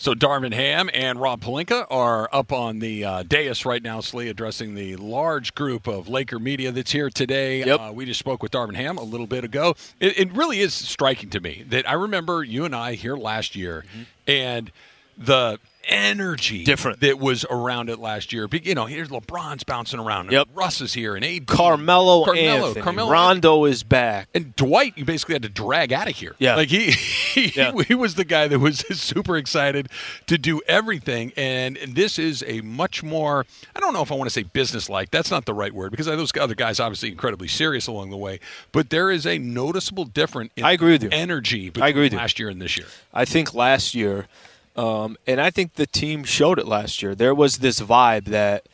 So 0.00 0.14
Darvin 0.14 0.54
Ham 0.54 0.88
and 0.94 1.20
Rob 1.20 1.42
Pelinka 1.42 1.86
are 1.90 2.26
up 2.32 2.52
on 2.52 2.78
the 2.78 3.04
uh, 3.04 3.22
dais 3.22 3.66
right 3.66 3.82
now, 3.82 4.00
Slee, 4.00 4.30
addressing 4.30 4.74
the 4.74 4.96
large 4.96 5.54
group 5.54 5.86
of 5.86 6.08
Laker 6.08 6.38
media 6.38 6.72
that's 6.72 6.92
here 6.92 7.10
today. 7.10 7.62
Yep. 7.66 7.80
Uh, 7.80 7.92
we 7.92 8.06
just 8.06 8.18
spoke 8.18 8.42
with 8.42 8.50
Darvin 8.50 8.76
Ham 8.76 8.96
a 8.96 9.02
little 9.02 9.26
bit 9.26 9.44
ago. 9.44 9.74
It, 10.00 10.18
it 10.18 10.32
really 10.32 10.60
is 10.60 10.72
striking 10.72 11.28
to 11.28 11.40
me 11.40 11.66
that 11.68 11.86
I 11.86 11.92
remember 11.92 12.42
you 12.42 12.64
and 12.64 12.74
I 12.74 12.94
here 12.94 13.14
last 13.14 13.54
year, 13.54 13.84
and 14.26 14.72
the 15.18 15.58
energy 15.88 16.64
Different. 16.64 17.00
that 17.00 17.18
was 17.18 17.44
around 17.50 17.88
it 17.90 17.98
last 17.98 18.32
year. 18.32 18.48
You 18.52 18.74
know, 18.74 18.86
here's 18.86 19.08
LeBron's 19.08 19.64
bouncing 19.64 19.98
around. 20.00 20.30
Yep. 20.30 20.48
Russ 20.54 20.80
is 20.80 20.92
here, 20.92 21.16
and 21.16 21.24
AD, 21.24 21.46
Carmelo, 21.46 22.24
Carmelo, 22.24 22.66
Anthony, 22.68 22.82
Carmelo 22.82 23.10
Rondo 23.10 23.64
is 23.64 23.82
back. 23.82 24.28
and 24.34 24.54
Dwight, 24.56 24.96
you 24.96 25.04
basically 25.04 25.34
had 25.34 25.42
to 25.42 25.48
drag 25.48 25.92
out 25.92 26.08
of 26.08 26.16
here. 26.16 26.34
Yeah. 26.38 26.56
like 26.56 26.68
he 26.68 26.90
he, 26.90 27.52
Yeah. 27.56 27.72
he 27.86 27.94
was 27.94 28.14
the 28.14 28.24
guy 28.24 28.48
that 28.48 28.58
was 28.58 28.78
super 28.92 29.36
excited 29.36 29.88
to 30.26 30.38
do 30.38 30.60
everything. 30.68 31.32
And 31.36 31.76
this 31.88 32.18
is 32.18 32.44
a 32.46 32.60
much 32.60 33.02
more 33.02 33.46
I 33.74 33.80
don't 33.80 33.92
know 33.92 34.02
if 34.02 34.12
I 34.12 34.14
want 34.14 34.28
to 34.28 34.32
say 34.32 34.42
business-like. 34.42 35.10
That's 35.10 35.30
not 35.30 35.44
the 35.46 35.54
right 35.54 35.72
word 35.72 35.90
because 35.90 36.06
those 36.06 36.32
other 36.38 36.54
guys 36.54 36.80
obviously 36.80 37.10
incredibly 37.10 37.48
serious 37.48 37.86
along 37.86 38.10
the 38.10 38.16
way. 38.16 38.40
But 38.72 38.90
there 38.90 39.10
is 39.10 39.26
a 39.26 39.38
noticeable 39.38 40.04
difference. 40.04 40.52
In 40.56 40.64
I 40.64 40.72
agree 40.72 40.92
with 40.92 41.02
you. 41.02 41.08
Energy. 41.12 41.70
I 41.80 41.88
agree 41.88 42.02
with 42.02 42.10
between 42.10 42.12
you. 42.12 42.18
last 42.18 42.38
year 42.38 42.48
and 42.48 42.60
this 42.62 42.76
year. 42.76 42.86
I 43.12 43.24
think 43.24 43.54
last 43.54 43.94
year, 43.94 44.26
um, 44.76 45.16
and 45.26 45.40
I 45.40 45.50
think 45.50 45.74
the 45.74 45.86
team 45.86 46.24
showed 46.24 46.58
it 46.58 46.66
last 46.66 47.02
year. 47.02 47.14
There 47.14 47.34
was 47.34 47.58
this 47.58 47.80
vibe 47.80 48.24
that 48.26 48.66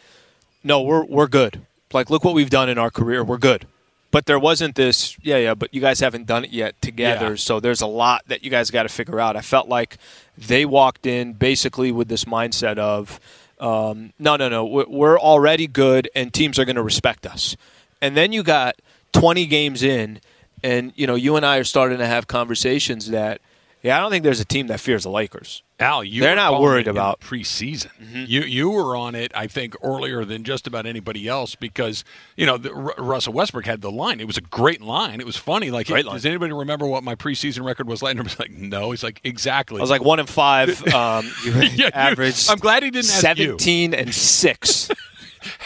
no, 0.64 0.80
we're 0.83 1.05
we're 1.05 1.27
good. 1.28 1.62
Like, 1.92 2.11
look 2.11 2.25
what 2.25 2.34
we've 2.34 2.50
done 2.50 2.69
in 2.69 2.78
our 2.78 2.91
career. 2.91 3.22
We're 3.25 3.38
good. 3.38 3.66
But 4.11 4.27
there 4.27 4.38
wasn't 4.38 4.77
this, 4.77 5.16
yeah, 5.22 5.36
yeah, 5.36 5.55
but 5.55 5.75
you 5.75 5.80
guys 5.80 6.00
haven't 6.00 6.27
done 6.27 6.44
it 6.44 6.50
yet 6.50 6.80
together. 6.80 7.30
Yeah. 7.30 7.36
So 7.36 7.61
there's 7.61 7.80
a 7.83 7.86
lot 7.86 8.22
that 8.28 8.42
you 8.44 8.50
guys 8.50 8.70
got 8.70 8.84
to 8.84 8.88
figure 8.88 9.20
out. 9.20 9.36
I 9.36 9.41
felt 9.42 9.69
like 9.69 9.98
they 10.38 10.64
walked 10.64 11.06
in 11.06 11.33
basically 11.34 11.92
with 11.92 12.08
this 12.08 12.25
mindset 12.25 12.78
of, 12.78 13.20
um, 13.60 14.12
no, 14.19 14.36
no, 14.36 14.48
no, 14.48 14.64
we're- 14.64 14.88
we're 14.88 15.19
already 15.19 15.66
good 15.66 16.08
and 16.14 16.33
teams 16.33 16.58
are 16.58 16.64
going 16.64 16.77
to 16.77 16.83
respect 16.83 17.27
us. 17.27 17.56
And 18.00 18.16
then 18.16 18.33
you 18.33 18.42
got 18.42 18.77
20 19.12 19.44
games 19.47 19.83
in, 19.83 20.20
and, 20.62 20.92
you 20.97 21.06
know, 21.06 21.14
you 21.14 21.36
and 21.36 21.44
I 21.44 21.58
are 21.58 21.64
starting 21.64 21.98
to 21.98 22.06
have 22.06 22.27
conversations 22.27 23.10
that, 23.10 23.41
yeah, 23.87 23.97
I 23.97 24.01
don't 24.01 24.11
think 24.11 24.25
there's 24.25 24.41
a 24.41 24.45
team 24.45 24.67
that 24.67 24.81
fears 24.81 25.05
the 25.05 25.11
Lakers. 25.11 25.62
Al, 25.79 26.03
you 26.03 26.23
They're 26.23 26.34
not 26.34 26.59
worried 26.61 26.87
in 26.87 26.92
about- 26.92 27.20
preseason. 27.20 27.91
You 28.28 28.41
you 28.43 28.70
were 28.70 28.97
on 28.97 29.15
it, 29.15 29.31
I 29.34 29.47
think, 29.47 29.75
earlier 29.83 30.25
than 30.25 30.43
just 30.43 30.67
about 30.67 30.87
anybody 30.87 31.28
else 31.28 31.55
because 31.55 32.03
you 32.34 32.47
know 32.47 32.56
the, 32.56 32.73
R- 32.73 32.95
Russell 32.97 33.34
Westbrook 33.34 33.67
had 33.67 33.83
the 33.83 33.91
line. 33.91 34.19
It 34.19 34.27
was 34.27 34.39
a 34.39 34.41
great 34.41 34.81
line. 34.81 35.20
It 35.20 35.27
was 35.27 35.37
funny. 35.37 35.70
Like, 35.70 35.87
does 35.87 36.25
anybody 36.25 36.55
remember 36.55 36.87
what 36.87 37.05
my 37.05 37.15
preseason 37.15 37.62
record 37.65 37.87
was 37.89 38.03
like? 38.03 38.12
And 38.12 38.20
I 38.20 38.23
was 38.23 38.39
like, 38.39 38.53
no. 38.53 38.91
He's 38.91 39.03
like, 39.03 39.20
exactly. 39.23 39.78
I 39.78 39.83
was 39.83 39.91
like 39.91 40.03
one 40.03 40.19
and 40.19 40.28
five. 40.28 40.71
Um, 40.95 41.31
Yeah, 41.45 41.91
average. 41.93 42.48
I'm 42.48 42.59
glad 42.59 42.83
he 42.83 42.91
didn't 42.91 43.11
ask 43.11 43.17
you. 43.39 43.45
seventeen 43.45 43.93
and 43.93 44.15
six. 44.15 44.89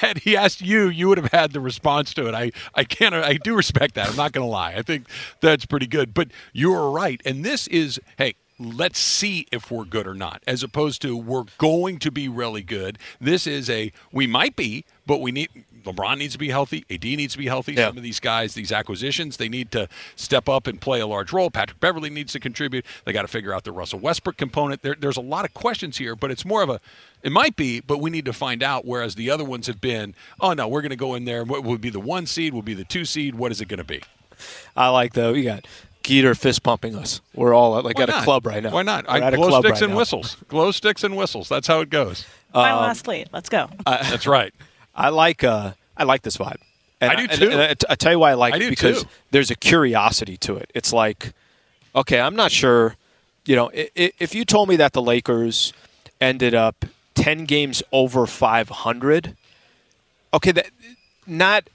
had 0.00 0.18
he 0.18 0.36
asked 0.36 0.60
you, 0.60 0.88
you 0.88 1.08
would 1.08 1.18
have 1.18 1.32
had 1.32 1.52
the 1.52 1.60
response 1.60 2.12
to 2.14 2.26
it. 2.26 2.34
I, 2.34 2.52
I 2.74 2.84
can't. 2.84 3.14
I 3.14 3.34
do 3.34 3.54
respect 3.54 3.94
that. 3.94 4.08
I'm 4.08 4.16
not 4.16 4.32
going 4.32 4.46
to 4.46 4.50
lie. 4.50 4.74
I 4.74 4.82
think 4.82 5.08
that's 5.40 5.66
pretty 5.66 5.86
good. 5.86 6.12
But 6.14 6.28
you 6.52 6.72
are 6.74 6.90
right. 6.90 7.20
And 7.24 7.44
this 7.44 7.66
is, 7.68 8.00
hey, 8.18 8.34
let's 8.60 8.98
see 8.98 9.46
if 9.50 9.70
we're 9.70 9.84
good 9.84 10.06
or 10.06 10.14
not, 10.14 10.42
as 10.46 10.62
opposed 10.62 11.02
to 11.02 11.16
we're 11.16 11.44
going 11.58 11.98
to 12.00 12.10
be 12.10 12.28
really 12.28 12.62
good. 12.62 12.98
This 13.20 13.46
is 13.46 13.70
a 13.70 13.90
we 14.12 14.26
might 14.26 14.54
be, 14.54 14.84
but 15.06 15.20
we 15.20 15.32
need. 15.32 15.48
LeBron 15.84 16.18
needs 16.18 16.34
to 16.34 16.38
be 16.38 16.50
healthy. 16.50 16.84
AD 16.90 17.02
needs 17.04 17.32
to 17.32 17.38
be 17.38 17.46
healthy. 17.46 17.72
Yeah. 17.72 17.88
Some 17.88 17.96
of 17.96 18.02
these 18.02 18.20
guys, 18.20 18.52
these 18.52 18.70
acquisitions, 18.70 19.38
they 19.38 19.48
need 19.48 19.70
to 19.72 19.88
step 20.14 20.46
up 20.46 20.66
and 20.66 20.78
play 20.78 21.00
a 21.00 21.06
large 21.06 21.32
role. 21.32 21.50
Patrick 21.50 21.80
Beverley 21.80 22.10
needs 22.10 22.34
to 22.34 22.38
contribute. 22.38 22.84
They 23.06 23.14
got 23.14 23.22
to 23.22 23.28
figure 23.28 23.54
out 23.54 23.64
the 23.64 23.72
Russell 23.72 23.98
Westbrook 23.98 24.36
component. 24.36 24.82
There, 24.82 24.94
there's 24.94 25.16
a 25.16 25.22
lot 25.22 25.46
of 25.46 25.54
questions 25.54 25.96
here, 25.96 26.14
but 26.14 26.30
it's 26.30 26.44
more 26.44 26.62
of 26.62 26.68
a, 26.68 26.80
it 27.22 27.32
might 27.32 27.56
be, 27.56 27.80
but 27.80 27.98
we 27.98 28.10
need 28.10 28.26
to 28.26 28.34
find 28.34 28.62
out. 28.62 28.84
Whereas 28.84 29.14
the 29.14 29.30
other 29.30 29.42
ones 29.44 29.68
have 29.68 29.80
been, 29.80 30.14
oh 30.38 30.52
no, 30.52 30.68
we're 30.68 30.82
going 30.82 30.90
to 30.90 30.96
go 30.96 31.14
in 31.14 31.24
there. 31.24 31.44
What 31.44 31.64
would 31.64 31.80
be 31.80 31.88
the 31.88 31.98
one 31.98 32.26
seed? 32.26 32.52
Will 32.52 32.60
be 32.60 32.74
the 32.74 32.84
two 32.84 33.06
seed? 33.06 33.34
What 33.34 33.50
is 33.50 33.62
it 33.62 33.68
going 33.68 33.78
to 33.78 33.84
be? 33.84 34.02
I 34.76 34.88
like 34.88 35.14
though. 35.14 35.32
You 35.32 35.44
got 35.44 35.66
Geeter 36.02 36.36
fist 36.36 36.62
pumping 36.62 36.96
us. 36.96 37.20
We're 37.34 37.52
all 37.54 37.78
at, 37.78 37.84
like 37.84 37.96
Why 37.98 38.04
at 38.04 38.08
a 38.08 38.22
club 38.22 38.46
right 38.46 38.62
now. 38.62 38.70
Why 38.72 38.82
not? 38.82 39.06
We're 39.06 39.14
I 39.14 39.20
at 39.20 39.34
a 39.34 39.36
glow 39.36 39.48
club 39.48 39.64
sticks 39.64 39.80
right 39.80 39.82
and 39.82 39.92
now. 39.92 39.98
whistles. 39.98 40.36
Glow 40.48 40.70
sticks 40.72 41.04
and 41.04 41.16
whistles. 41.16 41.48
That's 41.48 41.66
how 41.66 41.80
it 41.80 41.90
goes. 41.90 42.26
Final 42.52 42.80
athlete. 42.80 43.28
Let's 43.32 43.48
go. 43.48 43.68
That's 43.86 44.26
right. 44.26 44.52
I 44.94 45.10
like. 45.10 45.44
Uh, 45.44 45.72
I 45.96 46.04
like 46.04 46.22
this 46.22 46.36
vibe. 46.36 46.56
And 47.00 47.12
I 47.12 47.16
do 47.16 47.22
and- 47.22 47.32
too. 47.32 47.50
and 47.50 47.60
I, 47.60 47.74
I 47.92 47.94
tell 47.94 48.12
you 48.12 48.18
why 48.18 48.30
I 48.30 48.34
like 48.34 48.54
I 48.54 48.56
it 48.56 48.60
do 48.60 48.70
because 48.70 49.02
too. 49.04 49.08
there's 49.30 49.50
a 49.50 49.54
curiosity 49.54 50.36
to 50.38 50.56
it. 50.56 50.70
It's 50.74 50.92
like, 50.92 51.32
okay, 51.94 52.20
I'm 52.20 52.34
not 52.36 52.50
sure. 52.50 52.96
You 53.46 53.56
know, 53.56 53.70
i- 53.74 53.90
i- 53.96 54.12
if 54.18 54.34
you 54.34 54.44
told 54.44 54.68
me 54.68 54.76
that 54.76 54.92
the 54.92 55.02
Lakers 55.02 55.72
ended 56.20 56.54
up 56.54 56.84
ten 57.14 57.44
games 57.44 57.82
over 57.92 58.26
500, 58.26 59.36
okay, 60.34 60.52
that 60.52 60.70
not 61.26 61.68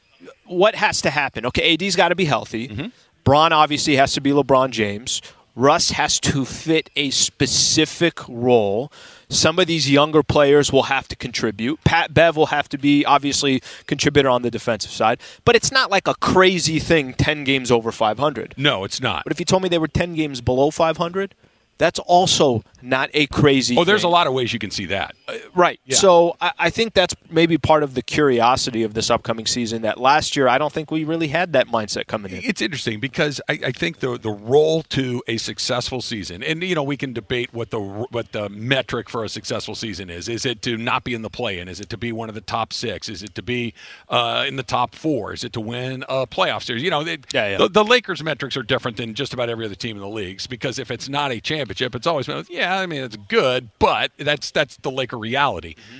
what 0.46 0.76
has 0.76 1.02
to 1.02 1.10
happen. 1.10 1.46
Okay, 1.46 1.74
AD's 1.74 1.96
got 1.96 2.10
to 2.10 2.16
be 2.16 2.26
healthy. 2.26 2.68
Mm-hmm. 2.68 2.88
Bron 3.26 3.52
obviously 3.52 3.96
has 3.96 4.14
to 4.14 4.22
be 4.22 4.30
LeBron 4.30 4.70
James. 4.70 5.20
Russ 5.56 5.92
has 5.92 6.20
to 6.20 6.46
fit 6.46 6.92
a 6.96 7.10
specific 7.10 8.20
role. 8.28 8.92
Some 9.30 9.58
of 9.58 9.66
these 9.66 9.90
younger 9.90 10.22
players 10.22 10.72
will 10.72 10.84
have 10.84 11.08
to 11.08 11.16
contribute. 11.16 11.84
Pat 11.84 12.14
Bev 12.14 12.38
will 12.38 12.48
have 12.48 12.70
to 12.70 12.78
be 12.78 13.04
obviously 13.04 13.64
contributor 13.88 14.30
on 14.30 14.44
the 14.44 14.52
defensive 14.52 14.92
side, 14.92 15.20
but 15.44 15.56
it's 15.56 15.72
not 15.72 15.90
like 15.90 16.08
a 16.08 16.14
crazy 16.16 16.78
thing 16.78 17.16
10 17.16 17.46
games 17.46 17.72
over 17.72 17.92
500. 17.92 18.54
No, 18.58 18.84
it's 18.84 19.02
not. 19.02 19.24
But 19.24 19.32
if 19.32 19.40
you 19.40 19.46
told 19.46 19.64
me 19.64 19.70
they 19.70 19.80
were 19.80 19.88
10 19.88 20.14
games 20.14 20.40
below 20.40 20.70
500, 20.70 21.34
that's 21.78 22.00
also 22.00 22.64
not 22.82 23.10
a 23.14 23.28
crazy 23.28 23.76
Oh, 23.78 23.84
there's 23.84 24.04
a 24.04 24.10
lot 24.10 24.28
of 24.28 24.34
ways 24.34 24.54
you 24.54 24.60
can 24.60 24.72
see 24.72 24.86
that. 24.88 25.16
Right. 25.54 25.80
Yeah. 25.86 25.96
So 25.98 26.36
I, 26.40 26.52
I 26.58 26.70
think 26.70 26.94
that's 26.94 27.16
maybe 27.30 27.58
part 27.58 27.84
of 27.84 27.96
the 27.96 28.02
curiosity 28.02 28.84
of 28.84 28.94
this 28.94 29.10
upcoming 29.10 29.46
season. 29.46 29.82
That 29.82 30.00
last 30.00 30.36
year, 30.36 30.48
I 30.48 30.58
don't 30.58 30.72
think 30.72 30.92
we 30.92 31.04
really 31.04 31.28
had 31.28 31.54
that 31.54 31.68
mindset 31.68 32.08
coming 32.08 32.32
in. 32.32 32.42
It's 32.44 32.62
interesting 32.62 33.00
because 33.00 33.42
I, 33.50 33.60
I 33.66 33.72
think 33.72 34.00
the 34.00 34.18
the 34.18 34.32
role 34.32 34.84
to 34.84 35.24
a 35.28 35.38
successful 35.38 36.02
season, 36.02 36.44
and 36.44 36.64
you 36.64 36.76
know 36.76 36.84
we 36.84 36.98
can 36.98 37.14
debate 37.14 37.54
what 37.54 37.72
the 37.72 37.80
what 37.80 38.32
the 38.32 38.50
metric 38.50 39.10
for 39.10 39.24
a 39.24 39.30
successful 39.30 39.76
season 39.76 40.10
is. 40.10 40.30
Is 40.30 40.46
it 40.46 40.62
to 40.64 40.78
not 40.78 41.04
be 41.04 41.14
in 41.14 41.22
the 41.22 41.30
play-in? 41.30 41.68
Is 41.68 41.80
it 41.80 41.90
to 41.90 41.98
be 41.98 42.12
one 42.12 42.30
of 42.30 42.36
the 42.36 42.42
top 42.42 42.72
six? 42.72 43.10
Is 43.10 43.24
it 43.24 43.36
to 43.36 43.42
be 43.42 43.74
uh, 44.10 44.46
in 44.48 44.56
the 44.56 44.64
top 44.64 44.96
four? 44.96 45.34
Is 45.34 45.44
it 45.44 45.54
to 45.54 45.62
win 45.62 46.04
a 46.08 46.28
playoff 46.28 46.64
series? 46.64 46.84
You 46.84 46.92
know, 46.92 47.04
they, 47.04 47.18
Yeah, 47.34 47.50
yeah. 47.50 47.58
The, 47.58 47.70
the 47.70 47.84
Lakers' 47.84 48.24
metrics 48.24 48.56
are 48.56 48.64
different 48.64 48.98
than 48.98 49.14
just 49.14 49.34
about 49.34 49.50
every 49.50 49.66
other 49.66 49.76
team 49.76 49.96
in 49.96 50.02
the 50.02 50.10
leagues 50.10 50.48
because 50.48 50.80
if 50.80 50.92
it's 50.92 51.10
not 51.10 51.32
a 51.32 51.42
championship, 51.42 51.65
it's 51.70 52.08
always 52.08 52.28
been 52.28 52.46
yeah. 52.50 52.80
I 52.80 52.86
mean, 52.86 53.04
it's 53.04 53.18
good, 53.18 53.70
but 53.80 54.12
that's 54.18 54.52
that's 54.52 54.78
the 54.78 54.92
Laker 54.92 55.18
reality. 55.18 55.76
Mm-hmm. 55.76 56.00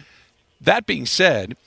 That 0.62 0.86
being 0.86 1.06
said. 1.06 1.58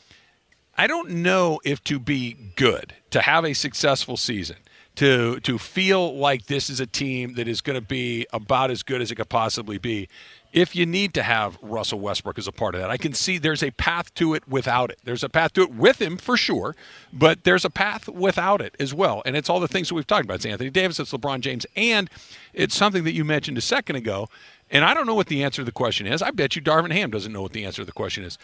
I 0.80 0.86
don't 0.86 1.10
know 1.10 1.58
if 1.64 1.82
to 1.84 1.98
be 1.98 2.36
good, 2.54 2.94
to 3.10 3.20
have 3.20 3.44
a 3.44 3.52
successful 3.52 4.16
season, 4.16 4.58
to 4.94 5.40
to 5.40 5.58
feel 5.58 6.16
like 6.16 6.46
this 6.46 6.70
is 6.70 6.78
a 6.78 6.86
team 6.86 7.34
that 7.34 7.48
is 7.48 7.60
going 7.60 7.74
to 7.74 7.84
be 7.84 8.28
about 8.32 8.70
as 8.70 8.84
good 8.84 9.02
as 9.02 9.10
it 9.10 9.16
could 9.16 9.28
possibly 9.28 9.78
be. 9.78 10.08
If 10.52 10.74
you 10.74 10.86
need 10.86 11.12
to 11.14 11.22
have 11.22 11.58
Russell 11.60 12.00
Westbrook 12.00 12.38
as 12.38 12.48
a 12.48 12.52
part 12.52 12.74
of 12.74 12.80
that, 12.80 12.90
I 12.90 12.96
can 12.96 13.12
see 13.12 13.36
there's 13.36 13.62
a 13.62 13.70
path 13.72 14.14
to 14.14 14.34
it 14.34 14.48
without 14.48 14.90
it. 14.90 14.98
There's 15.04 15.22
a 15.22 15.28
path 15.28 15.52
to 15.54 15.62
it 15.62 15.74
with 15.74 16.00
him 16.00 16.16
for 16.16 16.36
sure, 16.36 16.74
but 17.12 17.44
there's 17.44 17.64
a 17.64 17.70
path 17.70 18.08
without 18.08 18.62
it 18.62 18.74
as 18.80 18.94
well. 18.94 19.22
And 19.26 19.36
it's 19.36 19.50
all 19.50 19.60
the 19.60 19.68
things 19.68 19.88
that 19.88 19.94
we've 19.94 20.06
talked 20.06 20.24
about. 20.24 20.36
It's 20.36 20.46
Anthony 20.46 20.70
Davis, 20.70 20.98
it's 20.98 21.12
LeBron 21.12 21.40
James, 21.40 21.66
and 21.76 22.08
it's 22.54 22.74
something 22.74 23.04
that 23.04 23.12
you 23.12 23.24
mentioned 23.24 23.58
a 23.58 23.62
second 23.62 23.96
ago. 23.96 24.28
And 24.70 24.84
I 24.84 24.94
don't 24.94 25.06
know 25.06 25.14
what 25.14 25.28
the 25.28 25.44
answer 25.44 25.62
to 25.62 25.64
the 25.64 25.72
question 25.72 26.06
is. 26.06 26.22
I 26.22 26.30
bet 26.30 26.56
you 26.56 26.62
Darvin 26.62 26.92
Ham 26.92 27.10
doesn't 27.10 27.32
know 27.32 27.42
what 27.42 27.52
the 27.52 27.64
answer 27.64 27.82
to 27.82 27.86
the 27.86 27.92
question 27.92 28.24
is 28.24 28.38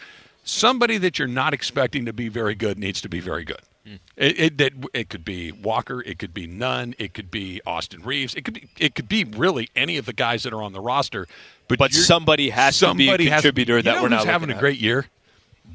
somebody 0.45 0.97
that 0.99 1.19
you're 1.19 1.27
not 1.27 1.53
expecting 1.53 2.05
to 2.05 2.13
be 2.13 2.29
very 2.29 2.55
good 2.55 2.79
needs 2.79 3.01
to 3.01 3.09
be 3.09 3.19
very 3.19 3.43
good. 3.43 3.61
Hmm. 3.85 3.95
It, 4.15 4.39
it, 4.39 4.57
that 4.57 4.73
it 4.93 5.09
could 5.09 5.25
be 5.25 5.51
Walker, 5.51 6.01
it 6.01 6.17
could 6.17 6.33
be 6.33 6.47
Nunn, 6.47 6.95
it 6.97 7.13
could 7.13 7.29
be 7.29 7.61
Austin 7.65 8.01
Reaves, 8.03 8.33
it 8.35 8.45
could 8.45 8.53
be 8.53 8.69
it 8.79 8.95
could 8.95 9.09
be 9.09 9.23
really 9.23 9.69
any 9.75 9.97
of 9.97 10.05
the 10.05 10.13
guys 10.13 10.43
that 10.43 10.53
are 10.53 10.63
on 10.63 10.73
the 10.73 10.81
roster. 10.81 11.27
But, 11.67 11.79
But 11.79 11.93
somebody 11.93 12.49
has 12.49 12.77
to 12.79 12.93
be 12.93 13.05
a 13.05 13.07
somebody 13.07 13.29
contributor 13.29 13.81
that 13.81 14.01
we're 14.01 14.09
not 14.09 14.25
having 14.25 14.49
a 14.49 14.53
at? 14.53 14.59
great 14.59 14.79
year. 14.79 15.07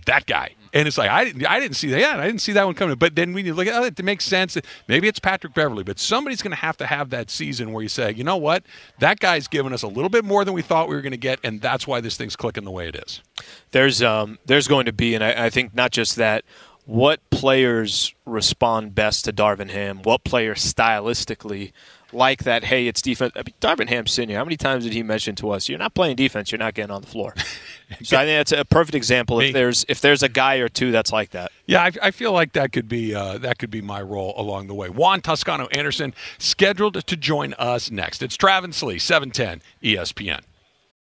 That 0.07 0.25
guy, 0.27 0.55
And 0.73 0.89
it's 0.89 0.97
like 0.97 1.11
I 1.11 1.25
didn't, 1.25 1.45
I 1.47 1.59
didn't 1.61 1.77
see 1.77 1.89
that. 1.91 2.01
Yeah, 2.01 2.17
I 2.17 2.27
didn't 2.27 2.41
see 2.41 2.53
that 2.53 2.65
one 2.65 2.75
coming. 2.75 2.97
But 2.97 3.17
then 3.17 3.33
when 3.35 3.45
you 3.45 3.55
look 3.55 3.67
at 3.67 3.75
oh, 3.75 3.85
it, 3.85 3.99
it 3.99 4.05
makes 4.05 4.25
sense. 4.25 4.57
Maybe 4.89 5.09
it's 5.09 5.19
Patrick 5.19 5.53
Beverley, 5.53 5.83
but 5.85 5.99
somebody's 5.99 6.43
going 6.43 6.53
to 6.53 6.57
have 6.57 6.77
to 6.79 6.87
have 6.87 7.11
that 7.11 7.29
season 7.29 7.73
where 7.73 7.83
you 7.83 7.89
say, 7.89 8.13
you 8.13 8.25
know 8.25 8.37
what, 8.37 8.63
that 9.01 9.19
guy's 9.21 9.47
given 9.49 9.73
us 9.73 9.83
a 9.83 9.89
little 9.89 10.09
bit 10.09 10.25
more 10.25 10.45
than 10.45 10.55
we 10.55 10.63
thought 10.63 10.89
we 10.89 10.95
were 10.95 11.03
going 11.03 11.11
to 11.13 11.19
get, 11.19 11.39
and 11.43 11.61
that's 11.61 11.87
why 11.87 12.01
this 12.01 12.17
thing's 12.17 12.37
clicking 12.37 12.65
the 12.65 12.71
way 12.71 12.89
it 12.89 12.97
is. 12.97 13.21
There's 13.73 14.01
um, 14.01 14.39
there's 14.47 14.69
going 14.69 14.87
to 14.87 14.93
be, 14.93 15.15
and 15.15 15.23
I, 15.25 15.47
I 15.47 15.51
think 15.51 15.75
not 15.75 15.91
just 15.91 16.17
that. 16.17 16.45
What 16.87 17.21
players 17.31 18.15
respond 18.27 18.97
best 18.97 19.25
to 19.27 19.33
Darvin 19.33 19.71
Ham? 19.71 20.01
What 20.03 20.25
players 20.25 20.61
stylistically 20.75 21.73
like 22.13 22.45
that, 22.45 22.65
hey, 22.65 22.87
it's 22.87 23.03
defense. 23.03 23.33
I 23.37 23.41
mean, 23.41 23.55
Darvin 23.61 23.89
Ham 23.89 24.07
Sr., 24.07 24.37
how 24.37 24.45
many 24.45 24.57
times 24.57 24.85
did 24.85 24.93
he 24.93 25.03
mention 25.03 25.35
to 25.37 25.51
us, 25.51 25.69
you're 25.69 25.79
not 25.79 25.95
playing 25.95 26.17
defense, 26.17 26.51
you're 26.53 26.59
not 26.59 26.75
getting 26.75 26.91
on 26.91 27.03
the 27.03 27.07
floor? 27.07 27.35
so 28.03 28.17
I 28.17 28.25
think 28.25 28.39
that's 28.39 28.53
a 28.53 28.65
perfect 28.65 28.95
example. 28.95 29.41
If 29.41 29.53
there's 29.53 29.85
if 29.89 30.01
there's 30.01 30.23
a 30.23 30.29
guy 30.29 30.57
or 30.57 30.69
two 30.69 30.91
that's 30.91 31.13
like 31.13 31.31
that. 31.31 31.53
Yeah, 31.67 31.83
I, 31.83 31.93
I 32.03 32.11
feel 32.11 32.33
like 32.33 32.53
that 32.53 32.73
could 32.73 32.89
be 32.89 33.15
uh, 33.15 33.39
that 33.39 33.59
could 33.59 33.71
be 33.71 33.81
my 33.81 34.03
role 34.03 34.35
along 34.37 34.67
the 34.67 34.75
way. 34.75 34.89
Juan 34.89 35.21
Toscano 35.21 35.67
Anderson 35.69 36.15
scheduled 36.39 37.07
to 37.07 37.17
join 37.17 37.55
us 37.55 37.91
next. 37.91 38.23
It's 38.23 38.37
Travis 38.37 38.83
Lee, 38.83 38.99
710 38.99 39.63
ESPN. 39.83 40.41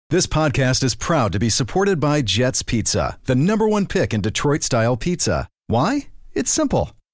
This 0.09 0.27
podcast 0.27 0.85
is 0.85 0.95
proud 0.95 1.33
to 1.33 1.41
be 1.41 1.51
supported 1.51 1.99
by 1.99 2.23
Jets 2.23 2.63
Pizza, 2.63 3.19
the 3.25 3.35
number 3.35 3.69
one 3.69 3.87
pick 3.87 4.15
in 4.15 4.21
Detroit 4.21 4.63
style 4.63 4.97
pizza. 4.97 5.49
Why? 5.67 6.09
It's 6.33 6.51
simple. 6.51 6.96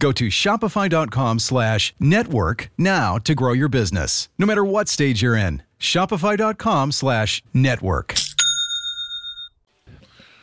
Go 0.00 0.12
to 0.12 0.28
shopify.com 0.28 1.38
slash 1.38 1.94
network 2.00 2.70
now 2.78 3.18
to 3.18 3.34
grow 3.34 3.52
your 3.52 3.68
business, 3.68 4.30
no 4.38 4.46
matter 4.46 4.64
what 4.64 4.88
stage 4.88 5.22
you're 5.22 5.36
in. 5.36 5.62
Shopify.com 5.78 6.90
slash 6.90 7.42
network. 7.52 8.14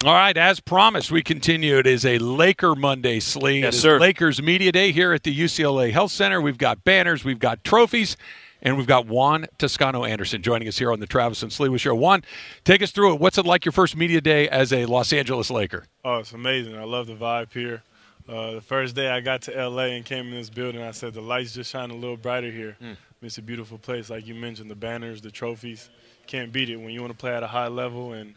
All 0.06 0.13
right, 0.13 0.38
as 0.38 0.59
promised, 0.59 1.12
we 1.12 1.24
continue. 1.24 1.80
It 1.80 1.88
is 1.88 2.06
a 2.06 2.19
Laker 2.19 2.75
Monday, 2.75 3.19
Slee. 3.19 3.62
Yes, 3.62 3.80
sir. 3.80 4.00
Lakers 4.00 4.39
Media 4.39 4.71
Day 4.71 4.92
here 4.92 5.12
at 5.12 5.24
the 5.24 5.36
UCLA 5.36 5.92
Health 5.92 6.12
Center. 6.12 6.39
We've 6.39 6.60
got 6.60 6.83
banners, 6.83 7.25
we've 7.25 7.39
got 7.39 7.63
trophies, 7.63 8.15
and 8.62 8.77
we've 8.77 8.86
got 8.86 9.07
Juan 9.07 9.48
Toscano 9.57 10.03
Anderson 10.03 10.44
joining 10.44 10.68
us 10.68 10.77
here 10.77 10.92
on 10.92 11.00
the 11.00 11.07
Travis 11.07 11.42
and 11.42 11.51
Slee 11.51 11.75
Show. 11.80 11.95
Juan, 11.95 12.24
take 12.63 12.83
us 12.83 12.92
through 12.92 13.15
it. 13.15 13.19
What's 13.19 13.39
it 13.39 13.48
like 13.48 13.65
your 13.65 13.71
first 13.71 13.98
media 13.98 14.21
day 14.21 14.48
as 14.50 14.71
a 14.71 14.86
Los 14.86 15.12
Angeles 15.12 15.50
Laker? 15.50 15.86
Oh, 16.06 16.18
it's 16.18 16.31
amazing. 16.31 16.77
I 16.77 16.83
love 16.83 17.07
the 17.07 17.15
vibe 17.15 17.51
here. 17.51 17.81
Uh, 18.27 18.51
the 18.51 18.62
first 18.62 18.95
day 18.95 19.09
I 19.09 19.21
got 19.21 19.44
to 19.44 19.69
LA 19.69 19.83
and 19.83 20.03
came 20.03 20.27
in 20.27 20.31
this 20.31 20.50
building, 20.50 20.81
I 20.81 20.91
said 20.91 21.13
the 21.13 21.21
lights 21.21 21.53
just 21.53 21.71
shine 21.71 21.91
a 21.91 21.95
little 21.95 22.18
brighter 22.18 22.51
here. 22.51 22.75
Mm. 22.81 22.97
It's 23.21 23.38
a 23.38 23.41
beautiful 23.41 23.77
place, 23.77 24.09
like 24.09 24.27
you 24.27 24.35
mentioned, 24.35 24.69
the 24.69 24.75
banners, 24.75 25.21
the 25.21 25.31
trophies. 25.31 25.89
Can't 26.27 26.51
beat 26.51 26.69
it 26.69 26.75
when 26.75 26.89
you 26.89 27.01
want 27.01 27.13
to 27.13 27.18
play 27.18 27.33
at 27.33 27.41
a 27.41 27.47
high 27.47 27.68
level, 27.68 28.12
and 28.12 28.35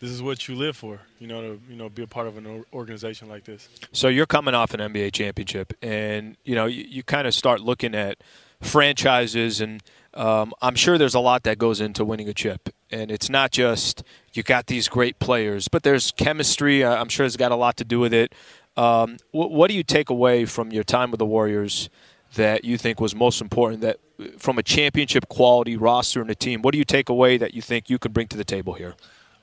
this 0.00 0.10
is 0.10 0.22
what 0.22 0.48
you 0.48 0.54
live 0.54 0.76
for. 0.76 0.98
You 1.18 1.26
know, 1.26 1.40
to 1.42 1.60
you 1.68 1.76
know 1.76 1.90
be 1.90 2.02
a 2.02 2.06
part 2.06 2.26
of 2.26 2.38
an 2.38 2.64
organization 2.72 3.28
like 3.28 3.44
this. 3.44 3.68
So 3.92 4.08
you're 4.08 4.26
coming 4.26 4.54
off 4.54 4.72
an 4.72 4.80
NBA 4.80 5.12
championship, 5.12 5.74
and 5.82 6.36
you 6.44 6.54
know 6.54 6.64
you, 6.64 6.84
you 6.88 7.02
kind 7.02 7.26
of 7.26 7.34
start 7.34 7.60
looking 7.60 7.94
at 7.94 8.18
franchises 8.60 9.60
and. 9.60 9.82
Um, 10.14 10.54
I'm 10.62 10.76
sure 10.76 10.96
there's 10.96 11.14
a 11.14 11.20
lot 11.20 11.42
that 11.42 11.58
goes 11.58 11.78
into 11.78 12.02
winning 12.02 12.26
a 12.26 12.32
chip, 12.32 12.70
and 12.90 13.10
it's 13.10 13.28
not 13.28 13.50
just 13.50 14.02
you 14.32 14.42
got 14.42 14.66
these 14.66 14.88
great 14.88 15.18
players, 15.18 15.68
but 15.68 15.82
there's 15.82 16.10
chemistry. 16.12 16.82
I'm 16.82 17.10
sure 17.10 17.26
it's 17.26 17.36
got 17.36 17.52
a 17.52 17.56
lot 17.56 17.76
to 17.76 17.84
do 17.84 18.00
with 18.00 18.14
it. 18.14 18.32
Um, 18.76 19.16
what, 19.30 19.50
what 19.50 19.70
do 19.70 19.76
you 19.76 19.82
take 19.82 20.10
away 20.10 20.44
from 20.44 20.70
your 20.70 20.84
time 20.84 21.10
with 21.10 21.18
the 21.18 21.26
Warriors 21.26 21.88
that 22.34 22.64
you 22.64 22.76
think 22.76 23.00
was 23.00 23.14
most 23.14 23.40
important? 23.40 23.80
That 23.80 23.98
from 24.38 24.58
a 24.58 24.62
championship 24.62 25.28
quality 25.28 25.76
roster 25.76 26.20
and 26.20 26.30
a 26.30 26.34
team, 26.34 26.62
what 26.62 26.72
do 26.72 26.78
you 26.78 26.84
take 26.84 27.08
away 27.08 27.36
that 27.38 27.54
you 27.54 27.62
think 27.62 27.88
you 27.90 27.98
could 27.98 28.12
bring 28.12 28.28
to 28.28 28.36
the 28.36 28.44
table 28.44 28.74
here? 28.74 28.94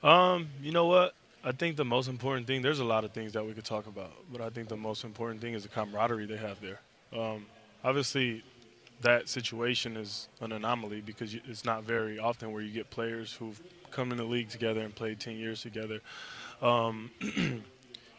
Um, 0.02 0.48
you 0.62 0.72
know 0.72 0.86
what? 0.86 1.14
I 1.44 1.52
think 1.52 1.76
the 1.76 1.84
most 1.84 2.08
important 2.08 2.46
thing. 2.46 2.62
There's 2.62 2.80
a 2.80 2.84
lot 2.84 3.04
of 3.04 3.12
things 3.12 3.32
that 3.32 3.44
we 3.44 3.52
could 3.52 3.64
talk 3.64 3.86
about, 3.86 4.12
but 4.32 4.40
I 4.40 4.48
think 4.48 4.68
the 4.68 4.76
most 4.76 5.04
important 5.04 5.40
thing 5.40 5.54
is 5.54 5.62
the 5.62 5.68
camaraderie 5.68 6.26
they 6.26 6.36
have 6.36 6.58
there. 6.60 6.80
Um, 7.12 7.46
obviously, 7.82 8.42
that 9.02 9.28
situation 9.28 9.96
is 9.96 10.28
an 10.40 10.52
anomaly 10.52 11.02
because 11.02 11.34
it's 11.34 11.64
not 11.64 11.84
very 11.84 12.18
often 12.18 12.52
where 12.52 12.62
you 12.62 12.72
get 12.72 12.88
players 12.90 13.34
who've 13.34 13.60
come 13.90 14.10
in 14.10 14.16
the 14.16 14.24
league 14.24 14.48
together 14.48 14.80
and 14.80 14.94
played 14.94 15.20
10 15.20 15.36
years 15.36 15.60
together. 15.60 16.00
Um, 16.62 17.10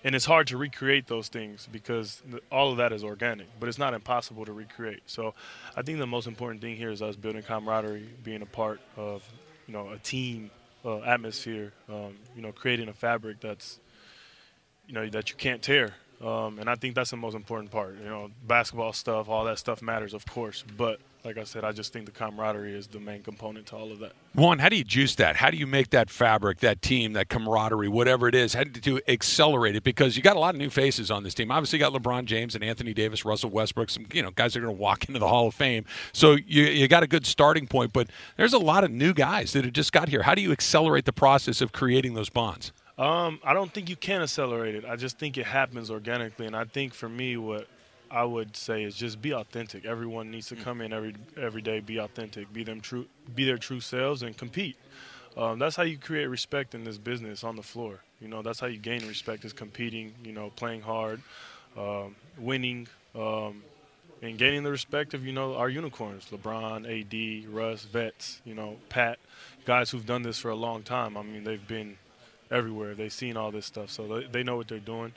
and 0.05 0.13
it's 0.13 0.25
hard 0.25 0.45
to 0.47 0.57
recreate 0.57 1.07
those 1.07 1.29
things 1.29 1.67
because 1.71 2.21
all 2.51 2.71
of 2.71 2.77
that 2.77 2.93
is 2.93 3.03
organic, 3.03 3.47
but 3.59 3.67
it's 3.67 3.79
not 3.79 3.95
impossible 3.95 4.45
to 4.45 4.53
recreate. 4.53 5.01
So 5.07 5.33
I 5.75 5.81
think 5.81 5.97
the 5.97 6.05
most 6.05 6.27
important 6.27 6.61
thing 6.61 6.77
here 6.77 6.91
is 6.91 7.01
us 7.01 7.15
building 7.15 7.41
camaraderie, 7.41 8.07
being 8.23 8.43
a 8.43 8.45
part 8.45 8.79
of, 8.95 9.27
you 9.65 9.73
know, 9.73 9.89
a 9.89 9.97
team 9.97 10.51
uh, 10.85 10.99
atmosphere, 10.99 11.73
um, 11.89 12.17
you 12.35 12.43
know, 12.43 12.51
creating 12.51 12.87
a 12.87 12.93
fabric 12.93 13.39
that's, 13.41 13.79
you 14.87 14.93
know, 14.93 15.09
that 15.09 15.31
you 15.31 15.37
can't 15.37 15.63
tear. 15.63 15.95
Um, 16.21 16.59
and 16.59 16.69
I 16.69 16.75
think 16.75 16.93
that's 16.93 17.09
the 17.09 17.17
most 17.17 17.33
important 17.33 17.71
part. 17.71 17.97
You 17.97 18.07
know, 18.07 18.29
basketball 18.45 18.93
stuff, 18.93 19.27
all 19.27 19.45
that 19.45 19.57
stuff 19.57 19.81
matters, 19.81 20.13
of 20.13 20.27
course, 20.27 20.63
but 20.77 20.99
like 21.25 21.37
I 21.37 21.43
said, 21.43 21.63
I 21.63 21.71
just 21.71 21.91
think 21.91 22.05
the 22.05 22.11
camaraderie 22.11 22.75
is 22.75 22.87
the 22.87 22.99
main 22.99 23.23
component 23.23 23.65
to 23.67 23.75
all 23.75 23.91
of 23.91 23.99
that. 23.99 24.13
Juan, 24.35 24.59
how 24.59 24.69
do 24.69 24.75
you 24.75 24.83
juice 24.83 25.15
that? 25.15 25.35
How 25.35 25.49
do 25.49 25.57
you 25.57 25.65
make 25.65 25.89
that 25.89 26.09
fabric, 26.09 26.59
that 26.59 26.81
team, 26.81 27.13
that 27.13 27.29
camaraderie, 27.29 27.87
whatever 27.87 28.27
it 28.27 28.35
is, 28.35 28.53
how 28.53 28.63
do 28.63 28.91
you 28.91 29.01
accelerate 29.07 29.75
it? 29.75 29.83
Because 29.83 30.15
you 30.15 30.23
got 30.23 30.35
a 30.35 30.39
lot 30.39 30.53
of 30.53 30.59
new 30.59 30.69
faces 30.69 31.09
on 31.09 31.23
this 31.23 31.33
team. 31.33 31.51
Obviously, 31.51 31.79
you 31.79 31.85
got 31.85 31.93
LeBron 31.93 32.25
James 32.25 32.55
and 32.55 32.63
Anthony 32.63 32.93
Davis, 32.93 33.25
Russell 33.25 33.49
Westbrook, 33.49 33.89
some 33.89 34.05
you 34.13 34.21
know 34.21 34.31
guys 34.31 34.53
that 34.53 34.59
are 34.59 34.65
going 34.65 34.75
to 34.75 34.81
walk 34.81 35.07
into 35.07 35.19
the 35.19 35.27
Hall 35.27 35.47
of 35.47 35.53
Fame. 35.53 35.85
So 36.13 36.33
you 36.33 36.63
you 36.63 36.87
got 36.87 37.03
a 37.03 37.07
good 37.07 37.25
starting 37.25 37.67
point, 37.67 37.91
but 37.91 38.07
there's 38.37 38.53
a 38.53 38.59
lot 38.59 38.83
of 38.83 38.91
new 38.91 39.13
guys 39.13 39.53
that 39.53 39.65
have 39.65 39.73
just 39.73 39.91
got 39.91 40.09
here. 40.09 40.23
How 40.23 40.35
do 40.35 40.41
you 40.41 40.51
accelerate 40.51 41.05
the 41.05 41.13
process 41.13 41.61
of 41.61 41.71
creating 41.71 42.13
those 42.13 42.29
bonds? 42.29 42.71
Um, 42.97 43.39
I 43.43 43.53
don't 43.53 43.73
think 43.73 43.89
you 43.89 43.97
can 43.97 44.21
accelerate 44.21 44.75
it. 44.75 44.85
I 44.85 44.95
just 44.95 45.19
think 45.19 45.37
it 45.37 45.45
happens 45.45 45.91
organically, 45.91 46.45
and 46.45 46.55
I 46.55 46.63
think 46.63 46.93
for 46.93 47.09
me, 47.09 47.35
what 47.35 47.67
I 48.11 48.23
would 48.23 48.55
say 48.55 48.83
is 48.83 48.95
just 48.95 49.21
be 49.21 49.33
authentic. 49.33 49.85
Everyone 49.85 50.31
needs 50.31 50.47
to 50.47 50.55
mm. 50.55 50.63
come 50.63 50.81
in 50.81 50.93
every 50.93 51.15
every 51.37 51.61
day, 51.61 51.79
be 51.79 51.97
authentic, 51.97 52.51
be 52.53 52.63
them 52.63 52.81
true, 52.81 53.05
be 53.33 53.45
their 53.45 53.57
true 53.57 53.79
selves, 53.79 54.21
and 54.21 54.37
compete. 54.37 54.77
Um, 55.37 55.59
that's 55.59 55.75
how 55.75 55.83
you 55.83 55.97
create 55.97 56.27
respect 56.27 56.75
in 56.75 56.83
this 56.83 56.97
business 56.97 57.43
on 57.43 57.55
the 57.55 57.63
floor. 57.63 57.99
You 58.21 58.27
know, 58.29 58.41
that's 58.41 58.59
how 58.59 58.67
you 58.67 58.77
gain 58.77 59.05
respect 59.07 59.43
is 59.43 59.53
competing. 59.53 60.13
You 60.23 60.31
know, 60.31 60.51
playing 60.55 60.81
hard, 60.81 61.21
um, 61.77 62.15
winning, 62.37 62.87
um, 63.13 63.63
and 64.21 64.37
gaining 64.37 64.63
the 64.63 64.71
respect 64.71 65.13
of 65.13 65.25
you 65.25 65.33
know 65.33 65.55
our 65.55 65.69
unicorns: 65.69 66.27
LeBron, 66.31 66.85
AD, 66.85 67.53
Russ, 67.53 67.83
vets. 67.83 68.41
You 68.45 68.55
know, 68.55 68.77
Pat, 68.89 69.19
guys 69.65 69.89
who've 69.89 70.05
done 70.05 70.21
this 70.21 70.39
for 70.39 70.49
a 70.49 70.55
long 70.55 70.83
time. 70.83 71.17
I 71.17 71.23
mean, 71.23 71.43
they've 71.43 71.67
been 71.67 71.97
everywhere. 72.49 72.95
They've 72.95 73.11
seen 73.11 73.35
all 73.35 73.51
this 73.51 73.65
stuff, 73.65 73.89
so 73.89 74.07
they, 74.07 74.27
they 74.27 74.43
know 74.43 74.55
what 74.55 74.67
they're 74.67 74.79
doing. 74.79 75.13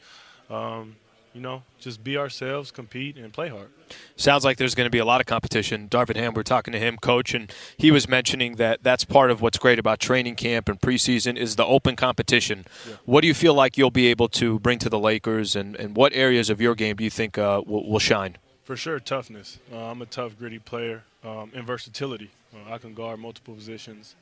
Um, 0.51 0.97
you 1.35 1.41
know, 1.41 1.63
just 1.79 2.03
be 2.03 2.17
ourselves, 2.17 2.71
compete, 2.71 3.17
and 3.17 3.33
play 3.33 3.49
hard. 3.49 3.69
Sounds 4.17 4.45
like 4.45 4.57
there's 4.57 4.75
going 4.75 4.87
to 4.87 4.91
be 4.91 4.99
a 4.99 5.05
lot 5.05 5.21
of 5.21 5.27
competition. 5.27 5.89
Darvin 5.89 6.17
Ham, 6.17 6.35
we're 6.35 6.43
talking 6.43 6.73
to 6.73 6.79
him, 6.79 6.97
coach, 6.97 7.35
and 7.35 7.53
he 7.77 7.91
was 7.91 8.09
mentioning 8.09 8.57
that 8.57 8.83
that's 8.83 9.05
part 9.05 9.31
of 9.31 9.41
what's 9.41 9.59
great 9.59 9.79
about 9.79 10.01
training 10.01 10.35
camp 10.35 10.69
and 10.69 10.81
preseason 10.81 11.37
is 11.37 11.57
the 11.57 11.65
open 11.65 11.97
competition. 11.97 12.67
Yeah. 12.89 12.97
What 13.05 13.21
do 13.21 13.29
you 13.29 13.35
feel 13.35 13.55
like 13.55 13.79
you'll 13.79 13.91
be 13.91 14.09
able 14.09 14.29
to 14.31 14.59
bring 14.59 14.79
to 14.81 14.89
the 14.89 14.99
Lakers, 14.99 15.55
and, 15.55 15.77
and 15.77 15.97
what 15.97 16.13
areas 16.15 16.51
of 16.51 16.61
your 16.61 16.75
game 16.75 16.97
do 16.97 17.05
you 17.05 17.11
think 17.11 17.39
uh, 17.39 17.63
will, 17.67 17.89
will, 17.89 17.99
shine? 17.99 18.37
For 18.65 18.77
sure, 18.77 18.99
toughness. 19.01 19.59
Uh, 19.73 19.91
I'm 19.91 20.03
a 20.03 20.07
tough, 20.07 20.39
gritty 20.39 20.59
player, 20.59 21.05
um, 21.25 21.53
and 21.55 21.67
versatility. 21.67 22.31
Uh, 22.55 22.73
I 22.73 22.79
can 22.79 22.95
guard 22.95 23.21
multiple 23.21 23.55
positions, 23.55 24.15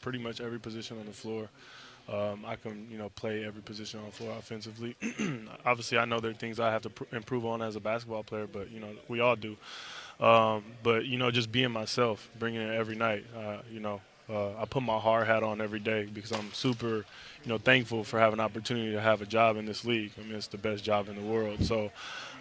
pretty 0.00 0.18
much 0.18 0.40
every 0.40 0.60
position 0.60 0.98
on 0.98 1.06
the 1.06 1.12
floor. 1.12 1.48
Um, 2.12 2.44
I 2.46 2.56
can, 2.56 2.86
you 2.90 2.98
know, 2.98 3.08
play 3.10 3.44
every 3.44 3.62
position 3.62 4.00
on 4.00 4.06
the 4.06 4.12
floor 4.12 4.36
offensively. 4.38 4.96
Obviously, 5.64 5.98
I 5.98 6.04
know 6.04 6.20
there 6.20 6.30
are 6.30 6.34
things 6.34 6.60
I 6.60 6.70
have 6.70 6.82
to 6.82 6.90
pr- 6.90 7.16
improve 7.16 7.46
on 7.46 7.62
as 7.62 7.74
a 7.76 7.80
basketball 7.80 8.22
player, 8.22 8.46
but 8.46 8.70
you 8.70 8.80
know, 8.80 8.90
we 9.08 9.20
all 9.20 9.36
do. 9.36 9.56
Um, 10.20 10.64
but 10.82 11.06
you 11.06 11.16
know, 11.18 11.30
just 11.30 11.50
being 11.50 11.70
myself, 11.70 12.28
bringing 12.38 12.60
it 12.60 12.74
every 12.74 12.96
night. 12.96 13.24
Uh, 13.36 13.58
you 13.70 13.80
know, 13.80 14.00
uh, 14.28 14.50
I 14.58 14.66
put 14.66 14.82
my 14.82 14.98
hard 14.98 15.26
hat 15.26 15.42
on 15.42 15.60
every 15.60 15.80
day 15.80 16.04
because 16.04 16.32
I'm 16.32 16.52
super, 16.52 16.96
you 17.44 17.48
know, 17.48 17.58
thankful 17.58 18.04
for 18.04 18.18
having 18.18 18.38
an 18.38 18.44
opportunity 18.44 18.92
to 18.92 19.00
have 19.00 19.20
a 19.22 19.26
job 19.26 19.56
in 19.56 19.66
this 19.66 19.84
league. 19.84 20.12
I 20.18 20.22
mean, 20.22 20.34
it's 20.34 20.46
the 20.46 20.58
best 20.58 20.84
job 20.84 21.08
in 21.08 21.16
the 21.16 21.22
world. 21.22 21.64
So 21.64 21.90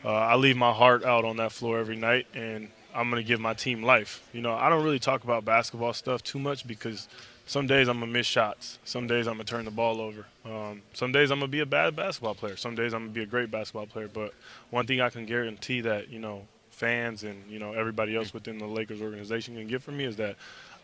uh, 0.03 0.09
I 0.11 0.35
leave 0.35 0.57
my 0.57 0.71
heart 0.71 1.03
out 1.05 1.25
on 1.25 1.37
that 1.37 1.51
floor 1.51 1.79
every 1.79 1.95
night, 1.95 2.27
and 2.33 2.69
I'm 2.93 3.09
to 3.11 3.23
give 3.23 3.39
my 3.39 3.53
team 3.53 3.83
life. 3.83 4.21
You 4.33 4.41
know, 4.41 4.53
I 4.53 4.69
don't 4.69 4.83
really 4.83 4.99
talk 4.99 5.23
about 5.23 5.45
basketball 5.45 5.93
stuff 5.93 6.23
too 6.23 6.39
much 6.39 6.67
because 6.67 7.07
some 7.51 7.67
days 7.67 7.89
I'm 7.89 7.99
gonna 7.99 8.09
miss 8.09 8.27
shots. 8.27 8.79
Some 8.85 9.07
days 9.07 9.27
I'm 9.27 9.33
gonna 9.33 9.43
turn 9.43 9.65
the 9.65 9.71
ball 9.71 9.99
over. 9.99 10.25
Um, 10.45 10.83
some 10.93 11.11
days 11.11 11.31
I'm 11.31 11.39
gonna 11.39 11.49
be 11.49 11.59
a 11.59 11.65
bad 11.65 11.97
basketball 11.97 12.33
player. 12.33 12.55
Some 12.55 12.75
days 12.75 12.93
I'm 12.93 13.01
gonna 13.01 13.11
be 13.11 13.23
a 13.23 13.25
great 13.25 13.51
basketball 13.51 13.87
player. 13.87 14.07
But 14.07 14.33
one 14.69 14.87
thing 14.87 15.01
I 15.01 15.09
can 15.09 15.25
guarantee 15.25 15.81
that 15.81 16.09
you 16.09 16.19
know 16.19 16.47
fans 16.69 17.23
and 17.23 17.43
you 17.51 17.59
know 17.59 17.73
everybody 17.73 18.15
else 18.15 18.33
within 18.33 18.57
the 18.57 18.67
Lakers 18.67 19.01
organization 19.01 19.55
can 19.55 19.67
get 19.67 19.81
from 19.81 19.97
me 19.97 20.05
is 20.05 20.15
that 20.15 20.37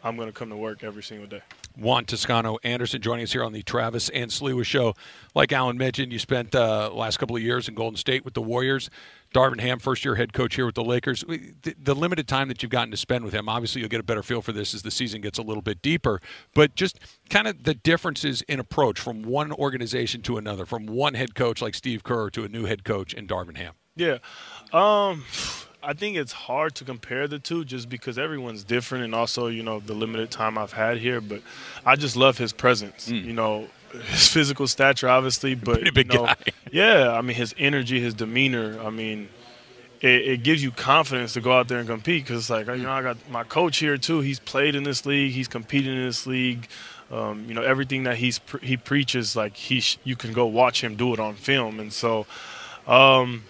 I'm 0.03 0.17
to 0.17 0.31
come 0.33 0.49
to 0.49 0.57
work 0.57 0.83
every 0.83 1.03
single 1.03 1.27
day. 1.27 1.41
Juan 1.77 2.05
Toscano 2.05 2.57
Anderson 2.63 3.01
joining 3.01 3.23
us 3.23 3.31
here 3.31 3.43
on 3.43 3.53
the 3.53 3.63
Travis 3.63 4.09
and 4.09 4.29
Sliwa 4.29 4.65
Show. 4.65 4.93
Like 5.35 5.51
Alan 5.53 5.77
mentioned, 5.77 6.11
you 6.11 6.19
spent 6.19 6.53
uh, 6.53 6.91
last 6.93 7.17
couple 7.17 7.35
of 7.35 7.41
years 7.41 7.67
in 7.67 7.75
Golden 7.75 7.97
State 7.97 8.25
with 8.25 8.33
the 8.33 8.41
Warriors. 8.41 8.89
Darvin 9.33 9.59
Ham, 9.59 9.79
first 9.79 10.05
year 10.05 10.15
head 10.15 10.33
coach 10.33 10.55
here 10.55 10.65
with 10.65 10.75
the 10.75 10.83
Lakers. 10.83 11.23
The, 11.27 11.75
the, 11.81 11.95
limited 11.95 12.27
time 12.27 12.47
that 12.47 12.61
you've 12.61 12.71
gotten 12.71 12.91
to 12.91 12.97
spend 12.97 13.25
with 13.25 13.33
him, 13.33 13.49
obviously 13.49 13.81
you'll 13.81 13.89
get 13.89 13.99
a 13.99 14.03
better 14.03 14.23
feel 14.23 14.41
for 14.41 14.51
this 14.51 14.73
as 14.73 14.83
the 14.83 14.91
season 14.91 15.21
gets 15.21 15.37
a 15.37 15.41
little 15.41 15.61
bit 15.61 15.81
deeper. 15.81 16.21
But 16.53 16.75
just 16.75 16.99
kind 17.29 17.47
of 17.47 17.63
the 17.63 17.73
differences 17.73 18.41
in 18.43 18.59
approach 18.59 18.99
from 18.99 19.23
one 19.23 19.51
organization 19.51 20.21
to 20.23 20.37
another, 20.37 20.65
from 20.65 20.85
one 20.85 21.13
head 21.13 21.35
coach 21.35 21.61
like 21.61 21.75
Steve 21.75 22.03
Kerr 22.03 22.29
to 22.31 22.43
a 22.43 22.47
new 22.47 22.65
head 22.65 22.83
coach 22.83 23.13
in 23.13 23.27
Darvin 23.27 23.57
Ham. 23.57 23.73
Yeah. 23.95 24.19
Um, 24.71 25.25
I 25.83 25.93
think 25.93 26.17
it's 26.17 26.31
hard 26.31 26.75
to 26.75 26.83
compare 26.83 27.27
the 27.27 27.39
two 27.39 27.65
just 27.65 27.89
because 27.89 28.17
everyone's 28.17 28.63
different 28.63 29.03
and 29.03 29.15
also, 29.15 29.47
you 29.47 29.63
know, 29.63 29.79
the 29.79 29.93
limited 29.93 30.31
time 30.31 30.57
I've 30.57 30.73
had 30.73 30.97
here. 30.97 31.21
But 31.21 31.41
I 31.85 31.95
just 31.95 32.15
love 32.15 32.37
his 32.37 32.53
presence. 32.53 33.09
Mm. 33.09 33.25
You 33.25 33.33
know, 33.33 33.67
his 34.01 34.27
physical 34.27 34.67
stature, 34.67 35.09
obviously, 35.09 35.55
but 35.55 35.75
Pretty 35.75 35.91
big 35.91 36.13
you 36.13 36.19
know, 36.19 36.25
guy. 36.25 36.35
yeah, 36.71 37.11
I 37.11 37.21
mean, 37.21 37.35
his 37.35 37.53
energy, 37.57 37.99
his 37.99 38.13
demeanor. 38.13 38.79
I 38.81 38.89
mean, 38.89 39.29
it, 40.01 40.07
it, 40.07 40.43
gives 40.43 40.61
you 40.61 40.71
confidence 40.71 41.33
to 41.33 41.41
go 41.41 41.51
out 41.57 41.67
there 41.67 41.79
and 41.79 41.87
compete 41.87 42.23
because 42.23 42.41
it's 42.41 42.49
like, 42.49 42.67
you 42.67 42.83
know, 42.83 42.91
I 42.91 43.01
got 43.01 43.17
my 43.29 43.43
coach 43.43 43.77
here 43.77 43.97
too. 43.97 44.19
He's 44.21 44.39
played 44.39 44.75
in 44.75 44.83
this 44.83 45.05
league. 45.05 45.31
He's 45.31 45.47
competed 45.47 45.93
in 45.93 46.05
this 46.05 46.27
league. 46.27 46.67
Um, 47.11 47.45
you 47.47 47.53
know, 47.53 47.63
everything 47.63 48.03
that 48.03 48.17
he's 48.17 48.39
he 48.61 48.75
preaches, 48.77 49.35
like 49.35 49.55
he 49.55 49.79
sh- 49.79 49.97
you 50.03 50.15
can 50.15 50.33
go 50.33 50.45
watch 50.45 50.83
him 50.83 50.95
do 50.95 51.13
it 51.13 51.19
on 51.19 51.35
film, 51.35 51.79
and 51.79 51.91
so. 51.91 52.25
Um, 52.85 53.43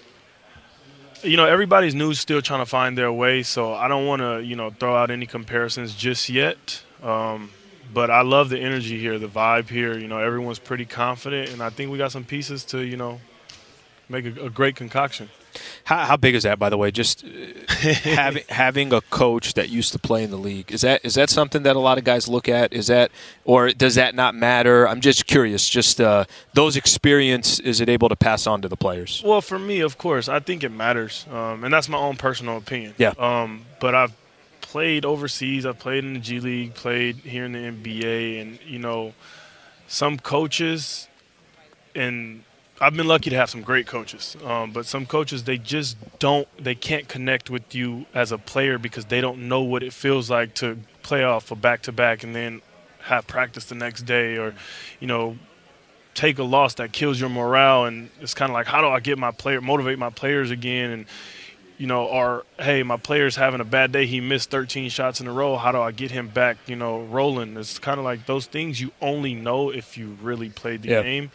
you 1.24 1.38
know, 1.38 1.46
everybody's 1.46 1.96
new, 1.96 2.14
still 2.14 2.42
trying 2.42 2.60
to 2.60 2.66
find 2.66 2.98
their 2.98 3.12
way. 3.12 3.44
So 3.44 3.74
I 3.74 3.88
don't 3.88 4.06
want 4.06 4.22
to, 4.22 4.44
you 4.44 4.56
know, 4.56 4.70
throw 4.70 4.96
out 4.96 5.10
any 5.10 5.26
comparisons 5.26 5.96
just 5.96 6.30
yet. 6.30 6.84
Um, 7.02 7.50
but 7.94 8.10
I 8.10 8.22
love 8.22 8.50
the 8.50 8.60
energy 8.60 9.00
here, 9.00 9.18
the 9.20 9.28
vibe 9.28 9.70
here. 9.70 9.98
You 9.98 10.08
know, 10.08 10.20
everyone's 10.20 10.60
pretty 10.60 10.86
confident, 10.86 11.52
and 11.52 11.62
I 11.62 11.70
think 11.70 11.92
we 11.92 11.98
got 11.98 12.12
some 12.12 12.24
pieces 12.24 12.64
to, 12.66 12.80
you 12.80 12.98
know, 12.98 13.20
make 14.10 14.26
a, 14.26 14.46
a 14.46 14.50
great 14.50 14.76
concoction. 14.76 15.30
How, 15.86 16.06
how, 16.06 16.18
big 16.18 16.36
is 16.36 16.44
that, 16.44 16.60
by 16.60 16.70
the 16.70 16.78
way? 16.78 16.92
Just 16.92 17.24
uh, 17.24 17.28
having 18.04 18.44
having 18.50 18.94
a 18.94 19.02
coach 19.02 19.54
that 19.56 19.70
used 19.70 19.92
to 19.94 20.00
play 20.00 20.24
in 20.24 20.30
the 20.30 20.38
league 20.38 20.72
is 20.72 20.82
that 20.82 21.04
is 21.04 21.16
that 21.16 21.30
something 21.30 21.64
that 21.64 21.76
a 21.76 21.80
lot 21.80 21.98
of 21.98 22.04
guys 22.04 22.28
look 22.28 22.48
at? 22.48 22.74
Is 22.74 22.88
that 22.88 23.12
or 23.44 23.70
does 23.70 23.96
that 23.96 24.14
not 24.14 24.36
matter? 24.36 24.88
I'm 24.88 25.02
just 25.02 25.26
curious. 25.26 25.68
Just 25.68 26.00
uh, 26.00 26.26
those 26.54 26.76
experience 26.76 27.60
is 27.60 27.82
it 27.82 27.90
able 27.90 28.10
to 28.10 28.16
pass 28.16 28.46
on 28.46 28.62
to 28.62 28.68
the 28.68 28.78
players? 28.78 29.24
Well, 29.26 29.42
for 29.42 29.58
me, 29.58 29.80
of 29.80 29.98
course, 29.98 30.30
I 30.30 30.40
think 30.40 30.64
it 30.64 30.72
matters, 30.72 31.26
um, 31.32 31.64
and 31.64 31.74
that's 31.74 31.90
my 31.90 31.98
own 31.98 32.18
personal 32.18 32.58
opinion. 32.58 32.94
Yeah. 32.98 33.14
Um, 33.18 33.66
but 33.80 33.96
I've 33.96 34.14
played 34.68 35.06
overseas. 35.06 35.66
I've 35.66 35.80
played 35.80 36.04
in 36.04 36.14
the 36.14 36.20
G 36.20 36.40
League, 36.40 36.74
played 36.74 37.18
here 37.18 37.46
in 37.46 37.52
the 37.54 37.60
NBA, 37.60 38.42
and 38.42 38.60
you 38.66 38.80
know, 38.80 39.14
some 39.88 40.18
coaches 40.18 41.08
and 41.96 42.44
I've 42.80 42.96
been 42.96 43.08
lucky 43.08 43.32
to 43.32 43.36
have 43.36 43.50
some 43.50 43.64
great 43.64 43.88
coaches, 43.88 44.38
um, 44.46 44.72
but 44.72 44.86
some 44.86 45.08
coaches 45.08 45.44
they 45.46 45.58
just 45.58 45.98
don't 46.20 46.48
they 46.64 46.76
can't 46.76 47.08
connect 47.08 47.50
with 47.50 47.74
you 47.74 48.06
as 48.14 48.32
a 48.32 48.38
player 48.38 48.78
because 48.78 49.06
they 49.06 49.20
don't 49.20 49.48
know 49.48 49.62
what 49.62 49.82
it 49.82 49.94
feels 49.94 50.30
like 50.30 50.54
to 50.56 50.78
play 51.02 51.24
off 51.24 51.50
a 51.50 51.56
back 51.56 51.82
to 51.84 51.92
back 51.92 52.24
and 52.24 52.36
then 52.36 52.62
have 53.00 53.26
practice 53.26 53.66
the 53.66 53.76
next 53.76 54.04
day 54.04 54.38
or 54.38 54.54
you 55.00 55.08
know 55.08 55.38
take 56.14 56.38
a 56.38 56.44
loss 56.44 56.76
that 56.76 56.92
kills 56.92 57.20
your 57.20 57.30
morale 57.30 57.86
and 57.86 58.10
it's 58.22 58.34
kind 58.34 58.52
of 58.52 58.54
like 58.54 58.68
how 58.68 58.82
do 58.82 58.88
I 58.88 59.00
get 59.00 59.18
my 59.18 59.32
player 59.32 59.62
motivate 59.62 59.98
my 59.98 60.10
players 60.10 60.52
again 60.52 60.92
and 60.92 61.06
you 61.78 61.88
know 61.88 62.06
or 62.06 62.44
hey 62.60 62.84
my 62.84 62.98
player's 62.98 63.36
having 63.36 63.62
a 63.62 63.66
bad 63.66 63.92
day 63.92 64.06
he 64.06 64.20
missed 64.20 64.50
13 64.50 64.90
shots 64.90 65.22
in 65.22 65.28
a 65.28 65.32
row 65.32 65.58
how 65.58 65.72
do 65.72 65.80
I 65.80 65.92
get 65.92 66.12
him 66.12 66.28
back 66.28 66.58
you 66.66 66.76
know 66.76 67.02
rolling 67.02 67.56
it's 67.58 67.80
kind 67.80 68.00
of 68.00 68.06
like 68.06 68.26
those 68.26 68.46
things 68.46 68.82
you 68.82 68.92
only 69.02 69.36
know 69.36 69.70
if 69.70 69.98
you 69.98 70.18
really 70.22 70.50
played 70.50 70.82
the 70.82 70.90
game 71.04 71.32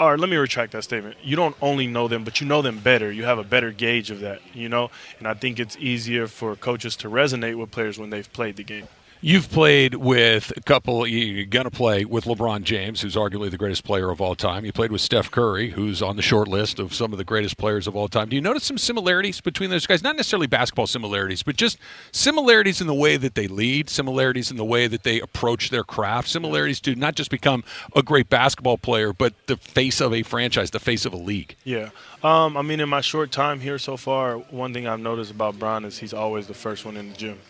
or 0.00 0.16
let 0.16 0.30
me 0.30 0.36
retract 0.36 0.72
that 0.72 0.84
statement. 0.84 1.16
You 1.22 1.36
don't 1.36 1.56
only 1.60 1.86
know 1.86 2.08
them, 2.08 2.24
but 2.24 2.40
you 2.40 2.46
know 2.46 2.62
them 2.62 2.78
better. 2.78 3.10
You 3.10 3.24
have 3.24 3.38
a 3.38 3.44
better 3.44 3.72
gauge 3.72 4.10
of 4.10 4.20
that, 4.20 4.40
you 4.54 4.68
know? 4.68 4.90
And 5.18 5.26
I 5.26 5.34
think 5.34 5.58
it's 5.58 5.76
easier 5.76 6.28
for 6.28 6.54
coaches 6.56 6.94
to 6.96 7.08
resonate 7.08 7.56
with 7.56 7.70
players 7.70 7.98
when 7.98 8.10
they've 8.10 8.32
played 8.32 8.56
the 8.56 8.64
game. 8.64 8.86
You've 9.20 9.50
played 9.50 9.96
with 9.96 10.52
a 10.56 10.60
couple. 10.60 11.04
You're 11.04 11.44
going 11.44 11.64
to 11.64 11.72
play 11.72 12.04
with 12.04 12.24
LeBron 12.26 12.62
James, 12.62 13.00
who's 13.00 13.16
arguably 13.16 13.50
the 13.50 13.58
greatest 13.58 13.82
player 13.82 14.10
of 14.10 14.20
all 14.20 14.36
time. 14.36 14.64
You 14.64 14.72
played 14.72 14.92
with 14.92 15.00
Steph 15.00 15.28
Curry, 15.32 15.70
who's 15.70 16.00
on 16.00 16.14
the 16.14 16.22
short 16.22 16.46
list 16.46 16.78
of 16.78 16.94
some 16.94 17.10
of 17.10 17.18
the 17.18 17.24
greatest 17.24 17.58
players 17.58 17.88
of 17.88 17.96
all 17.96 18.06
time. 18.06 18.28
Do 18.28 18.36
you 18.36 18.42
notice 18.42 18.62
some 18.62 18.78
similarities 18.78 19.40
between 19.40 19.70
those 19.70 19.88
guys? 19.88 20.04
Not 20.04 20.14
necessarily 20.14 20.46
basketball 20.46 20.86
similarities, 20.86 21.42
but 21.42 21.56
just 21.56 21.78
similarities 22.12 22.80
in 22.80 22.86
the 22.86 22.94
way 22.94 23.16
that 23.16 23.34
they 23.34 23.48
lead, 23.48 23.90
similarities 23.90 24.52
in 24.52 24.56
the 24.56 24.64
way 24.64 24.86
that 24.86 25.02
they 25.02 25.20
approach 25.20 25.70
their 25.70 25.82
craft, 25.82 26.28
similarities 26.28 26.78
to 26.82 26.94
not 26.94 27.16
just 27.16 27.32
become 27.32 27.64
a 27.96 28.04
great 28.04 28.28
basketball 28.30 28.78
player, 28.78 29.12
but 29.12 29.34
the 29.48 29.56
face 29.56 30.00
of 30.00 30.14
a 30.14 30.22
franchise, 30.22 30.70
the 30.70 30.78
face 30.78 31.04
of 31.04 31.12
a 31.12 31.16
league. 31.16 31.56
Yeah. 31.64 31.90
Um, 32.22 32.56
I 32.56 32.62
mean, 32.62 32.78
in 32.78 32.88
my 32.88 33.00
short 33.00 33.32
time 33.32 33.58
here 33.58 33.80
so 33.80 33.96
far, 33.96 34.36
one 34.36 34.72
thing 34.72 34.86
I've 34.86 35.00
noticed 35.00 35.32
about 35.32 35.58
Bron 35.58 35.84
is 35.84 35.98
he's 35.98 36.14
always 36.14 36.46
the 36.46 36.54
first 36.54 36.84
one 36.84 36.96
in 36.96 37.10
the 37.10 37.16
gym. 37.16 37.40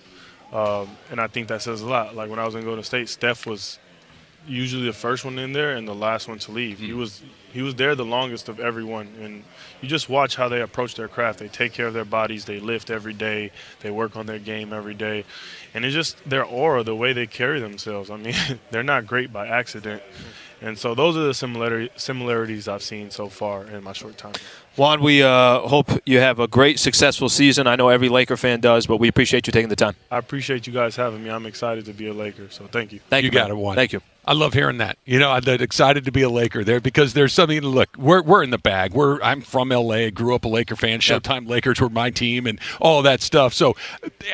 Um, 0.52 0.88
and 1.10 1.20
I 1.20 1.26
think 1.26 1.48
that 1.48 1.62
says 1.62 1.82
a 1.82 1.86
lot. 1.86 2.14
Like 2.14 2.30
when 2.30 2.38
I 2.38 2.44
was 2.44 2.54
in 2.54 2.64
Golden 2.64 2.84
State, 2.84 3.08
Steph 3.08 3.46
was 3.46 3.78
usually 4.46 4.86
the 4.86 4.92
first 4.92 5.24
one 5.24 5.38
in 5.38 5.52
there 5.52 5.72
and 5.72 5.86
the 5.86 5.94
last 5.94 6.26
one 6.26 6.38
to 6.38 6.52
leave. 6.52 6.78
Mm. 6.78 6.80
He 6.80 6.90
hmm. 6.90 6.98
was 6.98 7.22
he 7.52 7.62
was 7.62 7.74
there 7.74 7.94
the 7.94 8.04
longest 8.04 8.48
of 8.48 8.60
everyone, 8.60 9.08
and 9.20 9.42
you 9.80 9.88
just 9.88 10.08
watch 10.08 10.36
how 10.36 10.48
they 10.48 10.60
approach 10.60 10.94
their 10.94 11.08
craft. 11.08 11.38
They 11.38 11.48
take 11.48 11.72
care 11.72 11.86
of 11.86 11.94
their 11.94 12.04
bodies. 12.04 12.44
They 12.44 12.60
lift 12.60 12.90
every 12.90 13.14
day. 13.14 13.52
They 13.80 13.90
work 13.90 14.16
on 14.16 14.26
their 14.26 14.38
game 14.38 14.72
every 14.72 14.94
day, 14.94 15.24
and 15.72 15.84
it's 15.84 15.94
just 15.94 16.22
their 16.28 16.44
aura, 16.44 16.82
the 16.82 16.94
way 16.94 17.12
they 17.14 17.26
carry 17.26 17.58
themselves. 17.60 18.10
I 18.10 18.16
mean, 18.16 18.34
they're 18.70 18.82
not 18.82 19.06
great 19.06 19.32
by 19.32 19.48
accident. 19.48 20.02
And 20.60 20.76
so 20.76 20.94
those 20.94 21.16
are 21.16 21.22
the 21.22 21.34
similarity, 21.34 21.90
similarities 21.96 22.66
I've 22.66 22.82
seen 22.82 23.10
so 23.10 23.28
far 23.28 23.64
in 23.64 23.84
my 23.84 23.92
short 23.92 24.18
time. 24.18 24.34
Juan, 24.78 25.02
we 25.02 25.24
uh, 25.24 25.58
hope 25.62 25.90
you 26.06 26.20
have 26.20 26.38
a 26.38 26.46
great, 26.46 26.78
successful 26.78 27.28
season. 27.28 27.66
I 27.66 27.74
know 27.74 27.88
every 27.88 28.08
Laker 28.08 28.36
fan 28.36 28.60
does, 28.60 28.86
but 28.86 28.98
we 28.98 29.08
appreciate 29.08 29.48
you 29.48 29.52
taking 29.52 29.70
the 29.70 29.74
time. 29.74 29.96
I 30.08 30.18
appreciate 30.18 30.68
you 30.68 30.72
guys 30.72 30.94
having 30.94 31.24
me. 31.24 31.30
I'm 31.30 31.46
excited 31.46 31.84
to 31.86 31.92
be 31.92 32.06
a 32.06 32.12
Laker, 32.12 32.48
so 32.48 32.64
thank 32.68 32.92
you. 32.92 33.00
Thank 33.10 33.24
you, 33.24 33.26
you 33.26 33.32
got 33.32 33.50
it, 33.50 33.56
Juan. 33.56 33.74
Thank 33.74 33.92
you. 33.92 34.00
I 34.24 34.34
love 34.34 34.54
hearing 34.54 34.78
that. 34.78 34.96
You 35.04 35.18
know, 35.18 35.32
I'm 35.32 35.42
excited 35.48 36.04
to 36.04 36.12
be 36.12 36.22
a 36.22 36.30
Laker 36.30 36.62
there 36.62 36.78
because 36.78 37.12
there's 37.12 37.32
something. 37.32 37.60
Look, 37.60 37.88
we're 37.98 38.22
we're 38.22 38.44
in 38.44 38.50
the 38.50 38.58
bag. 38.58 38.92
We're 38.92 39.20
I'm 39.20 39.40
from 39.40 39.70
LA. 39.70 40.10
Grew 40.10 40.36
up 40.36 40.44
a 40.44 40.48
Laker 40.48 40.76
fan. 40.76 41.00
Showtime 41.00 41.42
yep. 41.42 41.50
Lakers 41.50 41.80
were 41.80 41.88
my 41.88 42.10
team, 42.10 42.46
and 42.46 42.60
all 42.80 43.02
that 43.02 43.20
stuff. 43.20 43.54
So, 43.54 43.74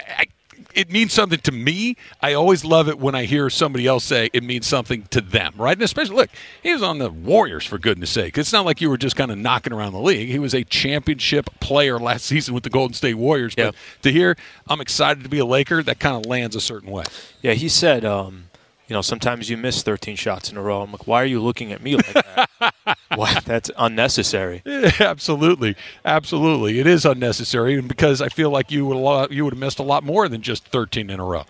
I, 0.07 0.27
it 0.75 0.91
means 0.91 1.13
something 1.13 1.39
to 1.41 1.53
me. 1.53 1.97
I 2.21 2.35
always 2.35 2.65
love 2.65 2.89
it 2.89 2.99
when 2.99 3.15
I 3.15 3.25
hear 3.25 3.49
somebody 3.51 3.87
else 3.87 4.05
say 4.05 4.31
it 4.33 4.43
means 4.43 4.67
something 4.67 5.05
to 5.11 5.21
them, 5.21 5.55
right? 5.57 5.77
And 5.77 5.83
especially, 5.83 6.17
look, 6.17 6.31
he 6.63 6.73
was 6.73 6.83
on 6.83 6.99
the 6.99 7.11
Warriors 7.11 7.65
for 7.65 7.79
goodness 7.79 8.11
sake. 8.11 8.37
It's 8.37 8.53
not 8.53 8.65
like 8.65 8.81
you 8.81 8.91
were 8.91 8.99
just 8.99 9.17
kind 9.17 9.31
of 9.31 9.39
knocking 9.39 9.73
around 9.73 9.93
the 9.93 10.01
league. 10.01 10.29
He 10.29 10.39
was 10.39 10.55
a 10.55 10.65
championship 10.65 11.49
player 11.61 11.99
last 11.99 12.25
season 12.27 12.55
with 12.55 12.65
the 12.65 12.71
Golden 12.71 12.95
State 12.95 13.15
Warriors. 13.15 13.55
But 13.55 13.75
to 14.03 14.13
hear, 14.13 14.37
I'm 14.69 14.81
excited 14.81 15.23
to 15.23 15.29
be 15.29 15.39
a 15.39 15.47
Laker, 15.47 15.83
that 15.83 16.01
kind 16.01 16.17
of 16.17 16.27
lands 16.27 16.57
a 16.57 16.61
certain 16.61 16.91
way. 16.91 17.05
Yeah, 17.43 17.53
he 17.53 17.69
said. 17.69 18.05
Um, 18.05 18.45
you 18.87 18.95
know, 18.95 19.01
sometimes 19.03 19.49
you 19.49 19.57
miss 19.57 19.83
13 19.83 20.17
shots 20.17 20.51
in 20.51 20.57
a 20.57 20.63
row. 20.63 20.83
I'm 20.83 20.93
like, 20.93 21.07
why 21.07 21.23
are 21.23 21.27
you 21.27 21.41
looking 21.41 21.73
at 21.73 21.83
me 21.83 21.97
like 21.97 22.13
that? 22.13 22.75
what? 23.15 23.45
That's 23.45 23.71
unnecessary. 23.79 24.63
Yeah, 24.67 24.91
absolutely, 25.01 25.77
absolutely. 26.05 26.81
It 26.81 26.87
is 26.87 27.05
unnecessary, 27.07 27.79
and 27.79 27.89
because 27.89 28.21
I 28.21 28.29
feel 28.29 28.51
like 28.51 28.71
you 28.71 28.85
would 28.87 29.31
you 29.31 29.45
would 29.45 29.55
have 29.55 29.61
missed 29.61 29.79
a 29.79 29.83
lot 29.83 30.05
more 30.05 30.29
than 30.29 30.43
just 30.43 30.67
13 30.69 31.11
in 31.11 31.19
a 31.21 31.25
row. 31.25 31.45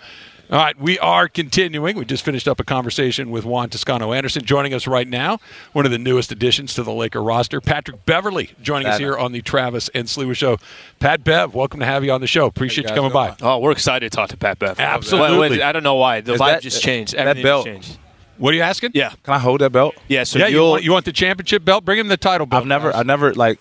All 0.55 0.61
right, 0.61 0.79
we 0.79 1.01
are 1.01 1.27
continuing. 1.27 1.97
We 1.97 2.05
just 2.05 2.25
finished 2.25 2.47
up 2.47 2.61
a 2.61 2.65
conversation 2.65 3.33
with 3.33 3.45
Juan 3.45 3.71
Toscano 3.71 4.13
Anderson. 4.13 4.45
Joining 4.45 4.73
us 4.73 4.87
right 4.87 5.09
now, 5.09 5.41
one 5.73 5.85
of 5.85 5.91
the 5.91 5.99
newest 5.99 6.31
additions 6.31 6.75
to 6.75 6.85
the 6.85 6.93
Laker 6.93 7.21
roster, 7.21 7.61
Patrick 7.61 8.07
Beverley, 8.07 8.53
joining 8.63 8.87
us 8.87 8.97
here 8.97 9.19
on 9.19 9.33
the 9.33 9.43
Travis 9.43 9.91
and 9.97 10.07
Sliwa 10.07 10.37
Show. 10.37 10.59
Pat 11.01 11.25
Bev, 11.25 11.57
welcome 11.57 11.81
to 11.81 11.87
have 11.87 12.05
you 12.05 12.13
on 12.13 12.21
the 12.21 12.29
show. 12.29 12.47
Appreciate 12.47 12.89
you, 12.89 12.95
coming 12.95 13.11
by. 13.11 13.35
Oh, 13.43 13.59
we're 13.59 13.73
excited 13.73 14.13
to 14.13 14.17
talk 14.17 14.29
to 14.29 14.37
Pat 14.37 14.61
Bev. 14.61 14.79
Absolutely. 14.79 15.61
I 15.61 15.73
don't 15.73 15.83
know 15.83 15.97
why. 15.97 16.21
The 16.21 16.35
Is 16.35 16.41
vibe 16.41 16.47
that, 16.47 16.63
just 16.63 16.81
changed. 16.81 17.17
Everything 17.17 17.43
that 17.43 17.49
belt, 17.49 17.65
changed. 17.65 17.99
What 18.39 18.55
are 18.55 18.57
you 18.57 18.63
asking? 18.63 18.93
Yeah. 18.95 19.09
Can 19.25 19.35
I 19.35 19.41
hold 19.41 19.61
that 19.61 19.73
belt? 19.73 19.97
Yeah. 20.07 20.23
So 20.23 20.39
yeah, 20.39 20.47
you 20.47 20.59
you'll. 20.59 20.71
want, 20.71 20.85
you 20.85 20.93
want 20.93 21.05
the 21.05 21.13
championship 21.13 21.65
belt? 21.65 21.85
Bring 21.85 21.99
him 21.99 22.07
the 22.07 22.17
title 22.17 22.47
belt. 22.47 22.63
I've 22.63 22.69
never, 22.69 22.93
guys. 22.93 23.01
I 23.01 23.03
never 23.03 23.35
like, 23.35 23.59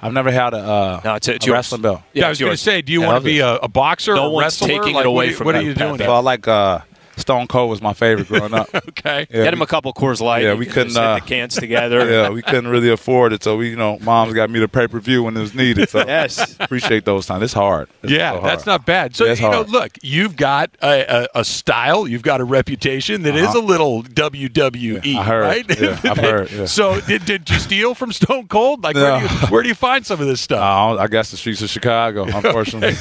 I've 0.00 0.12
never 0.12 0.30
had 0.30 0.54
a, 0.54 0.58
uh, 0.58 1.00
No, 1.04 1.14
it's- 1.16 1.28
it's 1.28 1.44
a 1.44 1.48
yours. 1.48 1.54
wrestling 1.56 1.82
belt. 1.82 2.02
Yeah, 2.12 2.26
I 2.26 2.28
was 2.30 2.38
going 2.38 2.52
to 2.52 2.56
say, 2.56 2.82
do 2.82 2.92
you 2.92 3.00
Yeah, 3.00 3.06
want 3.08 3.18
to 3.22 3.24
be 3.24 3.40
a, 3.40 3.56
a 3.56 3.68
boxer 3.68 4.14
No 4.14 4.24
or 4.24 4.26
a 4.26 4.30
one's 4.30 4.44
wrestler? 4.44 4.68
taking 4.68 4.96
it 4.96 5.06
away 5.06 5.26
what 5.26 5.28
are 5.28 5.36
from 5.36 5.44
What 5.46 5.54
are 5.56 5.62
you 5.62 5.74
doing 5.74 5.96
Bev. 5.96 6.06
So 6.06 6.12
I 6.12 6.14
there? 6.16 6.22
like 6.22 6.48
uh, 6.48 6.78
Stone 7.18 7.46
Cold 7.48 7.70
was 7.70 7.82
my 7.82 7.92
favorite 7.92 8.28
growing 8.28 8.54
up. 8.54 8.68
Okay. 8.88 9.26
Yeah, 9.30 9.44
Get 9.44 9.52
him 9.54 9.62
a 9.62 9.66
couple 9.66 9.92
Coors 9.92 10.20
Light. 10.20 10.42
Yeah, 10.42 10.54
we 10.54 10.66
couldn't, 10.66 10.88
just 10.88 10.96
hit 10.98 11.04
uh, 11.06 11.14
the 11.16 11.20
cans 11.20 11.54
together. 11.54 12.10
yeah, 12.10 12.30
we 12.30 12.42
couldn't 12.42 12.68
really 12.68 12.90
afford 12.90 13.32
it, 13.32 13.42
so 13.44 13.56
we, 13.56 13.70
you 13.70 13.76
know, 13.76 13.98
mom's 14.00 14.34
got 14.34 14.50
me 14.50 14.58
the 14.58 14.66
pay 14.68 14.88
per 14.88 14.98
view 14.98 15.22
when 15.22 15.36
it 15.36 15.40
was 15.40 15.54
needed. 15.54 15.88
So 15.88 15.98
Yes. 16.06 16.56
appreciate 16.58 17.04
those 17.04 17.26
times. 17.26 17.44
It's 17.44 17.52
hard. 17.52 17.88
It's 18.02 18.12
Yeah, 18.12 18.32
so 18.34 18.42
that's 18.42 18.66
not 18.66 18.86
bad. 18.86 19.14
So 19.14 19.24
Yeah, 19.24 19.32
it's 19.32 19.40
you 19.40 19.50
know, 19.50 19.62
look, 19.62 19.92
you've 20.02 20.36
got 20.36 20.70
a, 20.82 21.22
a, 21.34 21.40
a 21.40 21.44
style, 21.44 22.08
you've 22.08 22.22
got 22.22 22.40
a 22.40 22.44
reputation 22.44 23.22
that 23.22 23.36
is 23.36 23.46
Uh-huh. 23.48 23.58
a 23.60 23.62
little 23.62 24.02
WWE, 24.02 25.04
Yeah, 25.04 25.20
I 25.20 25.24
heard. 25.24 25.42
right? 25.42 25.80
Yeah, 25.80 26.00
I've 26.04 26.16
heard, 26.18 26.50
yeah. 26.50 26.66
so 26.66 27.00
did, 27.02 27.24
did 27.24 27.48
you 27.50 27.58
steal 27.58 27.94
from 27.94 28.12
Stone 28.12 28.48
Cold? 28.48 28.82
Like, 28.82 28.96
where, 28.96 29.18
do 29.20 29.24
you, 29.24 29.30
where 29.48 29.62
do 29.62 29.68
you 29.68 29.74
find 29.74 30.04
some 30.04 30.20
of 30.20 30.26
this 30.26 30.40
stuff? 30.40 30.60
Uh, 30.60 30.96
I 31.00 31.06
guess 31.06 31.30
the 31.30 31.36
streets 31.36 31.62
of 31.62 31.70
Chicago, 31.70 32.24
unfortunately, 32.24 32.94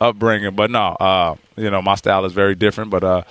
upbringing. 0.00 0.54
But 0.54 0.70
no, 0.70 0.96
uh, 1.00 1.34
you 1.56 1.70
know, 1.70 1.82
my 1.82 1.94
style 1.94 2.24
is 2.24 2.32
very 2.32 2.54
different. 2.54 2.79
But 2.88 3.04
uh, 3.04 3.22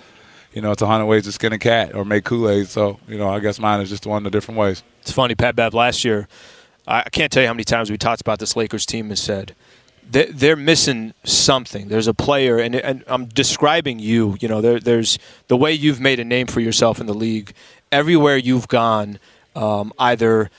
you 0.53 0.62
know, 0.62 0.72
it's 0.72 0.82
a 0.82 0.88
hundred 0.88 1.06
ways 1.06 1.24
to 1.24 1.32
skin 1.32 1.53
a 1.53 1.60
cat 1.60 1.96
or 1.96 2.06
make 2.06 2.25
Kool 2.25 2.50
Aid. 2.50 2.68
So 2.68 3.00
you 3.08 3.18
know, 3.18 3.29
I 3.29 3.39
guess 3.39 3.60
mine 3.60 3.82
is 3.82 3.89
just 3.89 4.06
one 4.06 4.18
of 4.18 4.24
the 4.32 4.38
different 4.38 4.60
ways. 4.60 4.84
It's 5.01 5.12
funny, 5.12 5.34
Pat 5.36 5.56
Bev. 5.56 5.74
Last 5.74 6.03
year, 6.06 6.27
I 6.88 7.10
can't 7.10 7.32
tell 7.32 7.41
you 7.44 7.48
how 7.48 7.53
many 7.53 7.63
times 7.63 7.89
we 7.89 7.98
talked 7.98 8.22
about 8.22 8.39
this 8.39 8.56
Lakers 8.56 8.86
team 8.86 9.08
and 9.10 9.18
said 9.18 9.56
they- 10.10 10.25
they're 10.25 10.56
missing 10.56 11.13
something. 11.24 11.88
There's 11.88 12.08
a 12.08 12.13
player, 12.13 12.58
and, 12.58 12.75
and 12.75 13.03
I'm 13.08 13.25
describing 13.25 14.00
you. 14.00 14.38
You 14.39 14.48
know, 14.48 14.60
there, 14.60 14.79
there's 14.79 15.20
the 15.48 15.58
way 15.58 15.72
you've 15.74 16.00
made 16.00 16.20
a 16.20 16.24
name 16.25 16.48
for 16.48 16.60
yourself 16.62 17.00
in 17.00 17.06
the 17.06 17.13
league. 17.13 17.53
Everywhere 17.91 18.38
you've 18.38 18.68
gone, 18.68 19.20
um, 19.56 19.94
either 20.00 20.50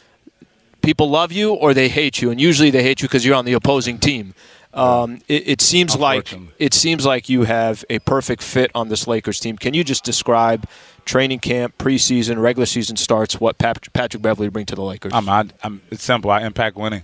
people 0.82 1.10
love 1.10 1.32
you 1.32 1.52
or 1.52 1.74
they 1.74 1.88
hate 1.88 2.22
you, 2.22 2.30
and 2.30 2.40
usually 2.40 2.70
they 2.70 2.82
hate 2.82 3.02
you 3.02 3.08
because 3.08 3.24
you're 3.26 3.34
on 3.34 3.44
the 3.44 3.52
opposing 3.54 3.98
team. 3.98 4.34
Um, 4.72 5.20
it, 5.26 5.48
it 5.48 5.60
seems 5.60 5.96
like 5.96 6.32
it 6.58 6.74
seems 6.74 7.04
like 7.04 7.28
you 7.28 7.42
have 7.42 7.84
a 7.90 7.98
perfect 8.00 8.42
fit 8.42 8.70
on 8.74 8.88
this 8.88 9.08
Lakers 9.08 9.40
team. 9.40 9.56
Can 9.56 9.74
you 9.74 9.82
just 9.82 10.04
describe 10.04 10.68
training 11.04 11.40
camp, 11.40 11.76
preseason, 11.76 12.40
regular 12.40 12.66
season 12.66 12.96
starts, 12.96 13.40
what 13.40 13.58
Pat- 13.58 13.92
Patrick 13.92 14.22
Beverley 14.22 14.48
bring 14.48 14.66
to 14.66 14.76
the 14.76 14.82
Lakers? 14.82 15.12
I'm, 15.12 15.28
I, 15.28 15.48
I'm, 15.64 15.82
it's 15.90 16.04
simple. 16.04 16.30
I 16.30 16.42
impact 16.42 16.76
winning. 16.76 17.02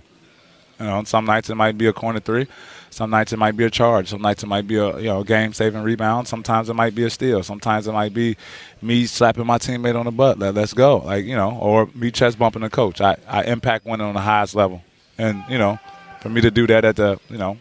You 0.79 0.85
know, 0.85 1.03
some 1.05 1.25
nights 1.25 1.49
it 1.49 1.55
might 1.55 1.77
be 1.77 1.87
a 1.87 1.93
corner 1.93 2.19
three, 2.19 2.45
some 2.91 3.09
nights 3.09 3.33
it 3.33 3.37
might 3.37 3.57
be 3.57 3.63
a 3.63 3.69
charge, 3.69 4.09
some 4.09 4.21
nights 4.21 4.43
it 4.43 4.47
might 4.47 4.67
be 4.67 4.75
a 4.77 4.99
you 4.99 5.07
know 5.07 5.23
game 5.23 5.51
saving 5.51 5.81
rebound, 5.81 6.27
sometimes 6.27 6.69
it 6.69 6.75
might 6.75 6.93
be 6.93 7.03
a 7.03 7.09
steal, 7.09 7.41
sometimes 7.41 7.87
it 7.87 7.93
might 7.93 8.13
be 8.13 8.37
me 8.81 9.07
slapping 9.07 9.45
my 9.47 9.57
teammate 9.57 9.97
on 9.97 10.05
the 10.05 10.11
butt. 10.11 10.37
Let, 10.37 10.53
let's 10.53 10.73
go, 10.75 10.97
like 10.97 11.25
you 11.25 11.35
know, 11.35 11.57
or 11.57 11.89
me 11.95 12.11
chest 12.11 12.37
bumping 12.37 12.61
the 12.61 12.69
coach. 12.69 13.01
I, 13.01 13.17
I 13.27 13.43
impact 13.45 13.85
winning 13.87 14.05
on 14.05 14.13
the 14.13 14.21
highest 14.21 14.53
level, 14.53 14.83
and 15.17 15.43
you 15.49 15.57
know, 15.57 15.79
for 16.27 16.33
me 16.33 16.41
to 16.41 16.51
do 16.51 16.67
that 16.67 16.85
at 16.85 16.95
the 16.95 17.19
you 17.29 17.37
know, 17.37 17.57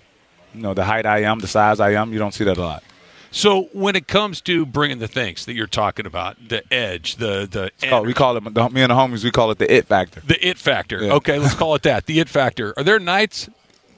you 0.54 0.62
know 0.62 0.75
the 0.75 0.85
height 0.85 1.06
I 1.06 1.20
am, 1.23 1.38
the 1.38 1.46
size 1.46 1.80
I 1.80 1.92
am, 1.92 2.12
you 2.12 2.18
don't 2.18 2.32
see 2.35 2.44
that 2.44 2.56
a 2.56 2.62
lot. 2.62 2.82
So 3.30 3.64
when 3.73 3.96
it 3.96 4.06
comes 4.08 4.40
to 4.42 4.64
bringing 4.64 4.99
the 4.99 5.08
things 5.08 5.44
that 5.46 5.54
you're 5.54 5.66
talking 5.66 6.06
about, 6.06 6.37
the 6.49 6.62
edge, 6.73 7.16
the 7.16 7.46
the 7.50 7.90
Oh, 7.90 8.02
we 8.02 8.14
call 8.14 8.37
it 8.37 8.40
me 8.42 8.50
and 8.52 8.90
the 8.90 8.94
homies. 8.94 9.25
We 9.25 9.30
call 9.30 9.50
it 9.50 9.58
the 9.58 9.73
it 9.73 9.87
factor. 9.87 10.20
the 10.20 10.46
it 10.46 10.58
factor. 10.58 11.02
Yeah. 11.02 11.12
Okay, 11.14 11.38
let's 11.38 11.54
call 11.54 11.75
it 11.75 11.82
that. 11.82 12.06
The 12.06 12.20
it 12.20 12.28
factor. 12.28 12.73
Are 12.76 12.85
there 12.85 12.99
nights, 12.99 13.49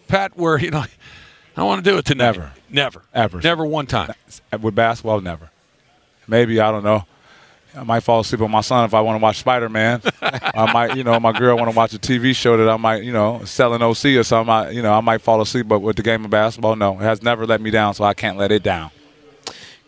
Pat, 0.08 0.36
where 0.36 0.58
you 0.58 0.70
know 0.70 0.84
I 1.56 1.62
want 1.62 1.84
to 1.84 1.90
do 1.90 1.98
it 1.98 2.04
tonight? 2.04 2.36
Never. 2.36 2.52
never, 2.70 3.02
Ever. 3.14 3.40
never 3.40 3.64
one 3.66 3.86
time. 3.86 4.12
With 4.60 4.74
basketball, 4.74 5.20
never. 5.20 5.50
Maybe 6.26 6.60
I 6.60 6.70
don't 6.70 6.84
know. 6.84 7.04
I 7.78 7.84
might 7.84 8.00
fall 8.00 8.20
asleep 8.20 8.40
on 8.42 8.50
my 8.50 8.60
son 8.60 8.84
if 8.84 8.92
I 8.94 9.00
want 9.00 9.18
to 9.18 9.22
watch 9.22 9.38
Spider 9.38 9.68
Man. 9.68 10.02
I 10.22 10.72
might, 10.72 10.96
you 10.96 11.04
know, 11.04 11.18
my 11.20 11.32
girl 11.32 11.56
want 11.56 11.70
to 11.70 11.76
watch 11.76 11.94
a 11.94 11.98
TV 11.98 12.34
show 12.34 12.56
that 12.56 12.68
I 12.68 12.76
might, 12.76 13.02
you 13.04 13.12
know, 13.12 13.42
selling 13.44 13.82
OC 13.82 14.04
or 14.06 14.22
something. 14.24 14.52
I, 14.52 14.70
you 14.70 14.82
know, 14.82 14.92
I 14.92 15.00
might 15.00 15.20
fall 15.22 15.40
asleep. 15.40 15.68
But 15.68 15.80
with 15.80 15.96
the 15.96 16.02
game 16.02 16.24
of 16.24 16.30
basketball, 16.30 16.76
no, 16.76 16.94
it 16.94 17.02
has 17.02 17.22
never 17.22 17.46
let 17.46 17.60
me 17.60 17.70
down, 17.70 17.94
so 17.94 18.04
I 18.04 18.14
can't 18.14 18.36
let 18.36 18.50
it 18.52 18.62
down. 18.62 18.90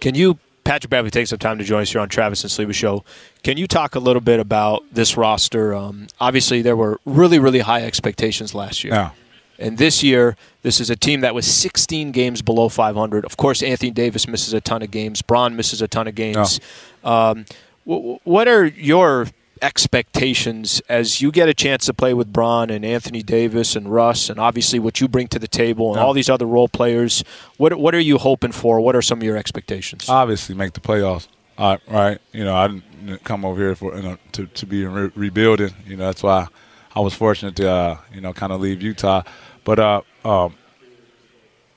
Can 0.01 0.15
you, 0.15 0.39
Patrick 0.65 0.91
Beverley, 0.91 1.11
take 1.11 1.27
some 1.27 1.39
time 1.39 1.59
to 1.59 1.65
join 1.65 1.83
us 1.83 1.91
here 1.93 2.01
on 2.01 2.09
Travis 2.09 2.43
and 2.43 2.51
Sliwa 2.51 2.75
Show? 2.75 3.05
Can 3.43 3.57
you 3.59 3.67
talk 3.67 3.95
a 3.95 3.99
little 3.99 4.23
bit 4.23 4.41
about 4.41 4.83
this 4.93 5.17
roster? 5.17 5.75
Um, 5.75 6.07
obviously, 6.21 6.63
there 6.63 6.77
were 6.77 6.99
really, 7.05 7.39
really 7.39 7.61
high 7.61 7.83
expectations 7.85 8.55
last 8.55 8.85
year. 8.85 8.95
Yeah. 8.95 9.11
And 9.59 9.77
this 9.77 10.03
year, 10.03 10.37
this 10.63 10.81
is 10.81 10.89
a 10.89 10.97
team 10.97 11.21
that 11.21 11.35
was 11.35 11.47
16 11.47 12.13
games 12.13 12.41
below 12.41 12.71
500. 12.71 13.27
Of 13.27 13.37
course, 13.37 13.63
Anthony 13.63 13.91
Davis 13.91 14.27
misses 14.27 14.55
a 14.55 14.61
ton 14.61 14.81
of 14.81 14.91
games. 14.91 15.21
Bron 15.21 15.55
misses 15.55 15.83
a 15.83 15.89
ton 15.89 16.09
of 16.09 16.15
games. 16.15 16.61
Um, 17.05 17.45
w- 17.45 17.45
what 17.85 18.49
are 18.49 18.67
your 18.67 19.27
expectations 19.63 20.81
as 20.89 21.21
you 21.21 21.31
get 21.31 21.49
a 21.49 21.55
chance 21.55 21.87
to 21.87 21.95
play 21.95 22.15
with 22.15 22.33
Bron 22.33 22.71
and 22.71 22.85
Anthony 22.85 23.23
Davis 23.23 23.77
and 23.77 23.93
Russ, 23.93 24.31
and 24.31 24.39
obviously 24.39 24.79
what 24.79 25.01
you 25.01 25.09
bring 25.09 25.29
to 25.29 25.39
the 25.39 25.49
table 25.49 25.93
and 25.93 26.01
all 26.01 26.13
these 26.13 26.31
other 26.31 26.47
role 26.47 26.69
players? 26.69 27.25
What 27.57 27.75
What 27.79 27.95
are 27.95 28.01
you 28.01 28.19
hoping 28.19 28.53
for? 28.53 28.81
What 28.81 28.97
are 28.97 29.03
some 29.03 29.19
of 29.19 29.25
your 29.25 29.37
expectations? 29.37 30.09
Obviously, 30.09 30.55
make 30.55 30.73
the 30.73 30.81
playoffs. 30.81 31.29
Right. 31.59 32.19
You 32.33 32.45
know, 32.45 32.57
I 32.57 32.69
didn't 32.69 33.25
come 33.25 33.45
over 33.45 33.61
here 33.61 33.75
for 33.75 33.97
you 33.97 34.03
know 34.03 34.17
to 34.33 34.47
to 34.47 34.67
be 34.67 34.85
re- 34.87 35.13
rebuilding. 35.15 35.75
You 35.87 35.97
know, 35.97 36.07
that's 36.07 36.23
why 36.23 36.47
I 36.95 37.01
was 37.01 37.15
fortunate 37.15 37.57
to 37.57 37.71
uh, 37.71 37.99
you 38.13 38.21
know 38.21 38.33
kind 38.33 38.53
of 38.53 38.61
leave 38.61 38.83
Utah. 38.83 39.23
But 39.65 39.79
uh, 39.79 40.01
um, 40.25 40.55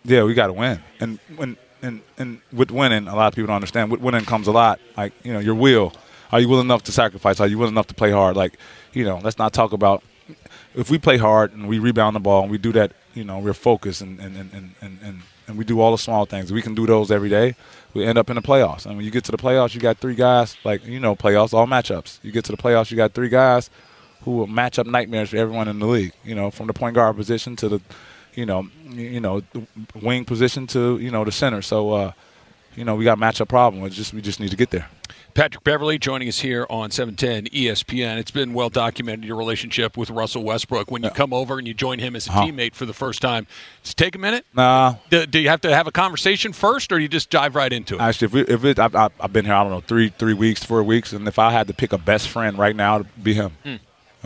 yeah, 0.05 0.23
we 0.23 0.33
got 0.33 0.47
to 0.47 0.53
win. 0.53 0.81
And 0.99 1.19
when 1.35 1.57
and 1.83 2.01
and 2.17 2.41
with 2.51 2.71
winning, 2.71 3.07
a 3.07 3.15
lot 3.15 3.27
of 3.27 3.35
people 3.35 3.47
don't 3.47 3.57
understand. 3.57 3.91
With 3.91 3.99
winning 3.99 4.25
comes 4.25 4.47
a 4.47 4.51
lot. 4.51 4.79
Like 4.97 5.13
you 5.23 5.33
know, 5.33 5.39
your 5.39 5.55
will. 5.55 5.93
Are 6.31 6.39
you 6.39 6.49
willing 6.49 6.65
enough 6.65 6.83
to 6.83 6.91
sacrifice? 6.91 7.39
Are 7.39 7.45
you 7.45 7.59
willing 7.59 7.75
enough 7.75 7.87
to 7.87 7.93
play 7.93 8.09
hard? 8.09 8.35
Like, 8.35 8.57
you 8.93 9.03
know, 9.03 9.19
let's 9.21 9.37
not 9.37 9.53
talk 9.53 9.71
about 9.71 10.01
if 10.73 10.89
we 10.89 10.97
play 10.97 11.17
hard 11.17 11.53
and 11.53 11.67
we 11.67 11.77
rebound 11.77 12.15
the 12.15 12.19
ball 12.19 12.41
and 12.41 12.49
we 12.49 12.57
do 12.57 12.71
that. 12.71 12.93
You 13.13 13.23
know, 13.23 13.37
we're 13.37 13.53
focused 13.53 14.01
and 14.01 14.19
and 14.19 14.35
and 14.35 14.51
and 14.51 14.75
and, 14.81 15.21
and, 15.47 15.57
we 15.57 15.63
do 15.63 15.79
all 15.79 15.91
the 15.91 15.99
small 15.99 16.25
things. 16.25 16.51
We 16.51 16.63
can 16.63 16.73
do 16.73 16.87
those 16.87 17.11
every 17.11 17.29
day. 17.29 17.55
We 17.93 18.05
end 18.05 18.17
up 18.17 18.31
in 18.31 18.35
the 18.35 18.41
playoffs. 18.41 18.87
And 18.87 18.95
when 18.95 19.05
you 19.05 19.11
get 19.11 19.23
to 19.25 19.31
the 19.31 19.37
playoffs, 19.37 19.75
you 19.75 19.81
got 19.81 19.99
three 19.99 20.15
guys. 20.15 20.57
Like 20.63 20.83
you 20.87 20.99
know, 20.99 21.15
playoffs 21.15 21.53
all 21.53 21.67
matchups. 21.67 22.17
You 22.23 22.31
get 22.31 22.45
to 22.45 22.51
the 22.51 22.57
playoffs, 22.57 22.89
you 22.89 22.97
got 22.97 23.13
three 23.13 23.29
guys 23.29 23.69
who 24.23 24.31
will 24.31 24.47
match 24.47 24.79
up 24.79 24.87
nightmares 24.87 25.29
for 25.29 25.37
everyone 25.37 25.67
in 25.67 25.77
the 25.77 25.85
league. 25.85 26.13
You 26.23 26.33
know, 26.33 26.49
from 26.49 26.65
the 26.67 26.73
point 26.73 26.95
guard 26.95 27.15
position 27.15 27.55
to 27.57 27.69
the, 27.69 27.81
you 28.35 28.45
know, 28.45 28.67
you 28.89 29.19
know, 29.19 29.41
the 29.53 29.65
wing 30.01 30.25
position 30.25 30.67
to 30.67 30.97
you 30.99 31.11
know 31.11 31.23
the 31.23 31.31
center. 31.31 31.61
So, 31.61 31.91
uh, 31.91 32.11
you 32.75 32.83
know, 32.85 32.95
we 32.95 33.03
got 33.03 33.17
matchup 33.17 33.47
problem. 33.49 33.83
It's 33.85 33.95
just 33.95 34.13
we 34.13 34.21
just 34.21 34.39
need 34.39 34.51
to 34.51 34.57
get 34.57 34.69
there. 34.71 34.87
Patrick 35.35 35.63
Beverley 35.63 35.97
joining 35.97 36.27
us 36.27 36.39
here 36.41 36.67
on 36.69 36.91
710 36.91 37.47
ESPN. 37.59 38.19
It's 38.19 38.29
been 38.29 38.53
well 38.53 38.69
documented 38.69 39.25
your 39.25 39.35
relationship 39.35 39.97
with 39.97 40.11
Russell 40.11 40.43
Westbrook. 40.43 40.91
When 40.91 41.01
you 41.01 41.09
come 41.09 41.33
over 41.33 41.57
and 41.57 41.67
you 41.67 41.73
join 41.73 41.97
him 41.97 42.15
as 42.15 42.27
a 42.27 42.31
Uh-huh. 42.31 42.43
teammate 42.43 42.75
for 42.75 42.85
the 42.85 42.93
first 42.93 43.19
time, 43.19 43.47
does 43.81 43.93
it 43.93 43.97
take 43.97 44.13
a 44.13 44.19
minute? 44.19 44.45
Nah, 44.53 44.93
Do, 45.09 45.25
do 45.25 45.39
you 45.39 45.49
have 45.49 45.61
to 45.61 45.73
have 45.73 45.87
a 45.87 45.91
conversation 45.91 46.53
first, 46.53 46.91
or 46.91 46.97
do 46.97 47.01
you 47.01 47.07
just 47.07 47.31
dive 47.31 47.55
right 47.55 47.73
into 47.73 47.95
it? 47.95 48.01
Actually, 48.01 48.25
if, 48.27 48.33
we, 48.33 48.41
if 48.41 48.63
it, 48.63 48.77
I've, 48.77 48.95
I've 48.95 49.11
I've 49.19 49.33
been 49.33 49.45
here, 49.45 49.55
I 49.55 49.63
don't 49.63 49.71
know, 49.71 49.81
three 49.81 50.09
three 50.09 50.35
weeks, 50.35 50.63
four 50.63 50.83
weeks, 50.83 51.13
and 51.13 51.27
if 51.27 51.39
I 51.39 51.51
had 51.51 51.65
to 51.65 51.73
pick 51.73 51.93
a 51.93 51.97
best 51.97 52.27
friend 52.27 52.55
right 52.59 52.75
now, 52.75 52.97
it'd 52.99 53.23
be 53.23 53.33
him. 53.33 53.53
And 53.65 53.79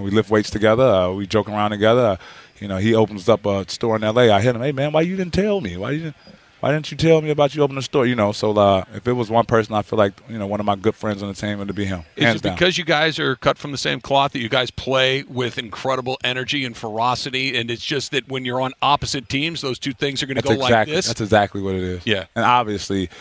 we 0.05 0.11
lift 0.11 0.29
weights 0.29 0.49
together. 0.49 0.83
Uh, 0.83 1.11
we 1.13 1.25
joke 1.25 1.47
around 1.47 1.71
together. 1.71 2.01
Uh, 2.05 2.17
you 2.61 2.67
know, 2.67 2.77
he 2.77 2.95
opens 2.95 3.29
up 3.29 3.45
a 3.45 3.69
store 3.69 3.95
in 3.95 4.03
L.A. 4.03 4.31
I 4.31 4.41
hit 4.41 4.55
him, 4.55 4.61
hey 4.61 4.71
man, 4.71 4.91
why 4.91 5.01
you 5.01 5.15
didn't 5.15 5.33
tell 5.33 5.61
me? 5.61 5.77
Why 5.77 5.91
you 5.91 5.99
didn't? 5.99 6.15
Why 6.59 6.71
didn't 6.71 6.89
you 6.89 6.97
tell 6.97 7.21
me 7.21 7.29
about 7.29 7.53
you 7.53 7.61
opening 7.61 7.75
the 7.75 7.83
store? 7.83 8.07
You 8.07 8.15
know, 8.15 8.31
so 8.31 8.57
uh, 8.57 8.83
if 8.95 9.07
it 9.07 9.13
was 9.13 9.29
one 9.29 9.45
person, 9.45 9.75
I 9.75 9.83
feel 9.83 9.97
like 9.97 10.13
you 10.27 10.39
know 10.39 10.47
one 10.47 10.59
of 10.59 10.65
my 10.65 10.75
good 10.75 10.95
friends 10.95 11.21
on 11.21 11.29
the 11.29 11.35
team 11.35 11.59
would 11.59 11.75
be 11.75 11.85
him. 11.85 12.03
Is 12.15 12.35
it 12.35 12.41
down. 12.41 12.55
because 12.55 12.79
you 12.79 12.83
guys 12.83 13.19
are 13.19 13.35
cut 13.35 13.59
from 13.59 13.71
the 13.71 13.77
same 13.77 14.01
cloth 14.01 14.31
that 14.31 14.39
you 14.39 14.49
guys 14.49 14.71
play 14.71 15.21
with 15.23 15.59
incredible 15.59 16.17
energy 16.23 16.65
and 16.65 16.75
ferocity, 16.75 17.55
and 17.55 17.69
it's 17.69 17.85
just 17.85 18.11
that 18.11 18.27
when 18.27 18.43
you're 18.43 18.59
on 18.59 18.73
opposite 18.81 19.29
teams, 19.29 19.61
those 19.61 19.77
two 19.77 19.93
things 19.93 20.23
are 20.23 20.25
going 20.25 20.37
to 20.37 20.41
go 20.41 20.53
exactly 20.53 20.71
like 20.71 20.87
this? 20.87 21.07
that's 21.07 21.21
exactly 21.21 21.61
what 21.61 21.75
it 21.75 21.83
is. 21.83 22.07
Yeah. 22.07 22.25
and 22.35 22.43
obviously, 22.43 23.11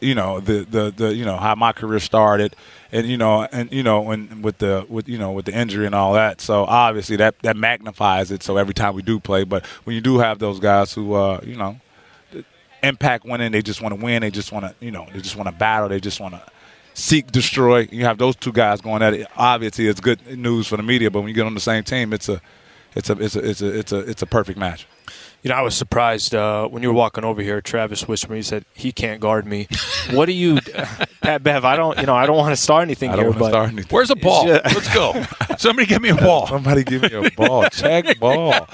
you 0.00 0.14
know 0.14 0.38
the, 0.38 0.64
the 0.64 0.94
the 0.96 1.14
you 1.14 1.24
know 1.24 1.36
how 1.36 1.56
my 1.56 1.72
career 1.72 1.98
started, 1.98 2.54
and 2.92 3.08
you 3.08 3.16
know 3.16 3.42
and 3.50 3.72
you 3.72 3.82
know 3.82 4.08
and 4.12 4.44
with 4.44 4.58
the 4.58 4.86
with 4.88 5.08
you 5.08 5.18
know 5.18 5.32
with 5.32 5.46
the 5.46 5.52
injury 5.52 5.86
and 5.86 5.96
all 5.96 6.12
that. 6.12 6.40
So 6.40 6.64
obviously 6.64 7.16
that 7.16 7.40
that 7.40 7.56
magnifies 7.56 8.30
it. 8.30 8.44
So 8.44 8.56
every 8.56 8.74
time 8.74 8.94
we 8.94 9.02
do 9.02 9.18
play, 9.18 9.42
but 9.42 9.66
when 9.82 9.96
you 9.96 10.00
do 10.00 10.18
have 10.18 10.38
those 10.38 10.60
guys 10.60 10.92
who 10.92 11.14
uh 11.14 11.40
you 11.42 11.56
know 11.56 11.80
impact 12.86 13.24
winning, 13.24 13.52
they 13.52 13.62
just 13.62 13.80
want 13.82 13.94
to 13.98 14.00
win. 14.02 14.22
They 14.22 14.30
just 14.30 14.52
want 14.52 14.66
to 14.66 14.74
you 14.84 14.90
know 14.90 15.06
they 15.12 15.20
just 15.20 15.36
want 15.36 15.48
to 15.48 15.54
battle. 15.54 15.88
They 15.88 16.00
just 16.00 16.20
want 16.20 16.34
to 16.34 16.42
seek 16.94 17.30
destroy. 17.30 17.88
You 17.90 18.04
have 18.04 18.18
those 18.18 18.36
two 18.36 18.52
guys 18.52 18.80
going 18.80 19.02
at 19.02 19.14
it. 19.14 19.26
Obviously, 19.36 19.88
it's 19.88 20.00
good 20.00 20.38
news 20.38 20.66
for 20.66 20.76
the 20.76 20.82
media. 20.82 21.10
But 21.10 21.20
when 21.20 21.28
you 21.28 21.34
get 21.34 21.46
on 21.46 21.54
the 21.54 21.60
same 21.60 21.84
team, 21.84 22.12
it's 22.12 22.28
a 22.28 22.40
it's 22.94 23.10
a 23.10 23.12
it's 23.20 23.36
a 23.36 23.48
it's 23.50 23.62
a 23.62 23.78
it's 23.78 23.92
a 23.92 23.98
it's 23.98 24.22
a 24.22 24.26
perfect 24.26 24.58
match. 24.58 24.86
You 25.44 25.50
know, 25.50 25.56
I 25.56 25.60
was 25.60 25.74
surprised 25.76 26.34
uh, 26.34 26.66
when 26.68 26.82
you 26.82 26.88
were 26.88 26.94
walking 26.94 27.22
over 27.22 27.42
here. 27.42 27.60
Travis 27.60 28.08
whispered 28.08 28.30
me. 28.30 28.36
He 28.38 28.42
said 28.42 28.64
he 28.72 28.92
can't 28.92 29.20
guard 29.20 29.44
me. 29.44 29.68
what 30.12 30.24
do 30.24 30.32
you, 30.32 30.58
Pat 31.20 31.42
Bev? 31.42 31.66
I 31.66 31.76
don't. 31.76 31.98
You 31.98 32.06
know, 32.06 32.14
I 32.14 32.24
don't 32.24 32.38
want 32.38 32.52
to 32.52 32.56
start 32.56 32.82
anything 32.82 33.10
I 33.10 33.16
don't 33.16 33.26
want 33.26 33.34
to 33.34 33.40
but 33.40 33.48
start 33.50 33.68
anything. 33.68 33.90
Where's 33.94 34.08
a 34.10 34.16
ball? 34.16 34.46
Yeah. 34.48 34.60
Let's 34.64 34.92
go. 34.94 35.22
Somebody 35.58 35.84
give 35.86 36.00
me 36.00 36.08
a 36.08 36.14
ball. 36.16 36.46
Somebody 36.46 36.82
give 36.82 37.02
me 37.02 37.12
a 37.12 37.30
ball. 37.32 37.68
Check 37.68 38.18
ball. 38.18 38.48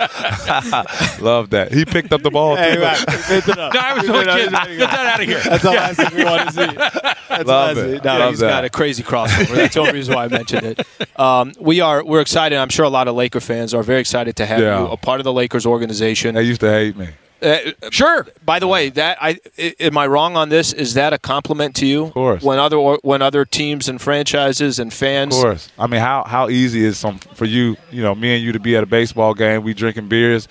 Love 1.20 1.50
that. 1.50 1.70
He 1.72 1.84
picked 1.84 2.12
up 2.12 2.22
the 2.22 2.30
ball 2.30 2.56
too. 2.56 2.62
No, 3.60 3.70
I 3.72 3.94
was 3.94 4.08
only 4.08 4.24
kidding. 4.26 4.50
Get 4.78 4.90
that 4.90 5.06
out 5.14 5.20
of 5.20 5.26
here. 5.28 5.40
That's 5.40 5.64
all 5.64 5.74
last 5.74 5.96
thing 5.96 6.16
we 6.16 6.24
want 6.24 6.48
to 6.48 6.52
see. 6.54 6.66
That's 6.76 7.18
the 7.28 7.44
Love 7.44 7.76
last 7.76 7.78
it. 7.78 7.90
thing. 7.90 8.00
No, 8.04 8.18
Love 8.18 8.30
he's 8.30 8.38
that. 8.40 8.48
got 8.48 8.64
a 8.64 8.70
crazy 8.70 9.02
crossover. 9.02 9.54
That's 9.56 9.74
the 9.74 9.80
only 9.80 9.92
reason 9.92 10.14
why 10.14 10.24
I 10.24 10.28
mentioned 10.28 10.64
it. 10.66 10.86
Um, 11.18 11.52
we 11.58 11.80
are 11.80 12.04
we're 12.04 12.20
excited. 12.20 12.56
I'm 12.58 12.68
sure 12.68 12.84
a 12.84 12.88
lot 12.90 13.08
of 13.08 13.14
Laker 13.16 13.40
fans 13.40 13.74
are 13.74 13.82
very 13.82 14.00
excited 14.00 14.36
to 14.36 14.46
have 14.46 14.60
Yeah. 14.60 14.80
you 14.80 14.86
a 14.88 14.96
part 14.96 15.20
of 15.20 15.24
the 15.24 15.32
Lakers 15.32 15.66
organization. 15.66 16.34
They 16.34 16.44
used 16.60 16.72
to 16.72 16.78
hate 16.78 16.96
me. 16.96 17.08
Uh, 17.42 17.72
Sure. 17.90 18.26
by 18.44 18.58
the 18.58 18.66
way, 18.68 18.90
that 18.90 19.16
I 19.20 19.38
i- 19.58 19.74
am 19.80 19.96
I 19.96 20.06
wrong 20.06 20.36
on 20.36 20.50
this? 20.50 20.74
Is 20.74 20.92
that 20.94 21.14
a 21.14 21.18
compliment 21.18 21.74
to 21.76 21.86
you? 21.86 22.04
Of 22.04 22.12
course. 22.12 22.42
When 22.42 22.58
other 22.58 22.78
when 22.78 23.22
other 23.22 23.46
teams 23.46 23.88
and 23.88 23.98
franchises 24.00 24.78
and 24.78 24.92
fans. 24.92 25.34
Of 25.36 25.42
course. 25.42 25.68
I 25.78 25.86
mean, 25.86 26.00
how 26.02 26.24
how 26.26 26.50
easy 26.50 26.84
is 26.84 26.98
some 26.98 27.18
for 27.34 27.46
you? 27.46 27.76
You 27.90 28.02
know, 28.02 28.14
me 28.14 28.34
and 28.34 28.44
you 28.44 28.52
to 28.52 28.60
be 28.60 28.76
at 28.76 28.82
a 28.82 28.86
baseball 28.86 29.32
game, 29.32 29.62
we 29.62 29.72
drinking 29.72 30.08
beers. 30.08 30.48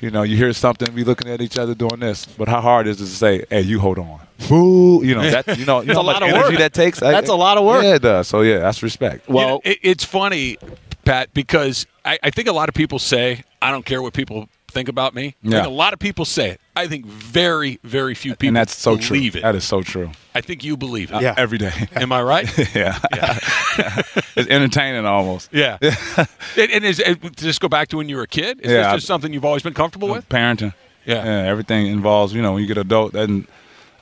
You 0.00 0.10
know, 0.10 0.22
you 0.22 0.36
hear 0.36 0.52
something, 0.54 0.94
we 0.94 1.02
looking 1.04 1.30
at 1.30 1.42
each 1.42 1.58
other 1.58 1.74
doing 1.74 1.98
this. 2.00 2.24
But 2.26 2.48
how 2.48 2.60
hard 2.60 2.86
is 2.86 3.00
it 3.00 3.04
to 3.06 3.10
say, 3.10 3.44
"Hey, 3.50 3.62
you 3.62 3.80
hold 3.80 3.98
on"? 3.98 4.20
Boo! 4.48 5.04
You 5.04 5.14
know 5.16 5.28
that. 5.30 5.58
You 5.58 5.66
know, 5.66 5.80
you 5.80 5.88
know 5.92 5.94
a 5.94 5.96
how 5.96 6.02
much 6.04 6.14
lot 6.14 6.22
of 6.22 6.28
energy 6.28 6.48
work. 6.50 6.58
that 6.58 6.72
takes. 6.72 7.00
That's 7.00 7.28
a 7.28 7.34
lot 7.34 7.58
of 7.58 7.64
work. 7.64 7.82
Yeah, 7.82 7.96
it 7.96 8.02
does. 8.02 8.28
So 8.28 8.42
yeah, 8.42 8.60
that's 8.60 8.82
respect. 8.84 9.28
You 9.28 9.34
know, 9.34 9.36
Well, 9.36 9.60
it, 9.64 9.78
it's 9.82 10.04
funny, 10.04 10.56
Pat, 11.04 11.34
because 11.34 11.86
I, 12.04 12.18
I 12.22 12.30
think 12.30 12.46
a 12.48 12.52
lot 12.52 12.68
of 12.70 12.74
people 12.74 12.98
say, 13.00 13.42
I 13.60 13.70
don't 13.72 13.84
care 13.84 14.00
what 14.00 14.14
people 14.14 14.48
think 14.70 14.88
about 14.88 15.14
me. 15.14 15.26
I 15.28 15.34
Yeah. 15.42 15.50
think 15.62 15.66
a 15.66 15.70
lot 15.70 15.92
of 15.92 15.98
people 15.98 16.24
say 16.24 16.50
it. 16.50 16.60
I 16.76 16.86
think 16.86 17.04
very, 17.06 17.78
very 17.84 18.14
few 18.14 18.32
people 18.32 18.48
and 18.48 18.56
that's 18.56 18.74
so 18.76 18.96
true. 18.96 19.16
believe 19.16 19.36
it. 19.36 19.42
That 19.42 19.54
is 19.54 19.64
so 19.64 19.82
true. 19.82 20.10
I 20.34 20.40
think 20.40 20.64
you 20.64 20.76
believe 20.76 21.10
it. 21.10 21.14
Uh, 21.14 21.20
yeah. 21.20 21.34
Every 21.36 21.58
day. 21.58 21.72
Am 21.96 22.12
I 22.12 22.22
right? 22.22 22.46
yeah. 22.74 22.98
it's 24.36 24.48
entertaining 24.48 25.04
almost. 25.06 25.50
Yeah. 25.52 25.78
and, 26.56 26.70
and 26.70 26.84
is, 26.84 26.98
it, 27.00 27.36
just 27.36 27.60
go 27.60 27.68
back 27.68 27.88
to 27.88 27.96
when 27.96 28.08
you 28.08 28.16
were 28.16 28.22
a 28.22 28.28
kid? 28.28 28.60
Is 28.60 28.70
Yeah, 28.70 28.78
this 28.78 28.86
I- 28.86 28.94
just 28.96 29.06
something 29.06 29.32
you've 29.32 29.44
always 29.44 29.62
been 29.62 29.74
comfortable 29.74 30.08
with? 30.08 30.28
Parenting. 30.28 30.72
Yeah. 31.06 31.24
everything 31.24 31.86
involves, 31.86 32.32
you 32.34 32.42
know, 32.42 32.52
when 32.52 32.62
you 32.62 32.68
get 32.68 32.78
adult, 32.78 33.14
and 33.14 33.46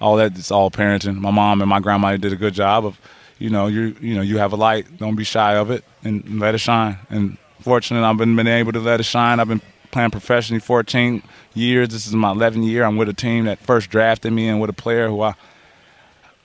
all 0.01 0.17
that, 0.17 0.37
it's 0.37 0.51
all 0.51 0.71
parenting. 0.71 1.17
My 1.17 1.31
mom 1.31 1.61
and 1.63 1.69
my 1.71 1.81
grandma 1.81 2.17
did 2.17 2.33
a 2.33 2.37
good 2.37 2.55
job 2.55 2.85
of, 2.85 3.01
you 3.39 3.51
know, 3.51 3.67
you 3.67 3.97
you 4.01 4.15
know, 4.15 4.21
you 4.21 4.39
have 4.39 4.53
a 4.53 4.57
light, 4.57 4.99
don't 4.99 5.15
be 5.17 5.25
shy 5.25 5.55
of 5.57 5.71
it, 5.71 5.85
and 6.05 6.39
let 6.41 6.55
it 6.55 6.59
shine. 6.59 6.99
And 7.09 7.39
fortunate, 7.63 8.03
I've 8.09 8.17
been 8.17 8.37
been 8.37 8.47
able 8.49 8.73
to 8.73 8.81
let 8.81 9.01
it 9.01 9.05
shine. 9.05 9.41
I've 9.41 9.49
been 9.49 9.63
playing 9.91 10.11
professionally 10.11 10.61
14 10.61 11.23
years. 11.55 11.89
This 11.89 12.07
is 12.07 12.15
my 12.15 12.33
11th 12.33 12.67
year. 12.67 12.85
I'm 12.85 12.97
with 12.97 13.09
a 13.09 13.15
team 13.15 13.45
that 13.47 13.59
first 13.59 13.91
drafted 13.91 14.33
me 14.33 14.49
and 14.49 14.61
with 14.61 14.71
a 14.71 14.75
player 14.75 15.09
who 15.09 15.23
I, 15.23 15.35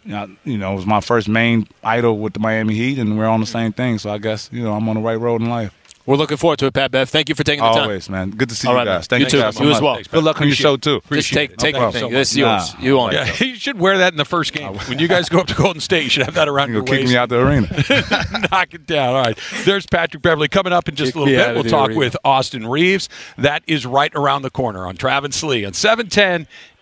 you 0.06 0.58
know, 0.58 0.74
was 0.74 0.86
my 0.86 1.02
first 1.02 1.28
main 1.28 1.68
idol 1.84 2.18
with 2.20 2.34
the 2.34 2.40
Miami 2.40 2.74
Heat, 2.74 3.00
and 3.00 3.18
we're 3.18 3.26
on 3.26 3.40
the 3.40 3.46
same 3.46 3.72
thing. 3.72 4.00
So 4.00 4.10
I 4.10 4.18
guess 4.18 4.50
you 4.52 4.64
know 4.64 4.74
I'm 4.74 4.88
on 4.90 4.96
the 4.96 5.02
right 5.02 5.20
road 5.20 5.42
in 5.42 5.50
life. 5.50 5.74
We're 6.06 6.18
looking 6.18 6.36
forward 6.36 6.60
to 6.60 6.66
it, 6.66 6.74
Pat 6.74 6.92
Bev. 6.92 7.10
Thank 7.10 7.30
you 7.30 7.36
for 7.36 7.46
taking 7.46 7.64
the 7.64 7.70
time. 7.72 7.84
Always, 7.84 8.10
man. 8.10 8.32
Good 8.32 8.50
to 8.50 8.56
see 8.56 8.68
All 8.68 8.74
you 8.74 8.80
right, 8.80 8.86
man. 8.86 8.98
guys. 8.98 9.08
Thank 9.08 9.20
You 9.22 9.26
you, 9.28 9.32
too. 9.32 9.40
guys 9.40 9.56
so 9.56 9.64
You 9.64 9.72
as 9.72 9.82
well. 9.82 9.94
Thanks, 9.96 10.10
Good 10.10 10.24
luck 10.24 10.42
on 10.42 10.48
your 10.48 10.56
show 10.56 10.74
it. 10.74 10.82
too. 10.82 10.96
Just 10.98 11.06
Appreciate 11.06 11.40
take 11.40 11.52
it. 11.52 11.58
take 11.60 11.74
No 11.76 11.80
the 11.80 11.84
problem 11.92 12.02
thing. 12.02 12.12
so 12.12 12.18
This 12.18 12.32
is 12.32 12.38
much. 12.40 12.74
yours. 12.74 12.84
You 12.84 13.00
own 13.00 13.12
Yeah, 13.14 13.26
it. 13.28 13.40
you 13.42 13.56
should 13.56 13.80
wear 13.80 13.98
that 14.00 14.12
in 14.12 14.18
the 14.18 14.26
first 14.26 14.52
game. 14.52 14.74
When 14.76 15.00
you 15.00 15.08
guys 15.08 15.30
go 15.30 15.40
up 15.40 15.48
to 15.48 15.56
Golden 15.56 15.80
State, 15.80 16.04
you 16.04 16.10
should 16.10 16.26
have 16.26 16.34
that 16.36 16.50
around 16.50 16.68
You're 16.70 16.78
your 16.80 16.84
kick 16.84 17.00
waist. 17.02 17.12
me 17.14 17.18
out 17.18 17.30
the 17.30 17.40
arena. 17.40 17.68
Knock 18.52 18.74
it 18.74 18.86
down. 18.86 19.16
All 19.16 19.22
right. 19.22 19.40
There's 19.64 19.86
Patrick 19.86 20.22
Beverley 20.22 20.50
coming 20.50 20.74
up 20.74 20.90
in 20.90 20.96
just 20.96 21.14
Kick 21.14 21.16
a 21.16 21.20
little 21.24 21.36
bit. 21.46 21.54
We'll 21.56 21.64
talk 21.72 21.90
arena. 21.92 22.00
with 22.00 22.18
Austin 22.26 22.68
Reaves. 22.68 23.08
That 23.38 23.64
is 23.66 23.86
right 23.86 24.14
around 24.14 24.42
the 24.42 24.50
corner 24.52 24.86
on 24.86 24.98
Travis 24.98 25.42
Lee 25.42 25.64
on 25.64 25.72
710 25.72 26.42
E 26.42 26.46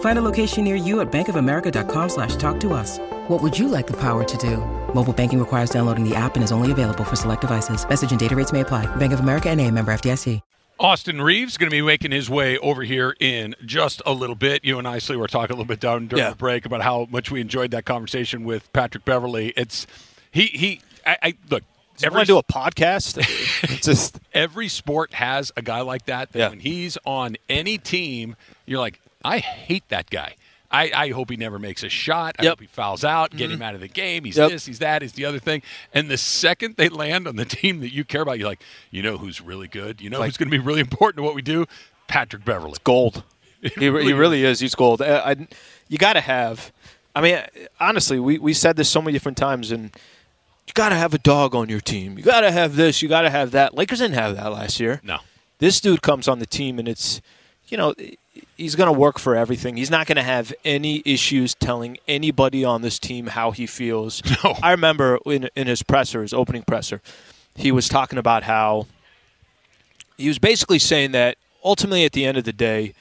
Find 0.00 0.18
a 0.18 0.22
location 0.22 0.64
near 0.64 0.74
you 0.74 1.00
at 1.00 1.12
bankofamerica.com 1.12 2.08
slash 2.08 2.34
talk 2.34 2.58
to 2.60 2.72
us. 2.72 2.98
What 3.28 3.40
would 3.42 3.56
you 3.56 3.68
like 3.68 3.86
the 3.86 3.96
power 4.00 4.24
to 4.24 4.36
do? 4.38 4.56
Mobile 4.92 5.12
banking 5.12 5.38
requires 5.38 5.70
downloading 5.70 6.02
the 6.08 6.16
app 6.16 6.34
and 6.34 6.42
is 6.42 6.50
only 6.50 6.72
available 6.72 7.04
for 7.04 7.14
select 7.14 7.42
devices. 7.42 7.88
Message 7.88 8.10
and 8.10 8.18
data 8.18 8.34
rates 8.34 8.52
may 8.52 8.60
apply. 8.62 8.86
Bank 8.96 9.12
of 9.12 9.20
America 9.20 9.48
and 9.48 9.60
a 9.60 9.70
member 9.70 9.92
FDIC. 9.92 10.40
Austin 10.80 11.20
Reaves 11.20 11.52
is 11.54 11.58
going 11.58 11.68
to 11.68 11.74
be 11.76 11.82
making 11.82 12.12
his 12.12 12.30
way 12.30 12.56
over 12.58 12.82
here 12.82 13.16
in 13.18 13.56
just 13.66 14.00
a 14.06 14.12
little 14.12 14.36
bit. 14.36 14.64
You 14.64 14.78
and 14.78 14.86
I, 14.86 14.98
Slee, 14.98 15.16
were 15.16 15.26
talking 15.26 15.50
a 15.52 15.56
little 15.56 15.64
bit 15.66 15.80
down 15.80 16.06
during 16.06 16.22
Yeah. 16.24 16.30
the 16.30 16.36
break 16.36 16.64
about 16.66 16.82
how 16.82 17.08
much 17.10 17.32
we 17.32 17.40
enjoyed 17.40 17.72
that 17.72 17.84
conversation 17.84 18.44
with 18.44 18.72
Patrick 18.72 19.04
Beverley. 19.04 19.52
It's 19.56 19.88
he 20.30 20.42
he. 20.46 20.80
I, 21.04 21.16
I 21.20 21.34
look. 21.50 21.64
Every 22.00 22.24
do 22.24 22.38
a 22.38 22.44
podcast. 22.44 23.18
It's 23.64 23.84
just 23.84 24.20
every 24.32 24.68
sport 24.68 25.12
has 25.14 25.50
a 25.56 25.62
guy 25.62 25.80
like 25.80 26.06
that. 26.06 26.30
That 26.30 26.38
Yeah. 26.38 26.48
when 26.50 26.60
he's 26.60 26.96
on 27.04 27.36
any 27.48 27.76
team, 27.78 28.36
you're 28.66 28.78
like, 28.78 29.00
I 29.28 29.38
hate 29.38 29.88
that 29.88 30.10
guy. 30.10 30.34
I, 30.70 30.90
I 30.94 31.08
hope 31.10 31.30
he 31.30 31.36
never 31.36 31.58
makes 31.58 31.82
a 31.82 31.88
shot. 31.88 32.36
I 32.38 32.42
Yep. 32.42 32.50
hope 32.50 32.60
he 32.60 32.66
fouls 32.66 33.02
out. 33.04 33.30
Get 33.34 33.50
him 33.50 33.62
out 33.62 33.74
of 33.74 33.80
the 33.80 33.88
game. 33.88 34.24
He's 34.24 34.36
Yep. 34.36 34.50
this. 34.50 34.66
He's 34.66 34.80
that. 34.80 35.00
He's 35.00 35.12
the 35.14 35.24
other 35.24 35.38
thing. 35.38 35.62
And 35.94 36.10
the 36.10 36.18
second 36.18 36.76
they 36.76 36.88
land 36.90 37.26
on 37.26 37.36
the 37.36 37.44
team 37.58 37.80
that 37.80 37.92
you 37.94 38.04
care 38.04 38.20
about, 38.22 38.38
you're 38.38 38.48
like, 38.48 38.62
you 38.90 39.02
know 39.02 39.16
who's 39.16 39.40
really 39.40 39.66
good. 39.68 40.00
You 40.02 40.10
know 40.10 40.22
who's 40.22 40.36
going 40.36 40.50
to 40.50 40.58
be 40.58 40.62
really 40.62 40.80
important 40.88 41.16
to 41.18 41.22
what 41.22 41.34
we 41.34 41.40
do. 41.42 41.64
Patrick 42.06 42.44
Beverley. 42.44 42.70
It's 42.70 42.78
gold. 42.80 43.22
He, 43.76 43.88
re- 43.88 44.04
he 44.04 44.12
really 44.12 44.44
is. 44.44 44.60
He's 44.60 44.76
gold. 44.76 45.02
Uh, 45.02 45.20
I, 45.24 45.30
I- 45.32 45.48
you 45.88 45.98
got 45.98 46.12
to 46.12 46.20
have. 46.20 46.70
I 47.16 47.20
mean, 47.22 47.40
honestly, 47.80 48.20
we, 48.20 48.38
we 48.38 48.52
said 48.54 48.76
this 48.76 48.88
so 48.88 49.00
many 49.02 49.12
different 49.14 49.36
times, 49.36 49.72
and 49.72 49.84
you 50.66 50.72
got 50.74 50.90
to 50.90 50.94
have 50.94 51.12
a 51.12 51.18
dog 51.18 51.56
on 51.56 51.68
your 51.68 51.80
team. 51.80 52.16
You 52.18 52.22
got 52.24 52.42
to 52.42 52.52
have 52.52 52.76
this. 52.76 53.02
You 53.02 53.08
got 53.08 53.22
to 53.22 53.30
have 53.30 53.50
that. 53.52 53.74
Lakers 53.74 53.98
didn't 53.98 54.14
have 54.14 54.36
that 54.36 54.52
last 54.52 54.78
year. 54.78 55.00
No. 55.02 55.18
This 55.58 55.80
dude 55.80 56.02
comes 56.02 56.28
on 56.28 56.38
the 56.38 56.46
team, 56.46 56.78
and 56.78 56.86
it's, 56.86 57.20
you 57.68 57.76
know, 57.76 57.94
he's 58.58 58.74
going 58.74 58.92
to 58.92 58.98
work 58.98 59.18
for 59.18 59.34
everything. 59.34 59.76
He's 59.76 59.90
not 59.90 60.06
going 60.06 60.16
to 60.16 60.22
have 60.22 60.52
any 60.64 61.00
issues 61.06 61.54
telling 61.54 61.96
anybody 62.06 62.64
on 62.64 62.82
this 62.82 62.98
team 62.98 63.28
how 63.28 63.52
he 63.52 63.66
feels. 63.66 64.22
No. 64.44 64.56
I 64.62 64.72
remember 64.72 65.18
in, 65.26 65.48
in 65.56 65.66
his 65.66 65.82
presser, 65.82 66.22
his 66.22 66.32
opening 66.34 66.62
presser, 66.62 67.00
he 67.54 67.72
was 67.72 67.88
talking 67.88 68.18
about 68.18 68.42
how 68.44 68.86
he 70.16 70.28
was 70.28 70.38
basically 70.38 70.78
saying 70.78 71.12
that 71.12 71.38
ultimately 71.64 72.04
at 72.04 72.12
the 72.12 72.24
end 72.24 72.36
of 72.36 72.44
the 72.44 72.52
day, 72.52 72.94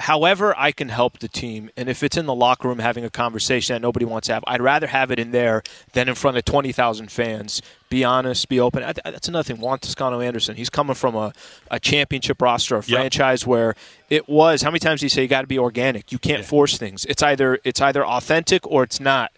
however 0.00 0.54
I 0.58 0.72
can 0.72 0.88
help 0.88 1.18
the 1.20 1.28
team, 1.28 1.70
and 1.76 1.88
if 1.88 2.02
it's 2.02 2.16
in 2.16 2.26
the 2.26 2.34
locker 2.34 2.68
room 2.68 2.78
having 2.80 3.04
a 3.04 3.10
conversation 3.10 3.74
that 3.74 3.80
nobody 3.82 4.04
wants 4.04 4.26
to 4.26 4.34
have, 4.34 4.44
I'd 4.46 4.60
rather 4.60 4.86
have 4.88 5.10
it 5.10 5.18
in 5.18 5.30
there 5.30 5.62
than 5.92 6.08
in 6.08 6.14
front 6.14 6.36
of 6.36 6.44
20,000 6.44 7.10
fans. 7.12 7.62
Be 7.88 8.02
honest, 8.04 8.48
be 8.48 8.58
open. 8.60 8.82
That's 9.04 9.28
another 9.28 9.42
thing. 9.42 9.60
Juan 9.60 9.78
Toscano 9.78 10.20
Anderson, 10.20 10.56
he's 10.56 10.70
coming 10.70 10.94
from 10.94 11.14
a, 11.14 11.32
a 11.70 11.78
championship 11.78 12.40
roster, 12.42 12.76
a 12.76 12.78
Yep. 12.78 12.84
franchise 12.98 13.46
where 13.46 13.74
it 14.08 14.28
was, 14.28 14.62
how 14.62 14.70
many 14.70 14.78
times 14.80 15.00
do 15.00 15.06
you 15.06 15.10
say 15.10 15.22
you 15.22 15.28
got 15.28 15.42
to 15.42 15.46
be 15.46 15.58
organic? 15.58 16.10
You 16.12 16.18
can't 16.18 16.44
force 16.44 16.78
things. 16.78 17.04
It's 17.06 17.22
either 17.22 17.58
it's 17.64 17.80
either 17.80 18.04
authentic 18.04 18.66
or 18.66 18.82
it's 18.82 19.00
not 19.00 19.32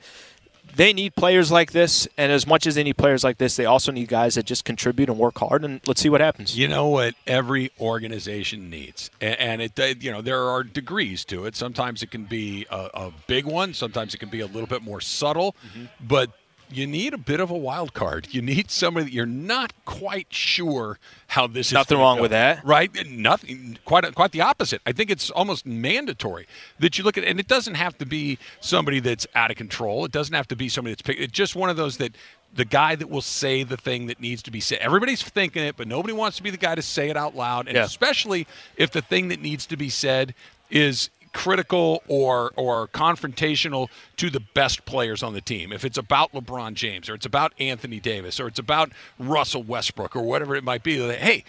they 0.77 0.93
need 0.93 1.15
players 1.15 1.51
like 1.51 1.73
this, 1.73 2.09
and 2.17 2.33
as 2.33 2.47
much 2.47 2.67
as 2.67 2.75
they 2.75 2.83
need 2.83 2.97
players 2.97 3.25
like 3.25 3.39
this, 3.39 3.57
they 3.57 3.65
also 3.65 3.93
need 3.93 4.09
guys 4.09 4.35
that 4.35 4.45
just 4.45 4.65
contribute 4.65 5.09
and 5.09 5.19
work 5.19 5.39
hard. 5.39 5.65
And 5.65 5.81
let's 5.87 6.01
see 6.01 6.09
what 6.09 6.21
happens. 6.21 6.59
You 6.59 6.69
know 6.69 6.89
what 6.89 7.15
every 7.27 7.71
organization 7.81 8.71
needs, 8.71 9.11
and 9.21 9.63
it 9.63 9.79
you 10.03 10.11
know 10.11 10.23
there 10.23 10.43
are 10.43 10.63
degrees 10.63 11.25
to 11.27 11.45
it. 11.45 11.57
Sometimes 11.57 12.03
it 12.03 12.11
can 12.11 12.25
be 12.25 12.67
a, 12.71 12.91
a 12.95 13.13
big 13.27 13.45
one. 13.45 13.75
Sometimes 13.75 14.15
it 14.15 14.19
can 14.19 14.29
be 14.29 14.41
a 14.41 14.47
little 14.47 14.67
bit 14.67 14.83
more 14.83 15.01
subtle. 15.01 15.55
Mm-hmm. 15.67 15.85
But 16.01 16.31
you 16.75 16.87
need 16.87 17.15
a 17.15 17.19
bit 17.19 17.41
of 17.41 17.51
a 17.51 17.57
wild 17.57 17.95
card. 17.95 18.29
You 18.31 18.43
need 18.43 18.71
somebody 18.71 19.05
that 19.07 19.13
you're 19.13 19.27
not 19.27 19.73
quite 19.85 20.27
sure 20.31 20.99
how 21.29 21.47
this 21.47 21.69
is. 21.69 21.73
Nothing 21.73 21.99
wrong 21.99 22.17
go. 22.17 22.23
with 22.23 22.31
that. 22.33 22.65
right? 22.65 22.91
Nothing. 23.09 23.79
Quite 23.85 24.15
quite 24.15 24.33
the 24.33 24.41
opposite. 24.41 24.81
I 24.87 24.93
think 24.93 25.11
it's 25.11 25.31
almost 25.31 25.67
mandatory 25.67 26.47
that 26.79 26.99
you 26.99 27.05
look 27.05 27.17
at, 27.19 27.25
and 27.25 27.39
it 27.41 27.49
doesn't 27.49 27.75
have 27.75 27.97
to 27.99 28.07
be 28.07 28.39
somebody 28.61 29.01
that's 29.01 29.27
out 29.35 29.51
of 29.51 29.57
control. 29.57 30.05
It 30.05 30.13
doesn't 30.13 30.35
have 30.35 30.49
to 30.49 30.57
be 30.57 30.69
somebody 30.69 30.93
that's 30.93 31.03
picked. 31.03 31.21
It's 31.21 31.33
just 31.33 31.55
one 31.57 31.71
of 31.71 31.77
those 31.77 31.97
that 31.99 32.15
the 32.55 32.65
guy 32.67 32.95
that 32.97 33.09
will 33.09 33.23
say 33.23 33.63
the 33.63 33.79
thing 33.79 34.07
that 34.09 34.21
needs 34.21 34.43
to 34.43 34.51
be 34.51 34.61
said. 34.61 34.79
Everybody's 34.81 35.23
thinking 35.23 35.63
it, 35.65 35.77
but 35.77 35.89
nobody 35.89 36.13
wants 36.13 36.37
to 36.37 36.43
be 36.43 36.51
the 36.51 36.59
guy 36.59 36.75
to 36.75 36.83
say 36.83 37.09
it 37.09 37.17
out 37.17 37.35
loud, 37.35 37.67
and 37.67 37.77
Yeah. 37.77 37.85
especially 37.85 38.47
if 38.77 38.91
the 38.91 39.01
thing 39.01 39.29
that 39.29 39.41
needs 39.41 39.65
to 39.67 39.77
be 39.77 39.89
said 39.89 40.35
is 40.71 41.09
critical 41.33 42.03
or 42.09 42.53
or 42.57 42.89
confrontational 42.89 43.89
to 44.17 44.31
the 44.31 44.41
best 44.55 44.85
players 44.85 45.23
on 45.23 45.33
the 45.33 45.41
team. 45.41 45.73
If 45.73 45.85
it's 45.85 45.99
about 45.99 46.33
LeBron 46.33 46.75
James 46.75 47.09
or 47.09 47.15
it's 47.15 47.27
about 47.27 47.53
Anthony 47.59 48.01
Davis 48.01 48.39
or 48.39 48.47
it's 48.47 48.59
about 48.59 48.93
Russell 49.19 49.63
Westbrook 49.63 50.15
or 50.15 50.23
whatever 50.23 50.55
it 50.55 50.65
might 50.65 50.83
be, 50.83 51.01
like, 51.01 51.19
hey, 51.19 51.45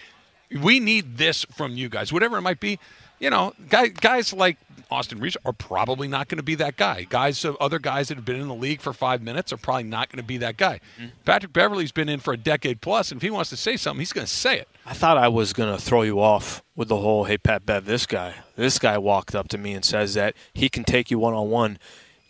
we 0.60 0.80
need 0.80 1.18
this 1.18 1.44
from 1.44 1.72
you 1.76 1.88
guys. 1.88 2.12
Whatever 2.12 2.38
it 2.38 2.42
might 2.42 2.60
be, 2.60 2.78
you 3.18 3.30
know, 3.30 3.52
guys, 3.68 3.90
guys 3.90 4.32
like 4.32 4.58
Austin 4.94 5.18
Reaves 5.18 5.36
are 5.44 5.52
probably 5.52 6.08
not 6.08 6.28
going 6.28 6.36
to 6.38 6.42
be 6.44 6.54
that 6.54 6.76
guy. 6.76 7.06
Guys, 7.08 7.44
uh, 7.44 7.52
other 7.60 7.78
guys 7.78 8.08
that 8.08 8.16
have 8.16 8.24
been 8.24 8.40
in 8.40 8.48
the 8.48 8.54
league 8.54 8.80
for 8.80 8.92
five 8.92 9.20
minutes 9.20 9.52
are 9.52 9.56
probably 9.56 9.84
not 9.84 10.08
going 10.10 10.18
to 10.22 10.26
be 10.26 10.38
that 10.38 10.56
guy. 10.56 10.80
Patrick 11.24 11.52
Beverley's 11.52 11.92
been 11.92 12.08
in 12.08 12.20
for 12.20 12.32
a 12.32 12.36
decade 12.36 12.80
plus, 12.80 13.10
and 13.10 13.18
if 13.18 13.22
he 13.22 13.30
wants 13.30 13.50
to 13.50 13.56
say 13.56 13.76
something, 13.76 14.00
he's 14.00 14.12
going 14.12 14.26
to 14.26 14.32
say 14.32 14.58
it. 14.58 14.68
I 14.86 14.94
thought 14.94 15.18
I 15.18 15.28
was 15.28 15.52
going 15.52 15.74
to 15.74 15.80
throw 15.82 16.02
you 16.02 16.20
off 16.20 16.62
with 16.76 16.88
the 16.88 16.96
whole, 16.96 17.24
hey, 17.24 17.38
Pat 17.38 17.66
Bev, 17.66 17.84
this 17.84 18.06
guy. 18.06 18.34
This 18.56 18.78
guy 18.78 18.98
walked 18.98 19.34
up 19.34 19.48
to 19.48 19.58
me 19.58 19.72
and 19.74 19.84
says 19.84 20.14
that 20.14 20.34
he 20.52 20.68
can 20.68 20.84
take 20.84 21.10
you 21.10 21.18
one 21.18 21.34
on 21.34 21.50
one. 21.50 21.78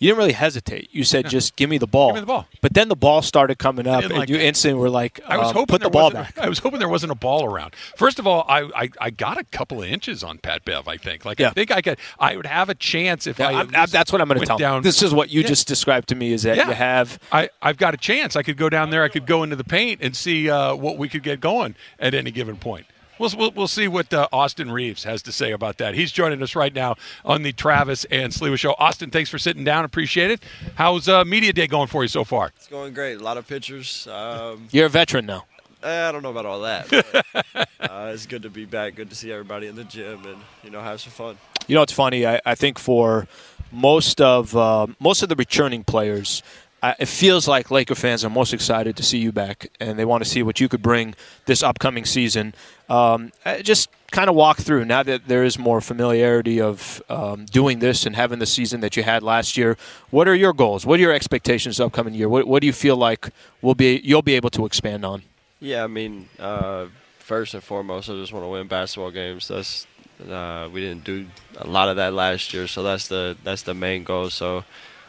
You 0.05 0.11
didn't 0.11 0.19
really 0.19 0.33
hesitate. 0.33 0.91
You 0.93 1.03
said, 1.03 1.31
just 1.31 1.57
give 1.57 1.71
me 1.71 1.79
the 1.79 1.87
ball. 1.87 2.09
Give 2.09 2.17
me 2.17 2.21
the 2.21 2.27
ball. 2.27 2.47
But 2.61 2.75
then 2.75 2.89
the 2.89 2.95
ball 2.95 3.23
started 3.23 3.59
coming 3.59 3.87
up, 3.87 4.05
and 4.05 4.13
like 4.13 4.29
you 4.29 4.37
that. 4.37 4.45
instantly 4.45 4.79
were 4.79 4.91
like, 4.91 5.19
I 5.27 5.39
was 5.39 5.49
um, 5.49 5.55
hoping 5.55 5.67
put 5.67 5.81
there 5.81 5.87
the 5.87 5.91
ball 5.91 6.11
wasn't, 6.13 6.35
back. 6.35 6.45
I 6.45 6.47
was 6.51 6.59
hoping 6.59 6.79
there 6.79 6.91
wasn't 6.91 7.13
a 7.13 7.15
ball 7.15 7.47
around. 7.47 7.75
First 7.97 8.19
of 8.19 8.27
all, 8.27 8.45
I, 8.47 8.65
I, 8.77 8.89
I 9.01 9.09
got 9.09 9.39
a 9.39 9.45
couple 9.45 9.83
of 9.83 9.89
inches 9.89 10.23
on 10.23 10.37
Pat 10.37 10.63
Bev. 10.67 10.89
I 10.89 10.99
think, 10.99 11.25
like 11.25 11.41
I 11.41 11.49
think 11.49 11.71
I 11.71 11.81
could, 11.81 11.99
I 12.19 12.37
would 12.37 12.45
have 12.45 12.69
a 12.69 12.75
chance 12.75 13.27
if 13.27 13.39
Yeah, 13.39 13.49
I. 13.49 13.63
Least 13.63 13.93
that's 13.95 14.13
what 14.13 14.21
I'm 14.21 14.29
going 14.29 14.41
to 14.41 14.47
tell 14.47 14.59
down. 14.59 14.83
This 14.83 15.03
is 15.03 15.15
what 15.15 15.31
you 15.31 15.41
Yeah. 15.41 15.47
just 15.47 15.67
described 15.69 16.09
to 16.11 16.15
me 16.15 16.35
is 16.35 16.43
that 16.43 16.59
Yeah. 16.59 16.69
you 16.69 16.75
have 16.75 17.19
I, 17.33 17.49
I've 17.63 17.79
got 17.79 17.95
a 17.95 17.97
chance. 17.97 18.37
I 18.37 18.43
could 18.43 18.59
go 18.59 18.69
down 18.69 18.91
there. 18.91 19.05
I 19.05 19.09
could 19.09 19.25
go 19.27 19.43
into 19.43 19.57
the 19.57 19.65
paint 19.65 20.03
and 20.03 20.15
see 20.15 20.51
uh, 20.51 20.75
what 20.75 20.99
we 20.99 21.09
could 21.09 21.23
get 21.23 21.41
going 21.41 21.77
at 21.99 22.13
any 22.13 22.31
given 22.31 22.57
point. 22.57 22.85
We'll, 23.19 23.31
we'll, 23.37 23.51
we'll 23.53 23.69
see 23.69 23.87
what 23.87 24.13
uh, 24.13 24.27
Austin 24.33 24.71
Reaves 24.73 25.05
has 25.05 25.23
to 25.23 25.33
say 25.33 25.53
about 25.53 25.79
that. 25.79 25.95
He's 25.95 26.11
joining 26.11 26.43
us 26.43 26.57
right 26.57 26.75
now 26.75 26.97
on 27.25 27.43
the 27.43 27.53
Travis 27.53 28.05
and 28.07 28.33
Sliwa 28.33 28.59
Show. 28.59 28.75
Austin, 28.79 29.11
thanks 29.11 29.31
for 29.31 29.39
sitting 29.39 29.63
down. 29.65 29.85
Appreciate 29.85 30.31
it. 30.33 30.43
How's 30.75 31.09
uh, 31.09 31.25
Media 31.25 31.53
Day 31.53 31.67
going 31.69 31.87
for 31.89 32.03
you 32.03 32.09
so 32.09 32.25
far? 32.25 32.53
It's 32.57 32.67
going 32.67 32.93
great. 32.93 33.21
A 33.21 33.23
lot 33.23 33.37
of 33.37 33.47
pictures. 33.47 34.07
Um, 34.09 34.67
you're 34.73 34.87
a 34.87 34.91
veteran 34.91 35.27
now. 35.27 35.45
eh, 35.85 36.09
I 36.09 36.11
don't 36.13 36.23
know 36.23 36.31
about 36.31 36.47
all 36.47 36.61
that. 36.63 36.89
but, 36.91 37.69
uh, 37.81 38.11
it's 38.13 38.27
good 38.27 38.43
to 38.43 38.51
be 38.51 38.65
back. 38.65 38.97
Good 38.97 39.11
to 39.11 39.17
see 39.17 39.31
everybody 39.31 39.69
in 39.69 39.77
the 39.77 39.85
gym 39.85 40.25
and 40.27 40.39
you 40.65 40.71
know 40.71 40.81
have 40.81 41.01
some 41.01 41.13
fun. 41.13 41.39
You 41.69 41.77
know, 41.77 41.83
it's 41.83 41.93
funny. 41.93 42.27
I, 42.27 42.41
I 42.45 42.55
think 42.57 42.79
for 42.79 43.29
most 43.71 44.21
of 44.21 44.57
uh, 44.57 44.89
most 45.01 45.23
of 45.23 45.29
the 45.29 45.37
returning 45.37 45.85
players, 45.85 46.43
I, 46.85 46.95
it 46.99 47.09
feels 47.09 47.49
like 47.49 47.71
Laker 47.71 47.95
fans 47.95 48.27
are 48.27 48.31
most 48.31 48.53
excited 48.53 48.95
to 48.99 49.03
see 49.03 49.17
you 49.17 49.33
back, 49.33 49.71
and 49.81 49.99
they 49.99 50.05
want 50.05 50.23
to 50.23 50.29
see 50.29 50.43
what 50.43 50.61
you 50.61 50.69
could 50.69 50.83
bring 50.83 51.15
this 51.47 51.63
upcoming 51.63 52.05
season. 52.05 52.55
Um, 52.91 53.33
uh, 53.47 53.61
just 53.63 53.89
kind 54.11 54.29
of 54.29 54.37
walk 54.37 54.59
through 54.59 54.85
now 54.85 55.03
that 55.03 55.27
there 55.27 55.45
is 55.45 55.59
more 55.59 55.81
familiarity 55.81 56.61
of 56.61 57.03
um, 57.09 57.47
doing 57.47 57.79
this 57.79 58.05
and 58.05 58.15
having 58.15 58.39
the 58.39 58.45
season 58.45 58.83
that 58.83 58.99
you 58.99 59.03
had 59.03 59.23
last 59.23 59.57
year. 59.57 59.79
What 60.11 60.29
are 60.29 60.35
your 60.35 60.53
goals? 60.53 60.85
What 60.85 60.99
are 60.99 61.03
your 61.03 61.15
expectations 61.15 61.81
upcoming 61.81 62.13
year? 62.13 62.29
What, 62.29 62.47
what 62.47 62.61
do 62.61 62.67
you 62.67 62.75
feel 62.75 62.97
like 62.99 63.31
will 63.63 63.75
be 63.75 64.03
you'll 64.05 64.21
be 64.21 64.35
able 64.35 64.51
to 64.51 64.67
expand 64.67 65.07
on? 65.07 65.23
Yeah, 65.61 65.85
I 65.85 65.87
mean, 65.87 66.29
uh, 66.39 66.89
first 67.19 67.55
and 67.55 67.63
foremost, 67.63 68.11
I 68.11 68.13
just 68.13 68.35
want 68.35 68.45
to 68.45 68.49
win 68.49 68.69
basketball 68.69 69.11
games. 69.11 69.49
That's 69.49 69.87
uh, 70.31 70.69
we 70.71 70.83
didn't 70.83 71.05
do 71.05 71.29
a 71.57 71.67
lot 71.67 71.89
of 71.89 71.97
that 71.97 72.13
last 72.13 72.53
year, 72.53 72.67
so 72.67 72.83
that's 72.83 73.09
the 73.09 73.39
that's 73.43 73.63
the 73.63 73.73
main 73.73 74.05
goal. 74.05 74.29
So 74.29 74.65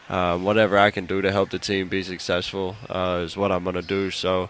um, 0.10 0.44
whatever 0.44 0.78
I 0.78 0.92
can 0.92 1.06
do 1.06 1.22
to 1.22 1.32
help 1.32 1.50
the 1.50 1.60
team 1.60 1.90
be 1.90 2.04
successful 2.04 2.76
uh, 2.90 3.22
is 3.24 3.36
what 3.36 3.52
I'm 3.52 3.64
gonna 3.64 3.82
do. 3.82 4.12
So, 4.12 4.50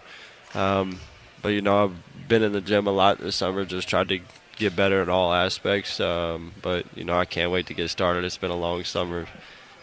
um, 0.54 1.00
but 1.42 1.48
you 1.50 1.62
know, 1.62 1.84
I've 1.84 2.28
been 2.28 2.42
in 2.42 2.52
the 2.52 2.60
gym 2.60 2.86
a 2.86 2.92
lot 2.92 3.18
this 3.18 3.36
summer, 3.36 3.64
just 3.64 3.88
tried 3.88 4.08
to 4.08 4.20
get 4.56 4.74
better 4.74 5.02
in 5.02 5.08
all 5.08 5.32
aspects. 5.32 6.00
Um, 6.00 6.52
but 6.62 6.86
you 6.96 7.04
know, 7.04 7.18
I 7.18 7.24
can't 7.24 7.50
wait 7.50 7.66
to 7.66 7.74
get 7.74 7.90
started. 7.90 8.24
It's 8.24 8.38
been 8.38 8.50
a 8.50 8.56
long 8.56 8.84
summer. 8.84 9.26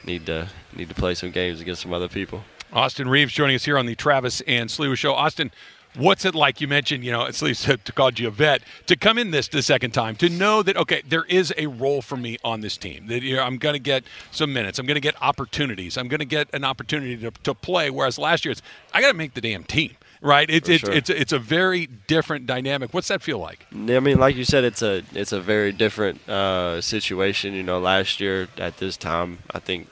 Need 0.04 0.26
to 0.26 0.50
need 0.76 0.90
to 0.90 0.96
play 0.96 1.16
some 1.16 1.32
games 1.32 1.62
against 1.62 1.82
some 1.82 1.94
other 1.94 2.10
people. 2.10 2.44
Austin 2.74 3.08
Reaves 3.08 3.32
joining 3.32 3.56
us 3.56 3.66
here 3.66 3.78
on 3.78 3.86
the 3.86 3.96
Travis 3.96 4.42
and 4.42 4.70
Sliwa 4.70 4.98
Show. 4.98 5.14
Austin, 5.14 5.52
what's 5.96 6.26
it 6.26 6.36
like? 6.36 6.62
You 6.62 6.68
mentioned, 6.68 7.04
you 7.04 7.12
know, 7.12 7.26
at 7.26 7.42
least 7.42 7.64
to, 7.66 7.78
to 7.78 7.92
called 7.92 8.20
you 8.20 8.28
a 8.28 8.32
vet 8.32 8.62
to 8.88 8.96
come 8.96 9.18
in 9.18 9.32
this 9.32 9.48
the 9.48 9.62
second 9.62 9.92
time 9.92 10.16
to 10.18 10.30
know 10.30 10.64
that 10.64 10.78
okay, 10.78 11.04
there 11.08 11.26
is 11.26 11.54
a 11.58 11.68
role 11.68 12.02
for 12.02 12.18
me 12.18 12.38
on 12.44 12.62
this 12.62 12.78
team. 12.78 13.08
That 13.08 13.22
you 13.22 13.36
know, 13.36 13.44
I'm 13.44 13.58
going 13.58 13.74
to 13.74 13.80
get 13.80 14.04
some 14.32 14.54
minutes. 14.54 14.80
I'm 14.80 14.86
going 14.86 14.96
to 14.96 15.02
get 15.02 15.16
opportunities. 15.22 15.98
I'm 15.98 16.08
going 16.08 16.20
to 16.20 16.26
get 16.26 16.50
an 16.54 16.64
opportunity 16.64 17.18
to, 17.18 17.32
to 17.32 17.54
play. 17.54 17.90
Whereas 17.90 18.18
last 18.18 18.46
year, 18.46 18.52
it's 18.52 18.62
I 18.94 19.02
got 19.02 19.10
to 19.10 19.18
make 19.18 19.34
the 19.34 19.42
damn 19.42 19.64
team. 19.64 19.96
Right? 20.22 20.50
It's 20.50 20.70
it's 20.70 20.86
sure. 20.86 20.94
it's 20.94 21.10
it's 21.10 21.34
a 21.34 21.40
very 21.40 21.88
different 22.08 22.46
dynamic. 22.48 22.94
What's 22.94 23.10
that 23.10 23.22
feel 23.22 23.40
like? 23.40 23.68
I 23.74 24.00
mean, 24.00 24.20
like 24.20 24.38
you 24.38 24.46
said, 24.46 24.64
it's 24.64 24.82
a 24.82 25.04
it's 25.14 25.34
a 25.34 25.42
very 25.42 25.74
different 25.74 26.28
uh, 26.30 26.80
situation. 26.80 27.54
You 27.54 27.64
know, 27.64 27.78
last 27.78 28.22
year 28.22 28.48
at 28.58 28.78
this 28.78 28.96
time, 28.96 29.40
I 29.52 29.60
think 29.60 29.90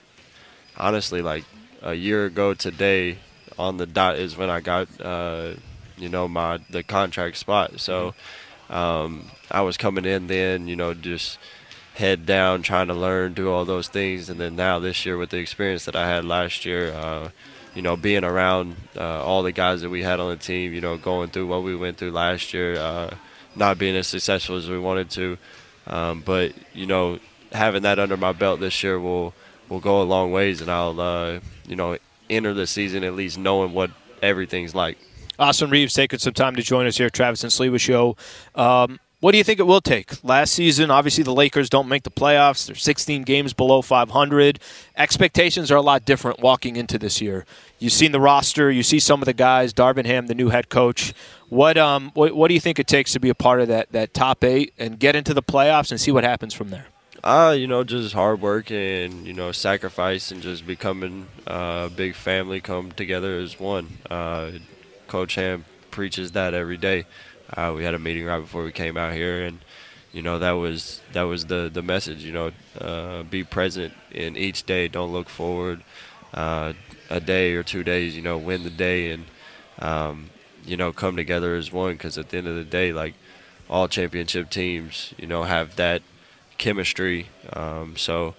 honestly, 0.77 1.21
like 1.21 1.43
a 1.81 1.95
year 1.95 2.25
ago 2.25 2.53
today, 2.53 3.17
on 3.59 3.75
the 3.75 3.85
dot 3.85 4.17
is 4.17 4.37
when 4.37 4.49
I 4.49 4.61
got 4.61 4.87
uh, 5.01 5.53
you 6.01 6.09
know 6.09 6.27
my 6.27 6.59
the 6.69 6.83
contract 6.83 7.37
spot. 7.37 7.79
So 7.79 8.13
um, 8.69 9.27
I 9.49 9.61
was 9.61 9.77
coming 9.77 10.05
in 10.05 10.27
then, 10.27 10.67
you 10.67 10.75
know, 10.75 10.93
just 10.93 11.37
head 11.95 12.25
down, 12.25 12.61
trying 12.61 12.87
to 12.87 12.93
learn, 12.93 13.33
do 13.33 13.51
all 13.51 13.65
those 13.65 13.87
things, 13.87 14.29
and 14.29 14.39
then 14.39 14.55
now 14.55 14.79
this 14.79 15.05
year 15.05 15.17
with 15.17 15.29
the 15.29 15.37
experience 15.37 15.85
that 15.85 15.95
I 15.95 16.07
had 16.07 16.25
last 16.25 16.65
year. 16.65 16.91
Uh, 16.91 17.29
you 17.73 17.81
know, 17.81 17.95
being 17.95 18.25
around 18.25 18.75
uh, 18.97 19.23
all 19.23 19.43
the 19.43 19.51
guys 19.53 19.81
that 19.81 19.89
we 19.89 20.03
had 20.03 20.19
on 20.19 20.29
the 20.29 20.35
team, 20.35 20.73
you 20.73 20.81
know, 20.81 20.97
going 20.97 21.29
through 21.29 21.47
what 21.47 21.63
we 21.63 21.73
went 21.73 21.95
through 21.95 22.11
last 22.11 22.53
year, 22.53 22.75
uh, 22.75 23.15
not 23.55 23.77
being 23.77 23.95
as 23.95 24.07
successful 24.07 24.57
as 24.57 24.69
we 24.69 24.77
wanted 24.77 25.09
to, 25.11 25.37
um, 25.87 26.21
but 26.25 26.53
you 26.73 26.85
know, 26.85 27.19
having 27.53 27.83
that 27.83 27.99
under 27.99 28.17
my 28.17 28.33
belt 28.33 28.59
this 28.59 28.83
year 28.83 28.99
will 28.99 29.33
will 29.69 29.79
go 29.79 30.01
a 30.01 30.03
long 30.03 30.31
ways, 30.31 30.61
and 30.61 30.69
I'll 30.69 30.99
uh, 30.99 31.39
you 31.67 31.75
know 31.75 31.97
enter 32.29 32.53
the 32.53 32.67
season 32.67 33.03
at 33.03 33.13
least 33.13 33.37
knowing 33.37 33.73
what 33.73 33.91
everything's 34.21 34.75
like. 34.75 34.97
Austin 35.39 35.69
Reaves 35.69 35.93
taking 35.93 36.19
some 36.19 36.33
time 36.33 36.55
to 36.55 36.61
join 36.61 36.85
us 36.87 36.97
here, 36.97 37.09
Travis 37.09 37.43
and 37.43 37.51
Sliwa 37.51 37.79
Show. 37.79 38.15
Um, 38.55 38.99
what 39.21 39.33
do 39.33 39.37
you 39.37 39.43
think 39.43 39.59
it 39.59 39.67
will 39.67 39.81
take? 39.81 40.23
Last 40.23 40.51
season, 40.51 40.89
obviously, 40.89 41.23
the 41.23 41.33
Lakers 41.33 41.69
don't 41.69 41.87
make 41.87 42.01
the 42.01 42.09
playoffs. 42.09 42.65
They're 42.65 42.75
16 42.75 43.21
games 43.21 43.53
below 43.53 43.83
500. 43.83 44.59
Expectations 44.97 45.69
are 45.69 45.75
a 45.75 45.81
lot 45.81 46.05
different 46.05 46.39
walking 46.39 46.75
into 46.75 46.97
this 46.97 47.21
year. 47.21 47.45
You've 47.77 47.93
seen 47.93 48.13
the 48.13 48.19
roster. 48.19 48.71
You 48.71 48.81
see 48.81 48.99
some 48.99 49.21
of 49.21 49.27
the 49.27 49.33
guys. 49.33 49.73
Darvin 49.73 50.07
Ham, 50.07 50.25
the 50.25 50.33
new 50.33 50.49
head 50.49 50.69
coach. 50.69 51.13
What 51.49 51.77
um 51.77 52.09
what, 52.15 52.35
what 52.35 52.47
do 52.47 52.55
you 52.55 52.59
think 52.59 52.79
it 52.79 52.87
takes 52.87 53.13
to 53.13 53.19
be 53.19 53.29
a 53.29 53.35
part 53.35 53.61
of 53.61 53.67
that 53.67 53.91
that 53.91 54.15
top 54.15 54.43
eight 54.43 54.73
and 54.79 54.97
get 54.97 55.15
into 55.15 55.35
the 55.35 55.43
playoffs 55.43 55.91
and 55.91 56.01
see 56.01 56.11
what 56.11 56.23
happens 56.23 56.55
from 56.55 56.69
there? 56.69 56.87
Uh, 57.23 57.53
you 57.55 57.67
know, 57.67 57.83
just 57.83 58.15
hard 58.15 58.41
work 58.41 58.71
and 58.71 59.27
you 59.27 59.33
know 59.33 59.51
sacrifice 59.51 60.31
and 60.31 60.41
just 60.41 60.65
becoming 60.65 61.27
uh, 61.45 61.89
a 61.91 61.93
big 61.93 62.15
family 62.15 62.59
come 62.59 62.91
together 62.91 63.37
as 63.37 63.59
one. 63.59 63.99
Uh, 64.09 64.51
Coach 65.11 65.35
Ham 65.35 65.65
preaches 65.91 66.31
that 66.31 66.53
every 66.53 66.77
day. 66.77 67.05
Uh, 67.51 67.73
we 67.75 67.83
had 67.83 67.93
a 67.93 67.99
meeting 67.99 68.23
right 68.23 68.39
before 68.39 68.63
we 68.63 68.71
came 68.71 68.95
out 68.95 69.11
here, 69.13 69.43
and 69.43 69.59
you 70.13 70.21
know 70.21 70.39
that 70.39 70.53
was 70.53 71.01
that 71.11 71.23
was 71.23 71.47
the 71.47 71.69
the 71.71 71.81
message. 71.81 72.23
You 72.23 72.31
know, 72.31 72.51
uh, 72.79 73.23
be 73.23 73.43
present 73.43 73.93
in 74.09 74.37
each 74.37 74.65
day. 74.65 74.87
Don't 74.87 75.11
look 75.11 75.27
forward. 75.27 75.83
Uh, 76.33 76.71
a 77.09 77.19
day 77.19 77.55
or 77.55 77.61
two 77.61 77.83
days. 77.83 78.15
You 78.15 78.21
know, 78.21 78.37
win 78.37 78.63
the 78.63 78.69
day 78.69 79.11
and 79.11 79.25
um, 79.79 80.29
you 80.63 80.77
know 80.77 80.93
come 80.93 81.17
together 81.17 81.55
as 81.55 81.73
one. 81.73 81.91
Because 81.91 82.17
at 82.17 82.29
the 82.29 82.37
end 82.37 82.47
of 82.47 82.55
the 82.55 82.63
day, 82.63 82.93
like 82.93 83.15
all 83.69 83.89
championship 83.89 84.49
teams, 84.49 85.13
you 85.17 85.27
know, 85.27 85.43
have 85.43 85.75
that 85.75 86.01
chemistry. 86.57 87.27
Um, 87.51 87.97
so, 87.97 88.35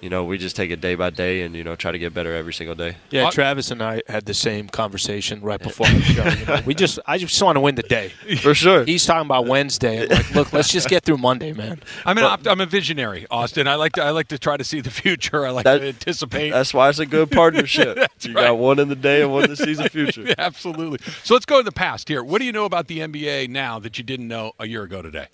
you 0.00 0.08
know, 0.10 0.24
we 0.24 0.38
just 0.38 0.54
take 0.56 0.70
it 0.70 0.80
day 0.80 0.94
by 0.94 1.10
day 1.10 1.42
and 1.42 1.54
you 1.56 1.64
know 1.64 1.74
try 1.74 1.90
to 1.92 1.98
get 1.98 2.14
better 2.14 2.34
every 2.34 2.52
single 2.54 2.74
day. 2.74 2.96
Yeah, 3.10 3.30
Travis 3.30 3.70
and 3.70 3.82
I 3.82 4.02
had 4.06 4.24
the 4.26 4.34
same 4.34 4.68
conversation 4.68 5.40
right 5.40 5.60
before 5.60 5.86
the 5.88 6.00
show. 6.02 6.24
You 6.24 6.46
know, 6.46 6.60
we 6.66 6.74
just, 6.74 6.98
I 7.06 7.18
just 7.18 7.40
want 7.42 7.56
to 7.56 7.60
win 7.60 7.74
the 7.74 7.82
day. 7.82 8.08
For 8.42 8.54
sure. 8.54 8.84
He's 8.84 9.04
talking 9.04 9.26
about 9.26 9.46
Wednesday. 9.46 10.02
I'm 10.02 10.08
like, 10.08 10.34
look, 10.34 10.52
let's 10.52 10.68
just 10.70 10.88
get 10.88 11.02
through 11.04 11.18
Monday, 11.18 11.52
man. 11.52 11.80
I'm 12.04 12.16
an 12.18 12.24
opt- 12.24 12.46
I'm 12.46 12.60
a 12.60 12.66
visionary, 12.66 13.26
Austin. 13.30 13.66
I 13.66 13.74
like 13.74 13.92
to 13.92 14.02
I 14.04 14.10
like 14.10 14.28
to 14.28 14.38
try 14.38 14.56
to 14.56 14.64
see 14.64 14.80
the 14.80 14.90
future. 14.90 15.46
I 15.46 15.50
like 15.50 15.64
That- 15.64 15.78
to 15.78 15.88
anticipate. 15.88 16.50
That's 16.50 16.72
why 16.72 16.88
it's 16.88 16.98
a 16.98 17.06
good 17.06 17.30
partnership. 17.30 17.98
You 18.20 18.34
right. 18.34 18.46
got 18.48 18.58
one 18.58 18.80
in 18.80 18.88
the 18.88 18.96
day 18.96 19.22
and 19.22 19.32
one 19.32 19.44
in 19.44 19.50
the 19.50 19.56
season 19.56 19.88
future. 19.90 20.22
Yeah, 20.22 20.34
absolutely. 20.38 20.98
So 21.22 21.34
let's 21.34 21.46
go 21.46 21.60
in 21.60 21.64
the 21.64 21.70
past 21.72 22.08
here. 22.08 22.22
What 22.24 22.40
do 22.40 22.44
you 22.46 22.50
know 22.52 22.64
about 22.64 22.88
the 22.88 22.98
NBA 22.98 23.48
now 23.48 23.78
that 23.78 23.96
you 23.96 24.02
didn't 24.02 24.26
know 24.26 24.52
a 24.58 24.66
year 24.66 24.82
ago 24.82 25.00
today? 25.02 25.28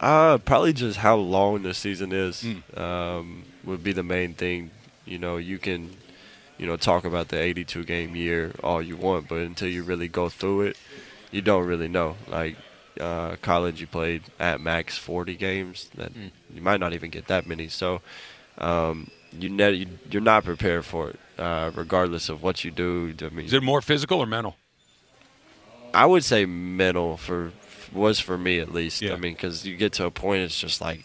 Uh, 0.00 0.38
probably 0.38 0.72
just 0.72 0.98
how 0.98 1.16
long 1.16 1.62
the 1.62 1.74
season 1.74 2.12
is 2.12 2.42
Hmm. 2.42 2.80
um, 2.80 3.44
would 3.64 3.82
be 3.82 3.92
the 3.92 4.02
main 4.02 4.34
thing. 4.34 4.70
You 5.06 5.18
know, 5.18 5.36
you 5.36 5.58
can 5.58 5.96
you 6.58 6.66
know, 6.66 6.76
talk 6.76 7.04
about 7.04 7.28
the 7.28 7.38
82 7.38 7.84
game 7.84 8.14
year 8.14 8.52
all 8.62 8.80
you 8.80 8.96
want, 8.96 9.28
but 9.28 9.38
until 9.38 9.68
you 9.68 9.82
really 9.82 10.08
go 10.08 10.28
through 10.28 10.62
it, 10.62 10.76
you 11.30 11.42
don't 11.42 11.66
really 11.66 11.88
know. 11.88 12.16
Like 12.28 12.56
uh, 13.00 13.36
college, 13.42 13.80
you 13.80 13.86
played 13.86 14.22
at 14.38 14.60
max 14.60 14.96
40 14.96 15.34
games. 15.34 15.90
That 15.96 16.14
mm. 16.14 16.30
you 16.54 16.62
might 16.62 16.80
not 16.80 16.92
even 16.92 17.10
get 17.10 17.26
that 17.26 17.46
many. 17.46 17.68
So 17.68 18.00
um, 18.58 19.10
you 19.32 19.48
ne- 19.48 19.72
you, 19.72 20.18
are 20.18 20.20
not 20.20 20.44
prepared 20.44 20.84
for 20.84 21.10
it, 21.10 21.20
uh, 21.38 21.72
regardless 21.74 22.28
of 22.28 22.42
what 22.42 22.64
you 22.64 22.70
do. 22.70 23.12
I 23.20 23.28
mean, 23.30 23.46
is 23.46 23.52
it 23.52 23.62
more 23.62 23.82
physical 23.82 24.20
or 24.20 24.26
mental? 24.26 24.56
I 25.92 26.06
would 26.06 26.24
say 26.24 26.44
mental 26.44 27.16
for 27.16 27.52
was 27.94 28.20
for 28.20 28.36
me 28.36 28.58
at 28.58 28.72
least. 28.72 29.02
Yeah. 29.02 29.14
I 29.14 29.16
mean, 29.16 29.34
because 29.34 29.64
you 29.64 29.76
get 29.76 29.92
to 29.94 30.06
a 30.06 30.10
point, 30.10 30.42
it's 30.42 30.58
just 30.58 30.80
like 30.80 31.04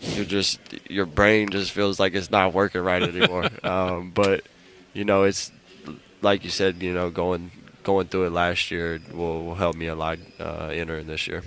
you're 0.00 0.24
just 0.24 0.60
your 0.88 1.06
brain 1.06 1.50
just 1.50 1.72
feels 1.72 1.98
like 1.98 2.14
it's 2.14 2.30
not 2.30 2.52
working 2.52 2.82
right 2.82 3.02
anymore. 3.02 3.48
um, 3.64 4.10
but 4.10 4.44
you 4.92 5.04
know, 5.04 5.24
it's 5.24 5.52
like 6.22 6.44
you 6.44 6.50
said, 6.50 6.82
you 6.82 6.94
know, 6.94 7.10
going 7.10 7.50
going 7.82 8.06
through 8.06 8.26
it 8.26 8.30
last 8.30 8.70
year 8.70 9.00
will, 9.12 9.44
will 9.44 9.54
help 9.54 9.74
me 9.74 9.86
a 9.86 9.94
lot 9.94 10.18
uh, 10.38 10.70
entering 10.72 11.06
this 11.06 11.26
year. 11.26 11.42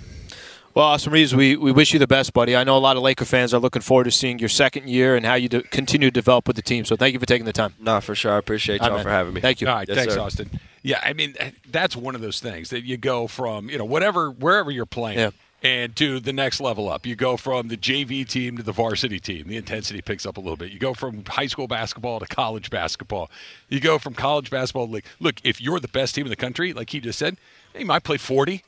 Well, 0.74 0.86
Austin 0.86 1.12
Reaves, 1.12 1.34
we, 1.34 1.54
we 1.54 1.70
wish 1.70 1.92
you 1.92 1.98
the 1.98 2.06
best, 2.06 2.32
buddy. 2.32 2.56
I 2.56 2.64
know 2.64 2.78
a 2.78 2.80
lot 2.80 2.96
of 2.96 3.02
Laker 3.02 3.26
fans 3.26 3.52
are 3.52 3.60
looking 3.60 3.82
forward 3.82 4.04
to 4.04 4.10
seeing 4.10 4.38
your 4.38 4.48
second 4.48 4.88
year 4.88 5.16
and 5.16 5.26
how 5.26 5.34
you 5.34 5.50
do, 5.50 5.60
continue 5.60 6.08
to 6.08 6.12
develop 6.12 6.46
with 6.46 6.56
the 6.56 6.62
team. 6.62 6.86
So 6.86 6.96
thank 6.96 7.12
you 7.12 7.20
for 7.20 7.26
taking 7.26 7.44
the 7.44 7.52
time. 7.52 7.74
No, 7.78 8.00
for 8.00 8.14
sure. 8.14 8.32
I 8.32 8.38
appreciate 8.38 8.80
y'all 8.80 8.94
right, 8.94 9.02
for 9.02 9.10
having 9.10 9.34
me. 9.34 9.42
Thank 9.42 9.60
you. 9.60 9.68
All 9.68 9.74
right, 9.74 9.86
yes, 9.86 9.98
thanks, 9.98 10.14
sir. 10.14 10.20
Austin. 10.20 10.60
Yeah, 10.82 11.00
I 11.02 11.12
mean 11.12 11.34
eh, 11.38 11.52
that's 11.70 11.96
one 11.96 12.14
of 12.14 12.20
those 12.20 12.40
things 12.40 12.70
that 12.70 12.84
you 12.84 12.96
go 12.96 13.26
from 13.26 13.70
you 13.70 13.78
know 13.78 13.84
whatever 13.84 14.30
wherever 14.30 14.70
you're 14.70 14.86
playing. 14.86 15.18
Yeah 15.18 15.30
and 15.62 15.94
to 15.96 16.18
the 16.20 16.32
next 16.32 16.60
level 16.60 16.88
up. 16.88 17.06
You 17.06 17.14
go 17.14 17.36
from 17.36 17.68
the 17.68 17.76
JV 17.76 18.28
team 18.28 18.56
to 18.56 18.62
the 18.62 18.72
varsity 18.72 19.20
team. 19.20 19.46
The 19.46 19.56
intensity 19.56 20.02
picks 20.02 20.26
up 20.26 20.36
a 20.36 20.40
little 20.40 20.56
bit. 20.56 20.72
You 20.72 20.78
go 20.78 20.94
from 20.94 21.24
high 21.24 21.46
school 21.46 21.68
basketball 21.68 22.18
to 22.20 22.26
college 22.26 22.70
basketball. 22.70 23.30
You 23.68 23.80
go 23.80 23.98
from 23.98 24.14
college 24.14 24.50
basketball 24.50 24.88
like 24.88 25.06
look, 25.20 25.36
if 25.44 25.60
you're 25.60 25.80
the 25.80 25.88
best 25.88 26.14
team 26.14 26.26
in 26.26 26.30
the 26.30 26.36
country, 26.36 26.72
like 26.72 26.90
he 26.90 27.00
just 27.00 27.18
said, 27.18 27.36
you 27.78 27.86
might 27.86 28.02
play 28.02 28.16
40. 28.16 28.62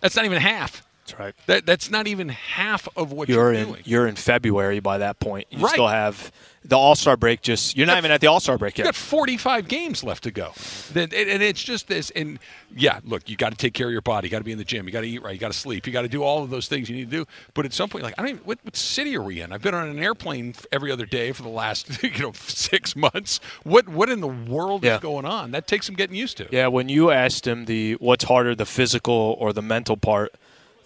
That's 0.00 0.16
not 0.16 0.24
even 0.24 0.38
half. 0.38 0.82
That's 1.10 1.20
right. 1.20 1.34
That, 1.46 1.66
that's 1.66 1.90
not 1.90 2.06
even 2.06 2.28
half 2.28 2.88
of 2.96 3.12
what 3.12 3.28
you're, 3.28 3.52
you're 3.52 3.62
in. 3.62 3.68
doing. 3.68 3.82
You're 3.84 4.06
in 4.06 4.16
February 4.16 4.80
by 4.80 4.98
that 4.98 5.18
point. 5.18 5.46
You 5.50 5.58
right. 5.58 5.72
still 5.72 5.88
have 5.88 6.32
the 6.64 6.76
All 6.76 6.94
Star 6.94 7.16
break. 7.16 7.42
Just 7.42 7.76
you're 7.76 7.86
not 7.86 7.98
even 7.98 8.10
at 8.10 8.20
the 8.20 8.26
All 8.26 8.40
Star 8.40 8.58
break 8.58 8.76
yet. 8.76 8.84
You 8.84 8.88
got 8.88 8.94
45 8.94 9.68
games 9.68 10.04
left 10.04 10.24
to 10.24 10.30
go, 10.30 10.52
and 10.94 11.12
it's 11.12 11.62
just 11.62 11.88
this. 11.88 12.10
And 12.10 12.38
yeah, 12.76 13.00
look, 13.04 13.28
you 13.28 13.36
got 13.36 13.50
to 13.50 13.56
take 13.56 13.74
care 13.74 13.86
of 13.86 13.92
your 13.92 14.02
body. 14.02 14.28
You 14.28 14.30
got 14.30 14.38
to 14.38 14.44
be 14.44 14.52
in 14.52 14.58
the 14.58 14.64
gym. 14.64 14.86
You 14.86 14.92
got 14.92 15.00
to 15.00 15.08
eat 15.08 15.22
right. 15.22 15.32
You 15.32 15.38
got 15.38 15.52
to 15.52 15.58
sleep. 15.58 15.86
You 15.86 15.92
got 15.92 16.02
to 16.02 16.08
do 16.08 16.22
all 16.22 16.42
of 16.42 16.50
those 16.50 16.68
things 16.68 16.88
you 16.88 16.96
need 16.96 17.10
to 17.10 17.16
do. 17.18 17.26
But 17.54 17.64
at 17.64 17.72
some 17.72 17.88
point, 17.88 18.04
like 18.04 18.14
I 18.18 18.22
don't 18.22 18.30
even. 18.30 18.44
What, 18.44 18.58
what 18.62 18.76
city 18.76 19.16
are 19.16 19.22
we 19.22 19.40
in? 19.40 19.52
I've 19.52 19.62
been 19.62 19.74
on 19.74 19.88
an 19.88 19.98
airplane 19.98 20.54
every 20.70 20.92
other 20.92 21.06
day 21.06 21.32
for 21.32 21.42
the 21.42 21.48
last 21.48 22.02
you 22.02 22.18
know 22.18 22.32
six 22.32 22.94
months. 22.94 23.40
What 23.64 23.88
what 23.88 24.10
in 24.10 24.20
the 24.20 24.28
world 24.28 24.84
yeah. 24.84 24.96
is 24.96 25.00
going 25.00 25.24
on? 25.24 25.52
That 25.52 25.66
takes 25.66 25.86
some 25.86 25.94
getting 25.94 26.16
used 26.16 26.36
to. 26.38 26.48
Yeah, 26.50 26.66
when 26.66 26.88
you 26.88 27.10
asked 27.10 27.46
him 27.46 27.64
the 27.64 27.94
what's 27.94 28.24
harder, 28.24 28.54
the 28.54 28.66
physical 28.66 29.36
or 29.38 29.52
the 29.52 29.62
mental 29.62 29.96
part 29.96 30.34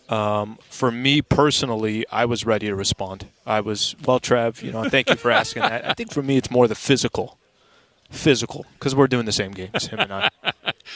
um, 0.08 0.58
for 0.68 0.90
me 0.90 1.22
personally, 1.22 2.04
I 2.10 2.24
was 2.26 2.44
ready 2.44 2.66
to 2.66 2.74
respond. 2.74 3.26
I 3.46 3.60
was 3.60 3.96
well, 4.04 4.20
Trev. 4.20 4.62
You 4.62 4.72
know, 4.72 4.88
thank 4.88 5.08
you 5.08 5.16
for 5.16 5.30
asking 5.30 5.62
that. 5.62 5.88
I 5.88 5.94
think 5.94 6.12
for 6.12 6.22
me, 6.22 6.36
it's 6.36 6.50
more 6.50 6.68
the 6.68 6.74
physical, 6.74 7.38
physical, 8.10 8.66
because 8.78 8.94
we're 8.94 9.06
doing 9.06 9.24
the 9.24 9.32
same 9.32 9.52
games, 9.52 9.86
him 9.86 10.00
and 10.00 10.12
I. 10.12 10.30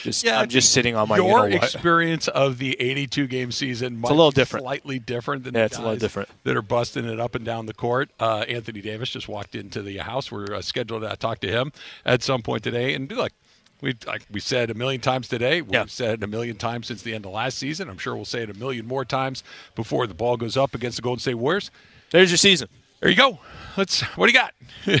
Just, 0.03 0.23
yeah, 0.23 0.39
I'm 0.39 0.47
just 0.47 0.71
sitting 0.71 0.95
on 0.95 1.07
my. 1.09 1.17
Your 1.17 1.49
you 1.49 1.55
know 1.55 1.61
experience 1.61 2.27
of 2.29 2.57
the 2.59 2.79
82 2.79 3.27
game 3.27 3.51
season 3.51 3.99
it's 3.99 4.09
a 4.09 4.13
little 4.13 4.31
different, 4.31 4.63
slightly 4.63 4.99
different 4.99 5.43
than 5.43 5.55
yeah, 5.55 5.65
it's 5.65 5.77
a 5.77 5.81
little 5.81 5.97
different 5.97 6.29
that 6.43 6.55
are 6.55 6.61
busting 6.61 7.05
it 7.05 7.19
up 7.19 7.35
and 7.35 7.43
down 7.43 7.65
the 7.65 7.73
court. 7.73 8.09
Uh, 8.19 8.45
Anthony 8.47 8.81
Davis 8.81 9.09
just 9.09 9.27
walked 9.27 9.55
into 9.55 9.81
the 9.81 9.97
house. 9.97 10.31
We're 10.31 10.53
uh, 10.53 10.61
scheduled 10.61 11.01
to 11.01 11.15
talk 11.17 11.39
to 11.41 11.49
him 11.49 11.73
at 12.05 12.23
some 12.23 12.41
point 12.41 12.63
today, 12.63 12.93
and 12.93 13.07
be 13.07 13.15
like, 13.15 13.33
we 13.81 13.95
like 14.05 14.23
we 14.31 14.39
said 14.39 14.69
a 14.69 14.73
million 14.73 15.01
times 15.01 15.27
today. 15.27 15.61
We've 15.61 15.73
yeah. 15.73 15.85
said 15.87 16.15
it 16.15 16.23
a 16.23 16.27
million 16.27 16.57
times 16.57 16.87
since 16.87 17.01
the 17.01 17.13
end 17.13 17.25
of 17.25 17.31
last 17.31 17.57
season. 17.57 17.89
I'm 17.89 17.97
sure 17.97 18.15
we'll 18.15 18.25
say 18.25 18.43
it 18.43 18.49
a 18.49 18.53
million 18.53 18.87
more 18.87 19.05
times 19.05 19.43
before 19.75 20.07
the 20.07 20.13
ball 20.13 20.37
goes 20.37 20.57
up 20.57 20.75
against 20.75 20.97
the 20.97 21.01
Golden 21.01 21.19
State 21.19 21.35
Warriors. 21.35 21.71
There's 22.11 22.31
your 22.31 22.37
season. 22.37 22.69
There 22.99 23.09
you 23.09 23.15
go. 23.15 23.39
Let's. 23.77 24.01
What 24.17 24.27
do 24.27 24.33
you 24.33 24.37
got? 24.37 24.53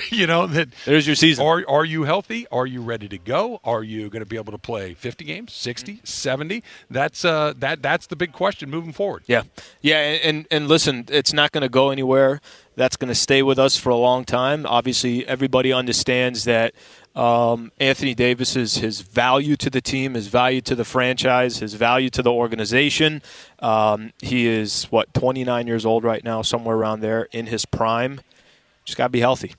you 0.11 0.25
know 0.25 0.47
that. 0.47 0.69
There's 0.85 1.05
your 1.05 1.17
season. 1.17 1.45
Are 1.45 1.65
Are 1.67 1.83
you 1.83 2.03
healthy? 2.03 2.47
Are 2.47 2.65
you 2.65 2.81
ready 2.81 3.09
to 3.09 3.17
go? 3.17 3.59
Are 3.65 3.83
you 3.83 4.09
going 4.09 4.21
to 4.21 4.25
be 4.25 4.37
able 4.37 4.53
to 4.53 4.57
play 4.57 4.93
50 4.93 5.25
games, 5.25 5.51
60, 5.51 5.93
mm-hmm. 5.95 6.05
70? 6.05 6.63
That's 6.89 7.25
uh 7.25 7.53
that 7.57 7.81
that's 7.81 8.07
the 8.07 8.15
big 8.15 8.31
question 8.31 8.69
moving 8.69 8.93
forward. 8.93 9.23
Yeah, 9.27 9.43
yeah, 9.81 9.97
and 9.97 10.47
and 10.49 10.69
listen, 10.69 11.05
it's 11.09 11.33
not 11.33 11.51
going 11.51 11.63
to 11.63 11.69
go 11.69 11.89
anywhere. 11.89 12.39
That's 12.77 12.95
going 12.95 13.09
to 13.09 13.15
stay 13.15 13.43
with 13.43 13.59
us 13.59 13.75
for 13.75 13.89
a 13.89 13.97
long 13.97 14.23
time. 14.23 14.65
Obviously, 14.65 15.27
everybody 15.27 15.73
understands 15.73 16.45
that 16.45 16.73
um, 17.15 17.71
Anthony 17.79 18.13
Davis 18.13 18.55
is 18.55 18.75
his 18.75 19.01
value 19.01 19.55
to 19.57 19.69
the 19.69 19.81
team, 19.81 20.13
his 20.13 20.27
value 20.27 20.61
to 20.61 20.75
the 20.75 20.85
franchise, 20.85 21.59
his 21.59 21.73
value 21.73 22.09
to 22.11 22.21
the 22.21 22.31
organization. 22.31 23.21
Um, 23.59 24.13
he 24.19 24.47
is 24.47 24.85
what 24.85 25.13
29 25.13 25.67
years 25.67 25.85
old 25.85 26.03
right 26.03 26.23
now, 26.23 26.41
somewhere 26.41 26.75
around 26.75 27.01
there 27.01 27.27
in 27.31 27.47
his 27.47 27.65
prime. 27.65 28.21
Just 28.85 28.97
got 28.97 29.05
to 29.05 29.11
be 29.11 29.19
healthy. 29.19 29.55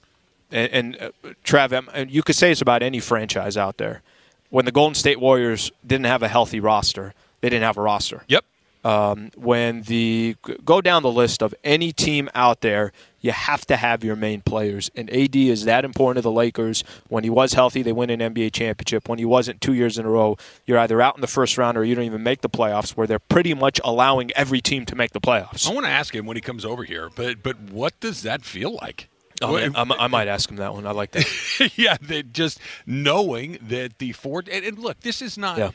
And, 0.50 0.72
and 0.72 1.02
uh, 1.02 1.10
Trav, 1.44 1.88
and 1.92 2.10
you 2.10 2.22
could 2.22 2.36
say 2.36 2.50
it's 2.50 2.62
about 2.62 2.82
any 2.82 3.00
franchise 3.00 3.56
out 3.56 3.78
there. 3.78 4.02
When 4.48 4.64
the 4.64 4.72
Golden 4.72 4.94
State 4.94 5.20
Warriors 5.20 5.70
didn't 5.86 6.06
have 6.06 6.22
a 6.22 6.28
healthy 6.28 6.60
roster, 6.60 7.14
they 7.40 7.48
didn't 7.48 7.64
have 7.64 7.78
a 7.78 7.82
roster. 7.82 8.24
Yep. 8.28 8.44
Um, 8.82 9.30
when 9.36 9.82
the 9.82 10.36
go 10.64 10.80
down 10.80 11.02
the 11.02 11.12
list 11.12 11.42
of 11.42 11.54
any 11.62 11.92
team 11.92 12.30
out 12.34 12.62
there, 12.62 12.92
you 13.20 13.30
have 13.32 13.66
to 13.66 13.76
have 13.76 14.02
your 14.02 14.16
main 14.16 14.40
players. 14.40 14.90
And 14.94 15.10
AD 15.10 15.36
is 15.36 15.64
that 15.64 15.84
important 15.84 16.16
to 16.16 16.22
the 16.22 16.30
Lakers. 16.30 16.82
When 17.08 17.22
he 17.22 17.28
was 17.28 17.52
healthy, 17.52 17.82
they 17.82 17.92
win 17.92 18.08
an 18.08 18.20
NBA 18.20 18.52
championship. 18.52 19.08
When 19.08 19.18
he 19.18 19.26
wasn't, 19.26 19.60
two 19.60 19.74
years 19.74 19.98
in 19.98 20.06
a 20.06 20.08
row, 20.08 20.38
you're 20.64 20.78
either 20.78 21.02
out 21.02 21.14
in 21.14 21.20
the 21.20 21.26
first 21.26 21.58
round 21.58 21.76
or 21.76 21.84
you 21.84 21.94
don't 21.94 22.04
even 22.04 22.22
make 22.22 22.40
the 22.40 22.48
playoffs. 22.48 22.92
Where 22.92 23.06
they're 23.06 23.18
pretty 23.18 23.52
much 23.52 23.80
allowing 23.84 24.30
every 24.32 24.62
team 24.62 24.86
to 24.86 24.96
make 24.96 25.12
the 25.12 25.20
playoffs. 25.20 25.68
I 25.68 25.74
want 25.74 25.84
to 25.84 25.92
ask 25.92 26.14
him 26.14 26.24
when 26.24 26.36
he 26.36 26.40
comes 26.40 26.64
over 26.64 26.84
here, 26.84 27.10
but 27.14 27.42
but 27.42 27.60
what 27.60 27.98
does 28.00 28.22
that 28.22 28.44
feel 28.44 28.72
like? 28.72 29.08
Oh, 29.42 29.54
man, 29.54 29.74
I 29.74 30.06
might 30.06 30.28
ask 30.28 30.50
him 30.50 30.56
that 30.56 30.74
one. 30.74 30.86
I 30.86 30.90
like 30.90 31.12
that. 31.12 31.72
yeah, 31.76 31.96
just 32.30 32.60
knowing 32.84 33.56
that 33.68 33.98
the 33.98 34.12
four 34.12 34.40
and, 34.50 34.64
and 34.64 34.78
look, 34.78 35.00
this 35.00 35.22
is 35.22 35.36
not. 35.38 35.58
Yeah 35.58 35.70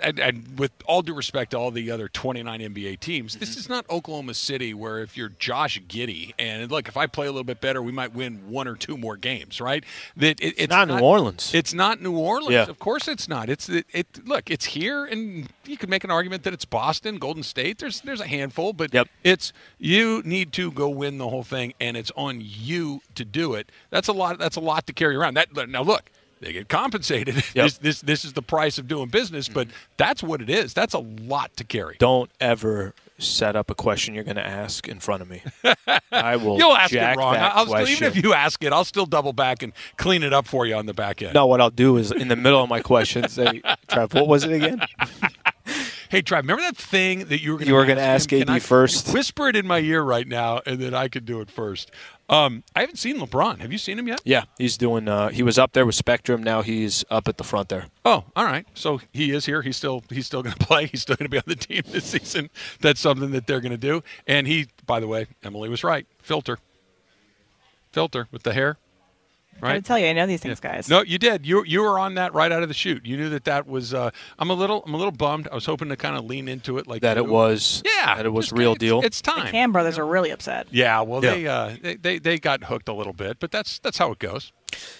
and, 0.00 0.18
and, 0.18 0.58
with 0.58 0.72
all 0.86 1.02
due 1.02 1.14
respect 1.14 1.52
to 1.52 1.58
all 1.58 1.70
the 1.70 1.90
other 1.90 2.08
29 2.08 2.60
NBA 2.60 3.00
teams, 3.00 3.36
this 3.36 3.54
mhm. 3.54 3.58
is 3.58 3.68
not 3.68 3.88
Oklahoma 3.90 4.34
City 4.34 4.74
where 4.74 5.00
if 5.00 5.16
you're 5.16 5.28
Josh 5.28 5.80
Giddey 5.88 6.34
and 6.38 6.70
look, 6.70 6.88
if 6.88 6.96
I 6.96 7.06
play 7.06 7.26
a 7.26 7.30
little 7.30 7.44
bit 7.44 7.60
better, 7.60 7.82
we 7.82 7.92
might 7.92 8.14
win 8.14 8.50
one 8.50 8.66
or 8.66 8.74
two 8.74 8.96
more 8.96 9.16
games, 9.16 9.60
right? 9.60 9.84
That 10.16 10.40
it, 10.40 10.54
it's 10.56 10.70
not, 10.70 10.88
not, 10.88 11.00
New 11.00 11.06
Orleans. 11.06 11.54
It's 11.54 11.72
not 11.72 12.00
New 12.00 12.16
Orleans. 12.16 12.52
Yeah. 12.52 12.62
Of 12.64 12.78
course, 12.78 13.08
it's 13.08 13.28
not. 13.28 13.48
It's 13.48 13.68
it, 13.68 13.86
it. 13.92 14.26
Look, 14.26 14.50
it's 14.50 14.66
here, 14.66 15.04
and 15.04 15.48
you 15.64 15.76
could 15.76 15.88
make 15.88 16.04
an 16.04 16.10
argument 16.10 16.42
that 16.44 16.52
it's 16.52 16.64
Boston, 16.64 17.18
Golden 17.18 17.42
State. 17.42 17.78
There's 17.78 18.00
there's 18.00 18.20
a 18.20 18.26
handful, 18.26 18.72
but 18.72 18.92
yep. 18.92 19.08
it's 19.22 19.52
you 19.78 20.22
need 20.24 20.52
to 20.54 20.70
go 20.72 20.88
win 20.88 21.18
the 21.18 21.28
whole 21.28 21.44
thing, 21.44 21.74
and 21.80 21.96
it's 21.96 22.12
on 22.16 22.40
you 22.42 23.00
to 23.14 23.24
do 23.24 23.54
it. 23.54 23.70
That's 23.90 24.08
a 24.08 24.12
lot. 24.12 24.38
That's 24.38 24.56
a 24.56 24.60
lot 24.60 24.86
to 24.86 24.92
carry 24.92 25.16
around. 25.16 25.34
That 25.34 25.68
now 25.68 25.82
look 25.82 26.10
they 26.40 26.52
get 26.52 26.68
compensated. 26.68 27.44
Yep. 27.54 27.64
This, 27.64 27.78
this 27.78 28.00
this 28.02 28.24
is 28.24 28.34
the 28.34 28.42
price 28.42 28.78
of 28.78 28.86
doing 28.86 29.08
business, 29.08 29.48
but 29.48 29.68
mm-hmm. 29.68 29.76
that's 29.96 30.22
what 30.22 30.42
it 30.42 30.50
is. 30.50 30.74
That's 30.74 30.92
a 30.92 30.98
lot 30.98 31.56
to 31.56 31.64
carry. 31.64 31.96
Don't 31.98 32.30
ever 32.40 32.94
set 33.18 33.56
up 33.56 33.70
a 33.70 33.74
question 33.74 34.14
you're 34.14 34.24
going 34.24 34.36
to 34.36 34.46
ask 34.46 34.86
in 34.86 35.00
front 35.00 35.22
of 35.22 35.30
me. 35.30 35.42
I 36.12 36.36
will. 36.36 36.58
You'll 36.58 36.76
ask 36.76 36.92
it 36.92 37.16
wrong. 37.16 37.36
I'll, 37.38 37.88
even 37.88 38.06
if 38.06 38.22
you 38.22 38.32
ask 38.32 38.62
it, 38.62 38.72
I'll 38.72 38.84
still 38.84 39.06
double 39.06 39.32
back 39.32 39.62
and 39.62 39.72
clean 39.96 40.22
it 40.22 40.32
up 40.32 40.46
for 40.46 40.66
you 40.66 40.74
on 40.74 40.86
the 40.86 40.94
back 40.94 41.22
end. 41.22 41.34
No, 41.34 41.46
what 41.46 41.60
I'll 41.60 41.70
do 41.70 41.96
is 41.96 42.12
in 42.12 42.28
the 42.28 42.36
middle 42.36 42.62
of 42.62 42.68
my 42.68 42.80
question 42.80 43.28
say, 43.28 43.62
"Trev, 43.88 44.14
what 44.14 44.28
was 44.28 44.44
it 44.44 44.52
again?" 44.52 44.80
Hey, 46.10 46.22
Trev, 46.22 46.44
remember 46.44 46.62
that 46.62 46.76
thing 46.76 47.26
that 47.26 47.42
you 47.42 47.52
were 47.52 47.58
going 47.58 47.68
you 47.68 47.74
were 47.74 47.84
going 47.84 47.98
to 47.98 48.02
ask 48.02 48.32
AD 48.32 48.48
I, 48.48 48.60
first? 48.60 49.12
Whisper 49.12 49.48
it 49.48 49.56
in 49.56 49.66
my 49.66 49.80
ear 49.80 50.02
right 50.02 50.26
now, 50.26 50.62
and 50.64 50.78
then 50.78 50.94
I 50.94 51.08
could 51.08 51.26
do 51.26 51.42
it 51.42 51.50
first. 51.50 51.90
Um, 52.30 52.64
I 52.74 52.80
haven't 52.80 52.96
seen 52.96 53.18
LeBron. 53.18 53.60
Have 53.60 53.72
you 53.72 53.78
seen 53.78 53.98
him 53.98 54.08
yet? 54.08 54.22
Yeah, 54.24 54.44
he's 54.56 54.78
doing. 54.78 55.06
Uh, 55.06 55.28
he 55.28 55.42
was 55.42 55.58
up 55.58 55.72
there 55.72 55.84
with 55.84 55.94
Spectrum. 55.94 56.42
Now 56.42 56.62
he's 56.62 57.04
up 57.10 57.28
at 57.28 57.36
the 57.36 57.44
front 57.44 57.68
there. 57.68 57.88
Oh, 58.06 58.24
all 58.34 58.44
right. 58.44 58.66
So 58.72 59.00
he 59.12 59.32
is 59.32 59.44
here. 59.44 59.60
He's 59.60 59.76
still 59.76 60.02
he's 60.08 60.26
still 60.26 60.42
going 60.42 60.54
to 60.58 60.66
play. 60.66 60.86
He's 60.86 61.02
still 61.02 61.16
going 61.16 61.26
to 61.26 61.30
be 61.30 61.38
on 61.38 61.44
the 61.46 61.56
team 61.56 61.82
this 61.86 62.06
season. 62.06 62.48
That's 62.80 63.00
something 63.00 63.30
that 63.32 63.46
they're 63.46 63.60
going 63.60 63.72
to 63.72 63.76
do. 63.78 64.02
And 64.26 64.46
he, 64.46 64.68
by 64.86 65.00
the 65.00 65.06
way, 65.06 65.26
Emily 65.42 65.68
was 65.68 65.84
right. 65.84 66.06
Filter, 66.22 66.58
filter 67.92 68.28
with 68.30 68.44
the 68.44 68.54
hair. 68.54 68.78
Right. 69.60 69.76
I 69.76 69.80
tell 69.80 69.98
you, 69.98 70.06
I 70.06 70.12
know 70.12 70.26
these 70.26 70.40
things, 70.40 70.60
yeah. 70.62 70.72
guys. 70.72 70.88
No, 70.88 71.02
you 71.02 71.18
did. 71.18 71.46
You 71.46 71.64
you 71.64 71.82
were 71.82 71.98
on 71.98 72.14
that 72.14 72.34
right 72.34 72.50
out 72.50 72.62
of 72.62 72.68
the 72.68 72.74
chute. 72.74 73.04
You 73.04 73.16
knew 73.16 73.28
that 73.30 73.44
that 73.44 73.66
was. 73.66 73.92
Uh, 73.92 74.10
I'm 74.38 74.50
a 74.50 74.54
little 74.54 74.82
I'm 74.86 74.94
a 74.94 74.96
little 74.96 75.12
bummed. 75.12 75.48
I 75.50 75.54
was 75.54 75.66
hoping 75.66 75.88
to 75.88 75.96
kind 75.96 76.16
of 76.16 76.24
lean 76.24 76.48
into 76.48 76.78
it 76.78 76.86
like 76.86 77.02
that. 77.02 77.16
You. 77.16 77.24
It 77.24 77.28
was. 77.28 77.82
Yeah. 77.84 78.16
That 78.16 78.26
it 78.26 78.32
was 78.32 78.52
real 78.52 78.72
it's, 78.72 78.80
deal. 78.80 79.00
It's 79.02 79.20
time. 79.20 79.46
The 79.46 79.50
Cam 79.50 79.72
brothers 79.72 79.98
are 79.98 80.06
really 80.06 80.30
upset. 80.30 80.68
Yeah. 80.70 81.00
Well, 81.00 81.24
yeah. 81.24 81.34
they, 81.34 81.46
uh, 81.46 81.76
they 81.82 81.96
they 81.96 82.18
they 82.18 82.38
got 82.38 82.64
hooked 82.64 82.88
a 82.88 82.94
little 82.94 83.12
bit, 83.12 83.38
but 83.40 83.50
that's 83.50 83.78
that's 83.78 83.98
how 83.98 84.12
it 84.12 84.18
goes. 84.18 84.52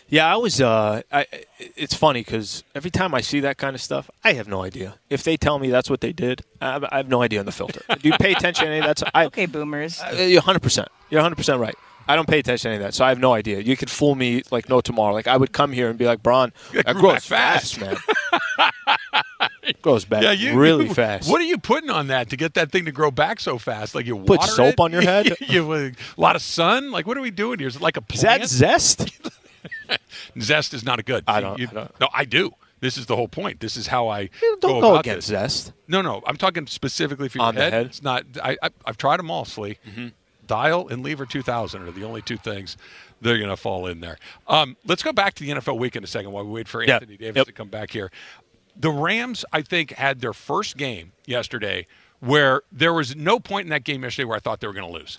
Yeah, 0.09 0.33
I 0.33 0.37
was. 0.37 0.61
Uh, 0.61 1.03
I, 1.13 1.27
it's 1.59 1.95
funny 1.95 2.21
because 2.21 2.65
every 2.75 2.91
time 2.91 3.15
I 3.15 3.21
see 3.21 3.41
that 3.41 3.59
kind 3.59 3.75
of 3.75 3.83
stuff, 3.83 4.11
I 4.25 4.33
have 4.33 4.49
no 4.49 4.63
idea. 4.63 4.95
If 5.11 5.23
they 5.23 5.37
tell 5.37 5.59
me 5.59 5.71
that's 5.71 5.91
what 5.91 6.01
they 6.01 6.13
did, 6.13 6.43
I 6.61 6.73
have, 6.73 6.85
I 6.85 6.97
have 6.97 7.09
no 7.09 7.23
idea 7.23 7.41
on 7.41 7.47
the 7.47 7.53
filter. 7.53 7.83
Do 8.01 8.09
you 8.09 8.15
pay 8.19 8.33
attention 8.33 8.65
to 8.67 8.71
any 8.71 8.81
of 8.81 8.97
that? 8.97 9.11
I, 9.15 9.27
okay, 9.27 9.47
boomers. 9.47 10.01
Uh, 10.01 10.17
you're 10.17 10.41
100. 10.41 10.61
percent 10.61 10.89
You're 11.11 11.21
100 11.21 11.37
percent 11.37 11.61
right. 11.61 11.77
I 12.09 12.17
don't 12.17 12.27
pay 12.29 12.39
attention 12.39 12.71
to 12.71 12.75
any 12.75 12.83
of 12.83 12.89
that, 12.89 12.95
so 12.95 13.05
I 13.05 13.11
have 13.11 13.19
no 13.19 13.35
idea. 13.35 13.61
You 13.61 13.77
could 13.77 13.91
fool 13.91 14.15
me 14.15 14.43
like 14.51 14.69
no 14.69 14.81
tomorrow. 14.81 15.13
Like 15.13 15.27
I 15.29 15.37
would 15.37 15.53
come 15.53 15.73
here 15.73 15.89
and 15.91 15.99
be 15.99 16.07
like, 16.07 16.23
Bron, 16.23 16.53
that 16.73 16.97
grows 16.97 17.29
back 17.29 17.63
fast." 17.63 17.81
man. 17.81 17.97
It 19.63 19.83
grows 19.83 20.07
back 20.07 20.23
Yeah, 20.23 20.33
you 20.33 20.59
really 20.59 20.87
you- 20.89 20.95
fast. 20.95 21.31
What 21.31 21.43
are 21.43 21.45
you 21.45 21.59
putting 21.59 21.91
on 21.91 22.07
that 22.07 22.31
to 22.31 22.37
get 22.39 22.55
that 22.55 22.73
thing 22.73 22.87
to 22.87 22.91
grow 22.93 23.11
back 23.11 23.39
so 23.39 23.59
fast? 23.59 23.95
Like 23.95 24.07
you 24.07 24.17
Put 24.19 24.43
soap 24.43 24.75
it? 24.75 24.81
on 24.81 24.93
your 24.93 25.03
head? 25.03 25.37
you 25.41 25.75
a 25.75 25.93
lot 26.17 26.37
of 26.37 26.43
sun? 26.43 26.91
Like 26.91 27.07
what 27.07 27.19
are 27.19 27.21
we 27.21 27.31
doing 27.31 27.59
here? 27.59 27.69
Is 27.69 27.77
it 27.77 27.83
like 27.83 27.99
a 27.99 28.03
Is 28.13 28.21
plant? 28.23 28.41
that 28.43 28.49
zest? 28.49 29.11
Zest 30.41 30.73
is 30.73 30.85
not 30.85 30.99
a 30.99 31.03
good. 31.03 31.25
I 31.29 31.41
don't- 31.43 31.59
You- 31.59 31.69
I 31.71 31.75
don't- 31.75 32.01
no, 32.01 32.09
I 32.15 32.25
do. 32.25 32.53
This 32.81 32.97
is 32.97 33.07
the 33.07 33.17
whole 33.17 33.29
point. 33.29 33.61
This 33.61 33.77
is 33.77 33.89
how 33.89 34.09
I 34.09 34.31
Don't 34.41 34.61
go, 34.61 34.81
go 34.81 34.97
against 34.97 35.29
this. 35.29 35.39
zest. 35.39 35.73
No, 35.89 36.01
no. 36.01 36.23
I'm 36.27 36.37
talking 36.37 36.67
specifically 36.67 37.29
for 37.29 37.39
your 37.39 37.47
On 37.49 37.55
the 37.55 37.69
head? 37.71 37.87
It's 37.87 38.03
not. 38.03 38.25
I, 38.43 38.57
I 38.63 38.71
I've 38.87 38.97
tried 38.97 39.19
them 39.19 39.31
all, 39.31 39.45
Slee. 39.45 39.79
Mm-hmm. 39.87 40.09
Dial 40.49 40.89
and 40.89 41.05
Lever 41.05 41.25
2000 41.27 41.83
are 41.83 41.91
the 41.93 42.03
only 42.05 42.23
two 42.23 42.37
things 42.37 42.77
they're 43.21 43.39
going 43.39 43.51
to 43.51 43.57
fall 43.57 43.87
in 43.87 44.01
there. 44.01 44.19
Um, 44.49 44.77
let's 44.85 45.03
go 45.05 45.13
back 45.13 45.35
to 45.35 45.45
the 45.45 45.51
NFL 45.53 45.79
week 45.79 45.95
in 45.95 46.03
a 46.03 46.09
second 46.09 46.33
while 46.33 46.45
we 46.45 46.51
wait 46.51 46.67
for. 46.69 46.83
Anthony 46.83 47.17
Davis 47.17 47.37
Yep. 47.37 47.47
to 47.47 47.53
come 47.53 47.69
back 47.69 47.91
here. 47.93 48.11
The 48.77 48.91
Rams, 48.91 49.45
I 49.53 49.63
think, 49.63 49.93
had 49.93 50.21
their 50.21 50.33
first 50.33 50.77
game 50.77 51.13
yesterday 51.27 51.87
where 52.21 52.63
there 52.73 52.93
was 52.93 53.15
no 53.15 53.39
point 53.39 53.67
in 53.67 53.71
that 53.71 53.85
game 53.85 54.03
yesterday 54.03 54.25
where 54.25 54.37
I 54.37 54.41
thought 54.41 54.61
they 54.61 54.67
were 54.67 54.73
going 54.73 54.91
to 54.91 54.93
lose 54.99 55.19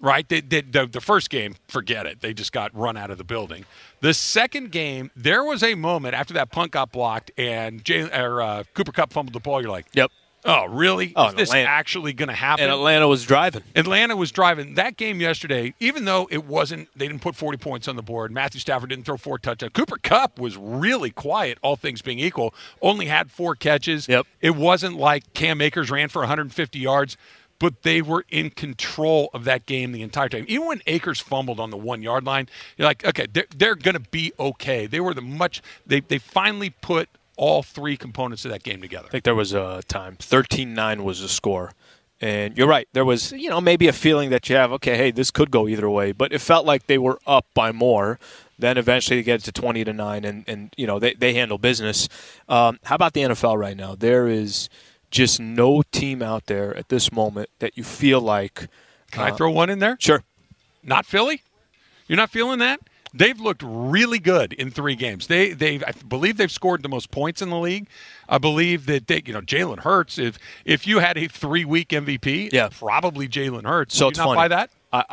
right? 0.00 0.28
They, 0.28 0.40
they, 0.40 0.60
the, 0.60 0.86
the 0.86 1.00
first 1.00 1.28
game, 1.28 1.56
forget 1.66 2.06
it. 2.06 2.20
They 2.20 2.32
just 2.32 2.52
got 2.52 2.72
run 2.72 2.96
out 2.96 3.10
of 3.10 3.18
the 3.18 3.24
building. 3.24 3.64
The 4.00 4.14
second 4.14 4.70
game, 4.70 5.10
there 5.16 5.42
was 5.42 5.64
a 5.64 5.74
moment 5.74 6.14
after 6.14 6.34
that 6.34 6.50
punt 6.52 6.70
got 6.70 6.92
blocked 6.92 7.32
and 7.36 7.84
Jay, 7.84 8.02
or, 8.02 8.40
uh, 8.40 8.62
Cooper 8.74 8.92
Kupp 8.92 9.12
fumbled 9.12 9.32
the 9.34 9.40
ball. 9.40 9.60
You're 9.60 9.72
like, 9.72 9.86
Yep. 9.94 10.12
Oh, 10.44 10.66
really? 10.66 11.12
Oh, 11.16 11.28
Is 11.28 11.34
this 11.34 11.48
Atlanta- 11.50 11.68
actually 11.68 12.12
going 12.12 12.28
to 12.28 12.34
happen? 12.34 12.64
And 12.64 12.72
Atlanta 12.72 13.08
was 13.08 13.24
driving. 13.24 13.62
Atlanta 13.74 14.16
was 14.16 14.30
driving 14.30 14.74
that 14.74 14.96
game 14.96 15.20
yesterday, 15.20 15.74
even 15.80 16.04
though 16.04 16.28
it 16.30 16.44
wasn't, 16.44 16.88
they 16.96 17.08
didn't 17.08 17.22
put 17.22 17.34
40 17.34 17.58
points 17.58 17.88
on 17.88 17.96
the 17.96 18.02
board. 18.02 18.30
Matthew 18.30 18.60
Stafford 18.60 18.90
didn't 18.90 19.04
throw 19.04 19.16
four 19.16 19.38
touchdowns. 19.38 19.72
Cooper 19.72 19.98
Kupp 20.02 20.38
was 20.38 20.56
really 20.56 21.10
quiet, 21.10 21.58
all 21.62 21.76
things 21.76 22.02
being 22.02 22.18
equal, 22.20 22.54
only 22.80 23.06
had 23.06 23.30
four 23.30 23.54
catches. 23.54 24.08
Yep. 24.08 24.26
It 24.40 24.54
wasn't 24.56 24.96
like 24.96 25.32
Cam 25.34 25.60
Akers 25.60 25.90
ran 25.90 26.08
for 26.08 26.20
150 26.20 26.78
yards, 26.78 27.16
but 27.58 27.82
they 27.82 28.00
were 28.00 28.24
in 28.30 28.50
control 28.50 29.30
of 29.34 29.42
that 29.44 29.66
game 29.66 29.90
the 29.90 30.02
entire 30.02 30.28
time. 30.28 30.44
Even 30.46 30.68
when 30.68 30.82
Akers 30.86 31.18
fumbled 31.18 31.58
on 31.58 31.70
the 31.70 31.76
one 31.76 32.02
yard 32.02 32.24
line, 32.24 32.48
you're 32.76 32.86
like, 32.86 33.04
okay, 33.04 33.26
they're, 33.32 33.46
they're 33.56 33.74
going 33.74 33.94
to 33.96 34.10
be 34.10 34.32
okay. 34.38 34.86
They 34.86 35.00
were 35.00 35.12
the 35.14 35.20
much, 35.22 35.60
they, 35.84 35.98
they 36.00 36.18
finally 36.18 36.70
put 36.70 37.08
all 37.38 37.62
three 37.62 37.96
components 37.96 38.44
of 38.44 38.50
that 38.50 38.62
game 38.62 38.82
together. 38.82 39.06
I 39.06 39.10
think 39.10 39.24
there 39.24 39.34
was 39.34 39.54
a 39.54 39.80
time. 39.88 40.16
13-9 40.16 41.02
was 41.02 41.22
the 41.22 41.28
score. 41.28 41.72
And 42.20 42.58
you're 42.58 42.66
right. 42.66 42.88
There 42.92 43.04
was, 43.04 43.30
you 43.30 43.48
know, 43.48 43.60
maybe 43.60 43.86
a 43.86 43.92
feeling 43.92 44.30
that 44.30 44.50
you 44.50 44.56
have, 44.56 44.72
okay, 44.72 44.96
hey, 44.96 45.12
this 45.12 45.30
could 45.30 45.52
go 45.52 45.68
either 45.68 45.88
way. 45.88 46.10
But 46.10 46.32
it 46.32 46.40
felt 46.40 46.66
like 46.66 46.86
they 46.86 46.98
were 46.98 47.20
up 47.26 47.46
by 47.54 47.70
more. 47.70 48.18
Then 48.58 48.76
eventually 48.76 49.20
they 49.20 49.22
get 49.22 49.40
to 49.44 49.52
20 49.52 49.84
to 49.84 49.92
9, 49.92 50.24
and, 50.24 50.44
and 50.48 50.74
you 50.76 50.84
know, 50.84 50.98
they, 50.98 51.14
they 51.14 51.32
handle 51.32 51.58
business. 51.58 52.08
Um, 52.48 52.80
how 52.82 52.96
about 52.96 53.12
the 53.12 53.20
NFL 53.20 53.56
right 53.56 53.76
now? 53.76 53.94
There 53.94 54.26
is 54.26 54.68
just 55.12 55.38
no 55.38 55.82
team 55.92 56.22
out 56.22 56.46
there 56.46 56.76
at 56.76 56.88
this 56.88 57.12
moment 57.12 57.50
that 57.60 57.78
you 57.78 57.84
feel 57.84 58.20
like. 58.20 58.66
Can 59.12 59.22
I 59.22 59.30
uh, 59.30 59.36
throw 59.36 59.52
one 59.52 59.70
in 59.70 59.78
there? 59.78 59.96
Sure. 60.00 60.24
Not 60.82 61.06
Philly? 61.06 61.42
You're 62.08 62.16
not 62.16 62.30
feeling 62.30 62.58
that? 62.58 62.80
They've 63.14 63.38
looked 63.40 63.62
really 63.64 64.18
good 64.18 64.52
in 64.52 64.70
three 64.70 64.94
games. 64.94 65.26
They 65.28 65.52
they 65.52 65.76
I 65.76 65.92
believe 66.06 66.36
they've 66.36 66.50
scored 66.50 66.82
the 66.82 66.88
most 66.88 67.10
points 67.10 67.40
in 67.42 67.50
the 67.50 67.58
league. 67.58 67.86
I 68.28 68.38
believe 68.38 68.86
that 68.86 69.06
they 69.06 69.22
you 69.24 69.32
know 69.32 69.40
Jalen 69.40 69.80
Hurts. 69.80 70.18
If 70.18 70.38
if 70.64 70.86
you 70.86 70.98
had 70.98 71.16
a 71.16 71.26
three 71.28 71.64
week 71.64 71.88
MVP, 71.88 72.52
Yeah. 72.52 72.68
probably 72.70 73.28
Jalen 73.28 73.64
Hurts. 73.66 73.96
So 73.96 74.06
Would 74.06 74.10
it's 74.12 74.18
you 74.18 74.24
not 74.24 74.28
funny. 74.30 74.36
buy 74.36 74.48
that? 74.48 74.70
I, 74.92 75.04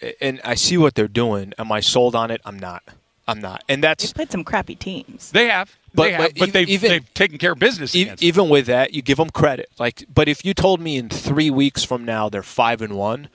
I 0.00 0.12
and 0.20 0.40
I 0.44 0.54
see 0.54 0.76
what 0.78 0.94
they're 0.94 1.08
doing. 1.08 1.52
Am 1.58 1.72
I 1.72 1.80
sold 1.80 2.14
on 2.14 2.30
it? 2.30 2.40
I'm 2.44 2.58
not. 2.58 2.82
I'm 3.28 3.40
not. 3.40 3.64
And 3.68 3.82
that's 3.82 4.04
They've 4.04 4.14
played 4.14 4.30
some 4.30 4.44
crappy 4.44 4.76
teams. 4.76 5.32
They 5.32 5.48
have, 5.48 5.74
But- 5.94 6.02
they 6.04 6.12
have, 6.12 6.22
but 6.22 6.34
but, 6.38 6.52
they've 6.52 6.68
even- 6.68 6.90
they've 6.90 7.14
taken 7.14 7.38
care 7.38 7.52
of 7.52 7.58
business 7.58 7.92
E- 7.92 8.02
against. 8.02 8.22
even 8.22 8.48
with 8.48 8.66
that, 8.66 8.94
you 8.94 9.02
give 9.02 9.16
them 9.18 9.30
credit. 9.30 9.68
Like, 9.80 10.04
but 10.14 10.28
if 10.28 10.44
you 10.44 10.54
told 10.54 10.80
me 10.80 10.96
in 10.96 11.08
three 11.08 11.50
weeks 11.50 11.82
from 11.82 12.04
now 12.04 12.28
they're 12.28 12.44
five 12.44 12.80
and 12.82 12.94
one, 12.94 13.26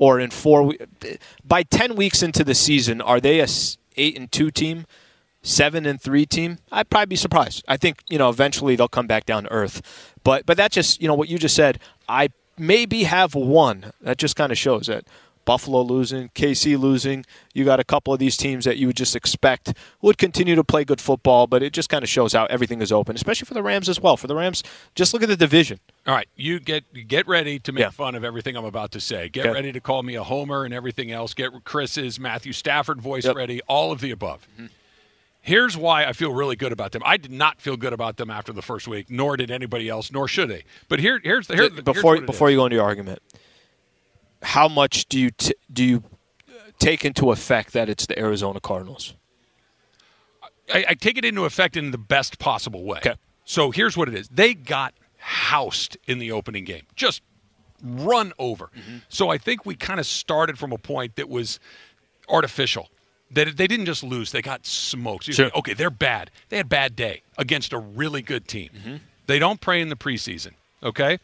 or 0.00 0.18
in 0.18 0.30
four, 0.30 0.72
by 1.46 1.62
ten 1.62 1.94
weeks 1.94 2.22
into 2.22 2.42
the 2.42 2.54
season, 2.54 3.00
are 3.00 3.20
they 3.20 3.38
a 3.38 3.46
eight 3.96 4.18
and 4.18 4.32
two 4.32 4.50
team, 4.50 4.86
seven 5.42 5.84
and 5.86 6.00
three 6.00 6.24
team? 6.26 6.58
I'd 6.72 6.88
probably 6.88 7.06
be 7.06 7.16
surprised. 7.16 7.62
I 7.68 7.76
think 7.76 8.02
you 8.08 8.18
know 8.18 8.30
eventually 8.30 8.74
they'll 8.74 8.88
come 8.88 9.06
back 9.06 9.26
down 9.26 9.44
to 9.44 9.52
earth. 9.52 9.82
But 10.24 10.46
but 10.46 10.56
that 10.56 10.72
just 10.72 11.00
you 11.00 11.06
know 11.06 11.14
what 11.14 11.28
you 11.28 11.38
just 11.38 11.54
said. 11.54 11.78
I 12.08 12.30
maybe 12.58 13.04
have 13.04 13.34
one. 13.34 13.92
That 14.00 14.16
just 14.16 14.34
kind 14.34 14.50
of 14.50 14.58
shows 14.58 14.86
that. 14.86 15.04
Buffalo 15.44 15.82
losing, 15.82 16.28
KC 16.30 16.78
losing. 16.78 17.24
You 17.54 17.64
got 17.64 17.80
a 17.80 17.84
couple 17.84 18.12
of 18.12 18.18
these 18.18 18.36
teams 18.36 18.64
that 18.66 18.76
you 18.76 18.86
would 18.86 18.96
just 18.96 19.16
expect 19.16 19.72
would 20.02 20.18
continue 20.18 20.54
to 20.54 20.62
play 20.62 20.84
good 20.84 21.00
football, 21.00 21.46
but 21.46 21.62
it 21.62 21.72
just 21.72 21.88
kind 21.88 22.02
of 22.04 22.08
shows 22.08 22.32
how 22.32 22.46
everything 22.46 22.80
is 22.82 22.92
open, 22.92 23.16
especially 23.16 23.46
for 23.46 23.54
the 23.54 23.62
Rams 23.62 23.88
as 23.88 24.00
well. 24.00 24.16
For 24.16 24.26
the 24.26 24.34
Rams, 24.36 24.62
just 24.94 25.12
look 25.12 25.22
at 25.22 25.28
the 25.28 25.36
division. 25.36 25.80
All 26.06 26.14
right, 26.14 26.28
you 26.36 26.60
get 26.60 26.84
get 27.08 27.26
ready 27.26 27.58
to 27.60 27.72
make 27.72 27.82
Yeah. 27.82 27.90
fun 27.90 28.14
of 28.14 28.22
everything 28.24 28.56
I'm 28.56 28.64
about 28.64 28.92
to 28.92 29.00
say. 29.00 29.28
Get 29.28 29.46
Okay. 29.46 29.54
ready 29.54 29.72
to 29.72 29.80
call 29.80 30.02
me 30.02 30.14
a 30.14 30.22
homer 30.22 30.64
and 30.64 30.72
everything 30.74 31.10
else. 31.10 31.34
Get 31.34 31.50
Chris's 31.64 32.20
Matthew 32.20 32.52
Stafford 32.52 33.00
voice 33.00 33.24
Yep. 33.24 33.30
Mm-hmm. 33.32 33.38
ready. 33.38 33.60
All 33.66 33.92
of 33.92 34.00
the 34.00 34.10
above. 34.10 34.46
Here's 35.42 35.74
why 35.76 36.04
I 36.04 36.12
feel 36.12 36.32
really 36.34 36.54
good 36.54 36.70
about 36.70 36.92
them. 36.92 37.02
I 37.04 37.16
did 37.16 37.32
not 37.32 37.62
feel 37.62 37.76
good 37.78 37.94
about 37.94 38.18
them 38.18 38.30
after 38.30 38.52
the 38.52 38.60
first 38.60 38.86
week, 38.86 39.06
nor 39.08 39.38
did 39.38 39.50
anybody 39.50 39.88
else, 39.88 40.12
nor 40.12 40.28
should 40.28 40.50
they. 40.50 40.64
But 40.88 41.00
here, 41.00 41.18
here's 41.24 41.46
the 41.46 41.54
here, 41.54 41.70
here's 41.70 41.80
before 41.80 42.16
it 42.16 42.26
before 42.26 42.48
is. 42.48 42.52
you 42.52 42.58
go 42.58 42.66
into 42.66 42.76
your 42.76 42.84
argument, 42.84 43.20
how 44.42 44.68
much 44.68 45.06
do 45.06 45.18
you 45.18 45.30
t- 45.30 45.54
do 45.72 45.84
you 45.84 46.02
take 46.78 47.04
into 47.04 47.30
effect 47.30 47.72
that 47.72 47.88
it's 47.88 48.06
the 48.06 48.18
Arizona 48.18 48.60
Cardinals? 48.60 49.14
I, 50.72 50.84
I 50.90 50.94
take 50.94 51.18
it 51.18 51.24
into 51.24 51.44
effect 51.44 51.76
in 51.76 51.90
the 51.90 51.98
best 51.98 52.38
possible 52.38 52.84
way. 52.84 52.98
Okay. 52.98 53.14
So 53.44 53.70
here's 53.70 53.96
what 53.96 54.08
it 54.08 54.14
is. 54.14 54.28
They 54.28 54.54
got 54.54 54.94
housed 55.18 55.96
in 56.06 56.18
the 56.18 56.30
opening 56.32 56.64
game. 56.64 56.82
Just 56.94 57.22
run 57.82 58.32
over. 58.38 58.66
Mm-hmm. 58.66 58.98
So 59.08 59.30
I 59.30 59.38
think 59.38 59.66
we 59.66 59.74
kind 59.74 59.98
of 59.98 60.06
started 60.06 60.58
from 60.58 60.72
a 60.72 60.78
point 60.78 61.16
that 61.16 61.28
was 61.28 61.58
artificial. 62.28 62.88
That 63.32 63.56
they 63.56 63.68
didn't 63.68 63.86
just 63.86 64.02
lose; 64.02 64.32
they 64.32 64.42
got 64.42 64.66
smoked. 64.66 65.24
So 65.26 65.32
Sure. 65.32 65.50
okay, 65.54 65.72
they're 65.72 65.88
bad. 65.90 66.32
They 66.48 66.56
had 66.56 66.66
a 66.66 66.68
bad 66.68 66.96
day 66.96 67.22
against 67.38 67.72
a 67.72 67.78
really 67.78 68.22
good 68.22 68.48
team. 68.48 68.70
Mm-hmm. 68.76 68.96
They 69.26 69.38
don't 69.38 69.60
pray 69.60 69.80
in 69.80 69.88
the 69.88 69.94
preseason. 69.96 70.52
Okay. 70.82 71.18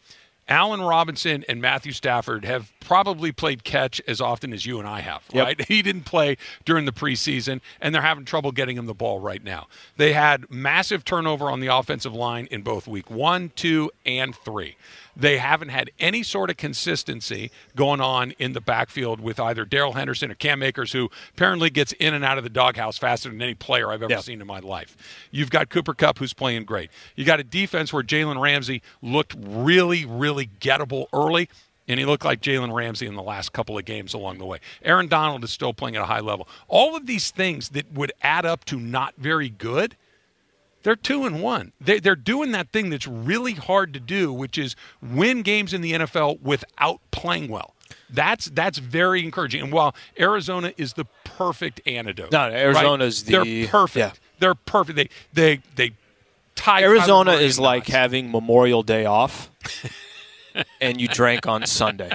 Allen 0.49 0.81
Robinson 0.81 1.43
and 1.49 1.61
Matthew 1.61 1.91
Stafford 1.91 2.45
have 2.45 2.71
probably 2.79 3.31
played 3.31 3.63
catch 3.63 4.01
as 4.07 4.21
often 4.21 4.53
as 4.53 4.65
you 4.65 4.79
and 4.79 4.87
I 4.87 5.01
have, 5.01 5.23
Yep. 5.33 5.45
right? 5.45 5.61
He 5.67 5.81
didn't 5.81 6.05
play 6.05 6.37
during 6.65 6.85
the 6.85 6.93
preseason, 6.93 7.59
and 7.81 7.93
they're 7.93 8.01
having 8.01 8.23
trouble 8.25 8.51
getting 8.53 8.77
him 8.77 8.85
the 8.85 8.93
ball 8.93 9.19
right 9.19 9.43
now. 9.43 9.67
They 9.97 10.13
had 10.13 10.49
massive 10.49 11.03
turnover 11.03 11.49
on 11.51 11.59
the 11.59 11.67
offensive 11.67 12.13
line 12.13 12.47
in 12.49 12.61
both 12.61 12.87
week 12.87 13.09
one, 13.11 13.51
two, 13.55 13.91
and 14.05 14.33
three. 14.35 14.77
They 15.19 15.39
haven't 15.39 15.69
had 15.69 15.89
any 15.99 16.21
sort 16.21 16.51
of 16.51 16.57
consistency 16.57 17.49
going 17.75 18.01
on 18.01 18.31
in 18.37 18.53
the 18.53 18.61
backfield 18.61 19.19
with 19.19 19.39
either 19.39 19.65
Darrell 19.65 19.93
Henderson 19.93 20.29
or 20.29 20.35
Cam 20.35 20.61
Akers, 20.61 20.91
who 20.91 21.09
apparently 21.33 21.71
gets 21.71 21.91
in 21.93 22.13
and 22.13 22.23
out 22.23 22.37
of 22.37 22.43
the 22.43 22.51
doghouse 22.51 22.99
faster 22.99 23.29
than 23.29 23.41
any 23.41 23.55
player 23.55 23.91
I've 23.91 24.03
ever 24.03 24.11
Yeah. 24.13 24.19
seen 24.19 24.41
in 24.41 24.47
my 24.47 24.59
life. 24.59 24.95
You've 25.31 25.49
got 25.49 25.69
Cooper 25.69 25.95
Kupp, 25.95 26.19
who's 26.19 26.33
playing 26.33 26.65
great. 26.65 26.91
You 27.15 27.25
got 27.25 27.39
a 27.39 27.43
defense 27.43 27.91
where 27.91 28.03
Jalen 28.03 28.39
Ramsey 28.39 28.83
looked 29.01 29.35
really, 29.39 30.05
really 30.05 30.49
gettable 30.59 31.07
early 31.11 31.49
and 31.87 31.99
he 31.99 32.05
looked 32.05 32.25
like 32.25 32.41
Jalen 32.41 32.73
Ramsey 32.73 33.07
in 33.07 33.15
the 33.15 33.23
last 33.23 33.53
couple 33.53 33.77
of 33.77 33.85
games 33.85 34.13
along 34.13 34.37
the 34.37 34.45
way. 34.45 34.59
Aaron 34.83 35.07
Donald 35.07 35.43
is 35.43 35.51
still 35.51 35.73
playing 35.73 35.95
at 35.95 36.01
a 36.03 36.05
high 36.05 36.19
level. 36.19 36.47
All 36.67 36.95
of 36.95 37.07
these 37.07 37.31
things 37.31 37.69
that 37.69 37.91
would 37.93 38.11
add 38.21 38.45
up 38.45 38.65
to 38.65 38.79
not 38.79 39.15
very 39.17 39.49
good, 39.49 39.95
they're 40.83 40.95
two 40.95 41.25
and 41.25 41.41
one. 41.41 41.73
They, 41.81 41.99
they're 41.99 42.15
doing 42.15 42.51
that 42.53 42.71
thing 42.71 42.89
that's 42.89 43.07
really 43.07 43.53
hard 43.53 43.93
to 43.93 43.99
do, 43.99 44.31
which 44.31 44.57
is 44.57 44.75
win 45.01 45.41
games 45.41 45.73
in 45.73 45.81
the 45.81 45.93
NFL 45.93 46.41
without 46.41 46.99
playing 47.11 47.49
well. 47.49 47.73
That's 48.09 48.45
that's 48.45 48.77
very 48.77 49.23
encouraging. 49.23 49.63
And 49.63 49.71
while 49.71 49.95
Arizona 50.19 50.73
is 50.77 50.93
the 50.93 51.05
perfect 51.23 51.81
antidote, 51.85 52.31
No, 52.31 52.39
right? 52.39 52.53
Arizona's 52.53 53.23
the- 53.23 53.31
they're 53.43 53.67
perfect. 53.67 53.97
yeah. 54.15 54.19
They're 54.39 54.55
perfect. 54.55 54.95
They 54.97 55.09
they 55.33 55.61
they 55.75 55.91
tie 56.55 56.83
Arizona 56.83 57.33
is 57.33 57.59
like 57.59 57.87
having 57.87 58.31
Memorial 58.31 58.83
Day 58.83 59.05
off, 59.05 59.49
and 60.81 60.99
you 61.01 61.07
drank 61.07 61.47
on 61.47 61.65
Sunday. 61.65 62.11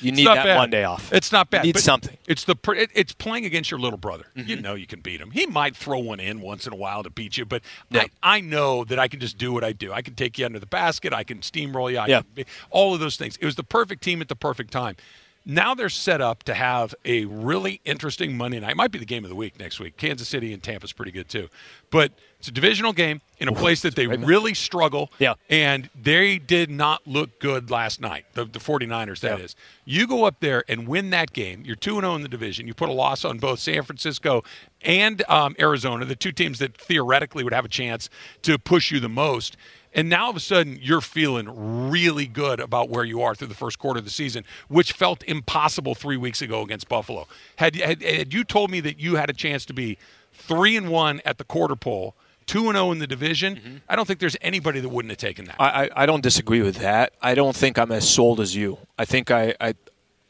You 0.00 0.12
need 0.12 0.26
that 0.26 0.44
bad. 0.44 0.70
day 0.70 0.84
off. 0.84 1.12
It's 1.12 1.32
not 1.32 1.50
bad. 1.50 1.64
You 1.64 1.72
need 1.72 1.80
something. 1.80 2.12
Mm-hmm. 2.14 2.30
It's 2.32 2.44
the 2.44 2.56
it, 2.72 2.90
it's 2.94 3.12
playing 3.12 3.44
against 3.44 3.70
your 3.70 3.80
little 3.80 3.98
brother. 3.98 4.24
You 4.34 4.56
know 4.56 4.74
you 4.74 4.86
can 4.86 5.00
beat 5.00 5.20
him. 5.20 5.30
He 5.30 5.46
might 5.46 5.76
throw 5.76 5.98
one 5.98 6.20
in 6.20 6.40
once 6.40 6.66
in 6.66 6.72
a 6.72 6.76
while 6.76 7.02
to 7.02 7.10
beat 7.10 7.36
you, 7.36 7.44
but 7.44 7.62
Yeah. 7.90 8.06
I, 8.22 8.36
I 8.36 8.40
know 8.40 8.84
that 8.84 8.98
I 8.98 9.08
can 9.08 9.20
just 9.20 9.38
do 9.38 9.52
what 9.52 9.64
I 9.64 9.72
do. 9.72 9.92
I 9.92 10.02
can 10.02 10.14
take 10.14 10.38
you 10.38 10.46
under 10.46 10.58
the 10.58 10.66
basket. 10.66 11.12
I 11.12 11.24
can 11.24 11.38
steamroll 11.38 11.90
you. 11.92 11.98
I 11.98 12.06
Yeah. 12.06 12.22
can 12.36 12.44
all 12.70 12.94
of 12.94 13.00
those 13.00 13.16
things. 13.16 13.36
It 13.38 13.44
was 13.44 13.54
the 13.56 13.64
perfect 13.64 14.02
team 14.02 14.20
at 14.20 14.28
the 14.28 14.36
perfect 14.36 14.72
time. 14.72 14.96
Now 15.46 15.74
they're 15.74 15.90
set 15.90 16.20
up 16.20 16.42
to 16.44 16.54
have 16.54 16.94
a 17.04 17.26
really 17.26 17.80
interesting 17.84 18.36
Monday 18.36 18.60
night. 18.60 18.70
It 18.70 18.76
might 18.76 18.90
be 18.90 18.98
the 18.98 19.04
game 19.04 19.24
of 19.24 19.30
the 19.30 19.36
week 19.36 19.58
next 19.58 19.78
week. 19.78 19.96
Kansas 19.96 20.28
City 20.28 20.52
and 20.54 20.62
Tampa's 20.62 20.92
pretty 20.92 21.10
good 21.10 21.28
too. 21.28 21.48
But 21.90 22.12
it's 22.38 22.48
a 22.48 22.52
divisional 22.52 22.92
game 22.92 23.20
in 23.38 23.48
a 23.48 23.52
place 23.52 23.82
that 23.82 23.94
they 23.94 24.06
really 24.06 24.54
struggle. 24.54 25.10
Yeah. 25.18 25.34
And 25.48 25.90
they 25.94 26.38
did 26.38 26.70
not 26.70 27.06
look 27.06 27.40
good 27.40 27.70
last 27.70 28.00
night, 28.00 28.26
the, 28.34 28.44
the 28.44 28.58
49ers, 28.58 29.20
that 29.20 29.40
is. 29.40 29.54
Yeah. 29.84 30.00
You 30.00 30.06
go 30.06 30.24
up 30.24 30.40
there 30.40 30.64
and 30.68 30.88
win 30.88 31.10
that 31.10 31.32
game. 31.32 31.62
You're 31.64 31.76
2 31.76 32.00
0 32.00 32.14
in 32.14 32.22
the 32.22 32.28
division. 32.28 32.66
You 32.66 32.74
put 32.74 32.88
a 32.88 32.92
loss 32.92 33.24
on 33.24 33.38
both 33.38 33.60
San 33.60 33.82
Francisco 33.82 34.44
and 34.82 35.22
um, 35.28 35.56
Arizona, 35.58 36.04
the 36.04 36.16
two 36.16 36.32
teams 36.32 36.58
that 36.58 36.76
theoretically 36.76 37.44
would 37.44 37.54
have 37.54 37.64
a 37.64 37.68
chance 37.68 38.10
to 38.42 38.58
push 38.58 38.90
you 38.90 39.00
the 39.00 39.08
most. 39.08 39.56
And 39.94 40.08
now 40.08 40.24
all 40.24 40.30
of 40.30 40.36
a 40.36 40.40
sudden, 40.40 40.78
you're 40.82 41.00
feeling 41.00 41.90
really 41.90 42.26
good 42.26 42.58
about 42.60 42.90
where 42.90 43.04
you 43.04 43.22
are 43.22 43.34
through 43.34 43.48
the 43.48 43.54
first 43.54 43.78
quarter 43.78 43.98
of 43.98 44.04
the 44.04 44.10
season, 44.10 44.44
which 44.68 44.92
felt 44.92 45.22
impossible 45.24 45.94
three 45.94 46.16
weeks 46.16 46.42
ago 46.42 46.62
against 46.62 46.88
Buffalo. 46.88 47.28
Had, 47.56 47.76
had, 47.76 48.02
had 48.02 48.34
you 48.34 48.42
told 48.42 48.70
me 48.70 48.80
that 48.80 48.98
you 48.98 49.16
had 49.16 49.30
a 49.30 49.32
chance 49.32 49.64
to 49.66 49.72
be 49.72 49.96
three 50.32 50.76
and 50.76 50.88
one 50.88 51.22
at 51.24 51.38
the 51.38 51.44
quarter 51.44 51.76
pole, 51.76 52.14
two 52.46 52.68
and 52.68 52.76
zero 52.76 52.90
in 52.90 52.98
the 52.98 53.06
division, 53.06 53.56
mm-hmm. 53.56 53.76
I 53.88 53.94
don't 53.94 54.06
think 54.06 54.18
there's 54.18 54.36
anybody 54.42 54.80
that 54.80 54.88
wouldn't 54.88 55.10
have 55.10 55.18
taken 55.18 55.44
that. 55.46 55.56
I, 55.60 55.84
I, 55.84 55.90
I 56.02 56.06
don't 56.06 56.22
disagree 56.22 56.60
with 56.60 56.76
that. 56.76 57.12
I 57.22 57.34
don't 57.34 57.54
think 57.54 57.78
I'm 57.78 57.92
as 57.92 58.08
sold 58.08 58.40
as 58.40 58.56
you. 58.56 58.78
I 58.98 59.04
think 59.04 59.30
I, 59.30 59.54
I 59.60 59.74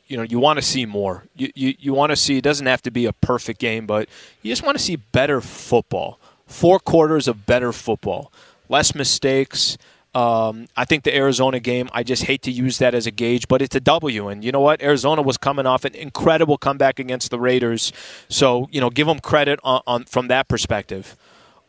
you 0.07 0.17
know, 0.19 0.23
you 0.23 0.39
want 0.39 0.59
to 0.59 0.63
see 0.63 0.85
more. 0.85 1.25
You, 1.35 1.51
you, 1.55 1.75
you 1.79 1.95
want 1.95 2.11
to 2.11 2.17
see, 2.17 2.37
it 2.37 2.45
doesn't 2.45 2.67
have 2.67 2.83
to 2.83 2.91
be 2.91 3.07
a 3.07 3.13
perfect 3.13 3.59
game, 3.59 3.87
but 3.87 4.09
you 4.43 4.53
just 4.53 4.63
want 4.63 4.77
to 4.77 4.85
see 4.85 4.97
better 4.97 5.41
football. 5.41 6.19
Four 6.47 6.79
quarters 6.79 7.27
of 7.27 7.47
better 7.47 7.73
football. 7.73 8.31
Less 8.75 8.93
mistakes. 8.93 9.79
Um, 10.17 10.67
I 10.77 10.85
think 10.85 11.05
the 11.05 11.17
Arizona 11.17 11.61
game, 11.61 11.89
I 11.93 12.03
just 12.03 12.25
hate 12.25 12.43
to 12.43 12.51
use 12.51 12.79
that 12.79 12.93
as 12.93 13.07
a 13.07 13.13
gauge, 13.13 13.47
but 13.47 13.63
it's 13.63 13.77
a 13.77 13.81
W. 13.81 14.27
And 14.27 14.45
you 14.45 14.51
know 14.51 14.61
what? 14.61 14.83
Arizona 14.83 15.23
was 15.23 15.37
coming 15.37 15.65
off 15.65 15.85
an 15.85 15.95
incredible 15.95 16.59
comeback 16.59 16.99
against 16.99 17.31
the 17.31 17.39
Raiders. 17.39 17.93
So, 18.29 18.69
you 18.73 18.81
know, 18.81 18.91
give 18.91 19.07
them 19.07 19.21
credit 19.21 19.61
on, 19.63 19.81
on 19.87 20.05
from 20.07 20.27
that 20.27 20.49
perspective. 20.49 21.17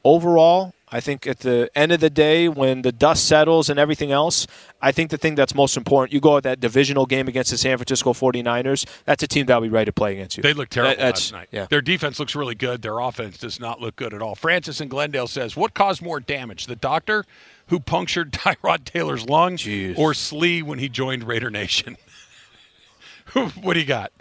Overall, 0.03 0.73
I 0.89 0.99
think 0.99 1.25
at 1.25 1.39
the 1.39 1.69
end 1.75 1.91
of 1.91 1.99
the 1.99 2.11
day, 2.11 2.47
when 2.47 2.83
the 2.83 2.91
dust 2.91 3.27
settles 3.27 3.69
and 3.71 3.79
everything 3.79 4.11
else, 4.11 4.45
I 4.81 4.91
think 4.91 5.09
the 5.09 5.17
thing 5.17 5.33
that's 5.33 5.55
most 5.55 5.75
important, 5.77 6.13
you 6.13 6.19
go 6.19 6.37
at 6.37 6.43
that 6.43 6.59
divisional 6.59 7.07
game 7.07 7.27
against 7.27 7.49
the 7.49 7.57
San 7.57 7.75
Francisco 7.77 8.13
49ers, 8.13 8.85
that's 9.03 9.23
a 9.23 9.27
team 9.27 9.47
that'll 9.47 9.63
be 9.63 9.69
ready 9.69 9.85
to 9.85 9.91
play 9.93 10.13
against 10.13 10.37
you. 10.37 10.43
They 10.43 10.53
look 10.53 10.69
terrible 10.69 10.95
That- 10.95 11.03
last 11.15 11.31
night. 11.31 11.47
Yeah. 11.51 11.65
Their 11.69 11.81
defense 11.81 12.19
looks 12.19 12.35
really 12.35 12.53
good. 12.53 12.83
Their 12.83 12.99
offense 12.99 13.39
does 13.39 13.59
not 13.59 13.81
look 13.81 13.95
good 13.95 14.13
at 14.13 14.21
all. 14.21 14.35
Francis 14.35 14.79
in 14.79 14.87
Glendale 14.87 15.27
says, 15.27 15.55
"What 15.57 15.73
caused 15.73 16.03
more 16.03 16.19
damage, 16.19 16.67
the 16.67 16.75
doctor 16.75 17.25
who 17.67 17.79
punctured 17.79 18.31
Tyrod 18.33 18.85
Taylor's 18.85 19.25
lung, 19.27 19.57
Jeez. 19.57 19.97
or 19.97 20.13
Slee 20.13 20.61
when 20.61 20.77
he 20.77 20.87
joined 20.87 21.23
Raider 21.23 21.49
Nation?" 21.49 21.97
what 23.33 23.73
do 23.73 23.79
you 23.79 23.85
got? 23.87 24.11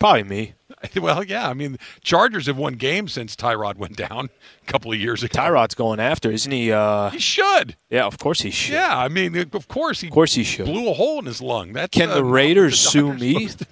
Probably 0.00 0.24
me. 0.24 0.54
Well, 0.96 1.22
yeah. 1.22 1.46
I 1.46 1.52
mean, 1.52 1.76
Chargers 2.02 2.46
have 2.46 2.56
won 2.56 2.74
games 2.74 3.12
since 3.12 3.36
Tyrod 3.36 3.76
went 3.76 3.96
down 3.96 4.30
a 4.62 4.66
couple 4.66 4.90
of 4.92 4.98
years 4.98 5.22
ago. 5.22 5.38
Tyrod's 5.38 5.74
going 5.74 6.00
after, 6.00 6.30
isn't 6.30 6.50
he? 6.50 6.72
Uh, 6.72 7.10
He 7.10 7.18
should. 7.18 7.76
yeah, 7.90 8.06
of 8.06 8.16
course 8.18 8.40
he 8.40 8.50
should. 8.50 8.72
Yeah, 8.72 8.96
I 8.96 9.08
mean, 9.08 9.36
of 9.36 9.68
course 9.68 10.00
he. 10.00 10.06
Of 10.06 10.14
course 10.14 10.32
he 10.34 10.42
should. 10.42 10.64
blew 10.64 10.88
a 10.88 10.94
hole 10.94 11.18
in 11.18 11.26
his 11.26 11.42
lung. 11.42 11.74
That's 11.74 11.94
Can 11.94 12.08
uh, 12.08 12.14
the 12.14 12.24
Raiders 12.24 12.82
the 12.82 12.90
sue 12.90 13.12
me? 13.12 13.46
to 13.48 13.66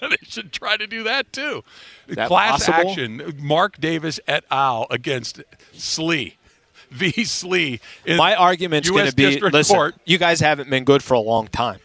they 0.00 0.16
should 0.22 0.52
try 0.52 0.78
to 0.78 0.86
do 0.86 1.02
that 1.02 1.32
too. 1.34 1.62
that 2.08 2.28
Class 2.28 2.64
possible? 2.66 2.90
action. 2.90 3.34
Mark 3.40 3.78
Davis 3.78 4.18
et 4.26 4.44
al. 4.50 4.86
against 4.90 5.42
Slee. 5.72 6.36
V. 6.90 7.24
Slee. 7.24 7.80
My 8.06 8.34
argument's 8.36 8.88
going 8.88 9.08
to 9.10 9.14
be 9.14 9.24
District 9.24 9.52
listen, 9.52 9.76
Court. 9.76 9.94
you 10.06 10.16
guys 10.16 10.40
haven't 10.40 10.70
been 10.70 10.84
good 10.84 11.02
for 11.02 11.12
a 11.14 11.20
long 11.20 11.48
time. 11.48 11.80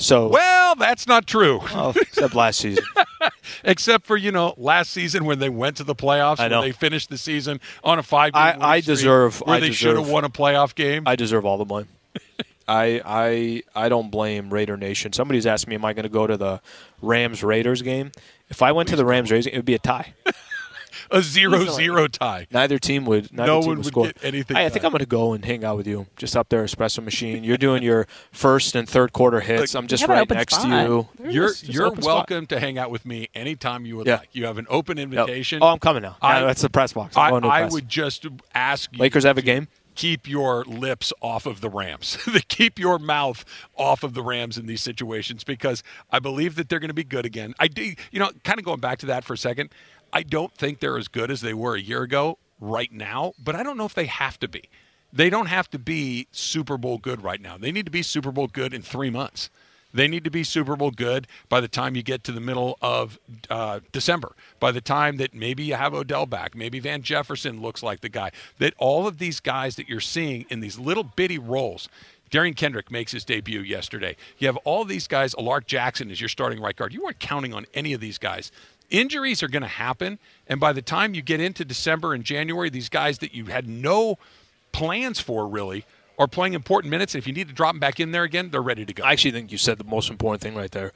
So, 0.00 0.28
Well, 0.28 0.74
that's 0.76 1.06
not 1.06 1.26
true. 1.26 1.60
oh, 1.74 1.92
except 1.96 2.34
last 2.34 2.60
season. 2.60 2.84
Except 3.64 4.06
for 4.06 4.16
you 4.16 4.32
know 4.32 4.54
last 4.56 4.90
season 4.90 5.24
when 5.26 5.38
they 5.40 5.50
went 5.50 5.76
to 5.76 5.84
the 5.84 5.94
playoffs, 5.94 6.40
I 6.40 6.48
know. 6.48 6.60
when 6.60 6.68
they 6.68 6.72
finished 6.72 7.10
the 7.10 7.18
season 7.18 7.60
on 7.84 7.98
a 7.98 8.02
five. 8.02 8.34
I- 8.34 8.56
I 8.58 8.80
deserve- 8.80 9.40
Where 9.42 9.56
I 9.56 9.60
they 9.60 9.70
should 9.72 9.88
have 9.88 9.98
deserve- 9.98 10.10
won 10.12 10.24
a 10.24 10.30
playoff 10.30 10.74
game. 10.74 11.02
I 11.06 11.16
deserve 11.16 11.44
all 11.44 11.58
the 11.58 11.64
blame. 11.66 11.88
I 12.68 13.02
I 13.04 13.62
I 13.74 13.88
don't 13.90 14.10
blame 14.10 14.50
Raider 14.52 14.76
Nation. 14.78 15.12
Somebody's 15.12 15.44
asked 15.46 15.68
me, 15.68 15.74
am 15.74 15.84
I 15.84 15.92
going 15.92 16.04
to 16.04 16.08
go 16.08 16.26
to 16.26 16.36
the 16.38 16.60
Rams 17.02 17.42
Raiders 17.42 17.82
game? 17.82 18.12
If 18.48 18.62
I 18.62 18.72
went 18.72 18.88
to 18.90 18.96
the 18.96 19.04
Rams 19.04 19.30
Raiders, 19.30 19.46
it 19.48 19.56
would 19.56 19.64
be 19.66 19.74
a 19.74 19.78
tie. 19.78 20.14
a 21.18 21.22
zero-zero 21.22 22.06
tie. 22.08 22.46
Neither 22.50 22.78
team 22.78 23.04
would. 23.06 23.32
Neither 23.32 23.46
No 23.46 23.60
team 23.60 23.68
one 23.68 23.76
would 23.78 23.84
would 23.84 23.92
score. 23.92 24.06
get 24.06 24.24
anything 24.24 24.56
I, 24.56 24.64
I 24.64 24.68
think. 24.68 24.84
I'm 24.84 24.90
going 24.92 25.00
to 25.00 25.06
go 25.06 25.32
and 25.32 25.44
hang 25.44 25.64
out 25.64 25.76
with 25.76 25.86
you, 25.86 26.06
just 26.16 26.36
up 26.36 26.48
there, 26.48 26.64
espresso 26.64 27.02
machine. 27.02 27.44
You're 27.44 27.56
doing 27.56 27.82
your 27.82 28.06
first 28.32 28.74
and 28.74 28.88
third 28.88 29.12
quarter 29.12 29.40
hits. 29.40 29.74
I'm 29.74 29.86
just 29.86 30.06
right 30.06 30.28
next 30.30 30.54
spot. 30.54 30.66
to 30.66 31.08
you. 31.22 31.30
You're 31.32 31.48
Just- 31.48 31.60
just 31.64 31.72
you're 31.74 31.86
open 31.86 32.02
spot. 32.02 32.14
welcome 32.30 32.46
to 32.48 32.60
hang 32.60 32.78
out 32.78 32.90
with 32.90 33.04
me 33.06 33.28
anytime 33.34 33.84
you 33.86 33.96
would 33.96 34.06
Yeah. 34.06 34.16
like. 34.18 34.28
You 34.32 34.46
have 34.46 34.58
an 34.58 34.66
open 34.70 34.96
Yep. 34.98 35.04
invitation. 35.04 35.58
Oh, 35.62 35.68
I'm 35.68 35.78
coming 35.78 36.02
now. 36.02 36.16
I- 36.22 36.40
Yeah, 36.40 36.46
that's 36.46 36.62
the 36.62 36.70
press 36.70 36.92
box. 36.92 37.16
I'm 37.16 37.22
I, 37.24 37.30
going 37.30 37.42
to 37.42 37.48
the 37.48 37.54
I 37.54 37.64
would 37.66 37.88
just 37.88 38.26
ask 38.54 38.90
you 38.92 38.98
Lakers 38.98 39.24
have 39.24 39.38
a 39.38 39.42
game? 39.42 39.68
Keep 39.96 40.28
your 40.28 40.64
lips 40.64 41.12
off 41.20 41.44
of 41.46 41.60
the 41.60 41.68
Rams. 41.68 42.16
keep 42.48 42.78
your 42.78 42.98
mouth 42.98 43.44
off 43.76 44.02
of 44.02 44.14
the 44.14 44.22
Rams 44.22 44.56
in 44.56 44.66
these 44.66 44.80
situations 44.82 45.44
because 45.44 45.82
I 46.10 46.20
believe 46.20 46.54
that 46.54 46.68
they're 46.68 46.78
going 46.78 46.88
to 46.88 46.94
be 46.94 47.04
good 47.04 47.26
again. 47.26 47.54
I 47.58 47.66
do, 47.68 47.92
you 48.10 48.18
know, 48.20 48.30
kind 48.44 48.58
of 48.58 48.64
going 48.64 48.80
back 48.80 48.98
to 49.00 49.06
that 49.06 49.24
for 49.24 49.34
a 49.34 49.38
second. 49.38 49.70
I 50.12 50.22
don't 50.22 50.54
think 50.54 50.80
they're 50.80 50.98
as 50.98 51.08
good 51.08 51.30
as 51.30 51.40
they 51.40 51.54
were 51.54 51.74
a 51.74 51.80
year 51.80 52.02
ago 52.02 52.38
right 52.60 52.92
now, 52.92 53.32
but 53.42 53.54
I 53.54 53.62
don't 53.62 53.76
know 53.76 53.86
if 53.86 53.94
they 53.94 54.06
have 54.06 54.38
to 54.40 54.48
be. 54.48 54.68
They 55.12 55.30
don't 55.30 55.46
have 55.46 55.68
to 55.70 55.78
be 55.78 56.28
Super 56.30 56.76
Bowl 56.76 56.98
good 56.98 57.22
right 57.22 57.40
now. 57.40 57.56
They 57.58 57.72
need 57.72 57.86
to 57.86 57.92
be 57.92 58.02
Super 58.02 58.30
Bowl 58.30 58.46
good 58.46 58.72
in 58.72 58.82
three 58.82 59.10
months. 59.10 59.50
They 59.92 60.06
need 60.06 60.22
to 60.24 60.30
be 60.30 60.44
Super 60.44 60.76
Bowl 60.76 60.92
good 60.92 61.26
by 61.48 61.60
the 61.60 61.68
time 61.68 61.96
you 61.96 62.02
get 62.02 62.22
to 62.24 62.32
the 62.32 62.40
middle 62.40 62.78
of 62.80 63.18
uh, 63.48 63.80
December. 63.90 64.32
By 64.60 64.70
the 64.70 64.80
time 64.80 65.16
that 65.16 65.34
maybe 65.34 65.64
you 65.64 65.74
have 65.74 65.94
Odell 65.94 66.26
back, 66.26 66.54
maybe 66.54 66.78
Van 66.78 67.02
Jefferson 67.02 67.60
looks 67.60 67.82
like 67.82 68.00
the 68.00 68.08
guy. 68.08 68.30
That 68.58 68.74
all 68.78 69.08
of 69.08 69.18
these 69.18 69.40
guys 69.40 69.74
that 69.76 69.88
you're 69.88 70.00
seeing 70.00 70.46
in 70.48 70.60
these 70.60 70.78
little 70.78 71.02
bitty 71.04 71.38
roles. 71.38 71.88
Derion 72.30 72.54
Kendrick 72.54 72.92
makes 72.92 73.10
his 73.10 73.24
debut 73.24 73.60
yesterday. 73.60 74.14
You 74.38 74.46
have 74.46 74.56
all 74.58 74.84
these 74.84 75.08
guys. 75.08 75.34
Alaric 75.36 75.66
Jackson 75.66 76.12
is 76.12 76.20
your 76.20 76.28
starting 76.28 76.60
right 76.60 76.76
guard. 76.76 76.94
You 76.94 77.02
weren't 77.02 77.18
counting 77.18 77.52
on 77.52 77.66
any 77.74 77.92
of 77.92 78.00
these 78.00 78.18
guys. 78.18 78.52
Injuries 78.90 79.42
are 79.42 79.48
going 79.48 79.62
to 79.62 79.68
happen, 79.68 80.18
and 80.48 80.58
by 80.60 80.72
the 80.72 80.82
time 80.82 81.14
you 81.14 81.22
get 81.22 81.40
into 81.40 81.64
December 81.64 82.12
and 82.12 82.24
January, 82.24 82.70
these 82.70 82.88
guys 82.88 83.18
that 83.18 83.32
you 83.34 83.46
had 83.46 83.68
no 83.68 84.18
plans 84.72 85.20
for 85.20 85.46
really 85.48 85.84
are 86.18 86.26
playing 86.26 86.54
important 86.54 86.90
minutes. 86.90 87.14
And 87.14 87.22
if 87.22 87.26
you 87.26 87.32
need 87.32 87.48
to 87.48 87.54
drop 87.54 87.72
them 87.74 87.80
back 87.80 87.98
in 88.00 88.12
there 88.12 88.24
again, 88.24 88.50
they're 88.50 88.60
ready 88.62 88.84
to 88.84 88.92
go. 88.92 89.04
I 89.04 89.12
actually 89.12 89.30
think 89.30 89.52
you 89.52 89.58
said 89.58 89.78
the 89.78 89.84
most 89.84 90.10
important 90.10 90.42
thing 90.42 90.54
right 90.54 90.70
there. 90.70 90.92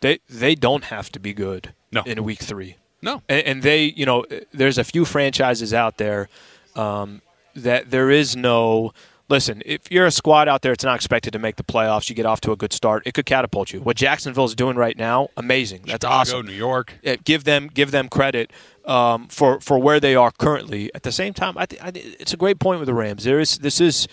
They 0.00 0.20
they 0.28 0.54
don't 0.54 0.84
have 0.84 1.10
to 1.12 1.18
be 1.18 1.32
good 1.32 1.72
No. 1.90 2.02
in 2.04 2.22
week 2.22 2.38
three. 2.40 2.76
no, 3.02 3.22
and, 3.28 3.44
and 3.46 3.62
they, 3.62 3.84
you 3.84 4.06
know, 4.06 4.24
there's 4.52 4.78
a 4.78 4.84
few 4.84 5.04
franchises 5.04 5.72
out 5.74 5.96
there 5.98 6.28
um, 6.76 7.22
that 7.56 7.90
there 7.90 8.10
is 8.10 8.36
no. 8.36 8.92
Listen, 9.30 9.62
if 9.66 9.92
you're 9.92 10.06
a 10.06 10.10
squad 10.10 10.48
out 10.48 10.62
there, 10.62 10.72
it's 10.72 10.84
not 10.84 10.96
expected 10.96 11.32
to 11.34 11.38
make 11.38 11.56
the 11.56 11.62
playoffs. 11.62 12.08
You 12.08 12.14
get 12.16 12.24
off 12.24 12.40
to 12.42 12.52
a 12.52 12.56
good 12.56 12.72
start, 12.72 13.02
it 13.06 13.12
could 13.12 13.26
catapult 13.26 13.72
you. 13.72 13.80
What 13.80 13.96
Jacksonville's 13.96 14.54
doing 14.54 14.76
right 14.76 14.96
now, 14.96 15.28
amazing. 15.36 15.82
That's 15.82 16.04
Chicago, 16.04 16.14
awesome. 16.14 16.46
New 16.46 16.52
York. 16.52 16.94
Yeah, 17.02 17.16
give 17.24 17.44
them 17.44 17.68
give 17.72 17.90
them 17.90 18.08
credit 18.08 18.50
um, 18.86 19.28
for 19.28 19.60
for 19.60 19.78
where 19.78 20.00
they 20.00 20.14
are 20.14 20.30
currently. 20.30 20.90
At 20.94 21.02
the 21.02 21.12
same 21.12 21.34
time, 21.34 21.58
I, 21.58 21.66
th- 21.66 21.82
I 21.82 21.90
th- 21.90 22.16
it's 22.18 22.32
a 22.32 22.38
great 22.38 22.58
point 22.58 22.80
with 22.80 22.86
the 22.86 22.94
Rams. 22.94 23.24
There 23.24 23.38
is 23.38 23.58
this 23.58 23.80
is 23.80 24.08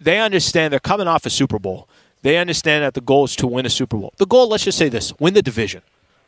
they 0.00 0.18
understand 0.20 0.72
they're 0.72 0.80
coming 0.80 1.06
off 1.06 1.26
a 1.26 1.30
Super 1.30 1.58
Bowl. 1.58 1.88
They 2.22 2.38
understand 2.38 2.84
that 2.84 2.94
the 2.94 3.02
goal 3.02 3.24
is 3.24 3.36
to 3.36 3.46
win 3.46 3.66
a 3.66 3.70
Super 3.70 3.98
Bowl. 3.98 4.14
The 4.16 4.26
goal, 4.26 4.48
let's 4.48 4.64
just 4.64 4.78
say 4.78 4.88
this: 4.88 5.12
win 5.20 5.34
the 5.34 5.42
division, 5.42 5.82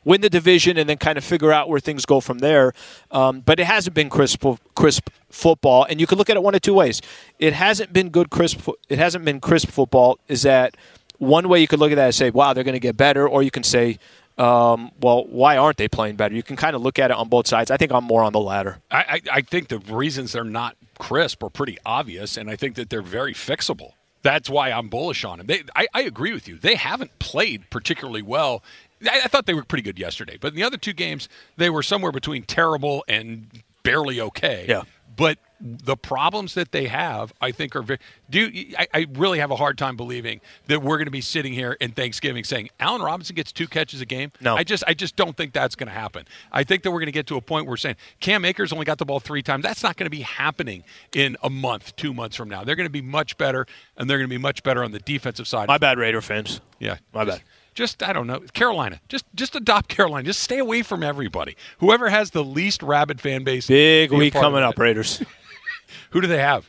win 0.07 0.23
the 0.23 0.31
division, 0.31 0.79
and 0.79 0.89
then 0.89 0.97
kind 0.97 1.19
of 1.19 1.25
figure 1.25 1.53
out 1.53 1.69
where 1.69 1.81
things 1.81 2.07
go 2.07 2.21
from 2.21 2.39
there. 2.39 2.73
Um, 3.11 3.41
but 3.41 3.61
it 3.61 3.67
hasn't 3.67 3.95
been 3.95 4.09
crisp, 4.09 4.47
crisp 4.75 5.11
football, 5.29 5.85
and 5.91 6.01
you 6.01 6.07
can 6.07 6.17
look 6.17 6.31
at 6.31 6.37
it 6.37 6.43
one 6.43 6.55
of 6.55 6.63
two 6.63 6.73
ways. 6.73 7.03
It 7.39 7.53
hasn't 7.53 7.93
been 7.93 8.09
good 8.09 8.31
crisp. 8.31 8.67
It 8.89 8.99
hasn't 8.99 9.27
been 9.27 9.41
crisp 9.41 9.69
football. 9.69 10.19
Is 10.29 10.43
that 10.43 10.77
one 11.19 11.49
way 11.51 11.61
you 11.61 11.67
could 11.67 11.81
look 11.81 11.93
at 11.93 11.97
that 11.97 12.07
and 12.07 12.15
say, 12.15 12.31
"Wow, 12.31 12.55
they're 12.55 12.65
going 12.65 12.75
to 12.75 12.81
get 12.81 12.97
better," 12.97 13.29
or 13.29 13.43
you 13.43 13.51
can 13.51 13.63
say. 13.63 13.99
Um, 14.39 14.91
well, 15.01 15.25
why 15.25 15.57
aren't 15.57 15.79
they 15.79 15.89
playing 15.89 16.17
better? 16.17 16.35
You 16.35 16.43
can 16.43 16.57
kind 16.57 16.77
of 16.77 16.83
look 16.83 16.99
at 16.99 17.11
it 17.11 17.17
on 17.17 17.31
both 17.31 17.47
sides. 17.47 17.71
I 17.71 17.79
think 17.79 17.91
I'm 17.91 18.05
more 18.05 18.23
on 18.23 18.35
the 18.35 18.39
latter. 18.39 18.81
I, 18.91 18.99
I, 18.99 19.21
I 19.39 19.41
think 19.41 19.69
the 19.69 19.79
reasons 19.79 20.33
they're 20.33 20.45
not 20.45 20.77
crisp 20.99 21.43
are 21.43 21.49
pretty 21.49 21.79
obvious, 21.87 22.37
and 22.37 22.51
I 22.51 22.55
think 22.55 22.75
that 22.75 22.91
they're 22.91 23.01
very 23.01 23.33
fixable. 23.33 23.93
That's 24.21 24.51
why 24.51 24.73
I'm 24.73 24.89
bullish 24.89 25.25
on 25.25 25.39
them. 25.39 25.47
They, 25.47 25.63
I, 25.75 25.87
I 25.95 26.03
agree 26.03 26.35
with 26.35 26.49
you. 26.49 26.59
They 26.59 26.75
haven't 26.75 27.19
played 27.19 27.71
particularly 27.71 28.23
well. 28.23 28.63
I, 29.05 29.23
I 29.25 29.29
thought 29.29 29.47
they 29.47 29.55
were 29.55 29.65
pretty 29.65 29.83
good 29.83 29.99
yesterday, 29.99 30.39
but 30.41 30.49
in 30.49 30.55
the 30.57 30.63
other 30.63 30.77
two 30.79 30.93
games, 30.93 31.29
they 31.57 31.71
were 31.71 31.83
somewhere 31.83 32.13
between 32.13 32.43
terrible 32.45 33.05
and 33.09 33.63
barely 33.83 34.21
okay. 34.21 34.67
Yeah. 34.69 34.83
But 35.17 35.39
the 35.59 35.97
problems 35.97 36.53
that 36.55 36.73
they 36.73 36.89
have, 36.89 37.33
I 37.41 37.51
think, 37.51 37.75
are 37.75 37.81
very. 37.81 37.99
Do 38.29 38.51
I, 38.79 38.87
I 38.93 39.07
really 39.15 39.39
have 39.39 39.51
a 39.51 39.57
hard 39.57 39.79
time 39.79 39.97
believing 39.97 40.43
that 40.67 40.83
we're 40.83 40.99
going 40.99 41.07
to 41.07 41.11
be 41.11 41.23
sitting 41.23 41.55
here 41.55 41.73
in 41.81 41.93
Thanksgiving 41.93 42.45
saying 42.45 42.69
Allen 42.79 43.01
Robinson 43.01 43.35
gets 43.35 43.53
two 43.53 43.67
catches 43.67 44.03
a 44.03 44.05
game? 44.05 44.33
No. 44.43 44.55
I 44.55 44.65
just 44.65 44.85
I 44.87 44.93
just 44.93 45.17
don't 45.17 45.35
think 45.35 45.55
that's 45.55 45.75
going 45.75 45.87
to 45.87 45.95
happen. 45.95 46.27
I 46.53 46.65
think 46.65 46.83
that 46.83 46.91
we're 46.91 46.99
going 46.99 47.07
to 47.07 47.13
get 47.13 47.27
to 47.29 47.37
a 47.37 47.41
point 47.41 47.65
where 47.65 47.73
we're 47.73 47.77
saying 47.79 47.97
Cam 48.21 48.45
Akers 48.45 48.71
only 48.71 48.85
got 48.85 48.99
the 48.99 49.07
ball 49.07 49.19
three 49.19 49.43
times. 49.43 49.63
That's 49.63 49.83
not 49.83 49.97
going 49.97 50.05
to 50.05 50.11
be 50.11 50.21
happening 50.23 50.85
in 51.15 51.39
a 51.43 51.49
month, 51.49 51.97
two 51.97 52.13
months 52.13 52.37
from 52.37 52.51
now. 52.51 52.63
They're 52.63 52.77
going 52.77 52.85
to 52.89 52.91
be 52.91 53.01
much 53.01 53.39
better, 53.39 53.67
and 53.97 54.11
they're 54.11 54.19
going 54.19 54.29
to 54.29 54.35
be 54.35 54.43
much 54.43 54.63
better 54.63 54.85
on 54.85 54.93
the 54.93 54.99
defensive 54.99 55.49
side. 55.49 55.69
My 55.69 55.79
bad, 55.79 55.97
Raider 55.99 56.21
fans. 56.21 56.61
yeah, 56.79 56.99
My 57.15 57.25
just 57.25 57.39
bad. 57.39 57.47
Just 57.77 58.03
I 58.03 58.13
don't 58.15 58.27
know, 58.27 58.41
Carolina. 58.55 59.01
Just 59.09 59.27
just 59.35 59.55
adopt 59.55 59.89
Carolina. 59.97 60.25
Just 60.25 60.41
stay 60.41 60.59
away 60.59 60.83
from 60.83 61.03
everybody. 61.03 61.57
Whoever 61.79 62.09
has 62.09 62.33
the 62.33 62.43
least 62.43 62.83
rabid 62.83 63.21
fan 63.21 63.45
base. 63.45 63.67
Big 63.69 64.11
week 64.11 64.33
coming 64.33 64.63
it. 64.63 64.65
up, 64.65 64.79
Raiders. 64.79 65.23
Who 66.11 66.21
do 66.21 66.27
they 66.27 66.39
have? 66.39 66.69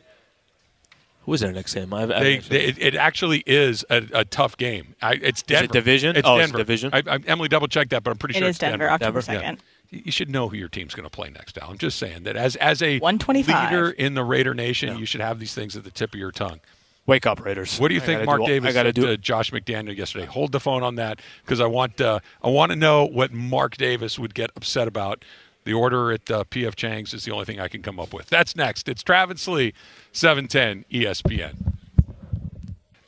Who 1.22 1.34
is 1.34 1.42
their 1.42 1.52
next 1.52 1.74
game? 1.74 1.94
I, 1.94 2.04
I 2.04 2.06
They, 2.06 2.38
they, 2.38 2.64
it, 2.66 2.78
it 2.78 2.96
actually 2.96 3.44
is 3.46 3.84
a, 3.90 4.02
a 4.14 4.26
tough 4.26 4.56
game. 4.56 4.96
I, 5.02 5.14
it's 5.22 5.42
Denver. 5.42 5.74
division? 5.74 6.16
It's 6.16 6.26
Oh, 6.26 6.38
it's 6.38 6.52
division? 6.54 6.90
I, 6.94 7.04
I, 7.06 7.20
Emily 7.28 7.50
double 7.50 7.68
checked 7.68 7.90
that, 7.90 8.02
but 8.04 8.12
I'm 8.12 8.18
pretty 8.18 8.36
It 8.38 8.40
sure 8.40 8.48
is 8.48 8.56
it's 8.56 8.60
Denver, 8.60 8.90
October 8.90 9.22
second. 9.22 9.62
You 9.90 10.02
you 10.06 10.12
should 10.12 10.30
know 10.30 10.50
who 10.50 10.58
your 10.58 10.68
team's 10.68 10.94
going 10.94 11.06
to 11.06 11.10
play 11.10 11.30
next, 11.30 11.58
Al. 11.58 11.70
I'm 11.70 11.78
just 11.78 11.98
saying 11.98 12.24
that 12.24 12.36
as 12.36 12.58
as 12.58 12.82
a 12.82 13.00
125. 13.00 13.72
leader 13.72 13.90
in 13.90 14.14
the 14.14 14.24
Raider 14.24 14.54
Nation, 14.54 14.98
you 14.98 15.06
should 15.06 15.22
have 15.22 15.40
these 15.40 15.54
things 15.54 15.78
at 15.78 15.86
the 15.86 15.92
tip 15.92 16.14
of 16.14 16.20
your 16.20 16.32
tongue. 16.32 16.60
Wake 17.08 17.26
up, 17.26 17.44
Raiders. 17.44 17.80
What 17.80 17.88
do 17.88 17.96
you 17.96 18.02
I 18.02 18.06
think 18.06 18.26
Mark 18.26 18.42
do- 18.42 18.48
Davis 18.48 18.70
I 18.70 18.74
got 18.74 18.84
to 18.84 18.90
said 18.90 18.96
do 18.96 19.06
to 19.08 19.18
Josh 19.18 19.52
McDaniel 19.52 19.98
yesterday? 19.98 20.26
Hold 20.26 20.52
the 20.52 20.60
phone 20.60 20.84
on 20.84 20.96
that 20.96 21.22
because 21.44 21.62
I 21.62 21.66
want 21.66 22.00
uh, 22.02 22.20
I 22.44 22.50
want 22.50 22.72
to 22.72 22.76
know 22.76 23.06
what 23.06 23.32
Mark 23.32 23.78
Davis 23.78 24.20
would 24.20 24.36
get 24.36 24.52
upset 24.56 24.88
about. 24.88 25.24
The 25.64 25.74
order 25.74 26.12
at 26.12 26.30
uh, 26.32 26.44
PF 26.46 26.76
Chang's 26.76 27.14
is 27.14 27.26
the 27.26 27.32
only 27.32 27.44
thing 27.46 27.60
I 27.60 27.68
can 27.68 27.82
come 27.82 28.00
up 28.00 28.14
with. 28.14 28.28
That's 28.28 28.56
next. 28.56 28.88
It's 28.88 29.04
Travis 29.04 29.48
Lee, 29.50 29.68
E 29.68 29.74
710 30.14 30.86
ESPN. 30.92 31.77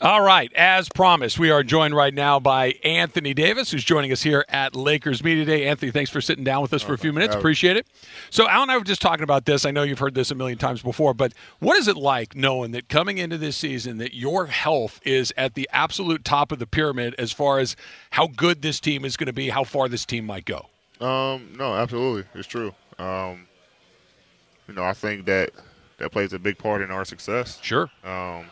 All 0.01 0.21
right, 0.21 0.49
as 0.53 0.87
promised, 0.87 1.39
we 1.39 1.51
are 1.51 1.61
joined 1.61 1.93
right 1.93 2.13
now 2.13 2.39
by 2.39 2.75
Anthony 2.85 3.33
Davis, 3.33 3.69
who's 3.69 3.83
joining 3.83 4.13
us 4.13 4.21
here 4.21 4.45
at 4.47 4.73
Lakers 4.73 5.21
Media 5.21 5.43
Day. 5.43 5.67
Anthony, 5.67 5.91
thanks 5.91 6.09
for 6.09 6.21
sitting 6.21 6.45
down 6.45 6.61
with 6.61 6.71
us 6.73 6.81
for 6.81 6.93
a 6.93 6.97
few 6.97 7.11
minutes. 7.11 7.35
Appreciate 7.35 7.75
it. 7.75 7.85
So, 8.29 8.47
Al 8.47 8.61
and 8.61 8.71
I 8.71 8.77
were 8.77 8.85
just 8.85 9.01
talking 9.01 9.25
about 9.25 9.43
this. 9.43 9.65
I 9.65 9.71
know 9.71 9.83
you've 9.83 9.99
heard 9.99 10.15
this 10.15 10.31
a 10.31 10.35
million 10.35 10.57
times 10.57 10.81
before, 10.81 11.13
but 11.13 11.33
what 11.59 11.77
is 11.77 11.89
it 11.89 11.97
like 11.97 12.33
knowing 12.33 12.71
that 12.71 12.87
coming 12.87 13.17
into 13.17 13.37
this 13.37 13.57
season 13.57 13.97
that 13.97 14.13
your 14.13 14.45
health 14.45 15.01
is 15.03 15.33
at 15.35 15.55
the 15.55 15.67
absolute 15.73 16.23
top 16.23 16.53
of 16.53 16.59
the 16.59 16.67
pyramid 16.67 17.13
as 17.19 17.33
far 17.33 17.59
as 17.59 17.75
how 18.11 18.27
good 18.27 18.61
this 18.61 18.79
team 18.79 19.03
is 19.03 19.17
going 19.17 19.27
to 19.27 19.33
be, 19.33 19.49
how 19.49 19.65
far 19.65 19.89
this 19.89 20.05
team 20.05 20.25
might 20.25 20.45
go? 20.45 20.67
Um, 21.05 21.49
no, 21.57 21.75
absolutely, 21.75 22.23
it's 22.35 22.47
true. 22.47 22.73
Um, 22.99 23.47
you 24.65 24.75
know, 24.75 24.83
I 24.85 24.93
think 24.93 25.25
that 25.25 25.51
that 25.97 26.13
plays 26.13 26.31
a 26.31 26.39
big 26.39 26.57
part 26.57 26.81
in 26.81 26.89
our 26.89 27.03
success. 27.03 27.59
Sure. 27.61 27.89
Um, 28.05 28.45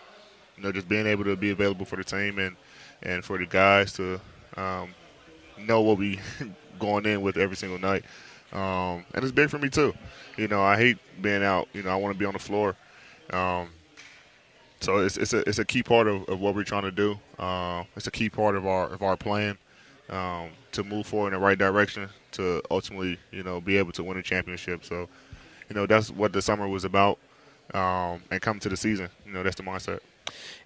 you 0.57 0.63
know, 0.63 0.71
just 0.71 0.87
being 0.89 1.07
able 1.07 1.23
to 1.25 1.35
be 1.35 1.51
available 1.51 1.85
for 1.85 1.95
the 1.95 2.03
team 2.03 2.39
and 2.39 2.55
and 3.03 3.23
for 3.23 3.37
the 3.37 3.45
guys 3.45 3.93
to 3.93 4.19
um, 4.57 4.93
know 5.57 5.81
what 5.81 5.97
we 5.97 6.19
going 6.79 7.05
in 7.05 7.21
with 7.21 7.37
every 7.37 7.55
single 7.55 7.79
night. 7.79 8.03
Um, 8.53 9.05
and 9.13 9.23
it's 9.23 9.31
big 9.31 9.49
for 9.49 9.59
me 9.59 9.69
too. 9.69 9.93
You 10.37 10.47
know, 10.47 10.61
I 10.61 10.77
hate 10.77 10.97
being 11.21 11.43
out. 11.43 11.67
You 11.73 11.83
know, 11.83 11.89
I 11.89 11.95
want 11.95 12.13
to 12.13 12.19
be 12.19 12.25
on 12.25 12.33
the 12.33 12.39
floor. 12.39 12.75
Um, 13.31 13.69
so 14.79 14.97
it's 14.97 15.17
it's 15.17 15.33
a 15.33 15.47
it's 15.47 15.59
a 15.59 15.65
key 15.65 15.83
part 15.83 16.07
of, 16.07 16.27
of 16.29 16.39
what 16.39 16.55
we're 16.55 16.63
trying 16.63 16.83
to 16.83 16.91
do. 16.91 17.19
Uh, 17.39 17.83
it's 17.95 18.07
a 18.07 18.11
key 18.11 18.29
part 18.29 18.55
of 18.55 18.65
our 18.65 18.87
of 18.87 19.01
our 19.01 19.17
plan 19.17 19.57
um, 20.09 20.49
to 20.71 20.83
move 20.83 21.07
forward 21.07 21.33
in 21.33 21.39
the 21.39 21.45
right 21.45 21.57
direction 21.57 22.07
to 22.33 22.61
ultimately 22.69 23.17
you 23.31 23.43
know 23.43 23.59
be 23.59 23.77
able 23.77 23.91
to 23.93 24.03
win 24.03 24.17
a 24.17 24.23
championship. 24.23 24.85
So 24.85 25.07
you 25.69 25.75
know 25.75 25.85
that's 25.85 26.09
what 26.11 26.31
the 26.33 26.41
summer 26.41 26.67
was 26.67 26.85
about. 26.85 27.19
Um, 27.73 28.23
and 28.31 28.41
come 28.41 28.59
to 28.61 28.69
the 28.69 28.77
season, 28.77 29.09
you 29.25 29.33
know 29.33 29.43
that's 29.43 29.57
the 29.57 29.63
mindset. 29.63 29.99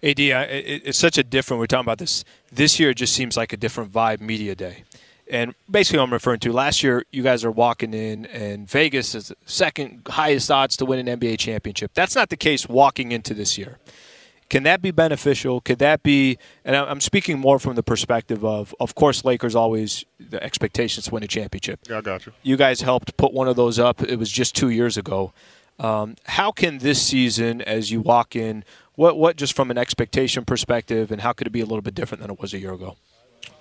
AD, 0.04 0.20
I- 0.20 0.44
it, 0.44 0.82
it's 0.86 0.98
such 0.98 1.18
a 1.18 1.24
different. 1.24 1.60
We're 1.60 1.68
talking 1.68 1.86
about 1.86 1.98
this 2.00 2.24
this 2.52 2.80
year. 2.80 2.92
It 2.92 2.96
just 2.98 3.14
seems 3.14 3.38
like 3.38 3.54
a 3.54 3.58
different 3.58 3.92
vibe. 3.92 4.20
Media 4.22 4.56
day, 4.56 4.84
and 5.30 5.54
basically, 5.70 6.00
what 6.00 6.06
I'm 6.06 6.14
referring 6.14 6.40
to 6.42 6.52
last 6.54 6.84
year. 6.84 7.06
You 7.12 7.24
guys 7.24 7.44
are 7.46 7.52
walking 7.52 7.94
in, 7.94 8.26
and 8.28 8.70
Vegas 8.70 9.16
is 9.16 9.30
the 9.30 9.36
second 9.46 10.02
highest 10.08 10.50
odds 10.52 10.78
to 10.78 10.86
win 10.86 11.08
an 11.08 11.20
NBA 11.20 11.40
championship. 11.40 11.92
That's 11.94 12.16
not 12.16 12.30
the 12.30 12.38
case 12.38 12.68
walking 12.68 13.12
into 13.12 13.34
this 13.34 13.58
year. 13.58 13.78
Can 14.50 14.64
that 14.64 14.82
be 14.82 14.92
beneficial? 14.92 15.62
Could 15.62 15.80
that 15.80 16.04
be? 16.04 16.38
And 16.66 16.76
I'm 16.76 17.00
speaking 17.00 17.40
more 17.40 17.58
from 17.58 17.76
the 17.76 17.84
perspective 17.84 18.44
of, 18.44 18.76
of 18.82 18.96
course, 18.96 19.24
Lakers 19.24 19.56
always 19.56 20.04
the 20.20 20.44
expectations 20.44 21.06
to 21.06 21.14
win 21.14 21.24
a 21.24 21.28
championship. 21.28 21.80
Yeah, 21.90 22.00
I 22.00 22.02
got 22.02 22.26
you. 22.26 22.34
You 22.44 22.58
guys 22.58 22.82
helped 22.82 23.16
put 23.16 23.32
one 23.32 23.48
of 23.48 23.56
those 23.56 23.80
up. 23.80 24.04
It 24.04 24.18
was 24.20 24.30
just 24.30 24.54
two 24.54 24.70
years 24.70 24.98
ago. 24.98 25.32
Um, 25.80 26.16
how 26.26 26.52
can 26.52 26.80
this 26.80 27.02
season, 27.02 27.62
as 27.62 27.92
you 27.92 28.02
walk 28.02 28.36
in, 28.36 28.66
what 29.02 29.18
what 29.18 29.36
just 29.36 29.56
from 29.56 29.72
an 29.72 29.80
expectation 29.80 30.46
perspective, 30.46 31.12
and 31.12 31.22
how 31.22 31.34
could 31.34 31.48
it 31.48 31.50
be 31.50 31.62
a 31.62 31.66
little 31.66 31.82
bit 31.82 31.96
different 31.96 32.22
than 32.22 32.30
it 32.30 32.40
was 32.40 32.54
a 32.54 32.60
year 32.60 32.72
ago? 32.72 32.96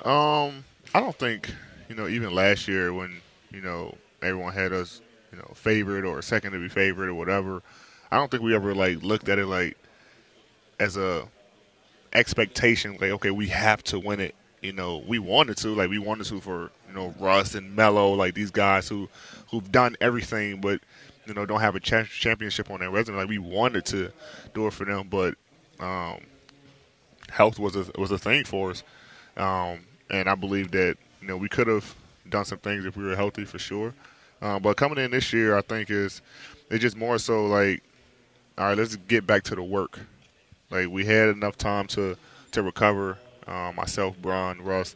Um, 0.05 0.67
I 0.95 1.01
don't 1.01 1.17
think 1.17 1.51
you 1.89 1.95
know 1.95 2.07
even 2.09 2.35
last 2.35 2.69
year 2.69 2.93
when 2.93 3.23
you 3.51 3.63
know 3.63 3.97
everyone 4.21 4.53
had 4.53 4.75
us 4.75 5.01
you 5.33 5.39
know 5.39 5.51
favored 5.55 6.05
or 6.05 6.21
second 6.21 6.53
to 6.53 6.59
be 6.59 6.69
favored 6.69 7.09
or 7.09 7.15
whatever. 7.15 7.63
I 8.11 8.19
don't 8.19 8.31
think 8.31 8.43
we 8.43 8.55
ever 8.55 8.75
like 8.75 9.03
looked 9.03 9.31
at 9.31 9.39
it 9.39 9.47
like 9.47 9.79
as 10.79 10.99
a 10.99 11.27
expectation 12.13 12.99
like 13.01 13.13
okay 13.13 13.31
we 13.31 13.47
have 13.49 13.83
to 13.85 13.99
win 13.99 14.21
it. 14.21 14.35
You 14.61 14.75
know 14.75 15.03
we 15.09 15.19
wanted 15.19 15.57
to 15.59 15.69
like 15.69 15.89
we 15.89 15.99
wanted 15.99 16.27
to 16.27 16.43
for 16.43 16.71
you 16.87 16.95
know 16.95 17.15
Russ 17.19 17.55
and 17.55 17.75
Melo 17.75 18.13
like 18.13 18.35
these 18.35 18.51
guys 18.51 18.91
who 18.91 19.09
who've 19.51 19.73
done 19.73 19.97
everything 20.03 20.61
but 20.61 20.83
you 21.27 21.35
know 21.35 21.47
don't 21.47 21.61
have 21.61 21.77
a 21.77 21.81
cha- 21.81 22.05
championship 22.05 22.71
on 22.71 22.81
their 22.81 22.91
resume. 22.91 23.17
Like 23.17 23.29
we 23.29 23.39
wanted 23.39 23.85
to 23.87 24.11
do 24.55 24.67
it 24.67 24.73
for 24.73 24.85
them, 24.85 25.09
but 25.09 25.35
um, 25.79 26.21
health 27.31 27.59
was 27.59 27.77
a 27.77 27.87
was 27.99 28.11
a 28.11 28.19
thing 28.19 28.45
for 28.45 28.71
us. 28.71 28.83
Um, 29.37 29.81
and 30.11 30.29
I 30.29 30.35
believe 30.35 30.71
that 30.73 30.97
you 31.21 31.29
know 31.29 31.37
we 31.37 31.49
could 31.49 31.67
have 31.67 31.95
done 32.29 32.45
some 32.45 32.59
things 32.59 32.85
if 32.85 32.97
we 32.97 33.05
were 33.05 33.17
healthy 33.17 33.45
for 33.45 33.59
sure. 33.59 33.95
Um, 34.43 34.63
but 34.63 34.77
coming 34.77 34.99
in 34.99 35.11
this 35.11 35.33
year, 35.33 35.57
I 35.57 35.63
think 35.63 35.91
is 35.91 36.23
it's 36.71 36.83
just 36.83 36.97
more 36.97 37.19
so 37.19 37.47
like, 37.47 37.83
all 38.57 38.67
right, 38.67 38.79
let's 38.79 38.97
get 38.97 39.27
back 39.27 39.43
to 39.45 39.55
the 39.55 39.63
work. 39.63 40.01
Like 40.71 40.89
we 40.89 41.05
had 41.05 41.29
enough 41.29 41.57
time 41.57 41.87
to 41.89 42.17
to 42.53 42.63
recover. 42.63 43.19
Um, 43.47 43.75
myself, 43.75 44.17
Bron, 44.19 44.61
Russ, 44.63 44.95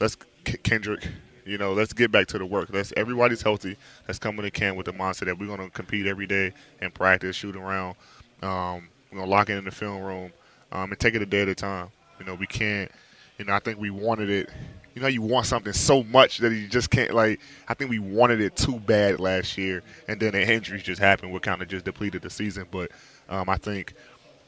let's 0.00 0.16
Kendrick. 0.44 1.06
You 1.48 1.56
know, 1.56 1.72
let's 1.72 1.94
get 1.94 2.12
back 2.12 2.26
to 2.28 2.38
the 2.38 2.44
work. 2.44 2.68
Let's 2.70 2.92
everybody's 2.94 3.40
healthy. 3.40 3.78
Let's 4.06 4.18
come 4.18 4.38
in 4.38 4.44
the 4.44 4.50
camp 4.50 4.76
with 4.76 4.84
the 4.84 4.92
mindset 4.92 5.26
that 5.26 5.38
we're 5.38 5.46
going 5.46 5.60
to 5.60 5.70
compete 5.70 6.06
every 6.06 6.26
day 6.26 6.52
and 6.82 6.92
practice, 6.92 7.36
shoot 7.36 7.56
around. 7.56 7.96
Um, 8.42 8.88
we're 9.10 9.16
going 9.18 9.24
to 9.24 9.30
lock 9.30 9.48
in 9.48 9.56
in 9.56 9.64
the 9.64 9.70
film 9.70 10.02
room 10.02 10.30
um, 10.72 10.90
and 10.90 11.00
take 11.00 11.14
it 11.14 11.22
a 11.22 11.26
day 11.26 11.40
at 11.40 11.48
a 11.48 11.54
time. 11.54 11.88
You 12.20 12.26
know, 12.26 12.34
we 12.34 12.46
can't. 12.46 12.90
You 13.38 13.46
know, 13.46 13.54
I 13.54 13.60
think 13.60 13.80
we 13.80 13.88
wanted 13.88 14.28
it. 14.28 14.50
You 14.94 15.00
know, 15.00 15.08
you 15.08 15.22
want 15.22 15.46
something 15.46 15.72
so 15.72 16.02
much 16.02 16.36
that 16.38 16.52
you 16.52 16.68
just 16.68 16.90
can't. 16.90 17.14
Like, 17.14 17.40
I 17.66 17.72
think 17.72 17.90
we 17.90 17.98
wanted 17.98 18.42
it 18.42 18.54
too 18.54 18.78
bad 18.80 19.18
last 19.18 19.56
year, 19.56 19.82
and 20.06 20.20
then 20.20 20.32
the 20.32 20.52
injuries 20.52 20.82
just 20.82 21.00
happened. 21.00 21.32
We 21.32 21.40
kind 21.40 21.62
of 21.62 21.68
just 21.68 21.86
depleted 21.86 22.20
the 22.20 22.30
season. 22.30 22.66
But 22.70 22.90
um, 23.30 23.48
I 23.48 23.56
think 23.56 23.94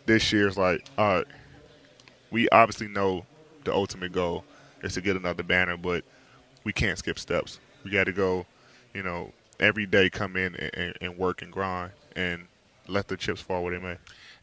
this 0.04 0.34
year's 0.34 0.58
like, 0.58 0.84
all 0.98 1.16
right, 1.16 1.26
we 2.30 2.46
obviously 2.50 2.88
know 2.88 3.24
the 3.64 3.72
ultimate 3.72 4.12
goal 4.12 4.44
is 4.82 4.94
to 4.94 5.00
get 5.00 5.16
another 5.16 5.42
banner, 5.42 5.78
but 5.78 6.04
we 6.64 6.72
can't 6.72 6.98
skip 6.98 7.18
steps. 7.18 7.58
We 7.84 7.90
got 7.90 8.04
to 8.04 8.12
go, 8.12 8.46
you 8.94 9.02
know, 9.02 9.32
every 9.58 9.86
day 9.86 10.10
come 10.10 10.36
in 10.36 10.54
and, 10.56 10.94
and, 11.00 11.16
work 11.18 11.42
and 11.42 11.52
grind 11.52 11.92
and 12.16 12.46
let 12.88 13.08
the 13.08 13.16
chips 13.16 13.40
fall 13.40 13.62
where 13.64 13.78
they 13.78 13.84
may. 13.84 13.96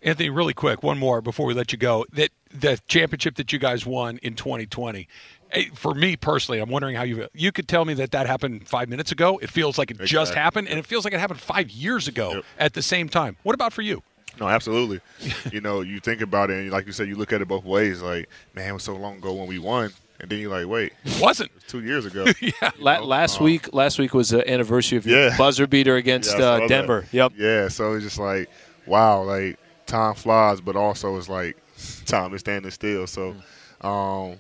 Anthony, 0.04 0.30
really 0.30 0.54
quick, 0.54 0.84
one 0.84 0.98
more 1.00 1.22
before 1.22 1.46
we 1.48 1.54
let 1.54 1.72
you 1.72 1.78
go. 1.78 2.06
That 2.14 2.30
the 2.52 2.80
championship 2.88 3.36
that 3.36 3.52
you 3.52 3.60
guys 3.60 3.86
won 3.86 4.18
in 4.20 4.36
2020. 4.36 5.08
eh, 5.52 5.66
For 5.74 5.94
me 5.96 6.16
personally, 6.16 6.60
I'm 6.60 6.70
wondering 6.70 6.96
how 6.96 7.02
you 7.04 7.28
you 7.34 7.52
could 7.52 7.68
tell 7.68 7.84
me 7.84 7.94
that 7.96 8.12
that 8.12 8.28
happened 8.28 8.68
five 8.68 8.90
minutes 8.90 9.12
ago. 9.12 9.40
It 9.40 9.50
feels 9.50 9.78
like 9.78 9.90
it 9.92 10.00
just 10.04 10.34
happened, 10.36 10.68
and 10.68 10.78
it 10.78 10.86
feels 10.86 11.04
like 11.04 11.14
it 11.16 11.20
happened 11.20 11.40
five 11.40 11.70
years 11.72 12.08
ago 12.08 12.36
Yep. 12.36 12.44
at 12.60 12.74
the 12.74 12.82
same 12.84 13.10
time. 13.10 13.38
What 13.44 13.56
about 13.56 13.74
for 13.74 13.82
you? 13.82 14.04
No, 14.40 14.48
absolutely. 14.48 15.02
you 15.52 15.62
know, 15.62 15.82
you 15.82 16.00
think 16.00 16.22
about 16.22 16.52
it, 16.52 16.60
and 16.60 16.72
like 16.72 16.86
you 16.86 16.92
said, 16.94 17.08
you 17.08 17.16
look 17.16 17.34
at 17.34 17.42
it 17.42 17.48
both 17.48 17.66
ways. 17.66 18.02
Like, 18.04 18.30
man, 18.54 18.70
it 18.70 18.74
was 18.74 18.84
so 18.84 18.96
long 18.96 19.18
ago 19.18 19.34
when 19.34 19.48
we 19.48 19.58
won, 19.58 19.92
and 20.20 20.30
then 20.30 20.40
you're 20.40 20.52
like, 20.52 20.68
wait, 20.68 20.94
it 21.06 21.22
wasn't 21.22 21.52
two 21.68 21.82
years 21.84 22.06
ago. 22.06 22.26
yeah. 22.42 22.72
La- 22.80 23.00
last 23.00 23.40
week, 23.40 23.74
last 23.74 24.00
week 24.00 24.14
was 24.14 24.30
the 24.30 24.50
anniversary 24.50 24.98
of 24.98 25.06
your 25.06 25.20
Yeah. 25.30 25.38
buzzer 25.38 25.68
beater 25.68 25.96
against 25.96 26.30
Yeah, 26.32 26.36
I 26.36 26.40
saw 26.40 26.54
uh, 26.56 26.60
that. 26.60 26.70
Denver. 26.70 27.06
Yep. 27.12 27.34
Yeah, 27.38 27.68
so 27.68 27.94
it's 27.94 28.04
just 28.04 28.20
like, 28.20 28.50
wow, 28.86 29.22
like 29.24 29.60
time 29.86 30.16
flies, 30.16 30.62
but 30.62 30.76
also 30.76 31.18
it's 31.18 31.30
like 31.30 31.58
time 32.06 32.34
is 32.34 32.40
standing 32.42 32.72
still. 32.72 33.06
So, 33.08 33.36
um, 33.82 34.38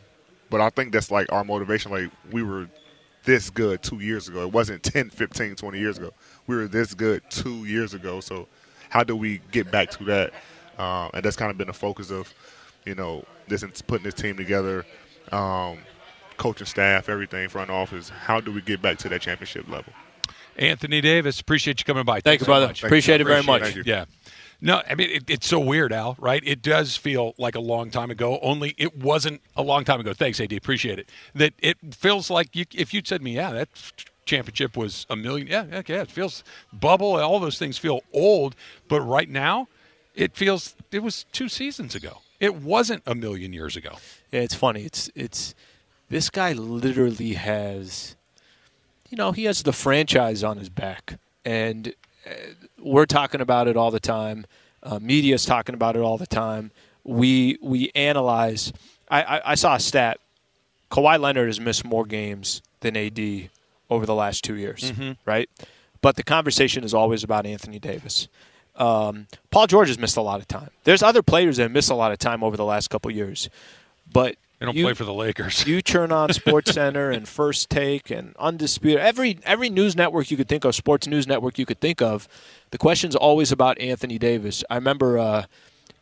but 0.49 0.61
I 0.61 0.69
think 0.69 0.93
that's 0.93 1.11
like 1.11 1.31
our 1.31 1.43
motivation. 1.43 1.91
Like 1.91 2.09
we 2.31 2.41
were 2.43 2.67
this 3.23 3.49
good 3.49 3.83
two 3.83 3.99
years 3.99 4.27
ago. 4.29 4.43
It 4.43 4.51
wasn't 4.53 4.81
10, 4.83 5.09
15, 5.09 5.55
20 5.55 5.79
years 5.79 5.97
ago. 5.97 6.13
We 6.47 6.55
were 6.55 6.67
this 6.67 6.93
good 6.93 7.21
two 7.29 7.65
years 7.65 7.93
ago. 7.93 8.21
So, 8.21 8.47
how 8.89 9.03
do 9.03 9.15
we 9.15 9.41
get 9.51 9.69
back 9.69 9.91
to 9.91 10.03
that? 10.05 10.33
Um, 10.79 11.11
and 11.13 11.23
that's 11.23 11.35
kind 11.35 11.51
of 11.51 11.57
been 11.57 11.67
the 11.67 11.73
focus 11.73 12.09
of, 12.09 12.33
you 12.85 12.95
know, 12.95 13.25
this 13.47 13.63
putting 13.81 14.05
this 14.05 14.13
team 14.13 14.37
together, 14.37 14.85
um, 15.31 15.79
coaching 16.37 16.67
staff, 16.67 17.09
everything, 17.09 17.49
front 17.49 17.69
office. 17.69 18.09
How 18.09 18.39
do 18.39 18.51
we 18.51 18.61
get 18.61 18.81
back 18.81 18.97
to 18.99 19.09
that 19.09 19.21
championship 19.21 19.67
level? 19.69 19.93
Anthony 20.57 21.01
Davis, 21.01 21.39
appreciate 21.39 21.79
you 21.79 21.85
coming 21.85 22.03
by. 22.03 22.15
Thank 22.15 22.23
Thanks 22.23 22.41
you, 22.41 22.45
so 22.45 22.51
brother. 22.51 22.67
much. 22.67 22.83
Appreciate 22.83 23.21
it 23.21 23.25
very 23.25 23.39
Appreciate 23.41 23.61
much. 23.61 23.73
Thank. 23.73 23.85
Yeah. 23.85 24.05
No, 24.59 24.81
I 24.89 24.95
mean 24.95 25.11
it, 25.11 25.29
it's 25.29 25.47
so 25.47 25.59
weird, 25.59 25.93
Al. 25.93 26.15
Right? 26.19 26.41
It 26.43 26.61
does 26.63 26.97
feel 26.97 27.35
like 27.37 27.55
a 27.55 27.59
long 27.59 27.91
time 27.91 28.09
ago. 28.09 28.39
Only 28.41 28.73
it 28.77 28.97
wasn't 28.97 29.41
a 29.55 29.61
long 29.61 29.83
time 29.83 29.99
ago. 29.99 30.13
Thanks, 30.13 30.39
Ad. 30.41 30.51
Appreciate 30.51 30.97
it. 30.97 31.11
That 31.35 31.53
it 31.59 31.77
feels 31.93 32.31
like 32.31 32.55
you. 32.55 32.65
If 32.73 32.93
you'd 32.93 33.07
said 33.07 33.19
to 33.19 33.23
me, 33.23 33.35
yeah, 33.35 33.51
that 33.51 33.69
championship 34.25 34.75
was 34.75 35.05
a 35.11 35.15
million. 35.15 35.47
Yeah, 35.47 35.65
yeah, 35.69 35.81
yeah, 35.87 36.01
it 36.01 36.11
feels 36.11 36.43
bubble. 36.73 37.17
All 37.17 37.39
those 37.39 37.59
things 37.59 37.77
feel 37.77 38.01
old, 38.11 38.55
but 38.87 39.01
right 39.01 39.29
now, 39.29 39.67
it 40.15 40.35
feels 40.35 40.75
it 40.91 41.03
was 41.03 41.25
two 41.31 41.49
seasons 41.49 41.93
ago. 41.93 42.21
It 42.39 42.55
wasn't 42.55 43.03
a 43.05 43.15
million 43.15 43.53
years 43.53 43.75
ago. 43.75 43.97
Yeah, 44.31 44.41
it's 44.41 44.53
funny. 44.55 44.83
It's 44.83 45.09
it's 45.15 45.55
This 46.09 46.29
guy 46.29 46.53
literally 46.53 47.33
has, 47.33 48.15
you 49.09 49.17
know, 49.17 49.31
he 49.31 49.45
has 49.45 49.63
the 49.63 49.73
franchise 49.73 50.43
on 50.43 50.57
his 50.57 50.69
back, 50.69 51.19
and 51.43 51.93
uh, 52.25 52.31
we're 52.79 53.05
talking 53.05 53.41
about 53.41 53.67
it 53.67 53.75
all 53.75 53.91
the 53.91 53.99
time. 53.99 54.45
Uh, 54.83 54.99
media's 55.01 55.45
talking 55.45 55.73
about 55.75 55.95
it 55.95 56.01
all 56.01 56.17
the 56.17 56.27
time. 56.27 56.71
We 57.03 57.57
we 57.61 57.91
analyze. 57.95 58.71
I, 59.09 59.23
I, 59.23 59.51
I 59.51 59.55
saw 59.55 59.75
a 59.75 59.79
stat. 59.79 60.19
Kawhi 60.91 61.19
Leonard 61.19 61.47
has 61.47 61.59
missed 61.59 61.83
more 61.83 62.05
games 62.05 62.61
than 62.81 62.95
AD 62.95 63.49
over 63.89 64.05
the 64.05 64.15
last 64.15 64.43
two 64.43 64.55
years, 64.55 64.91
Mhm. 64.91 65.17
right? 65.25 65.49
But 66.01 66.15
the 66.15 66.23
conversation 66.23 66.83
is 66.83 66.93
always 66.93 67.23
about 67.23 67.45
Anthony 67.45 67.79
Davis. 67.79 68.27
Um, 68.77 69.27
Paul 69.51 69.67
George 69.67 69.87
has 69.87 69.97
missed 69.99 70.17
a 70.17 70.21
lot 70.21 70.39
of 70.39 70.47
time. 70.47 70.69
There's 70.83 71.01
other 71.03 71.21
players 71.23 71.57
that 71.57 71.63
have 71.63 71.71
missed 71.71 71.89
a 71.89 71.95
lot 71.95 72.11
of 72.11 72.19
time 72.19 72.43
over 72.43 72.55
the 72.57 72.65
last 72.65 72.89
couple 72.89 73.09
years, 73.11 73.49
but 74.11 74.35
They 74.59 74.65
don't 74.67 74.75
you- 74.75 74.83
play 74.85 74.93
for 74.93 75.03
the 75.05 75.13
Lakers. 75.13 75.65
you 75.65 75.81
turn 75.81 76.11
on 76.11 76.31
Sports 76.33 76.73
Center 76.73 77.09
and 77.11 77.27
First 77.27 77.69
Take 77.69 78.09
and 78.11 78.35
Undisputed, 78.37 78.99
every 78.99 79.39
every 79.43 79.69
news 79.69 79.95
network 79.95 80.29
you 80.31 80.37
could 80.37 80.47
think 80.49 80.63
of, 80.65 80.75
sports 80.75 81.07
news 81.07 81.27
network 81.27 81.57
you 81.57 81.65
could 81.65 81.79
think 81.79 82.01
of, 82.01 82.27
the 82.71 82.77
question's 82.77 83.15
always 83.15 83.51
about 83.51 83.79
Anthony 83.79 84.17
Davis. 84.19 84.63
I 84.69 84.75
remember 84.75 85.17
uh, 85.17 85.45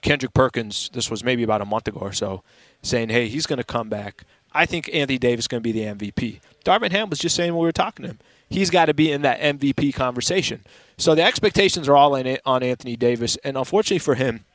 Kendrick 0.01 0.33
Perkins. 0.33 0.89
This 0.93 1.09
was 1.09 1.23
maybe 1.23 1.43
about 1.43 1.61
a 1.61 1.65
month 1.65 1.87
ago 1.87 1.99
or 2.01 2.13
so, 2.13 2.43
saying, 2.81 3.09
"Hey, 3.09 3.27
he's 3.29 3.45
going 3.45 3.57
to 3.57 3.63
come 3.63 3.87
back. 3.89 4.23
I 4.53 4.65
think 4.65 4.89
Anthony 4.93 5.17
Davis 5.17 5.43
is 5.43 5.47
going 5.47 5.63
to 5.63 5.63
be 5.63 5.71
the 5.71 5.85
MVP." 5.85 6.39
Darvin 6.65 6.91
Ham 6.91 7.09
was 7.09 7.19
just 7.19 7.35
saying 7.35 7.53
when 7.53 7.61
we 7.61 7.67
were 7.67 7.71
talking 7.71 8.03
to 8.03 8.09
him, 8.11 8.19
he's 8.49 8.69
got 8.69 8.85
to 8.85 8.93
be 8.93 9.11
in 9.11 9.21
that 9.23 9.39
MVP 9.39 9.93
conversation. 9.93 10.61
So 10.97 11.15
the 11.15 11.23
expectations 11.23 11.87
are 11.89 11.95
all 11.95 12.15
in, 12.15 12.37
on 12.45 12.63
Anthony 12.63 12.95
Davis, 12.95 13.37
and 13.43 13.57
unfortunately 13.57 13.99
for 13.99 14.15
him, 14.15 14.45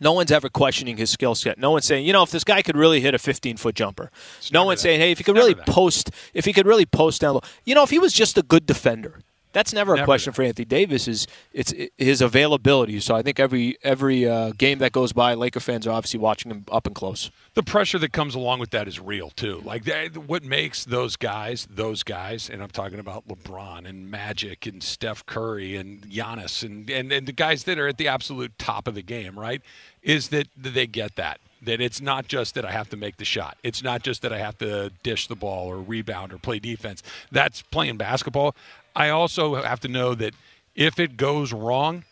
no 0.00 0.12
one's 0.12 0.32
ever 0.32 0.48
questioning 0.48 0.96
his 0.96 1.10
skill 1.10 1.34
set. 1.34 1.58
No 1.58 1.70
one's 1.70 1.84
saying, 1.84 2.04
you 2.04 2.12
know, 2.12 2.22
if 2.22 2.30
this 2.30 2.44
guy 2.44 2.62
could 2.62 2.76
really 2.76 3.00
hit 3.00 3.14
a 3.14 3.18
15 3.18 3.56
foot 3.56 3.74
jumper. 3.74 4.10
no 4.52 4.64
one's 4.64 4.80
saying, 4.80 5.00
hey, 5.00 5.12
if 5.12 5.18
he 5.18 5.24
could 5.24 5.36
really 5.36 5.54
post, 5.54 6.10
if 6.32 6.44
he 6.44 6.52
could 6.52 6.66
really 6.66 6.86
post 6.86 7.20
down 7.20 7.34
low. 7.34 7.40
You 7.64 7.74
know, 7.74 7.82
if 7.82 7.90
he 7.90 7.98
was 7.98 8.12
just 8.12 8.36
a 8.38 8.42
good 8.42 8.66
defender. 8.66 9.20
That's 9.54 9.72
never 9.72 9.94
a 9.94 9.96
Never 9.96 10.04
question 10.04 10.34
for 10.34 10.42
Anthony 10.42 10.66
Davis. 10.66 11.08
Is 11.08 11.26
it's 11.52 11.72
his 11.96 12.20
availability. 12.20 13.00
So 13.00 13.14
I 13.14 13.22
think 13.22 13.40
every 13.40 13.78
every 13.82 14.28
uh, 14.28 14.50
game 14.58 14.78
that 14.80 14.92
goes 14.92 15.12
by, 15.14 15.32
Laker 15.34 15.60
fans 15.60 15.86
are 15.86 15.92
obviously 15.92 16.20
watching 16.20 16.50
him 16.50 16.64
up 16.70 16.86
and 16.86 16.94
close. 16.94 17.30
the 17.54 17.62
pressure 17.62 17.98
that 18.00 18.12
comes 18.12 18.34
along 18.34 18.58
with 18.58 18.70
that 18.70 18.86
is 18.88 19.00
real 19.00 19.30
too. 19.30 19.62
Like 19.64 19.84
that, 19.84 20.16
what 20.16 20.42
makes 20.44 20.84
those 20.84 21.16
guys 21.16 21.66
those 21.70 22.02
guys, 22.02 22.50
and 22.50 22.62
I'm 22.62 22.68
talking 22.70 22.98
about 22.98 23.26
LeBron 23.28 23.88
and 23.88 24.10
Magic 24.10 24.66
and 24.66 24.82
Steph 24.82 25.24
Curry 25.24 25.76
and 25.76 26.02
Giannis 26.02 26.62
and 26.62 26.90
and, 26.90 27.10
and 27.12 27.26
the 27.26 27.32
guys 27.32 27.64
that 27.64 27.78
are 27.78 27.86
at 27.88 27.96
the 27.96 28.08
absolute 28.08 28.58
top 28.58 28.88
of 28.88 28.94
the 28.94 29.02
game, 29.02 29.38
right? 29.38 29.62
Is 30.02 30.28
that 30.28 30.48
they 30.56 30.86
get 30.86 31.16
that. 31.16 31.38
That 31.62 31.80
it's 31.80 32.02
not 32.02 32.28
just 32.28 32.54
that 32.56 32.66
I 32.66 32.72
have 32.72 32.90
to 32.90 32.96
make 32.96 33.16
the 33.16 33.24
shot. 33.24 33.56
It's 33.62 33.82
not 33.82 34.02
just 34.02 34.20
that 34.20 34.34
I 34.34 34.38
have 34.38 34.58
to 34.58 34.90
dish 35.02 35.28
the 35.28 35.34
ball 35.36 35.66
or 35.68 35.78
rebound 35.80 36.32
or 36.34 36.38
play 36.38 36.58
defense. 36.58 37.02
That's 37.32 37.62
playing 37.62 37.96
basketball. 37.96 38.54
I 38.94 39.08
also 39.10 39.56
have 39.56 39.80
to 39.80 39.88
know 39.88 40.14
that 40.14 40.34
if 40.74 40.98
it 40.98 41.16
goes 41.16 41.52
wrong, 41.52 42.04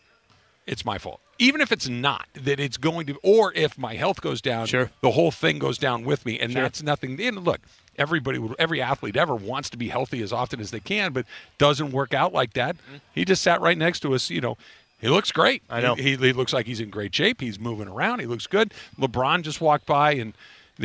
it's 0.66 0.84
my 0.84 0.98
fault. 0.98 1.20
Even 1.38 1.60
if 1.60 1.72
it's 1.72 1.88
not, 1.88 2.26
that 2.34 2.60
it's 2.60 2.76
going 2.76 3.06
to, 3.06 3.18
or 3.22 3.52
if 3.54 3.76
my 3.76 3.94
health 3.94 4.20
goes 4.20 4.40
down, 4.40 4.66
Sure. 4.66 4.90
the 5.00 5.10
whole 5.12 5.30
thing 5.32 5.58
goes 5.58 5.78
down 5.78 6.04
with 6.04 6.24
me, 6.24 6.38
and 6.38 6.52
Sure. 6.52 6.62
that's 6.62 6.82
nothing. 6.82 7.20
And 7.20 7.42
look, 7.44 7.60
everybody, 7.98 8.38
every 8.58 8.80
athlete 8.80 9.16
ever 9.16 9.34
wants 9.34 9.70
to 9.70 9.76
be 9.76 9.88
healthy 9.88 10.22
as 10.22 10.32
often 10.32 10.60
as 10.60 10.70
they 10.70 10.78
can, 10.80 11.12
but 11.12 11.26
doesn't 11.58 11.90
work 11.90 12.14
out 12.14 12.32
like 12.32 12.52
that. 12.52 12.76
He 13.12 13.24
just 13.24 13.42
sat 13.42 13.60
right 13.60 13.76
next 13.76 14.00
to 14.00 14.14
us. 14.14 14.30
You 14.30 14.40
know, 14.40 14.56
he 15.00 15.08
looks 15.08 15.32
great. 15.32 15.62
Mm-hmm. 15.64 15.74
I 15.74 15.80
know. 15.80 15.94
He, 15.96 16.16
he 16.16 16.32
looks 16.32 16.52
like 16.52 16.66
he's 16.66 16.80
in 16.80 16.90
great 16.90 17.14
shape. 17.14 17.40
He's 17.40 17.58
moving 17.58 17.88
around. 17.88 18.20
He 18.20 18.26
looks 18.26 18.46
good. 18.46 18.72
LeBron 19.00 19.42
just 19.42 19.60
walked 19.60 19.86
by 19.86 20.12
and. 20.12 20.34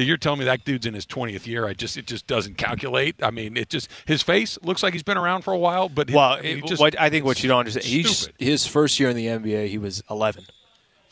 You're 0.04 0.18
telling 0.18 0.40
me 0.40 0.46
that 0.46 0.64
dude's 0.66 0.86
in 0.86 0.94
his 0.94 1.06
20th 1.06 1.46
year. 1.48 1.68
I 1.68 1.74
just 1.74 1.98
it 1.98 2.06
just 2.08 2.28
doesn't 2.28 2.58
calculate. 2.58 3.16
I 3.24 3.32
mean, 3.32 3.58
it 3.58 3.70
just 3.70 3.90
his 4.06 4.22
face 4.22 4.58
looks 4.62 4.84
like 4.84 4.94
he's 4.94 5.04
been 5.04 5.18
around 5.18 5.42
for 5.44 5.54
a 5.54 5.58
while, 5.58 5.90
but 5.90 6.10
Well, 6.12 6.38
he 6.38 6.52
it- 6.52 6.66
just, 6.66 6.80
what 6.80 7.00
I 7.00 7.10
think 7.10 7.26
what 7.26 7.42
you 7.42 7.50
don't 7.50 7.60
understand, 7.60 7.86
he's 7.86 8.30
his 8.38 8.68
first 8.68 9.00
year 9.00 9.10
in 9.10 9.16
the 9.16 9.26
NBA, 9.28 9.68
he 9.70 9.78
was 9.78 10.04
11. 10.10 10.46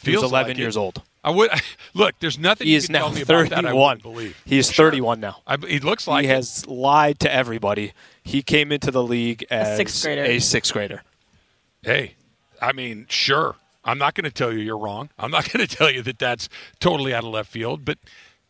He 0.01 0.11
Feels 0.11 0.23
was 0.23 0.31
11 0.31 0.49
like 0.51 0.57
it. 0.57 0.61
years 0.61 0.77
old. 0.77 1.01
I 1.23 1.31
would 1.31 1.49
look. 1.95 2.13
There's 2.19 2.37
nothing 2.37 2.67
He 2.67 2.73
you 2.73 2.77
is 2.77 2.85
can 2.85 2.93
now 2.93 2.99
tell 3.07 3.11
me 3.13 3.21
about 3.23 3.49
that. 3.49 3.53
I 3.59 3.61
31. 3.69 3.81
wouldn't 3.81 4.03
believe. 4.03 4.41
He 4.45 4.59
is 4.59 4.71
31 4.71 5.19
now. 5.19 5.37
I, 5.47 5.57
he 5.67 5.79
looks 5.79 6.07
like 6.07 6.25
he 6.25 6.29
it. 6.31 6.35
has 6.35 6.67
lied 6.67 7.19
to 7.21 7.33
everybody. 7.33 7.93
He 8.23 8.43
came 8.43 8.71
into 8.71 8.91
the 8.91 9.01
league 9.01 9.43
as 9.49 9.77
sixth 9.77 10.03
grader. 10.03 10.21
a 10.23 10.37
sixth 10.39 10.71
grader. 10.73 11.01
Hey, 11.81 12.13
I 12.61 12.71
mean, 12.73 13.05
sure. 13.09 13.55
I'm 13.83 13.97
not 13.97 14.13
going 14.15 14.25
to 14.25 14.31
tell 14.31 14.51
you 14.51 14.59
you're 14.59 14.77
wrong. 14.77 15.09
I'm 15.17 15.31
not 15.31 15.49
going 15.51 15.65
to 15.65 15.75
tell 15.75 15.89
you 15.89 16.01
that 16.03 16.19
that's 16.19 16.49
totally 16.79 17.13
out 17.13 17.23
of 17.23 17.29
left 17.31 17.51
field, 17.51 17.85
but 17.85 17.97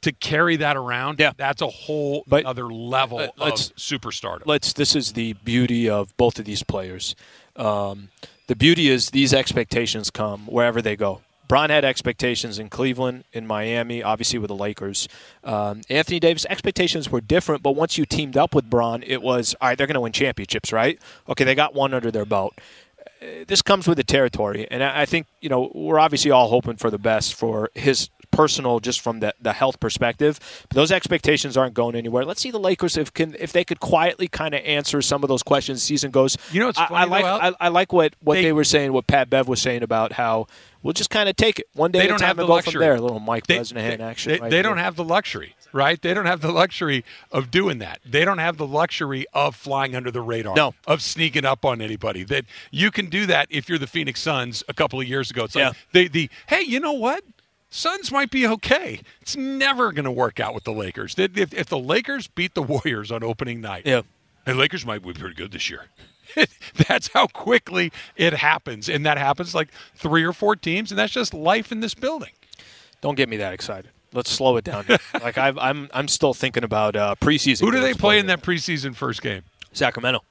to 0.05 0.11
carry 0.13 0.55
that 0.55 0.75
around, 0.77 1.19
Yeah. 1.19 1.33
that's 1.37 1.61
a 1.61 1.67
whole 1.67 2.23
But, 2.25 2.45
other 2.45 2.65
level 2.67 3.19
uh, 3.19 3.23
of 3.25 3.31
let's- 3.37 3.69
superstardom. 3.77 4.43
Let's. 4.45 4.73
This 4.73 4.95
is 4.95 5.13
the 5.13 5.33
beauty 5.33 5.87
of 5.89 6.15
both 6.17 6.39
of 6.39 6.45
these 6.45 6.63
players. 6.63 7.15
Um, 7.55 8.09
the 8.47 8.55
beauty 8.55 8.89
is 8.89 9.09
these 9.11 9.33
expectations 9.33 10.09
come 10.09 10.45
wherever 10.47 10.81
they 10.81 10.95
go. 10.95 11.21
Bron 11.47 11.69
had 11.69 11.85
expectations 11.85 12.57
in 12.57 12.69
Cleveland, 12.69 13.23
in 13.31 13.45
Miami, 13.45 14.01
obviously 14.01 14.39
with 14.39 14.47
the 14.47 14.55
Lakers. 14.55 15.07
Um, 15.43 15.81
Anthony 15.91 16.19
Davis 16.19 16.43
expectations 16.49 17.11
were 17.11 17.21
different, 17.21 17.61
but 17.61 17.75
once 17.75 17.99
you 17.99 18.05
teamed 18.05 18.35
up 18.35 18.55
with 18.55 18.67
Bron, 18.67 19.03
it 19.05 19.21
was 19.21 19.55
all 19.61 19.67
right. 19.69 19.77
They're 19.77 19.85
going 19.85 19.93
to 19.93 20.01
win 20.01 20.11
championships, 20.11 20.73
right? 20.73 20.97
Okay, 21.29 21.43
they 21.43 21.53
got 21.53 21.75
one 21.75 21.93
under 21.93 22.09
their 22.09 22.25
belt. 22.25 22.55
Uh, 23.21 23.25
This 23.47 23.61
comes 23.61 23.87
with 23.87 23.97
the 23.97 24.03
territory, 24.03 24.67
and 24.71 24.83
I 24.83 25.05
think 25.05 25.27
you 25.39 25.49
know 25.49 25.71
we're 25.75 25.99
obviously 25.99 26.31
all 26.31 26.49
hoping 26.49 26.77
for 26.77 26.89
the 26.89 26.97
best 26.97 27.35
for 27.35 27.69
his 27.75 28.09
personal, 28.35 28.79
just 28.79 28.99
from 29.01 29.19
the, 29.21 29.33
the 29.41 29.53
health 29.53 29.79
perspective. 29.79 30.39
But 30.69 30.75
those 30.75 30.91
expectations 30.91 31.55
aren't 31.57 31.73
going 31.73 31.95
anywhere. 31.95 32.25
Let's 32.25 32.41
see 32.41 32.51
the 32.51 32.59
Lakers 32.59 32.97
if 32.97 33.13
can 33.13 33.35
if 33.39 33.51
they 33.53 33.63
could 33.63 33.79
quietly 33.79 34.27
kind 34.27 34.53
of 34.53 34.61
answer 34.65 35.01
some 35.01 35.23
of 35.23 35.29
those 35.29 35.41
questions. 35.43 35.81
Season 35.81 36.11
goes. 36.11 36.37
You 36.51 36.59
know 36.59 36.67
what's 36.67 36.79
I, 36.79 36.87
funny, 36.87 37.01
I 37.01 37.05
like 37.05 37.23
though, 37.23 37.47
I, 37.59 37.65
I 37.65 37.67
like 37.69 37.93
what 37.93 38.13
what 38.21 38.35
They- 38.35 38.43
they, 38.43 38.51
were 38.53 38.63
saying, 38.63 38.93
what 38.93 39.07
Pat 39.07 39.29
Bev 39.29 39.47
was 39.47 39.61
saying 39.61 39.81
about 39.83 40.11
how 40.13 40.47
we'll 40.83 40.93
just 40.93 41.09
kind 41.09 41.27
of 41.29 41.35
take 41.35 41.59
it 41.59 41.67
one 41.73 41.91
day 41.91 41.99
they 41.99 42.07
don't 42.07 42.19
time 42.19 42.27
have 42.27 42.37
the 42.37 42.45
go 42.45 42.53
luxury. 42.53 42.71
from 42.73 42.81
there. 42.81 42.95
A 42.95 43.01
little 43.01 43.19
Mike 43.19 43.47
They- 43.47 43.55
Bresnahan 43.55 43.97
they- 43.97 44.03
action. 44.03 44.31
They, 44.33 44.39
right 44.39 44.51
they 44.51 44.61
don't 44.61 44.77
have 44.77 44.95
the 44.97 45.03
luxury, 45.03 45.55
right? 45.73 45.99
They 46.01 46.13
don't 46.13 46.25
have 46.27 46.41
the 46.41 46.51
luxury 46.51 47.03
of 47.31 47.49
doing 47.51 47.79
that. 47.79 47.99
They 48.05 48.25
don't 48.25 48.37
have 48.39 48.57
the 48.57 48.67
luxury 48.67 49.25
of 49.33 49.55
flying 49.55 49.95
under 49.95 50.11
the 50.11 50.21
radar, 50.21 50.55
No. 50.55 50.73
of 50.85 51.01
sneaking 51.01 51.45
up 51.45 51.63
on 51.65 51.81
anybody. 51.81 52.23
That 52.23 52.45
you 52.71 52.91
can 52.91 53.07
do 53.09 53.25
that 53.27 53.47
if 53.49 53.67
you're 53.69 53.79
the 53.79 53.87
Phoenix 53.87 54.21
Suns 54.21 54.63
a 54.67 54.73
couple 54.73 54.99
of 54.99 55.07
years 55.07 55.31
ago. 55.31 55.45
It's 55.45 55.55
like 55.55 55.63
Yeah. 55.73 55.79
they 55.93 56.07
the 56.07 56.29
hey, 56.47 56.61
you 56.61 56.79
know 56.79 56.93
what? 56.93 57.23
Suns 57.75 58.09
might 58.09 58.31
be 58.31 58.47
okay. 58.47 59.01
It's 59.21 59.35
never 59.35 59.91
going 59.91 60.05
to 60.05 60.11
work 60.11 60.39
out 60.39 60.55
with 60.55 60.63
the 60.63 60.71
Lakers. 60.71 61.13
If, 61.17 61.53
if 61.53 61.67
the 61.67 61.77
Lakers 61.77 62.27
beat 62.27 62.53
the 62.53 62.63
Warriors 62.63 63.11
on 63.11 63.21
opening 63.21 63.59
night, 63.59 63.83
Yeah. 63.85 64.01
the 64.45 64.53
Lakers 64.53 64.85
might 64.85 65.03
be 65.03 65.11
pretty 65.11 65.35
good 65.35 65.51
this 65.51 65.69
year. 65.69 65.87
that's 66.87 67.09
how 67.09 67.27
quickly 67.27 67.91
it 68.15 68.33
happens, 68.33 68.87
and 68.87 69.05
that 69.05 69.17
happens 69.17 69.53
like 69.53 69.69
three 69.93 70.23
or 70.23 70.31
four 70.31 70.55
teams, 70.55 70.89
and 70.91 70.97
that's 70.97 71.11
just 71.11 71.33
life 71.33 71.71
in 71.71 71.81
this 71.81 71.93
building. 71.93 72.31
Don't 73.01 73.15
get 73.15 73.27
me 73.27 73.35
that 73.37 73.53
excited. 73.53 73.91
Let's 74.13 74.31
slow 74.31 74.55
it 74.55 74.63
down. 74.63 74.85
here. 74.85 74.97
like 75.21 75.37
I've, 75.37 75.57
I'm 75.57 75.89
I'm 75.93 76.07
still 76.07 76.33
thinking 76.33 76.63
about 76.63 76.95
uh, 76.95 77.15
preseason. 77.19 77.59
Who 77.61 77.71
do 77.71 77.81
they 77.81 77.93
play 77.93 78.19
in 78.19 78.27
that 78.27 78.41
preseason 78.41 78.95
first 78.95 79.21
game? 79.21 79.41
Sacramento. 79.73 80.21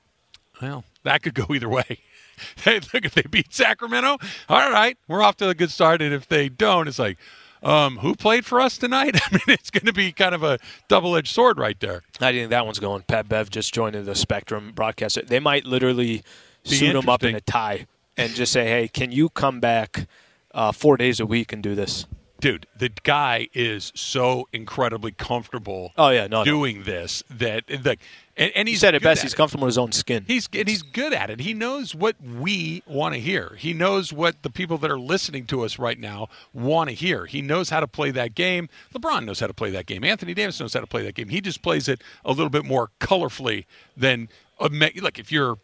Well, 0.63 0.85
that 1.03 1.23
could 1.23 1.35
go 1.35 1.47
either 1.55 1.69
way. 1.69 1.99
Hey, 2.65 2.81
look, 2.93 3.05
if 3.05 3.15
they 3.15 3.23
beat 3.23 3.53
Sacramento, 3.53 4.17
all 4.49 4.71
right, 4.71 4.97
we're 5.09 5.23
off 5.23 5.37
to 5.39 5.49
a 5.49 5.55
good 5.55 5.71
start. 5.71 6.01
And 6.01 6.15
if 6.15 6.29
they 6.29 6.49
don't, 6.49 6.89
it's 6.89 6.99
like, 6.99 7.19
um, 7.63 7.99
who 7.99 8.15
played 8.15 8.45
for 8.45 8.61
us 8.61 8.79
tonight? 8.79 9.17
I 9.27 9.33
mean, 9.33 9.43
it's 9.49 9.71
going 9.71 9.87
to 9.87 9.93
be 9.93 10.13
kind 10.13 10.35
of 10.35 10.43
a 10.43 10.59
double 10.89 11.17
edged 11.17 11.35
sword 11.35 11.59
right 11.59 11.79
there. 11.81 12.03
I 12.21 12.33
think 12.33 12.51
that 12.51 12.65
one's 12.65 12.79
going. 12.79 13.03
Pat 13.03 13.29
Bev 13.29 13.51
just 13.51 13.73
joined 13.73 13.95
the 13.97 14.15
Spectrum 14.15 14.73
broadcaster. 14.75 15.23
They 15.23 15.41
might 15.41 15.65
literally 15.65 16.23
Be 16.65 16.77
suit 16.77 16.95
him 16.95 17.09
up 17.09 17.23
in 17.23 17.35
a 17.35 17.41
tie 17.41 17.87
and 18.17 18.35
just 18.35 18.53
say, 18.53 18.67
"Hey, 18.67 18.89
can 18.89 19.13
you 19.13 19.31
come 19.31 19.61
back 19.61 20.07
uh, 20.53 20.73
four 20.73 20.97
days 20.97 21.21
a 21.21 21.27
week 21.27 21.53
and 21.53 21.63
do 21.63 21.75
this?" 21.75 22.07
Dude, 22.41 22.67
the 22.77 22.91
guy 23.05 23.49
is 23.55 23.91
so 23.95 24.49
incredibly 24.53 25.13
comfortable 25.13 25.93
Oh 25.97 26.11
yeah, 26.11 26.27
no, 26.27 26.41
no. 26.41 26.45
doing 26.45 26.83
this 26.83 27.23
that, 27.31 27.65
like, 27.87 28.01
and, 28.37 28.53
and 28.55 28.69
He 28.69 28.73
he's 28.75 28.81
said 28.81 28.95
it 28.95 29.03
best. 29.03 29.23
He's 29.23 29.33
it. 29.33 29.37
comfortable 29.37 29.65
in 29.65 29.69
his 29.69 29.79
own 29.79 29.93
skin. 29.93 30.25
He's 30.27 30.49
and 30.53 30.69
he's 30.69 30.83
good 30.83 31.13
at 31.15 31.31
it. 31.31 31.41
He 31.41 31.55
knows 31.55 31.95
what 31.95 32.17
we 32.21 32.83
want 32.87 33.15
to 33.15 33.21
hear. 33.21 33.55
He 33.59 33.73
knows 33.73 34.13
what 34.13 34.43
the 34.43 34.51
people 34.51 34.77
that 34.79 34.91
are 34.91 34.99
listening 34.99 35.47
to 35.47 35.65
us 35.65 35.79
right 35.79 35.99
now 35.99 36.29
want 36.53 36.91
to 36.91 36.95
hear. 36.95 37.25
He 37.27 37.41
knows 37.41 37.71
how 37.71 37.81
to 37.81 37.87
play 37.87 38.11
that 38.11 38.35
game. 38.35 38.69
LeBron 38.95 39.25
knows 39.25 39.41
how 39.41 39.47
to 39.47 39.55
play 39.55 39.71
that 39.71 39.87
game. 39.87 40.05
Anthony 40.05 40.35
Davis 40.35 40.59
knows 40.61 40.75
how 40.75 40.81
to 40.81 40.87
play 40.87 41.03
that 41.05 41.15
game. 41.15 41.29
He 41.31 41.41
just 41.41 41.63
plays 41.63 41.89
it 41.89 42.03
a 42.25 42.31
little 42.31 42.51
bit 42.51 42.65
more 42.65 42.91
colorfully 43.01 43.65
than 43.97 44.29
uh, 44.61 44.67
a 44.67 44.71
me- 44.71 44.93
look. 45.01 45.19
If 45.19 45.31
you're 45.33 45.57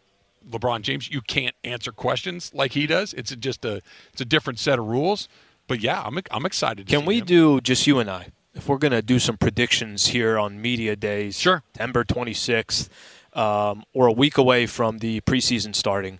LeBron 0.49 0.81
James, 0.81 1.11
you 1.11 1.21
can't 1.21 1.55
answer 1.63 1.91
questions 1.91 2.49
like 2.55 2.71
he 2.71 2.87
does. 2.87 3.13
It's 3.13 3.35
just 3.35 3.65
a 3.65 3.81
it's 4.13 4.21
a 4.21 4.25
different 4.25 4.57
set 4.57 4.79
of 4.79 4.85
rules. 4.87 5.27
But 5.71 5.79
yeah, 5.79 6.01
I'm 6.03 6.19
I'm 6.31 6.45
excited. 6.45 6.85
To 6.85 6.93
Can 6.97 7.05
we 7.05 7.19
him. 7.19 7.25
do 7.25 7.61
just 7.61 7.87
you 7.87 7.99
and 7.99 8.09
I? 8.09 8.27
If 8.53 8.67
we're 8.67 8.77
going 8.77 8.91
to 8.91 9.01
do 9.01 9.19
some 9.19 9.37
predictions 9.37 10.07
here 10.07 10.37
on 10.37 10.61
media 10.61 10.97
days, 10.97 11.39
Sure. 11.39 11.63
September 11.71 12.03
26th, 12.03 12.89
um, 13.33 13.85
or 13.93 14.07
a 14.07 14.11
week 14.11 14.37
away 14.37 14.65
from 14.65 14.97
the 14.97 15.21
preseason 15.21 15.73
starting. 15.73 16.19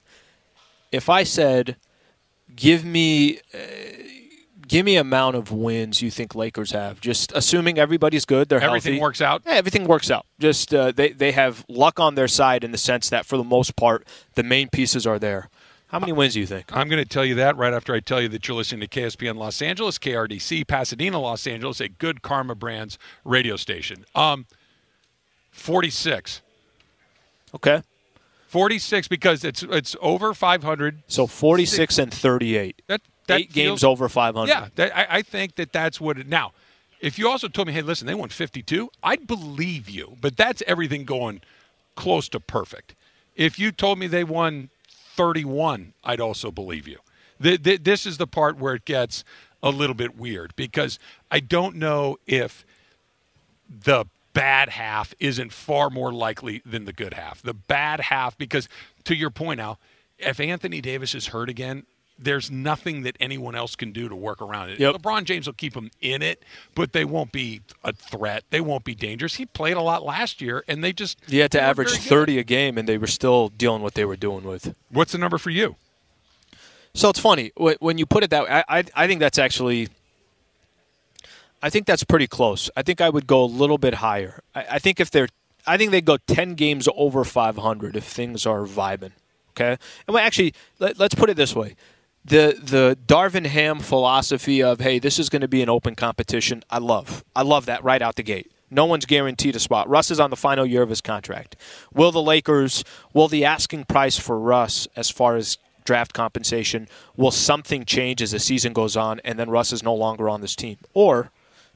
If 0.94 1.10
I 1.10 1.24
said, 1.24 1.76
"Give 2.56 2.86
me, 2.86 3.40
uh, 3.54 3.58
Give 4.70 4.86
me 4.86 4.96
amount 4.96 5.36
of 5.36 5.52
wins 5.52 6.02
you 6.02 6.10
think 6.10 6.34
Lakers 6.34 6.72
have. 6.72 7.02
Just 7.02 7.34
assuming 7.36 7.78
everybody's 7.78 8.24
good, 8.24 8.48
they're 8.48 8.62
healthy. 8.62 8.70
Everything 8.78 8.94
healthy. 8.94 9.02
works 9.02 9.22
out. 9.22 9.42
Yeah, 9.46 9.56
everything 9.56 9.84
works 9.86 10.10
out. 10.10 10.26
Just 10.40 10.74
uh, 10.74 10.94
they 10.94 11.10
they 11.12 11.34
have 11.34 11.66
luck 11.68 12.00
on 12.00 12.16
their 12.16 12.30
side 12.30 12.64
in 12.64 12.72
the 12.72 12.78
sense 12.78 13.10
that 13.10 13.26
for 13.26 13.36
the 13.36 13.44
most 13.44 13.76
part, 13.76 14.08
the 14.36 14.44
main 14.44 14.70
pieces 14.70 15.06
are 15.06 15.20
there. 15.20 15.50
How 15.92 16.00
many 16.00 16.14
wins 16.14 16.36
do 16.36 16.40
you 16.40 16.46
think? 16.46 16.74
I'm 16.74 16.88
going 16.88 17.04
to 17.04 17.10
tell 17.10 17.26
you 17.26 17.36
that 17.36 17.58
right 17.58 17.74
after 17.74 17.94
I 17.94 18.00
tell 18.00 18.22
you 18.22 18.30
that 18.30 18.48
you're 18.48 18.56
listening 18.56 18.88
to 18.88 18.88
KSPN 18.88 19.36
Los 19.36 19.62
Angeles, 19.62 19.98
KRDC, 19.98 20.66
Pasadena, 20.66 21.20
Los 21.20 21.46
Angeles, 21.46 21.82
a 21.82 21.90
good 21.90 22.22
Karma 22.22 22.56
Brands 22.56 22.98
radio 23.26 23.58
station. 23.58 24.06
Um, 24.16 24.46
46. 25.52 26.42
Okay. 27.54 27.82
46 28.48 29.10
because 29.10 29.44
it's 29.44 29.64
it's 29.64 29.98
over 30.02 30.34
500. 30.34 31.04
So 31.08 31.28
46 31.28 31.98
and 31.98 32.14
38. 32.14 32.82
That, 32.88 33.02
that 33.28 33.40
Eight 33.42 33.52
games 33.52 33.84
over 33.84 34.08
500. 34.08 34.48
Yeah, 34.48 34.70
that, 34.76 34.98
I, 34.98 35.18
I 35.18 35.22
think 35.22 35.56
that 35.56 35.74
that's 35.74 36.00
what 36.00 36.18
it. 36.18 36.28
Now, 36.28 36.54
if 37.02 37.20
you 37.20 37.28
also 37.28 37.50
told 37.50 37.68
me, 37.68 37.74
hey, 37.74 37.82
listen, 37.82 38.08
they 38.08 38.16
won 38.16 38.30
52, 38.30 38.90
I'd 39.04 39.28
believe 39.28 39.90
you. 39.90 40.16
But 40.22 40.38
that's 40.38 40.64
everything 40.68 41.04
going 41.04 41.42
close 41.96 42.30
to 42.30 42.40
perfect. 42.40 42.96
If 43.36 43.60
you 43.60 43.74
told 43.74 44.00
me 44.00 44.08
they 44.08 44.24
won 44.24 44.70
31, 45.22 45.94
I'd 46.04 46.20
also 46.20 46.50
believe 46.50 46.88
you. 46.88 46.98
Th- 47.40 47.62
th- 47.62 47.84
this 47.84 48.08
is 48.08 48.18
the 48.18 48.26
part 48.26 48.58
where 48.58 48.74
it 48.74 48.86
gets 48.86 49.24
a 49.62 49.70
little 49.70 49.94
bit 49.94 50.18
weird 50.18 50.56
because 50.56 50.98
I 51.30 51.40
don't 51.40 51.76
know 51.76 52.18
if 52.26 52.66
the 53.70 54.06
bad 54.34 54.70
half 54.70 55.14
isn't 55.20 55.54
far 55.54 55.92
more 55.92 56.12
likely 56.12 56.64
than 56.66 56.86
the 56.86 56.94
good 56.94 57.14
half. 57.14 57.40
The 57.40 57.54
bad 57.54 58.00
half, 58.00 58.36
because 58.36 58.68
to 59.04 59.16
your 59.16 59.30
point 59.30 59.60
now, 59.60 59.78
if 60.18 60.40
Anthony 60.40 60.82
Davis 60.82 61.14
is 61.14 61.28
hurt 61.28 61.50
again, 61.50 61.84
there's 62.20 62.52
nothing 62.52 63.02
that 63.04 63.18
anyone 63.20 63.56
else 63.56 63.76
can 63.76 63.92
do 63.92 64.08
to 64.08 64.16
work 64.16 64.42
around 64.42 64.70
it. 64.70 64.80
Yep. 64.80 64.96
LeBron 64.96 65.24
James 65.24 65.48
will 65.48 65.54
keep 65.54 65.74
them 65.74 65.90
in 66.02 66.22
it, 66.22 66.44
but 66.76 66.94
they 66.94 67.04
won't 67.06 67.32
be 67.32 67.62
a 67.84 67.94
threat. 67.94 68.44
They 68.50 68.62
won't 68.62 68.84
be 68.84 68.96
dangerous. 68.96 69.36
He 69.36 69.46
played 69.46 69.78
a 69.78 69.82
lot 69.82 70.04
last 70.04 70.42
year, 70.42 70.64
and 70.68 70.84
they 70.84 70.94
just 70.94 71.18
he 71.28 71.40
had 71.40 71.52
to 71.52 71.62
average 71.62 71.90
30 71.90 72.38
a 72.38 72.44
game, 72.44 72.78
and 72.78 72.88
they 72.88 72.98
were 72.98 73.08
still 73.08 73.50
dealing 73.50 73.82
what 73.82 73.96
they 73.96 74.06
were 74.06 74.16
doing 74.16 74.44
with. 74.44 74.76
What's 74.90 75.12
the 75.12 75.18
number 75.18 75.38
for 75.38 75.50
you? 75.50 75.76
So 76.94 77.10
it's 77.10 77.20
funny 77.20 77.52
when 77.56 77.98
you 77.98 78.06
put 78.06 78.24
it 78.24 78.30
that 78.32 78.44
way. 78.44 78.50
I, 78.50 78.80
I, 78.80 78.84
I 78.96 79.08
think 79.08 79.20
that's 79.20 79.40
actually. 79.40 79.90
I 81.64 81.70
think 81.70 81.86
that's 81.86 82.04
pretty 82.04 82.26
close. 82.26 82.72
I 82.76 82.82
think 82.82 83.02
I 83.02 83.10
would 83.10 83.28
go 83.28 83.44
a 83.44 83.46
little 83.46 83.78
bit 83.78 83.96
higher. 83.96 84.42
I, 84.56 84.66
I 84.72 84.80
think 84.80 85.00
if 85.00 85.12
they're, 85.12 85.28
I 85.68 85.78
think 85.78 85.92
they 85.92 86.02
go 86.02 86.18
ten 86.18 86.56
games 86.56 86.90
over 86.96 87.24
five 87.24 87.58
hundred 87.58 87.96
if 87.96 88.04
things 88.04 88.46
are 88.46 88.62
vibing. 88.62 89.12
Okay, 89.52 89.72
and 90.08 90.14
well, 90.14 90.18
actually, 90.18 90.54
let, 90.80 90.98
let's 90.98 91.16
put 91.16 91.30
it 91.30 91.38
this 91.38 91.56
way: 91.56 91.76
the 92.24 92.60
the 92.62 92.98
Darvin 93.08 93.46
Ham 93.46 93.80
philosophy 93.80 94.62
of 94.62 94.80
hey, 94.80 95.00
this 95.00 95.20
is 95.20 95.30
going 95.30 95.42
to 95.42 95.48
be 95.48 95.62
an 95.62 95.70
open 95.70 95.96
competition. 95.96 96.64
I 96.70 96.78
love. 96.78 97.24
I 97.36 97.42
love 97.42 97.66
that 97.66 97.84
right 97.84 98.02
out 98.02 98.16
the 98.16 98.24
gate. 98.24 98.52
No 98.70 98.86
one's 98.86 99.06
guaranteed 99.06 99.56
a 99.56 99.60
spot. 99.60 99.90
Russ 99.90 100.12
is 100.12 100.20
on 100.20 100.30
the 100.30 100.38
final 100.38 100.66
year 100.66 100.82
of 100.82 100.90
his 100.90 101.02
contract. 101.02 101.58
Will 101.94 102.12
the 102.12 102.22
Lakers? 102.22 102.86
Will 103.14 103.28
the 103.28 103.44
asking 103.44 103.86
price 103.86 104.18
for 104.18 104.40
Russ, 104.40 104.88
as 104.96 105.10
far 105.10 105.36
as 105.36 105.58
draft 105.84 106.14
compensation, 106.14 106.88
will 107.18 107.32
something 107.32 107.84
change 107.84 108.22
as 108.22 108.32
the 108.32 108.40
season 108.40 108.72
goes 108.72 108.96
on, 108.96 109.20
and 109.26 109.38
then 109.38 109.50
Russ 109.50 109.74
is 109.74 109.84
no 109.84 109.94
longer 109.94 110.30
on 110.30 110.42
this 110.42 110.56
team? 110.56 110.78
Or, 110.94 111.32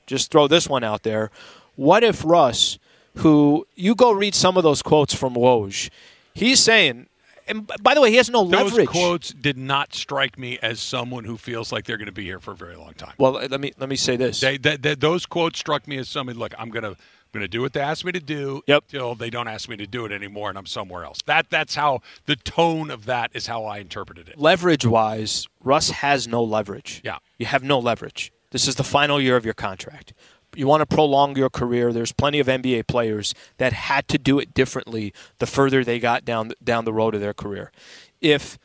just 0.05 0.31
throw 0.31 0.47
this 0.47 0.69
one 0.69 0.83
out 0.83 1.03
there: 1.03 1.31
What 1.75 2.03
if 2.03 2.23
Russ, 2.23 2.77
who 3.15 3.67
you 3.75 3.95
go 3.95 4.11
read 4.11 4.35
some 4.35 4.55
of 4.55 4.63
those 4.63 4.81
quotes 4.81 5.13
from 5.13 5.33
Woj, 5.33 5.89
he's 6.33 6.59
saying. 6.59 7.07
And 7.47 7.69
by 7.81 7.93
the 7.93 8.01
way, 8.01 8.09
he 8.09 8.17
has 8.17 8.29
no 8.29 8.41
leverage. 8.41 8.59
Those 8.63 8.71
leverage. 8.71 8.87
quotes 8.89 9.29
did 9.33 9.57
not 9.57 9.93
strike 9.93 10.37
me 10.37 10.57
as 10.61 10.79
someone 10.79 11.23
who 11.25 11.37
feels 11.37 11.71
like 11.71 11.85
they're 11.85 11.97
going 11.97 12.05
to 12.07 12.11
be 12.11 12.23
here 12.23 12.39
for 12.39 12.51
a 12.51 12.55
very 12.55 12.75
long 12.75 12.93
time. 12.93 13.13
Well, 13.17 13.33
let 13.33 13.59
me 13.61 13.71
let 13.77 13.89
me 13.89 13.95
say 13.95 14.15
this. 14.15 14.39
They, 14.39 14.57
that 14.59 14.81
that 14.83 14.99
those 14.99 15.25
quotes 15.25 15.59
struck 15.59 15.87
me 15.87 15.97
as 15.97 16.09
somebody. 16.09 16.37
Look, 16.37 16.53
I'm 16.57 16.69
gonna 16.69 16.95
gonna 17.33 17.47
do 17.49 17.61
what 17.61 17.73
they 17.73 17.81
asked 17.81 18.05
me 18.05 18.13
to 18.13 18.19
do 18.21 18.61
Yep. 18.65 18.83
until 18.87 19.13
they 19.13 19.29
don't 19.29 19.49
ask 19.49 19.67
me 19.67 19.75
to 19.75 19.85
do 19.85 20.05
it 20.05 20.11
anymore, 20.13 20.47
and 20.49 20.57
I'm 20.57 20.65
somewhere 20.65 21.03
else. 21.03 21.19
That 21.25 21.49
that's 21.49 21.75
how 21.75 21.99
the 22.25 22.35
tone 22.37 22.89
of 22.89 23.05
that 23.05 23.31
is 23.33 23.47
how 23.47 23.65
I 23.65 23.79
interpreted 23.79 24.29
it. 24.29 24.39
leverage 24.39 24.85
wise, 24.85 25.45
Russ 25.63 25.89
has 25.89 26.27
no 26.29 26.41
leverage. 26.43 27.01
Yeah. 27.03 27.17
You 27.37 27.45
have 27.47 27.61
no 27.63 27.77
leverage. 27.79 28.31
This 28.51 28.69
is 28.69 28.75
the 28.75 28.85
final 28.85 29.19
year 29.19 29.35
of 29.35 29.43
your 29.43 29.53
contract. 29.53 30.13
You 30.55 30.67
want 30.67 30.81
to 30.81 30.85
prolong 30.85 31.35
your 31.35 31.49
career. 31.49 31.91
There's 31.93 32.11
plenty 32.11 32.39
of 32.39 32.47
NBA 32.47 32.87
players 32.87 33.33
that 33.57 33.73
had 33.73 34.07
to 34.09 34.17
do 34.17 34.39
it 34.39 34.53
differently 34.53 35.13
the 35.39 35.45
further 35.45 35.83
they 35.83 35.99
got 35.99 36.25
down 36.25 36.51
down 36.63 36.85
the 36.85 36.93
road 36.93 37.15
of 37.15 37.21
their 37.21 37.33
career. 37.33 37.71
If 38.21 38.57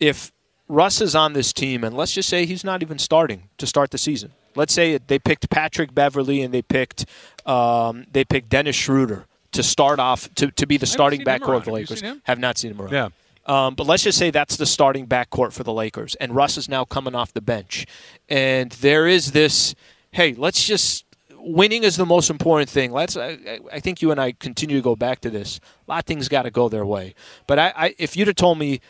if 0.00 0.32
Russ 0.68 1.00
is 1.00 1.14
on 1.14 1.34
this 1.34 1.52
team, 1.52 1.84
and 1.84 1.96
let's 1.96 2.12
just 2.12 2.28
say 2.28 2.46
he's 2.46 2.64
not 2.64 2.82
even 2.82 2.98
starting 2.98 3.44
to 3.58 3.66
start 3.66 3.90
the 3.90 3.98
season. 3.98 4.32
Let's 4.56 4.72
say 4.72 4.98
they 4.98 5.18
picked 5.18 5.50
Patrick 5.50 5.94
Beverley 5.94 6.40
and 6.42 6.54
they 6.54 6.62
picked 6.62 7.06
um, 7.44 8.06
they 8.10 8.24
picked 8.24 8.48
Dennis 8.48 8.76
Schroeder 8.76 9.26
to 9.52 9.62
start 9.62 9.98
off 9.98 10.32
to, 10.34 10.50
to 10.52 10.66
be 10.66 10.76
the 10.76 10.86
starting 10.86 11.22
backcourt 11.22 11.56
of 11.56 11.64
the 11.64 11.70
Have 11.70 11.74
Lakers. 11.74 12.00
him? 12.00 12.22
Have 12.24 12.38
not 12.38 12.58
seen 12.58 12.72
him 12.72 12.80
around. 12.80 12.92
Yeah. 12.92 13.08
Um, 13.46 13.74
but 13.74 13.86
let's 13.86 14.02
just 14.02 14.18
say 14.18 14.30
that's 14.30 14.56
the 14.56 14.64
starting 14.66 15.06
backcourt 15.06 15.52
for 15.52 15.64
the 15.64 15.72
Lakers, 15.72 16.14
and 16.14 16.34
Russ 16.34 16.56
is 16.56 16.68
now 16.68 16.84
coming 16.86 17.14
off 17.14 17.32
the 17.34 17.42
bench, 17.42 17.86
and 18.28 18.72
there 18.72 19.06
is 19.06 19.32
this. 19.32 19.74
Hey, 20.12 20.34
let's 20.34 20.64
just 20.64 21.04
winning 21.44 21.84
is 21.84 21.96
the 21.96 22.06
most 22.06 22.30
important 22.30 22.68
thing. 22.70 22.92
Let's. 22.92 23.16
I, 23.16 23.60
I- 23.72 23.80
think 23.80 24.00
you 24.02 24.10
and 24.10 24.20
I 24.20 24.32
continue 24.32 24.76
to 24.76 24.82
go 24.82 24.96
back 24.96 25.20
to 25.20 25.30
this. 25.30 25.60
A 25.86 25.90
lot 25.90 25.98
of 26.00 26.04
things 26.06 26.28
got 26.28 26.42
to 26.42 26.50
go 26.50 26.68
their 26.68 26.86
way, 26.86 27.14
but 27.46 27.58
I, 27.58 27.72
I, 27.76 27.94
if 27.98 28.16
you'd 28.16 28.28
have 28.28 28.36
told 28.36 28.58
me, 28.58 28.80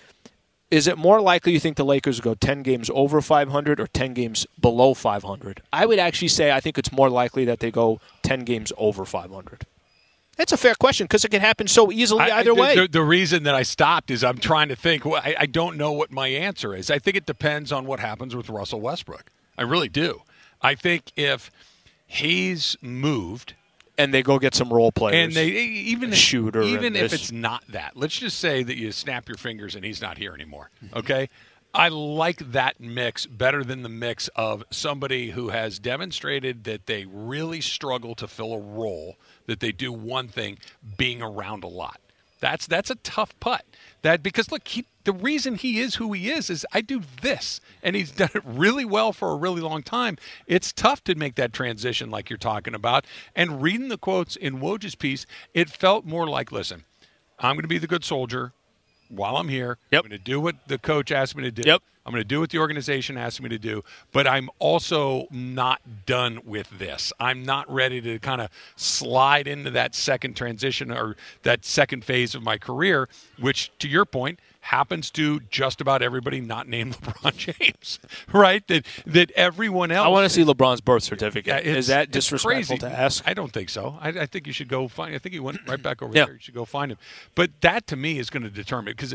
is 0.70 0.86
it 0.86 0.96
more 0.96 1.20
likely 1.20 1.52
you 1.52 1.60
think 1.60 1.76
the 1.76 1.84
Lakers 1.84 2.20
go 2.20 2.34
ten 2.34 2.62
games 2.62 2.90
over 2.94 3.20
500 3.20 3.80
or 3.80 3.86
ten 3.86 4.14
games 4.14 4.46
below 4.60 4.94
500? 4.94 5.62
I 5.72 5.86
would 5.86 5.98
actually 5.98 6.28
say 6.28 6.52
I 6.52 6.60
think 6.60 6.78
it's 6.78 6.92
more 6.92 7.10
likely 7.10 7.44
that 7.44 7.60
they 7.60 7.70
go 7.70 8.00
ten 8.22 8.44
games 8.44 8.72
over 8.78 9.04
500. 9.04 9.66
That's 10.36 10.52
a 10.52 10.56
fair 10.56 10.74
question 10.74 11.04
because 11.04 11.24
it 11.24 11.30
can 11.30 11.40
happen 11.40 11.68
so 11.68 11.92
easily 11.92 12.22
I- 12.22 12.28
I- 12.28 12.38
either 12.40 12.54
the- 12.54 12.60
way. 12.60 12.74
The, 12.74 12.88
the 12.88 13.02
reason 13.04 13.44
that 13.44 13.54
I 13.54 13.62
stopped 13.62 14.10
is 14.10 14.24
I'm 14.24 14.38
trying 14.38 14.68
to 14.68 14.76
think. 14.76 15.04
well, 15.04 15.20
I, 15.24 15.34
I 15.40 15.46
don't 15.46 15.76
know 15.76 15.92
what 15.92 16.10
my 16.10 16.28
answer 16.28 16.74
is. 16.74 16.90
I 16.90 16.98
think 16.98 17.16
it 17.16 17.26
depends 17.26 17.70
on 17.70 17.86
what 17.86 18.00
happens 18.00 18.34
with 18.34 18.48
Russell 18.48 18.80
Westbrook. 18.80 19.30
I 19.56 19.62
really 19.62 19.88
do. 19.88 20.22
I 20.60 20.74
think 20.74 21.12
if 21.16 21.50
he's 22.14 22.76
moved 22.80 23.54
and 23.98 24.12
they 24.12 24.22
go 24.22 24.38
get 24.38 24.54
some 24.54 24.72
role 24.72 24.92
players. 24.92 25.24
and 25.24 25.32
they 25.34 25.48
even 25.48 26.12
shooter 26.12 26.62
even 26.62 26.96
if 26.96 27.12
it's 27.12 27.32
not 27.32 27.64
that, 27.68 27.96
let's 27.96 28.18
just 28.18 28.38
say 28.38 28.62
that 28.62 28.76
you 28.76 28.92
snap 28.92 29.28
your 29.28 29.36
fingers 29.36 29.74
and 29.74 29.84
he's 29.84 30.00
not 30.00 30.18
here 30.18 30.34
anymore. 30.34 30.70
Okay. 30.94 31.28
I 31.76 31.88
like 31.88 32.52
that 32.52 32.78
mix 32.78 33.26
better 33.26 33.64
than 33.64 33.82
the 33.82 33.88
mix 33.88 34.28
of 34.36 34.62
somebody 34.70 35.30
who 35.30 35.48
has 35.48 35.80
demonstrated 35.80 36.62
that 36.64 36.86
they 36.86 37.04
really 37.04 37.60
struggle 37.60 38.14
to 38.14 38.28
fill 38.28 38.52
a 38.52 38.60
role, 38.60 39.16
that 39.46 39.58
they 39.58 39.72
do 39.72 39.92
one 39.92 40.28
thing, 40.28 40.58
being 40.96 41.20
around 41.20 41.64
a 41.64 41.68
lot. 41.68 42.00
That's 42.38 42.68
that's 42.68 42.90
a 42.90 42.94
tough 42.96 43.38
putt. 43.40 43.64
That 44.02 44.22
because 44.22 44.52
look, 44.52 44.68
he, 44.68 44.86
the 45.04 45.12
reason 45.12 45.54
he 45.54 45.80
is 45.80 45.96
who 45.96 46.12
he 46.12 46.30
is 46.30 46.50
is 46.50 46.66
I 46.72 46.80
do 46.80 47.02
this, 47.22 47.60
and 47.82 47.94
he's 47.94 48.10
done 48.12 48.30
it 48.34 48.42
really 48.44 48.84
well 48.84 49.12
for 49.12 49.30
a 49.30 49.36
really 49.36 49.60
long 49.60 49.82
time. 49.82 50.16
It's 50.46 50.72
tough 50.72 51.04
to 51.04 51.14
make 51.14 51.36
that 51.36 51.52
transition 51.52 52.10
like 52.10 52.30
you're 52.30 52.38
talking 52.38 52.74
about. 52.74 53.06
And 53.34 53.62
reading 53.62 53.88
the 53.88 53.98
quotes 53.98 54.36
in 54.36 54.60
Woj's 54.60 54.94
piece, 54.94 55.26
it 55.52 55.70
felt 55.70 56.04
more 56.04 56.26
like, 56.26 56.50
listen, 56.50 56.84
I'm 57.38 57.54
going 57.54 57.62
to 57.62 57.68
be 57.68 57.78
the 57.78 57.86
good 57.86 58.04
soldier 58.04 58.52
while 59.08 59.36
I'm 59.36 59.48
here. 59.48 59.78
Yep. 59.90 60.04
I'm 60.04 60.08
going 60.08 60.18
to 60.18 60.24
do 60.24 60.40
what 60.40 60.56
the 60.66 60.78
coach 60.78 61.12
asked 61.12 61.36
me 61.36 61.42
to 61.44 61.50
do. 61.50 61.62
Yep. 61.64 61.82
I'm 62.06 62.12
going 62.12 62.22
to 62.22 62.28
do 62.28 62.40
what 62.40 62.50
the 62.50 62.58
organization 62.58 63.16
asked 63.16 63.40
me 63.40 63.48
to 63.48 63.58
do, 63.58 63.82
but 64.12 64.26
I'm 64.26 64.50
also 64.58 65.26
not 65.30 65.80
done 66.04 66.40
with 66.44 66.68
this. 66.78 67.14
I'm 67.18 67.44
not 67.44 67.70
ready 67.72 68.02
to 68.02 68.18
kind 68.18 68.42
of 68.42 68.50
slide 68.76 69.48
into 69.48 69.70
that 69.70 69.94
second 69.94 70.36
transition 70.36 70.92
or 70.92 71.16
that 71.44 71.64
second 71.64 72.04
phase 72.04 72.34
of 72.34 72.42
my 72.42 72.58
career, 72.58 73.08
which, 73.40 73.72
to 73.78 73.88
your 73.88 74.04
point, 74.04 74.38
happens 74.64 75.10
to 75.10 75.40
just 75.50 75.80
about 75.80 76.00
everybody 76.02 76.40
not 76.40 76.66
named 76.68 76.94
LeBron 77.00 77.36
James, 77.36 77.98
right? 78.32 78.66
That 78.68 78.86
that 79.06 79.30
everyone 79.32 79.90
else. 79.90 80.06
I 80.06 80.08
want 80.08 80.24
to 80.24 80.30
see 80.30 80.42
LeBron's 80.44 80.80
birth 80.80 81.02
certificate. 81.02 81.64
Yeah, 81.64 81.72
is 81.72 81.88
that 81.88 82.10
disrespectful 82.10 82.78
to 82.78 82.88
ask? 82.88 83.22
I 83.26 83.34
don't 83.34 83.52
think 83.52 83.68
so. 83.68 83.98
I, 84.00 84.08
I 84.08 84.26
think 84.26 84.46
you 84.46 84.52
should 84.52 84.68
go 84.68 84.88
find. 84.88 85.14
I 85.14 85.18
think 85.18 85.34
he 85.34 85.40
went 85.40 85.58
right 85.68 85.82
back 85.82 86.02
over 86.02 86.14
Yeah. 86.16 86.24
there. 86.26 86.34
You 86.34 86.40
should 86.40 86.54
go 86.54 86.64
find 86.64 86.90
him. 86.92 86.98
But 87.34 87.50
that 87.60 87.86
to 87.88 87.96
me 87.96 88.18
is 88.18 88.30
going 88.30 88.42
to 88.42 88.50
determine 88.50 88.92
because 88.92 89.14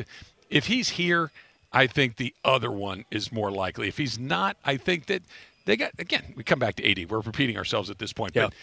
if 0.49 0.67
he's 0.67 0.89
here, 0.89 1.31
I 1.73 1.87
think 1.87 2.17
the 2.17 2.33
other 2.45 2.71
one 2.71 3.05
is 3.11 3.31
more 3.31 3.51
likely. 3.51 3.87
If 3.87 3.97
he's 3.97 4.17
not, 4.19 4.57
I 4.65 4.77
think 4.77 5.07
that 5.07 5.23
they 5.65 5.75
got 5.77 5.91
again. 5.99 6.33
We 6.35 6.43
come 6.43 6.59
back 6.59 6.75
to 6.75 6.83
eighty. 6.83 7.05
We're 7.05 7.19
repeating 7.21 7.57
ourselves 7.57 7.89
at 7.89 7.97
this 7.99 8.13
point. 8.13 8.35
Yeah. 8.35 8.45
But 8.45 8.53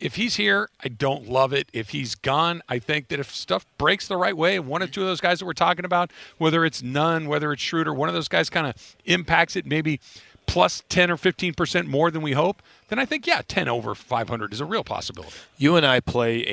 if 0.00 0.16
he's 0.16 0.36
here, 0.36 0.68
I 0.82 0.88
don't 0.88 1.28
love 1.28 1.52
it. 1.52 1.68
If 1.72 1.90
he's 1.90 2.14
gone, 2.14 2.62
I 2.68 2.78
think 2.78 3.08
that 3.08 3.20
if 3.20 3.34
stuff 3.34 3.64
breaks 3.78 4.08
the 4.08 4.16
right 4.16 4.36
way, 4.36 4.56
and 4.56 4.66
one 4.66 4.82
or 4.82 4.86
two 4.86 5.00
of 5.02 5.06
those 5.06 5.20
guys 5.20 5.38
that 5.38 5.46
we're 5.46 5.52
talking 5.52 5.84
about, 5.84 6.10
whether 6.38 6.64
it's 6.64 6.82
Nunn, 6.82 7.26
whether 7.26 7.52
it's 7.52 7.62
Schroeder, 7.62 7.94
one 7.94 8.08
of 8.08 8.14
those 8.14 8.28
guys 8.28 8.50
kind 8.50 8.66
of 8.66 8.96
impacts 9.06 9.56
it 9.56 9.64
maybe 9.66 10.00
plus 10.46 10.82
10 10.90 11.10
or 11.10 11.16
15% 11.16 11.86
more 11.86 12.10
than 12.10 12.20
we 12.20 12.32
hope, 12.32 12.60
then 12.88 12.98
I 12.98 13.06
think, 13.06 13.26
yeah, 13.26 13.40
10 13.48 13.66
over 13.68 13.94
500 13.94 14.52
is 14.52 14.60
a 14.60 14.66
real 14.66 14.84
possibility. 14.84 15.32
You 15.56 15.76
and 15.76 15.86
I 15.86 16.00
play 16.00 16.44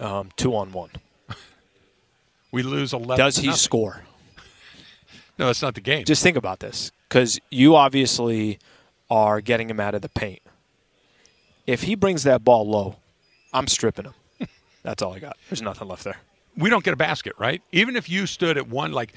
AD 0.00 0.04
um, 0.06 0.30
two 0.36 0.54
on 0.56 0.72
one. 0.72 0.90
We 2.50 2.62
lose 2.62 2.94
11. 2.94 3.18
Does 3.18 3.36
he 3.36 3.52
score? 3.52 4.04
No, 5.38 5.46
that's 5.46 5.62
not 5.62 5.76
the 5.76 5.80
game. 5.80 6.04
Just 6.04 6.22
think 6.22 6.36
about 6.36 6.58
this. 6.58 6.90
because 7.08 7.38
you 7.48 7.76
obviously 7.76 8.58
are 9.08 9.40
getting 9.40 9.70
him 9.70 9.78
out 9.78 9.94
of 9.94 10.02
the 10.02 10.08
paint. 10.08 10.40
If 11.68 11.82
he 11.82 11.94
brings 11.94 12.22
that 12.24 12.42
ball 12.44 12.66
low, 12.68 12.96
I'm 13.52 13.66
stripping 13.66 14.06
him. 14.06 14.14
That's 14.82 15.02
all 15.02 15.12
I 15.12 15.18
got. 15.18 15.36
There's 15.50 15.62
nothing 15.62 15.86
left 15.88 16.04
there. 16.04 16.16
we 16.56 16.70
don't 16.70 16.82
get 16.82 16.94
a 16.94 16.96
basket, 16.96 17.34
right? 17.38 17.62
Even 17.72 17.94
if 17.96 18.08
you 18.08 18.26
stood 18.26 18.56
at 18.56 18.68
one, 18.68 18.92
like 18.92 19.12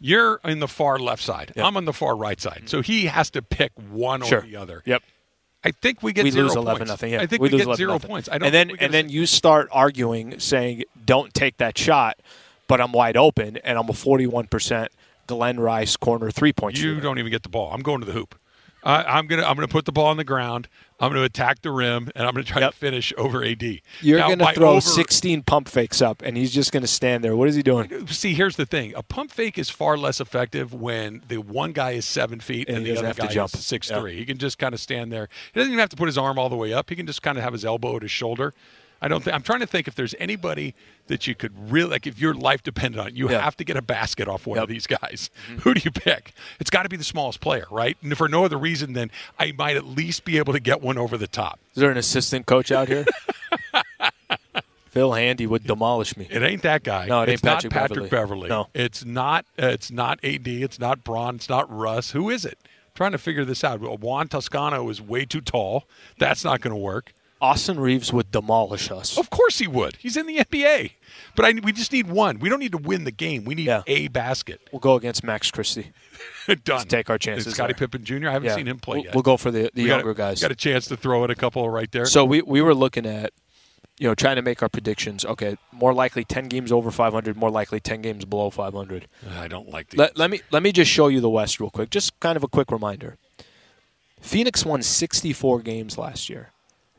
you're 0.00 0.40
in 0.44 0.58
the 0.58 0.68
far 0.68 0.98
left 0.98 1.22
side, 1.22 1.52
Yep. 1.54 1.64
I'm 1.64 1.76
on 1.76 1.84
the 1.84 1.92
far 1.92 2.16
right 2.16 2.40
side, 2.40 2.62
so 2.66 2.80
he 2.82 3.06
has 3.06 3.30
to 3.30 3.42
pick 3.42 3.72
one 3.90 4.22
Sure. 4.22 4.38
or 4.38 4.42
the 4.42 4.56
other. 4.56 4.82
Yep. 4.86 5.02
I 5.64 5.70
think 5.70 6.02
we 6.02 6.12
get 6.12 6.24
we 6.24 6.30
zero 6.32 6.46
lose 6.48 6.56
eleven 6.56 6.78
points. 6.80 6.90
nothing. 6.90 7.12
Yeah, 7.12 7.20
I 7.20 7.26
think 7.26 7.40
we, 7.42 7.48
we, 7.50 7.58
lose 7.58 7.66
get 7.66 7.76
zero 7.76 7.92
nothing. 7.92 8.10
points. 8.10 8.28
I 8.28 8.38
don't 8.38 8.46
and 8.46 8.54
then 8.54 8.66
think 8.68 8.72
we 8.72 8.78
get 8.78 8.84
and 8.86 8.94
then 8.94 9.08
you 9.10 9.26
start 9.26 9.68
arguing, 9.70 10.40
saying, 10.40 10.82
"Don't 11.04 11.32
take 11.34 11.58
that 11.58 11.78
shot," 11.78 12.18
but 12.66 12.80
I'm 12.80 12.90
wide 12.90 13.16
open, 13.16 13.58
and 13.58 13.78
I'm 13.78 13.88
a 13.88 13.92
41 13.92 14.48
percent 14.48 14.90
Glen 15.28 15.60
Rice 15.60 15.96
corner 15.96 16.32
three 16.32 16.52
point 16.52 16.76
you 16.78 16.82
shooter. 16.94 17.00
don't 17.00 17.18
even 17.20 17.30
get 17.30 17.44
the 17.44 17.48
ball. 17.48 17.70
I'm 17.72 17.82
going 17.82 18.00
to 18.00 18.06
the 18.06 18.12
hoop. 18.12 18.34
Uh, 18.82 19.04
I'm 19.06 19.28
gonna 19.28 19.44
I'm 19.44 19.54
gonna 19.54 19.68
put 19.68 19.84
the 19.84 19.92
ball 19.92 20.06
on 20.06 20.16
the 20.16 20.24
ground. 20.24 20.66
I'm 21.02 21.10
gonna 21.12 21.24
attack 21.24 21.60
the 21.62 21.70
rim, 21.72 22.08
and 22.14 22.26
I'm 22.26 22.32
gonna 22.32 22.44
try 22.44 22.60
Yep. 22.62 22.70
to 22.70 22.76
finish 22.78 23.12
over 23.18 23.44
AD. 23.44 23.82
You're 24.00 24.20
going 24.20 24.38
to 24.38 24.52
throw 24.54 24.70
over- 24.70 24.80
16 24.80 25.42
pump 25.42 25.68
fakes 25.68 26.00
up, 26.00 26.22
and 26.22 26.36
he's 26.36 26.52
just 26.54 26.70
going 26.72 26.82
to 26.82 26.86
stand 26.88 27.24
there. 27.24 27.36
What 27.36 27.48
is 27.48 27.56
he 27.56 27.62
doing? 27.62 28.06
See, 28.06 28.34
here's 28.34 28.56
the 28.56 28.64
thing: 28.66 28.94
a 28.96 29.02
pump 29.02 29.32
fake 29.32 29.58
is 29.58 29.68
far 29.68 29.98
less 29.98 30.20
effective 30.20 30.72
when 30.72 31.22
the 31.26 31.38
one 31.38 31.72
guy 31.72 31.90
is 31.90 32.04
seven 32.06 32.38
feet 32.40 32.68
And 32.68 32.78
and, 32.78 32.86
he 32.86 32.92
the 32.92 32.98
other 33.00 33.12
to 33.14 33.20
guy 33.22 33.26
jump. 33.26 33.52
is 33.54 33.66
six 33.66 33.90
Yeah. 33.90 34.00
three. 34.00 34.16
He 34.16 34.24
can 34.24 34.38
just 34.38 34.58
kind 34.58 34.72
of 34.74 34.80
stand 34.80 35.12
there. 35.12 35.28
He 35.52 35.58
doesn't 35.60 35.72
even 35.72 35.80
have 35.80 35.88
to 35.90 35.96
put 35.96 36.06
his 36.06 36.16
arm 36.16 36.38
all 36.38 36.48
the 36.48 36.56
way 36.56 36.72
up. 36.72 36.88
He 36.88 36.94
can 36.96 37.06
just 37.06 37.20
kind 37.20 37.36
of 37.36 37.42
have 37.44 37.52
his 37.52 37.64
elbow 37.64 37.96
at 37.96 38.02
his 38.02 38.10
shoulder. 38.12 38.54
I 39.02 39.08
don't 39.08 39.22
think. 39.22 39.34
I'm 39.34 39.42
trying 39.42 39.60
to 39.60 39.66
think 39.66 39.88
if 39.88 39.94
there's 39.96 40.14
anybody 40.20 40.74
that 41.08 41.26
you 41.26 41.34
could 41.34 41.70
really 41.70 41.90
like. 41.90 42.06
If 42.06 42.18
your 42.20 42.32
life 42.34 42.62
depended 42.62 43.00
on 43.00 43.08
it, 43.08 43.14
you 43.14 43.28
have 43.28 43.56
to 43.56 43.64
get 43.64 43.76
a 43.76 43.82
basket 43.82 44.28
off 44.28 44.46
one 44.46 44.56
Yep. 44.56 44.62
of 44.62 44.68
these 44.68 44.86
guys. 44.86 45.28
Who 45.62 45.74
do 45.74 45.80
you 45.84 45.90
pick? 45.90 46.32
It's 46.60 46.70
got 46.70 46.84
to 46.84 46.88
be 46.88 46.96
the 46.96 47.04
smallest 47.04 47.40
player, 47.40 47.66
right? 47.70 47.96
And 48.00 48.16
for 48.16 48.28
no 48.28 48.44
other 48.44 48.56
reason 48.56 48.92
than 48.92 49.10
I 49.38 49.52
might 49.58 49.76
at 49.76 49.84
least 49.84 50.24
be 50.24 50.38
able 50.38 50.52
to 50.52 50.60
get 50.60 50.80
one 50.80 50.96
over 50.98 51.18
the 51.18 51.26
top. 51.26 51.58
Is 51.74 51.80
there 51.80 51.90
an 51.90 51.98
assistant 51.98 52.46
coach 52.46 52.70
out 52.70 52.86
here? 52.88 53.04
Phil 54.90 55.12
Handy 55.14 55.46
would 55.46 55.64
demolish 55.66 56.16
me. 56.18 56.28
It 56.30 56.42
ain't 56.42 56.62
that 56.62 56.82
guy. 56.82 57.06
No, 57.06 57.20
it 57.22 57.22
ain't 57.22 57.34
it's 57.34 57.42
not 57.42 57.54
Patrick 57.62 57.72
Patrick 57.72 58.10
Beverley. 58.10 58.48
Beverly. 58.48 58.48
No. 58.50 58.68
it's 58.74 59.04
not. 59.06 59.46
Uh, 59.60 59.68
it's 59.68 59.90
not 59.90 60.22
AD. 60.22 60.46
It's 60.46 60.78
not 60.78 61.02
Bron. 61.02 61.36
It's 61.36 61.48
not 61.48 61.74
Russ. 61.74 62.10
Who 62.12 62.28
is 62.30 62.44
it? 62.44 62.58
trying 62.94 63.12
to 63.12 63.18
figure 63.18 63.42
this 63.46 63.64
out. 63.64 63.80
Juan 63.80 64.28
Toscano 64.28 64.86
is 64.90 65.00
way 65.00 65.24
too 65.24 65.40
tall. 65.40 65.84
That's 66.18 66.44
not 66.44 66.60
going 66.60 66.74
to 66.74 66.80
work. 66.80 67.14
Austin 67.42 67.78
Reaves 67.80 68.12
would 68.12 68.30
demolish 68.30 68.90
us. 68.90 69.18
Of 69.18 69.28
course 69.28 69.58
he 69.58 69.66
would. 69.66 69.96
He's 69.96 70.16
in 70.16 70.26
the 70.26 70.38
NBA. 70.38 70.92
But 71.34 71.44
I, 71.44 71.52
we 71.62 71.72
just 71.72 71.92
need 71.92 72.08
one. 72.08 72.38
We 72.38 72.48
don't 72.48 72.60
need 72.60 72.72
to 72.72 72.78
win 72.78 73.02
the 73.04 73.10
game. 73.10 73.44
We 73.44 73.54
need 73.56 73.66
Yeah. 73.66 73.82
a 73.86 74.06
basket. 74.08 74.60
We'll 74.72 74.80
go 74.80 74.94
against 74.94 75.24
Max 75.24 75.50
Christie. 75.50 75.90
Done. 76.64 76.86
take 76.86 77.10
our 77.10 77.18
chances 77.18 77.54
Scotty 77.54 77.72
there. 77.72 77.78
Pippen 77.88 78.04
Jr. 78.04 78.28
I 78.28 78.32
haven't 78.32 78.48
Yeah. 78.48 78.54
seen 78.54 78.66
him 78.68 78.78
play 78.78 78.98
We'll- 78.98 79.04
yet. 79.06 79.14
we'll 79.14 79.22
go 79.22 79.36
for 79.36 79.50
the- 79.50 79.70
the 79.74 79.82
We 79.82 79.88
got 79.88 79.94
a- 79.96 79.98
younger 79.98 80.14
guys. 80.14 80.40
Got 80.40 80.52
a 80.52 80.56
chance 80.56 80.86
to 80.86 80.96
throw 80.96 81.24
in 81.24 81.30
a 81.30 81.34
couple 81.34 81.68
right 81.68 81.90
there. 81.90 82.06
So 82.06 82.24
we, 82.24 82.42
we 82.42 82.62
were 82.62 82.74
looking 82.76 83.06
at, 83.06 83.32
you 83.98 84.06
know, 84.08 84.14
trying 84.14 84.36
to 84.36 84.42
make 84.42 84.62
our 84.62 84.68
predictions. 84.68 85.24
Okay, 85.24 85.56
more 85.72 85.92
likely 85.92 86.24
10 86.24 86.46
games 86.48 86.70
over 86.70 86.90
500, 86.92 87.36
more 87.36 87.50
likely 87.50 87.80
10 87.80 88.02
games 88.02 88.24
below 88.24 88.50
500. 88.50 89.06
I 89.36 89.48
don't 89.48 89.68
like 89.68 89.90
these. 89.90 89.98
Let, 89.98 90.16
let 90.16 90.30
me 90.30 90.40
let 90.52 90.62
me 90.62 90.70
just 90.70 90.90
show 90.92 91.08
you 91.08 91.20
the 91.20 91.28
West 91.30 91.58
real 91.58 91.70
quick. 91.70 91.90
Just 91.90 92.18
kind 92.20 92.36
of 92.36 92.44
a 92.44 92.48
quick 92.48 92.70
reminder. 92.70 93.16
Phoenix 94.20 94.64
won 94.64 94.82
64 94.82 95.60
games 95.62 95.98
last 95.98 96.30
year. 96.30 96.51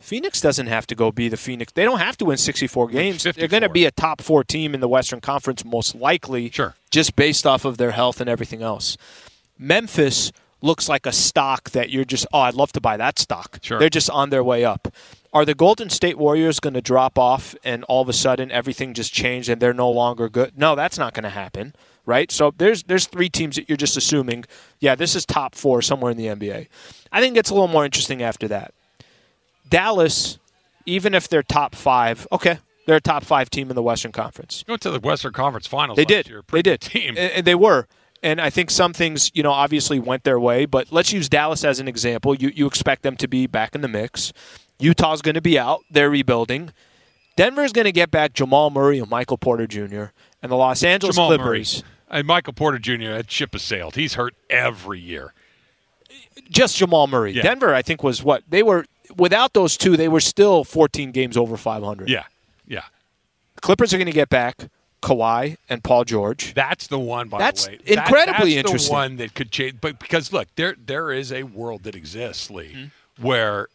Phoenix 0.03 0.41
doesn't 0.41 0.67
have 0.67 0.85
to 0.87 0.95
go 0.95 1.13
be 1.13 1.29
the 1.29 1.37
Phoenix. 1.37 1.71
They 1.71 1.85
don't 1.85 1.99
have 1.99 2.17
to 2.17 2.25
win 2.25 2.35
64 2.35 2.89
games. 2.89 3.23
They're 3.23 3.47
going 3.47 3.63
to 3.63 3.69
be 3.69 3.85
a 3.85 3.91
top 3.91 4.21
four 4.21 4.43
team 4.43 4.73
in 4.73 4.81
the 4.81 4.89
Western 4.89 5.21
Conference, 5.21 5.63
most 5.63 5.95
likely. 5.95 6.49
Sure. 6.49 6.75
Just 6.91 7.15
based 7.15 7.47
off 7.47 7.63
of 7.63 7.77
their 7.77 7.91
health 7.91 8.19
and 8.19 8.29
everything 8.29 8.61
else. 8.61 8.97
Memphis 9.57 10.33
looks 10.61 10.89
like 10.89 11.05
a 11.05 11.13
stock 11.13 11.69
that 11.69 11.89
you're 11.89 12.03
just, 12.03 12.27
oh, 12.33 12.39
I'd 12.39 12.53
love 12.53 12.73
to 12.73 12.81
buy 12.81 12.97
that 12.97 13.17
stock. 13.17 13.59
Sure. 13.61 13.79
They're 13.79 13.89
just 13.89 14.09
on 14.09 14.29
their 14.29 14.43
way 14.43 14.65
up. 14.65 14.89
Are 15.31 15.45
the 15.45 15.55
Golden 15.55 15.89
State 15.89 16.17
Warriors 16.17 16.59
going 16.59 16.73
to 16.73 16.81
drop 16.81 17.17
off 17.17 17.55
and 17.63 17.85
all 17.85 18.01
of 18.01 18.09
a 18.09 18.13
sudden 18.13 18.51
everything 18.51 18.93
just 18.93 19.13
changed 19.13 19.47
and 19.47 19.61
they're 19.61 19.73
no 19.73 19.89
longer 19.89 20.27
good? 20.27 20.57
No, 20.57 20.75
that's 20.75 20.97
not 20.97 21.13
going 21.13 21.23
to 21.23 21.29
happen, 21.29 21.73
right? 22.05 22.29
So 22.29 22.53
there's 22.57 22.83
there's 22.83 23.07
three 23.07 23.29
teams 23.29 23.55
that 23.55 23.69
you're 23.69 23.77
just 23.77 23.95
assuming, 23.95 24.43
yeah, 24.81 24.95
this 24.95 25.15
is 25.15 25.25
top 25.25 25.55
four 25.55 25.81
somewhere 25.81 26.11
in 26.11 26.17
the 26.17 26.27
NBA. 26.27 26.67
I 27.11 27.21
think 27.21 27.37
it's 27.37 27.49
a 27.49 27.53
little 27.53 27.69
more 27.69 27.85
interesting 27.85 28.21
after 28.21 28.49
that. 28.49 28.73
Dallas, 29.74 30.38
even 30.86 31.15
if 31.15 31.28
they're 31.28 31.41
top 31.41 31.74
five, 31.74 32.28
okay, 32.32 32.59
they're 32.86 32.97
a 32.97 33.01
top 33.01 33.24
five 33.24 33.49
team 33.49 33.69
in 33.71 33.76
the 33.76 33.82
Western 33.82 34.11
Conference. 34.11 34.63
Went 34.67 34.82
to 34.84 34.91
the 34.91 34.99
Western 34.99 35.34
Conference 35.34 35.65
Finals. 35.65 35.95
They 35.95 36.03
last 36.03 36.09
did. 36.09 36.28
Year. 36.28 36.43
They 36.51 36.61
did. 36.61 36.82
Team. 36.82 37.15
And, 37.17 37.43
they 37.43 37.55
were. 37.55 37.88
And 38.21 38.39
I 38.39 38.49
think 38.49 38.69
some 38.69 38.93
things, 38.93 39.32
you 39.34 39.41
know, 39.41 39.51
obviously 39.51 39.99
went 39.99 40.26
their 40.26 40.39
way, 40.39 40.65
but 40.65 40.91
let's 40.91 41.11
use 41.11 41.28
Dallas 41.28 41.63
as 41.63 41.80
an 41.80 41.88
example. 41.88 42.36
You 42.36 42.51
you 42.53 42.67
expect 42.67 43.01
them 43.01 43.17
to 43.17 43.28
be 43.28 43.47
back 43.47 43.74
in 43.74 43.82
the 43.82 43.88
mix. 43.88 44.32
Utah's 44.80 45.21
going 45.21 45.36
to 45.36 45.41
be 45.41 45.57
out. 45.57 45.82
They're 45.89 46.09
rebuilding. 46.09 46.71
Denver's 47.36 47.74
going 47.74 47.86
to 47.86 47.91
get 47.91 48.11
back 48.11 48.34
Jamal 48.34 48.69
Murray 48.69 48.99
and 48.99 49.09
Michael 49.09 49.38
Porter 49.38 49.65
Jr. 49.65 50.05
and 50.41 50.51
the 50.51 50.55
Los 50.55 50.84
Angeles 50.84 51.15
Jamal 51.15 51.32
Murray. 51.32 51.63
Clippers. 51.63 51.84
And 52.09 52.28
Michael 52.28 52.53
Porter 52.53 52.78
Jr. 52.78 53.09
That 53.09 53.32
ship 53.32 53.53
has 53.53 53.63
sailed. 53.63 53.95
He's 53.95 54.13
hurt 54.13 54.36
every 54.51 54.99
year. 54.99 55.34
Just 56.49 56.78
Jamal 56.78 57.07
Murray. 57.07 57.32
Yeah. 57.32 57.41
Denver, 57.41 57.74
I 57.74 57.82
think, 57.82 58.03
was 58.03 58.24
what 58.24 58.43
they 58.47 58.61
were. 58.61 58.86
Without 59.17 59.53
those 59.53 59.77
two, 59.77 59.97
they 59.97 60.07
were 60.07 60.19
still 60.21 60.63
14 60.63 61.11
games 61.11 61.37
over 61.37 61.57
500. 61.57 62.09
Yeah, 62.09 62.23
yeah. 62.67 62.83
Clippers 63.61 63.93
are 63.93 63.97
going 63.97 64.05
to 64.07 64.11
get 64.13 64.29
back 64.29 64.69
Kawhi 65.01 65.57
and 65.69 65.83
Paul 65.83 66.03
George. 66.05 66.53
That's 66.53 66.87
the 66.87 66.99
one. 66.99 67.27
By 67.29 67.37
That's 67.39 67.65
the 67.65 67.71
way, 67.73 67.77
That- 67.85 67.97
incredibly 68.07 68.55
that's 68.55 68.65
interesting. 68.67 68.89
The 68.89 68.93
one 68.93 69.15
that 69.17 69.33
could 69.35 69.51
change, 69.51 69.75
but 69.81 69.99
because 69.99 70.31
look, 70.33 70.47
there 70.55 70.75
there 70.85 71.11
is 71.11 71.31
a 71.31 71.43
world 71.43 71.83
that 71.83 71.95
exists, 71.95 72.49
Lee, 72.49 72.73
Mm-hmm. 72.73 73.23
where 73.25 73.67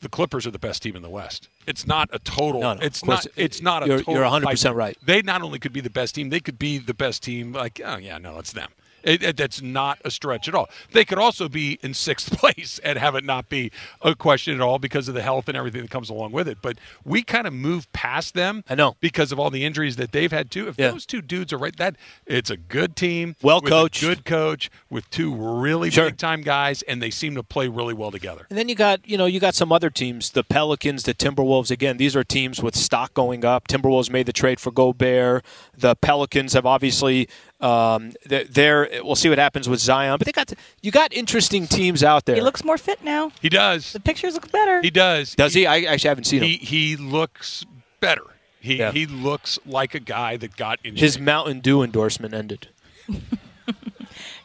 the 0.00 0.08
Clippers 0.08 0.46
are 0.46 0.50
the 0.50 0.58
best 0.58 0.82
team 0.82 0.94
in 0.96 1.02
the 1.02 1.08
West. 1.08 1.48
It's 1.66 1.86
not 1.86 2.08
a 2.12 2.18
total. 2.20 2.60
No, 2.60 2.74
no, 2.74 2.80
it's 2.80 3.04
not. 3.04 3.26
It's 3.36 3.62
not 3.62 3.82
a 3.82 3.86
You're- 3.86 3.98
total. 4.02 4.14
you're 4.14 4.24
100% 4.24 4.74
right. 4.74 4.96
They 5.02 5.22
not 5.22 5.42
only 5.42 5.58
could 5.58 5.72
be 5.72 5.80
the 5.80 5.90
best 5.90 6.14
team, 6.14 6.28
they 6.30 6.40
could 6.40 6.58
be 6.58 6.78
the 6.78 6.94
best 6.94 7.22
team. 7.22 7.52
Like, 7.52 7.80
oh 7.84 7.96
yeah, 7.96 8.18
no, 8.18 8.38
it's 8.38 8.52
them. 8.52 8.70
It, 9.06 9.22
it- 9.22 9.36
that's 9.38 9.62
not 9.62 9.98
a 10.04 10.10
stretch 10.10 10.48
at 10.48 10.54
all. 10.54 10.68
They 10.92 11.04
could 11.04 11.18
also 11.18 11.48
be 11.48 11.78
in 11.82 11.94
sixth 11.94 12.30
place 12.38 12.78
and 12.84 12.98
have 12.98 13.14
it 13.14 13.24
not 13.24 13.48
be 13.48 13.70
a 14.02 14.14
question 14.14 14.54
at 14.54 14.60
all 14.60 14.78
because 14.78 15.08
of 15.08 15.14
the 15.14 15.22
health 15.22 15.48
and 15.48 15.56
everything 15.56 15.80
that 15.82 15.90
comes 15.90 16.10
along 16.10 16.32
with 16.32 16.48
it. 16.48 16.58
But 16.60 16.76
we 17.04 17.22
kind 17.22 17.46
of 17.46 17.52
move 17.54 17.90
past 17.92 18.34
them. 18.34 18.64
I 18.68 18.74
know. 18.74 18.96
because 19.00 19.30
of 19.32 19.38
all 19.38 19.50
the 19.50 19.64
injuries 19.64 19.96
that 19.96 20.12
they've 20.12 20.32
had 20.32 20.50
too. 20.50 20.68
If 20.68 20.78
Yeah. 20.78 20.90
those 20.90 21.06
two 21.06 21.22
dudes 21.22 21.52
are 21.52 21.58
right, 21.58 21.76
that 21.76 21.96
it's 22.26 22.50
a 22.50 22.56
good 22.56 22.96
team, 22.96 23.36
Well 23.42 23.60
coached. 23.60 24.00
good 24.00 24.24
coach 24.24 24.70
with 24.90 25.08
two 25.10 25.34
really 25.34 25.90
Sure. 25.90 26.06
big 26.06 26.18
time 26.18 26.42
guys, 26.42 26.82
and 26.82 27.00
they 27.00 27.10
seem 27.10 27.34
to 27.36 27.42
play 27.42 27.68
really 27.68 27.94
well 27.94 28.10
together. 28.10 28.46
And 28.50 28.58
then 28.58 28.68
you 28.68 28.74
got, 28.74 29.00
you 29.08 29.16
know, 29.16 29.26
you 29.26 29.38
got 29.40 29.54
some 29.54 29.70
other 29.72 29.90
teams, 29.90 30.30
the 30.30 30.42
Pelicans, 30.42 31.04
the 31.04 31.14
Timberwolves. 31.14 31.70
Again, 31.70 31.96
these 31.96 32.16
are 32.16 32.24
teams 32.24 32.62
with 32.62 32.74
stock 32.74 33.14
going 33.14 33.44
up. 33.44 33.68
Timberwolves 33.68 34.10
made 34.10 34.26
the 34.26 34.32
trade 34.32 34.58
for 34.58 34.70
Gobert. 34.72 35.44
The 35.76 35.94
Pelicans 35.94 36.54
have 36.54 36.66
obviously, 36.66 37.28
um, 37.60 38.12
they're, 38.26 38.44
they're. 38.44 38.88
We'll 39.02 39.14
see 39.16 39.28
what 39.28 39.38
happens 39.38 39.68
with 39.68 39.80
Zion, 39.80 40.18
but 40.18 40.26
they 40.26 40.32
got 40.32 40.52
you 40.82 40.90
got 40.90 41.12
interesting 41.12 41.66
teams 41.66 42.02
out 42.04 42.24
there. 42.26 42.34
He 42.36 42.40
looks 42.42 42.62
more 42.64 42.76
fit 42.78 43.02
now. 43.02 43.30
He 43.40 43.48
does. 43.48 43.92
The 43.92 44.00
pictures 44.00 44.34
look 44.34 44.50
better. 44.52 44.80
He 44.82 44.90
does. 44.90 45.34
Does 45.34 45.54
he? 45.54 45.66
I 45.66 45.80
actually 45.82 46.08
haven't 46.08 46.24
seen 46.24 46.42
He 46.42 46.54
him. 46.56 46.66
he 46.66 46.96
looks 46.96 47.64
better. 48.00 48.24
He 48.60 48.76
Yeah. 48.78 48.92
he 48.92 49.06
looks 49.06 49.58
like 49.64 49.94
a 49.94 50.00
guy 50.00 50.36
that 50.36 50.56
got 50.56 50.80
in 50.84 50.96
His. 50.96 51.18
Mountain 51.18 51.60
Dew 51.60 51.82
endorsement 51.82 52.34
ended. 52.34 52.68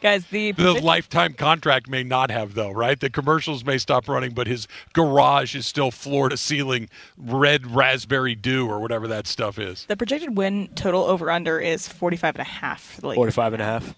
Guys, 0.01 0.25
the, 0.27 0.51
The 0.51 0.73
lifetime 0.73 1.33
contract 1.33 1.87
may 1.89 2.03
not 2.03 2.31
have 2.31 2.53
though, 2.53 2.71
right? 2.71 2.99
The 2.99 3.09
commercials 3.09 3.63
may 3.65 3.77
stop 3.77 4.07
running, 4.07 4.31
but 4.33 4.47
his 4.47 4.67
garage 4.93 5.55
is 5.55 5.65
still 5.67 5.91
floor 5.91 6.29
to 6.29 6.37
ceiling 6.37 6.89
red 7.17 7.67
raspberry 7.75 8.35
dew 8.35 8.67
or 8.67 8.79
whatever 8.79 9.07
that 9.07 9.27
stuff 9.27 9.57
is. 9.59 9.85
the 9.85 9.97
projected 9.97 10.37
win 10.37 10.69
total 10.75 11.03
over 11.03 11.29
under 11.31 11.59
is 11.59 11.87
45 11.87 12.35
and 12.35 12.41
a 12.41 12.43
half 12.45 12.81
for 12.81 13.13
45 13.13 13.53
and 13.53 13.61
a 13.61 13.65
half. 13.65 13.95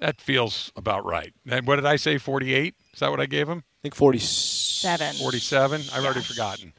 That 0.00 0.20
feels 0.20 0.72
about 0.76 1.04
right. 1.06 1.32
And 1.48 1.66
what 1.66 1.76
did 1.76 1.86
I 1.86 1.96
say? 1.96 2.18
Forty-eight? 2.18 2.74
Is 2.92 3.00
that 3.00 3.10
what 3.10 3.20
I 3.20 3.26
gave 3.26 3.48
him? 3.48 3.58
I 3.58 3.82
think 3.82 3.94
47. 3.94 5.14
Forty-seven? 5.16 5.82
I've 5.94 6.04
already 6.04 6.20
forgotten. 6.20 6.72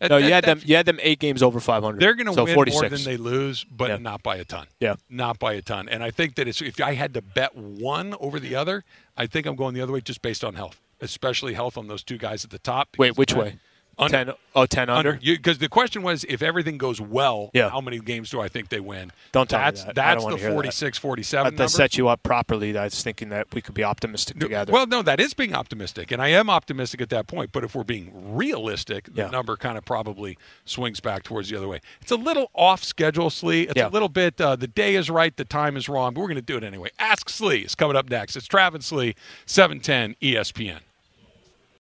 No, 0.00 0.16
you 0.18 0.30
had 0.32 0.44
them. 0.44 0.60
You 0.64 0.76
had 0.76 0.86
them 0.86 0.98
eight 1.02 1.18
games 1.18 1.42
over 1.42 1.58
500. 1.60 2.00
They're 2.00 2.14
going 2.14 2.26
to 2.26 2.34
so 2.34 2.44
win 2.44 2.54
46. 2.54 2.80
more 2.82 2.88
than 2.90 3.04
they 3.04 3.16
lose, 3.16 3.64
but 3.64 3.88
Yeah. 3.90 3.96
not 3.96 4.22
by 4.22 4.36
a 4.36 4.44
ton. 4.44 4.66
Yeah. 4.80 4.96
not 5.08 5.38
by 5.38 5.54
a 5.54 5.62
ton. 5.62 5.88
And 5.88 6.02
I 6.02 6.10
think 6.10 6.34
that 6.36 6.46
it's, 6.46 6.60
if 6.60 6.80
I 6.80 6.94
had 6.94 7.14
to 7.14 7.22
bet 7.22 7.56
one 7.56 8.14
over 8.20 8.38
the 8.38 8.54
other, 8.54 8.84
I 9.16 9.26
think 9.26 9.46
I'm 9.46 9.56
going 9.56 9.74
the 9.74 9.80
other 9.80 9.92
way 9.92 10.00
just 10.00 10.20
based 10.22 10.44
on 10.44 10.54
health, 10.54 10.80
especially 11.00 11.54
health 11.54 11.78
on 11.78 11.88
those 11.88 12.02
two 12.04 12.18
guys 12.18 12.44
at 12.44 12.50
the 12.50 12.58
top. 12.58 12.90
Wait, 12.98 13.16
which 13.16 13.32
of 13.32 13.38
way? 13.98 14.08
10, 14.08 14.32
oh, 14.54 14.66
10 14.66 14.90
under? 14.90 15.14
Because 15.14 15.58
the 15.58 15.68
question 15.68 16.02
was, 16.02 16.24
if 16.24 16.42
everything 16.42 16.78
goes 16.78 17.00
well, 17.00 17.50
Yeah. 17.54 17.70
how 17.70 17.80
many 17.80 17.98
games 17.98 18.30
do 18.30 18.40
I 18.40 18.48
think 18.48 18.68
they 18.68 18.80
win? 18.80 19.12
Don't 19.32 19.48
tell 19.48 19.58
that's, 19.60 19.80
me 19.82 19.86
that. 19.86 19.94
That's 19.94 20.24
the 20.24 20.36
hear 20.36 20.48
that. 20.48 20.54
46, 20.54 20.98
47 20.98 21.44
That, 21.54 21.58
number. 21.58 21.68
set 21.68 21.96
you 21.96 22.08
up 22.08 22.22
properly. 22.22 22.76
I 22.76 22.84
was 22.84 23.02
thinking 23.02 23.30
that 23.30 23.46
we 23.54 23.60
could 23.62 23.74
be 23.74 23.84
optimistic 23.84 24.38
together. 24.38 24.72
Well, 24.72 24.86
no, 24.86 25.02
that 25.02 25.20
is 25.20 25.34
being 25.34 25.54
optimistic, 25.54 26.10
and 26.10 26.20
I 26.20 26.28
am 26.28 26.50
optimistic 26.50 27.00
at 27.00 27.08
that 27.10 27.26
point. 27.26 27.52
But 27.52 27.64
if 27.64 27.74
we're 27.74 27.84
being 27.84 28.10
realistic, 28.36 29.06
the 29.14 29.22
Yeah. 29.22 29.30
number 29.30 29.56
kind 29.56 29.78
of 29.78 29.84
probably 29.84 30.36
swings 30.64 31.00
back 31.00 31.22
towards 31.22 31.48
the 31.48 31.56
other 31.56 31.68
way. 31.68 31.80
It's 32.02 32.10
a 32.12 32.16
little 32.16 32.50
off 32.54 32.84
schedule, 32.84 33.30
Sliwa. 33.30 33.64
It's 33.70 33.72
Yeah. 33.76 33.88
a 33.88 33.90
little 33.90 34.08
bit. 34.08 34.40
Uh, 34.40 34.56
the 34.56 34.66
day 34.68 34.94
is 34.94 35.08
right, 35.10 35.36
the 35.36 35.44
time 35.44 35.76
is 35.76 35.88
wrong, 35.88 36.14
but 36.14 36.20
we're 36.20 36.28
going 36.28 36.36
to 36.36 36.42
do 36.42 36.56
it 36.56 36.64
anyway. 36.64 36.90
Ask 36.98 37.28
Sliwa 37.28 37.64
is 37.66 37.74
coming 37.74 37.96
up 37.96 38.08
next. 38.10 38.36
It's 38.36 38.46
Travis 38.46 38.90
Sliwa, 38.90 39.14
seven 39.46 39.80
ten 39.80 40.16
E 40.22 40.34
ESPN. 40.34 40.80